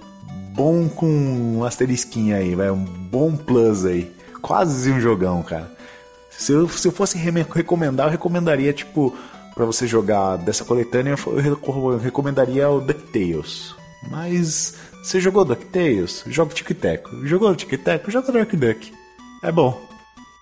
bom 0.54 0.90
com 0.90 1.08
um 1.08 1.64
asterisquinho 1.64 2.36
aí, 2.36 2.54
vai, 2.54 2.70
um 2.70 2.84
bom 2.84 3.34
plus 3.36 3.86
aí. 3.86 4.12
Quase 4.42 4.92
um 4.92 5.00
jogão, 5.00 5.42
cara. 5.42 5.72
Se 6.30 6.52
eu, 6.52 6.68
se 6.68 6.86
eu 6.86 6.92
fosse 6.92 7.18
recomendar, 7.18 8.08
eu 8.08 8.12
recomendaria, 8.12 8.74
tipo, 8.74 9.16
pra 9.56 9.64
você 9.64 9.88
jogar 9.88 10.36
dessa 10.38 10.66
coletânea, 10.66 11.16
eu 11.26 11.36
reco- 11.40 11.96
recomendaria 11.96 12.70
o 12.70 12.82
DuckTales. 12.82 13.74
Mas, 14.12 14.76
você 15.02 15.22
jogou 15.22 15.46
DuckTales? 15.46 16.26
Joga 16.28 16.52
o 16.52 16.56
Tic-Teco. 16.56 17.26
Jogou 17.26 17.50
o 17.52 17.56
Tic-Teco? 17.56 18.12
Joga 18.12 18.30
o 18.30 18.34
Dark 18.34 18.54
Duck. 18.54 18.92
É 19.42 19.50
bom. 19.52 19.93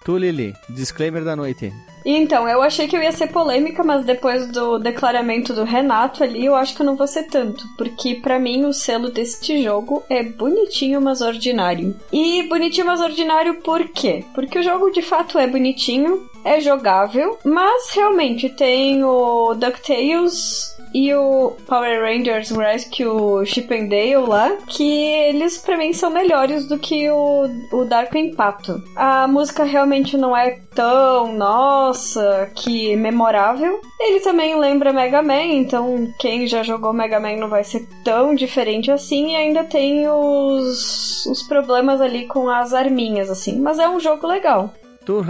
Tu, 0.03 0.17
Lili, 0.17 0.55
disclaimer 0.67 1.23
da 1.23 1.35
noite. 1.35 1.71
Então, 2.03 2.49
eu 2.49 2.63
achei 2.63 2.87
que 2.87 2.97
eu 2.97 3.01
ia 3.01 3.11
ser 3.11 3.27
polêmica, 3.27 3.83
mas 3.83 4.03
depois 4.03 4.47
do 4.47 4.79
declaramento 4.79 5.53
do 5.53 5.63
Renato 5.63 6.23
ali, 6.23 6.45
eu 6.45 6.55
acho 6.55 6.75
que 6.75 6.81
eu 6.81 6.85
não 6.85 6.95
vou 6.95 7.05
ser 7.05 7.23
tanto. 7.23 7.63
Porque 7.77 8.15
pra 8.15 8.39
mim 8.39 8.65
o 8.65 8.73
selo 8.73 9.11
deste 9.11 9.61
jogo 9.61 10.03
é 10.09 10.23
bonitinho, 10.23 10.99
mas 10.99 11.21
ordinário. 11.21 11.95
E 12.11 12.43
bonitinho, 12.43 12.87
mas 12.87 12.99
ordinário 12.99 13.61
por 13.61 13.87
quê? 13.89 14.25
Porque 14.33 14.57
o 14.57 14.63
jogo 14.63 14.89
de 14.89 15.03
fato 15.03 15.37
é 15.37 15.45
bonitinho, 15.45 16.27
é 16.43 16.59
jogável, 16.59 17.37
mas 17.43 17.91
realmente 17.93 18.49
tem 18.49 19.03
o 19.03 19.53
DuckTales 19.53 20.75
e 20.93 21.13
o 21.13 21.51
Power 21.67 22.01
Rangers 22.01 22.51
Rescue 22.51 23.45
Chip 23.45 23.73
and 23.73 23.87
Dale 23.87 24.27
lá, 24.27 24.57
que 24.67 24.83
eles 24.83 25.57
pra 25.57 25.77
mim 25.77 25.93
são 25.93 26.09
melhores 26.09 26.67
do 26.67 26.77
que 26.77 27.09
o, 27.09 27.47
o 27.71 27.85
Darkwing 27.85 28.35
Pato. 28.35 28.81
A 28.95 29.27
música 29.27 29.63
realmente 29.63 30.17
não 30.17 30.35
é 30.35 30.59
tão, 30.75 31.33
nossa, 31.33 32.49
que 32.55 32.95
memorável. 32.95 33.79
Ele 33.99 34.19
também 34.19 34.57
lembra 34.57 34.93
Mega 34.93 35.21
Man, 35.21 35.43
então 35.43 36.11
quem 36.19 36.47
já 36.47 36.63
jogou 36.63 36.93
Mega 36.93 37.19
Man 37.19 37.37
não 37.37 37.47
vai 37.47 37.63
ser 37.63 37.87
tão 38.03 38.33
diferente 38.33 38.91
assim, 38.91 39.31
e 39.31 39.35
ainda 39.35 39.63
tem 39.63 40.07
os, 40.07 41.25
os 41.25 41.43
problemas 41.43 42.01
ali 42.01 42.25
com 42.27 42.49
as 42.49 42.73
arminhas, 42.73 43.29
assim. 43.29 43.59
Mas 43.59 43.79
é 43.79 43.87
um 43.87 43.99
jogo 43.99 44.27
legal. 44.27 44.73
Tu. 45.05 45.25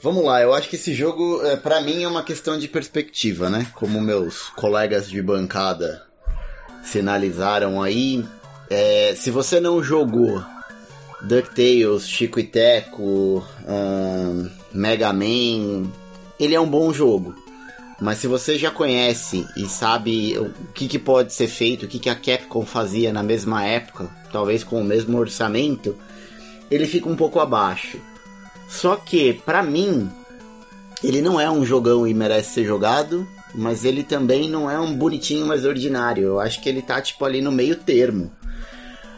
Vamos 0.00 0.24
lá, 0.24 0.40
eu 0.40 0.54
acho 0.54 0.68
que 0.68 0.76
esse 0.76 0.94
jogo, 0.94 1.44
é, 1.44 1.56
para 1.56 1.80
mim, 1.80 2.04
é 2.04 2.08
uma 2.08 2.22
questão 2.22 2.58
de 2.58 2.68
perspectiva, 2.68 3.50
né? 3.50 3.66
Como 3.74 4.00
meus 4.00 4.48
colegas 4.50 5.08
de 5.08 5.20
bancada 5.20 6.02
sinalizaram 6.84 7.82
aí. 7.82 8.24
É, 8.70 9.14
se 9.16 9.30
você 9.30 9.58
não 9.60 9.82
jogou 9.82 10.42
DuckTales, 11.22 12.08
Chico 12.08 12.38
e 12.38 12.44
Teco, 12.44 13.44
Mega 14.72 15.12
Man, 15.12 15.90
ele 16.38 16.54
é 16.54 16.60
um 16.60 16.68
bom 16.68 16.92
jogo. 16.92 17.34
Mas 18.00 18.18
se 18.18 18.28
você 18.28 18.56
já 18.56 18.70
conhece 18.70 19.44
e 19.56 19.68
sabe 19.68 20.38
o 20.38 20.52
que, 20.72 20.86
que 20.86 20.98
pode 20.98 21.32
ser 21.32 21.48
feito, 21.48 21.84
o 21.86 21.88
que, 21.88 21.98
que 21.98 22.08
a 22.08 22.14
Capcom 22.14 22.64
fazia 22.64 23.12
na 23.12 23.24
mesma 23.24 23.64
época, 23.64 24.08
talvez 24.32 24.62
com 24.62 24.80
o 24.80 24.84
mesmo 24.84 25.18
orçamento, 25.18 25.96
ele 26.70 26.86
fica 26.86 27.08
um 27.08 27.16
pouco 27.16 27.40
abaixo. 27.40 27.98
Só 28.68 28.96
que, 28.96 29.32
pra 29.32 29.62
mim, 29.62 30.10
ele 31.02 31.22
não 31.22 31.40
é 31.40 31.50
um 31.50 31.64
jogão 31.64 32.06
e 32.06 32.12
merece 32.12 32.54
ser 32.54 32.64
jogado, 32.64 33.26
mas 33.54 33.84
ele 33.84 34.02
também 34.02 34.48
não 34.48 34.70
é 34.70 34.78
um 34.78 34.94
bonitinho 34.94 35.46
mais 35.46 35.64
ordinário. 35.64 36.24
Eu 36.24 36.40
acho 36.40 36.60
que 36.60 36.68
ele 36.68 36.82
tá 36.82 37.00
tipo 37.00 37.24
ali 37.24 37.40
no 37.40 37.50
meio 37.50 37.76
termo. 37.76 38.30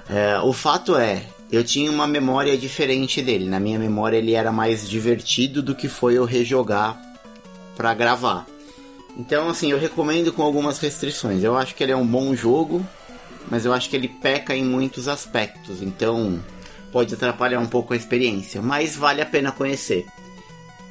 É, 0.09 0.39
o 0.40 0.52
fato 0.52 0.97
é, 0.97 1.24
eu 1.51 1.64
tinha 1.64 1.90
uma 1.90 2.06
memória 2.06 2.56
diferente 2.56 3.20
dele. 3.20 3.48
Na 3.48 3.59
minha 3.59 3.78
memória 3.78 4.16
ele 4.16 4.35
era 4.35 4.52
mais 4.52 4.89
divertido 4.89 5.62
do 5.62 5.74
que 5.74 5.89
foi 5.89 6.14
eu 6.14 6.24
rejogar 6.24 7.01
pra 7.77 7.93
gravar. 7.94 8.47
Então, 9.16 9.48
assim, 9.48 9.72
eu 9.72 9.78
recomendo 9.78 10.32
com 10.32 10.43
algumas 10.43 10.78
restrições. 10.78 11.43
Eu 11.43 11.56
acho 11.56 11.74
que 11.74 11.82
ele 11.82 11.93
é 11.93 11.97
um 11.97 12.06
bom 12.06 12.35
jogo, 12.35 12.86
mas 13.51 13.64
eu 13.64 13.72
acho 13.72 13.90
que 13.90 13.97
ele 13.97 14.09
peca 14.09 14.55
em 14.55 14.64
muitos 14.64 15.09
aspectos. 15.09 15.82
Então, 15.82 16.39
pode 16.92 17.14
atrapalhar 17.14 17.60
um 17.60 17.66
pouco 17.66 17.92
a 17.92 17.96
experiência, 17.96 18.60
mas 18.60 18.96
vale 18.96 19.20
a 19.20 19.26
pena 19.26 19.52
conhecer. 19.52 20.06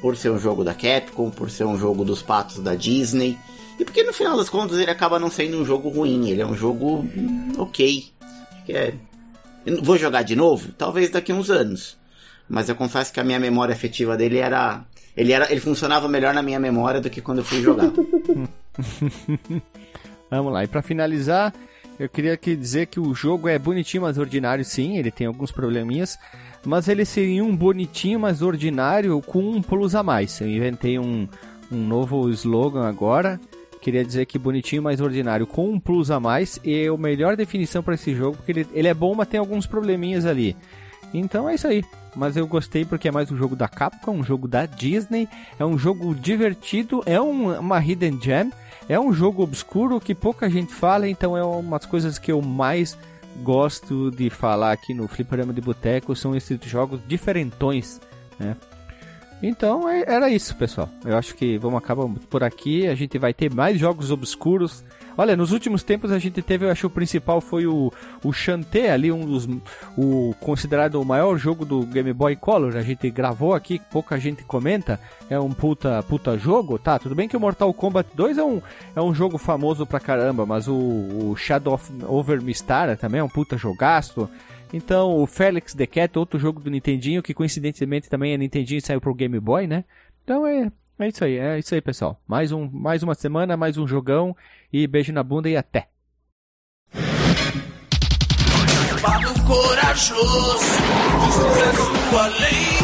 Por 0.00 0.16
ser 0.16 0.30
um 0.30 0.38
jogo 0.38 0.64
da 0.64 0.72
Capcom, 0.72 1.30
por 1.30 1.50
ser 1.50 1.64
um 1.64 1.78
jogo 1.78 2.04
dos 2.04 2.22
patos 2.22 2.58
da 2.58 2.74
Disney. 2.74 3.38
E 3.78 3.84
porque 3.84 4.02
no 4.02 4.12
final 4.12 4.36
das 4.36 4.48
contas 4.48 4.78
ele 4.78 4.90
acaba 4.90 5.18
não 5.18 5.30
sendo 5.30 5.58
um 5.58 5.64
jogo 5.64 5.88
ruim, 5.88 6.28
ele 6.30 6.40
é 6.40 6.46
um 6.46 6.56
jogo 6.56 7.00
hum, 7.00 7.52
ok. 7.58 8.10
É. 8.68 8.94
Vou 9.82 9.98
jogar 9.98 10.22
de 10.22 10.34
novo? 10.34 10.72
Talvez 10.72 11.10
daqui 11.10 11.32
a 11.32 11.34
uns 11.34 11.50
anos. 11.50 11.98
Mas 12.48 12.68
eu 12.68 12.74
confesso 12.74 13.12
que 13.12 13.20
a 13.20 13.24
minha 13.24 13.38
memória 13.38 13.72
afetiva 13.72 14.16
dele 14.16 14.38
era. 14.38 14.82
Ele, 15.16 15.32
era, 15.32 15.50
ele 15.50 15.60
funcionava 15.60 16.08
melhor 16.08 16.32
na 16.34 16.42
minha 16.42 16.58
memória 16.58 17.00
do 17.00 17.10
que 17.10 17.20
quando 17.20 17.38
eu 17.38 17.44
fui 17.44 17.62
jogar. 17.62 17.90
Vamos 20.30 20.52
lá, 20.52 20.62
e 20.62 20.68
pra 20.68 20.80
finalizar, 20.80 21.52
eu 22.00 22.08
queria 22.08 22.32
aqui 22.32 22.56
dizer 22.56 22.86
que 22.86 22.98
o 22.98 23.14
jogo 23.14 23.46
é 23.48 23.58
bonitinho, 23.58 24.02
mas 24.02 24.18
ordinário 24.18 24.64
sim, 24.64 24.96
ele 24.96 25.10
tem 25.10 25.26
alguns 25.26 25.52
probleminhas, 25.52 26.18
mas 26.64 26.88
ele 26.88 27.04
seria 27.04 27.44
um 27.44 27.54
bonitinho, 27.54 28.18
mas 28.18 28.42
ordinário 28.42 29.20
com 29.22 29.40
um 29.42 29.62
plus 29.62 29.94
a 29.94 30.02
mais. 30.02 30.40
Eu 30.40 30.48
inventei 30.48 30.98
um, 30.98 31.28
um 31.70 31.76
novo 31.86 32.28
slogan 32.30 32.88
agora, 32.88 33.38
queria 33.80 34.04
dizer 34.04 34.26
que 34.26 34.38
bonitinho, 34.38 34.82
mas 34.82 35.00
ordinário 35.00 35.46
com 35.46 35.70
um 35.70 35.78
plus 35.78 36.10
a 36.10 36.18
mais, 36.18 36.58
e 36.64 36.84
é 36.84 36.88
a 36.88 36.96
melhor 36.96 37.36
definição 37.36 37.82
para 37.82 37.94
esse 37.94 38.14
jogo, 38.14 38.38
porque 38.38 38.52
ele, 38.52 38.66
ele 38.72 38.88
é 38.88 38.94
bom, 38.94 39.14
mas 39.14 39.28
tem 39.28 39.38
alguns 39.38 39.66
probleminhas 39.66 40.24
ali. 40.26 40.56
Então 41.12 41.48
é 41.48 41.54
isso 41.54 41.66
aí. 41.68 41.84
Mas 42.16 42.36
eu 42.36 42.46
gostei 42.46 42.84
porque 42.84 43.08
é 43.08 43.10
mais 43.12 43.30
um 43.30 43.36
jogo 43.36 43.54
da 43.54 43.68
Capcom, 43.68 44.16
um 44.16 44.24
jogo 44.24 44.48
da 44.48 44.66
Disney, 44.66 45.28
é 45.58 45.64
um 45.64 45.78
jogo 45.78 46.14
divertido, 46.14 47.02
é 47.06 47.20
um- 47.20 47.56
uma 47.58 47.78
hidden 47.78 48.18
gem, 48.20 48.50
é 48.92 48.98
um 48.98 49.12
jogo 49.12 49.42
obscuro 49.42 50.00
que 50.00 50.14
pouca 50.14 50.50
gente 50.50 50.74
fala, 50.74 51.08
então 51.08 51.36
é 51.36 51.44
umas 51.44 51.86
coisas 51.86 52.18
que 52.18 52.32
eu 52.32 52.42
mais 52.42 52.98
gosto 53.42 54.10
de 54.10 54.28
falar 54.28 54.72
aqui 54.72 54.92
no 54.92 55.06
Fliperama 55.06 55.52
de 55.52 55.60
Boteco, 55.60 56.16
são 56.16 56.34
esses 56.34 56.58
jogos 56.64 57.00
diferentões, 57.06 58.00
né? 58.38 58.56
Então 59.42 59.88
é- 59.88 60.04
era 60.06 60.28
isso, 60.28 60.54
pessoal. 60.56 60.88
Eu 61.04 61.16
acho 61.16 61.34
que 61.34 61.56
vamos 61.56 61.78
acabar 61.78 62.06
por 62.28 62.42
aqui. 62.42 62.86
A 62.88 62.94
gente 62.94 63.16
vai 63.16 63.32
ter 63.32 63.52
mais 63.54 63.78
jogos 63.78 64.10
obscuros. 64.10 64.84
Olha, 65.20 65.36
nos 65.36 65.52
últimos 65.52 65.82
tempos 65.82 66.10
a 66.12 66.18
gente 66.18 66.40
teve, 66.40 66.64
eu 66.64 66.70
acho 66.70 66.86
o 66.86 66.90
principal 66.90 67.42
foi 67.42 67.66
o, 67.66 67.92
o 68.24 68.32
Shantae 68.32 68.88
ali, 68.88 69.12
um 69.12 69.26
dos. 69.26 69.46
O 69.94 70.34
considerado 70.40 70.94
o 70.94 71.04
maior 71.04 71.36
jogo 71.36 71.66
do 71.66 71.84
Game 71.84 72.10
Boy 72.14 72.34
Color. 72.36 72.74
A 72.74 72.80
gente 72.80 73.10
gravou 73.10 73.52
aqui, 73.52 73.78
pouca 73.92 74.18
gente 74.18 74.42
comenta. 74.44 74.98
É 75.28 75.38
um 75.38 75.52
puta, 75.52 76.02
puta 76.04 76.38
jogo, 76.38 76.78
tá? 76.78 76.98
Tudo 76.98 77.14
bem 77.14 77.28
que 77.28 77.36
o 77.36 77.40
Mortal 77.40 77.70
Kombat 77.74 78.08
2 78.14 78.38
é 78.38 78.42
um, 78.42 78.62
é 78.96 79.02
um 79.02 79.14
jogo 79.14 79.36
famoso 79.36 79.84
pra 79.84 80.00
caramba, 80.00 80.46
mas 80.46 80.66
o, 80.66 80.74
o 80.74 81.36
Shadow 81.36 81.74
of 81.74 81.92
Over 82.08 82.40
Mistara 82.40 82.96
também 82.96 83.20
é 83.20 83.22
um 83.22 83.28
puta 83.28 83.58
jogaço. 83.58 84.26
Então, 84.72 85.18
o 85.18 85.26
Felix 85.26 85.74
the 85.74 85.86
Cat, 85.86 86.18
outro 86.18 86.40
jogo 86.40 86.62
do 86.62 86.70
Nintendinho, 86.70 87.22
que 87.22 87.34
coincidentemente 87.34 88.08
também 88.08 88.32
é 88.32 88.38
Nintendinho 88.38 88.78
e 88.78 88.80
saiu 88.80 89.02
pro 89.02 89.12
Game 89.12 89.38
Boy, 89.38 89.66
né? 89.66 89.84
Então 90.24 90.46
é, 90.46 90.72
é 90.98 91.08
isso 91.08 91.22
aí, 91.22 91.36
é 91.36 91.58
isso 91.58 91.74
aí, 91.74 91.82
pessoal. 91.82 92.18
Mais, 92.26 92.52
um, 92.52 92.70
mais 92.72 93.02
uma 93.02 93.14
semana, 93.14 93.54
mais 93.54 93.76
um 93.76 93.86
jogão 93.86 94.34
e 94.72 94.86
beijo 94.86 95.12
na 95.12 95.22
bunda 95.22 95.48
e 95.48 95.56
até. 95.56 95.88
Pato 99.02 99.42
corajoso, 99.44 100.64
justiça 101.24 101.60
é 101.60 101.72
sua 102.10 102.26
lei, 102.26 102.78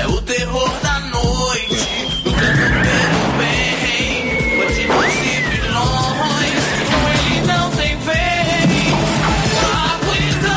é 0.00 0.06
o 0.06 0.22
terror 0.22 0.70
da 0.82 1.00
noite, 1.00 2.22
lutando 2.24 2.62
pelo 2.82 3.38
bem, 3.38 4.58
bandidos 4.58 5.14
e 5.16 5.40
vilões, 5.50 6.64
com 6.88 7.02
ele 7.10 7.46
não 7.46 7.70
tem 7.72 7.96
vez. 7.98 8.92
Aguenta, 9.84 10.56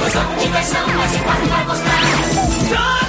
mas 0.00 0.16
a 0.16 0.22
diversão, 0.40 0.86
mas 0.96 1.14
o 1.14 1.18
pato 1.24 1.46
vai 1.48 1.64
mostrar. 1.66 1.98
Aguenta, 1.98 3.07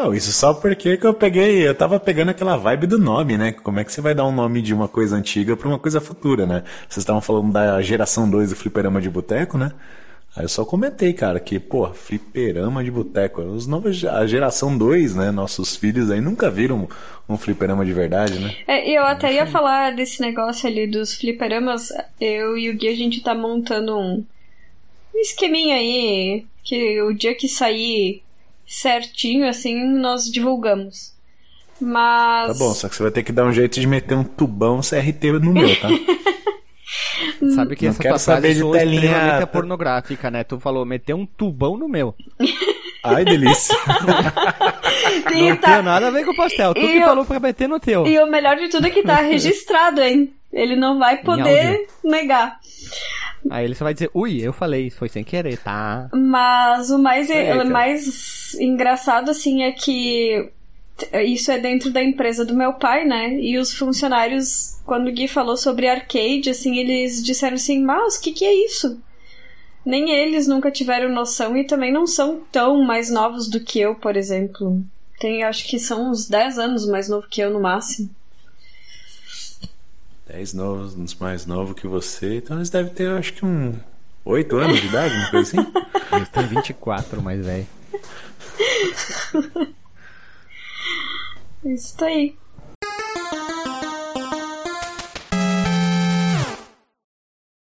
Não, 0.00 0.14
isso 0.14 0.32
só 0.32 0.54
porque 0.54 0.96
que 0.96 1.06
eu 1.06 1.12
peguei, 1.12 1.68
eu 1.68 1.74
tava 1.74 2.00
pegando 2.00 2.30
aquela 2.30 2.56
vibe 2.56 2.86
do 2.86 2.98
nome, 2.98 3.36
né? 3.36 3.52
Como 3.52 3.80
é 3.80 3.84
que 3.84 3.92
você 3.92 4.00
vai 4.00 4.14
dar 4.14 4.24
um 4.24 4.32
nome 4.32 4.62
de 4.62 4.72
uma 4.72 4.88
coisa 4.88 5.14
antiga 5.14 5.54
pra 5.54 5.68
uma 5.68 5.78
coisa 5.78 6.00
futura, 6.00 6.46
né? 6.46 6.64
Vocês 6.88 7.02
estavam 7.02 7.20
falando 7.20 7.52
da 7.52 7.82
geração 7.82 8.28
2 8.28 8.48
do 8.48 8.56
fliperama 8.56 8.98
de 8.98 9.10
boteco, 9.10 9.58
né? 9.58 9.72
Aí 10.34 10.44
eu 10.44 10.48
só 10.48 10.64
comentei, 10.64 11.12
cara, 11.12 11.38
que, 11.38 11.58
pô, 11.58 11.86
fliperama 11.92 12.82
de 12.82 12.90
boteco, 12.90 13.42
os 13.42 13.66
novos, 13.66 14.02
a 14.06 14.26
geração 14.26 14.78
2, 14.78 15.16
né? 15.16 15.30
Nossos 15.30 15.76
filhos 15.76 16.10
aí 16.10 16.22
nunca 16.22 16.50
viram 16.50 16.88
um 17.28 17.36
fliperama 17.36 17.84
de 17.84 17.92
verdade, 17.92 18.38
né? 18.38 18.56
É, 18.66 18.88
e 18.88 18.94
eu 18.94 19.04
até 19.04 19.30
ia 19.34 19.46
falar 19.46 19.94
desse 19.94 20.22
negócio 20.22 20.66
ali 20.66 20.86
dos 20.86 21.12
fliperamas. 21.12 21.92
Eu 22.18 22.56
e 22.56 22.70
o 22.70 22.74
Gui, 22.74 22.88
a 22.88 22.96
gente 22.96 23.22
tá 23.22 23.34
montando 23.34 23.98
um, 23.98 24.24
um 25.14 25.18
esqueminha 25.18 25.76
aí, 25.76 26.46
que 26.64 27.02
o 27.02 27.12
dia 27.12 27.34
que 27.34 27.46
sair 27.46 28.22
certinho, 28.72 29.48
assim, 29.48 29.74
nós 29.98 30.30
divulgamos. 30.30 31.12
Mas. 31.80 32.52
Tá 32.58 32.64
bom, 32.64 32.72
só 32.72 32.88
que 32.88 32.94
você 32.94 33.02
vai 33.02 33.10
ter 33.12 33.22
que 33.24 33.32
dar 33.32 33.44
um 33.44 33.52
jeito 33.52 33.80
de 33.80 33.86
meter 33.86 34.14
um 34.14 34.22
tubão 34.22 34.80
CRT 34.80 35.32
no 35.40 35.52
meu, 35.52 35.74
tá? 35.80 35.88
Sabe 37.54 37.74
que 37.74 37.84
Não 37.84 37.90
essa 37.90 38.02
quero 38.02 38.14
tua 38.14 38.18
saber 38.18 38.40
frase 38.40 38.54
de 38.54 38.60
soa 38.60 38.78
telinha- 38.78 39.02
extremamente 39.04 39.46
pornográfica, 39.46 40.30
né? 40.30 40.44
Tu 40.44 40.58
falou, 40.60 40.84
meter 40.84 41.14
um 41.14 41.24
tubão 41.26 41.76
no 41.76 41.88
meu. 41.88 42.14
Ai, 43.02 43.24
delícia. 43.24 43.74
Não 45.32 45.56
tá- 45.56 45.74
tem 45.76 45.82
nada 45.82 46.08
a 46.08 46.10
ver 46.10 46.24
com 46.24 46.32
o 46.32 46.36
pastel. 46.36 46.74
Tu 46.74 46.80
E 46.80 46.88
que 46.88 46.98
eu- 46.98 47.04
falou 47.06 47.24
pra 47.24 47.40
meter 47.40 47.68
no 47.68 47.80
teu. 47.80 48.06
E 48.06 48.18
o 48.18 48.26
melhor 48.26 48.56
de 48.56 48.68
tudo 48.68 48.86
é 48.86 48.90
que 48.90 49.02
tá 49.02 49.16
registrado, 49.22 50.02
hein? 50.02 50.32
Ele 50.52 50.74
não 50.76 50.98
vai 50.98 51.18
poder 51.18 51.86
negar. 52.04 52.58
Aí 53.48 53.64
ele 53.64 53.74
só 53.74 53.84
vai 53.84 53.94
dizer, 53.94 54.10
ui, 54.12 54.40
eu 54.42 54.52
falei, 54.52 54.90
foi 54.90 55.08
sem 55.08 55.22
querer, 55.24 55.56
tá? 55.58 56.08
Mas 56.12 56.90
o 56.90 56.98
mais, 56.98 57.30
É, 57.30 57.62
mais 57.64 58.54
engraçado, 58.60 59.30
assim, 59.30 59.62
é 59.62 59.70
que 59.72 60.50
isso 61.24 61.50
é 61.50 61.58
dentro 61.58 61.90
da 61.90 62.02
empresa 62.02 62.44
do 62.44 62.54
meu 62.54 62.74
pai, 62.74 63.04
né? 63.06 63.32
E 63.40 63.56
os 63.58 63.72
funcionários, 63.72 64.78
quando 64.84 65.08
o 65.08 65.12
Gui 65.12 65.26
falou 65.28 65.56
sobre 65.56 65.88
arcade, 65.88 66.50
assim, 66.50 66.76
eles 66.78 67.22
disseram 67.24 67.54
assim, 67.54 67.82
mas 67.82 68.16
o 68.16 68.20
que, 68.20 68.32
que 68.32 68.44
é 68.44 68.66
isso? 68.66 69.00
Nem 69.84 70.10
eles 70.10 70.46
nunca 70.46 70.70
tiveram 70.70 71.12
noção 71.12 71.56
e 71.56 71.64
também 71.64 71.92
não 71.92 72.06
são 72.06 72.42
tão 72.52 72.82
mais 72.82 73.10
novos 73.10 73.48
do 73.48 73.60
que 73.60 73.80
eu, 73.80 73.94
por 73.94 74.16
exemplo. 74.16 74.82
Tem, 75.18 75.42
acho 75.42 75.66
que 75.66 75.78
são 75.78 76.10
uns 76.10 76.28
10 76.28 76.58
anos 76.58 76.86
mais 76.86 77.08
novo 77.08 77.26
que 77.28 77.40
eu 77.40 77.50
no 77.50 77.60
máximo. 77.60 78.10
10 80.26 80.54
novos, 80.54 80.94
uns 80.94 81.14
mais 81.14 81.46
novos 81.46 81.74
que 81.74 81.86
você. 81.86 82.36
Então 82.36 82.56
eles 82.56 82.70
devem 82.70 82.92
ter, 82.92 83.10
acho 83.10 83.32
que 83.32 83.44
um 83.44 83.74
8 84.24 84.56
anos 84.56 84.80
de 84.80 84.86
idade, 84.86 85.14
uma 85.14 85.30
coisa 85.30 85.60
assim. 85.60 85.72
Eles 86.12 86.28
têm 86.28 86.46
24, 86.46 87.22
mais 87.22 87.44
velho. 87.44 87.66
Isso 91.64 92.04
aí. 92.04 92.36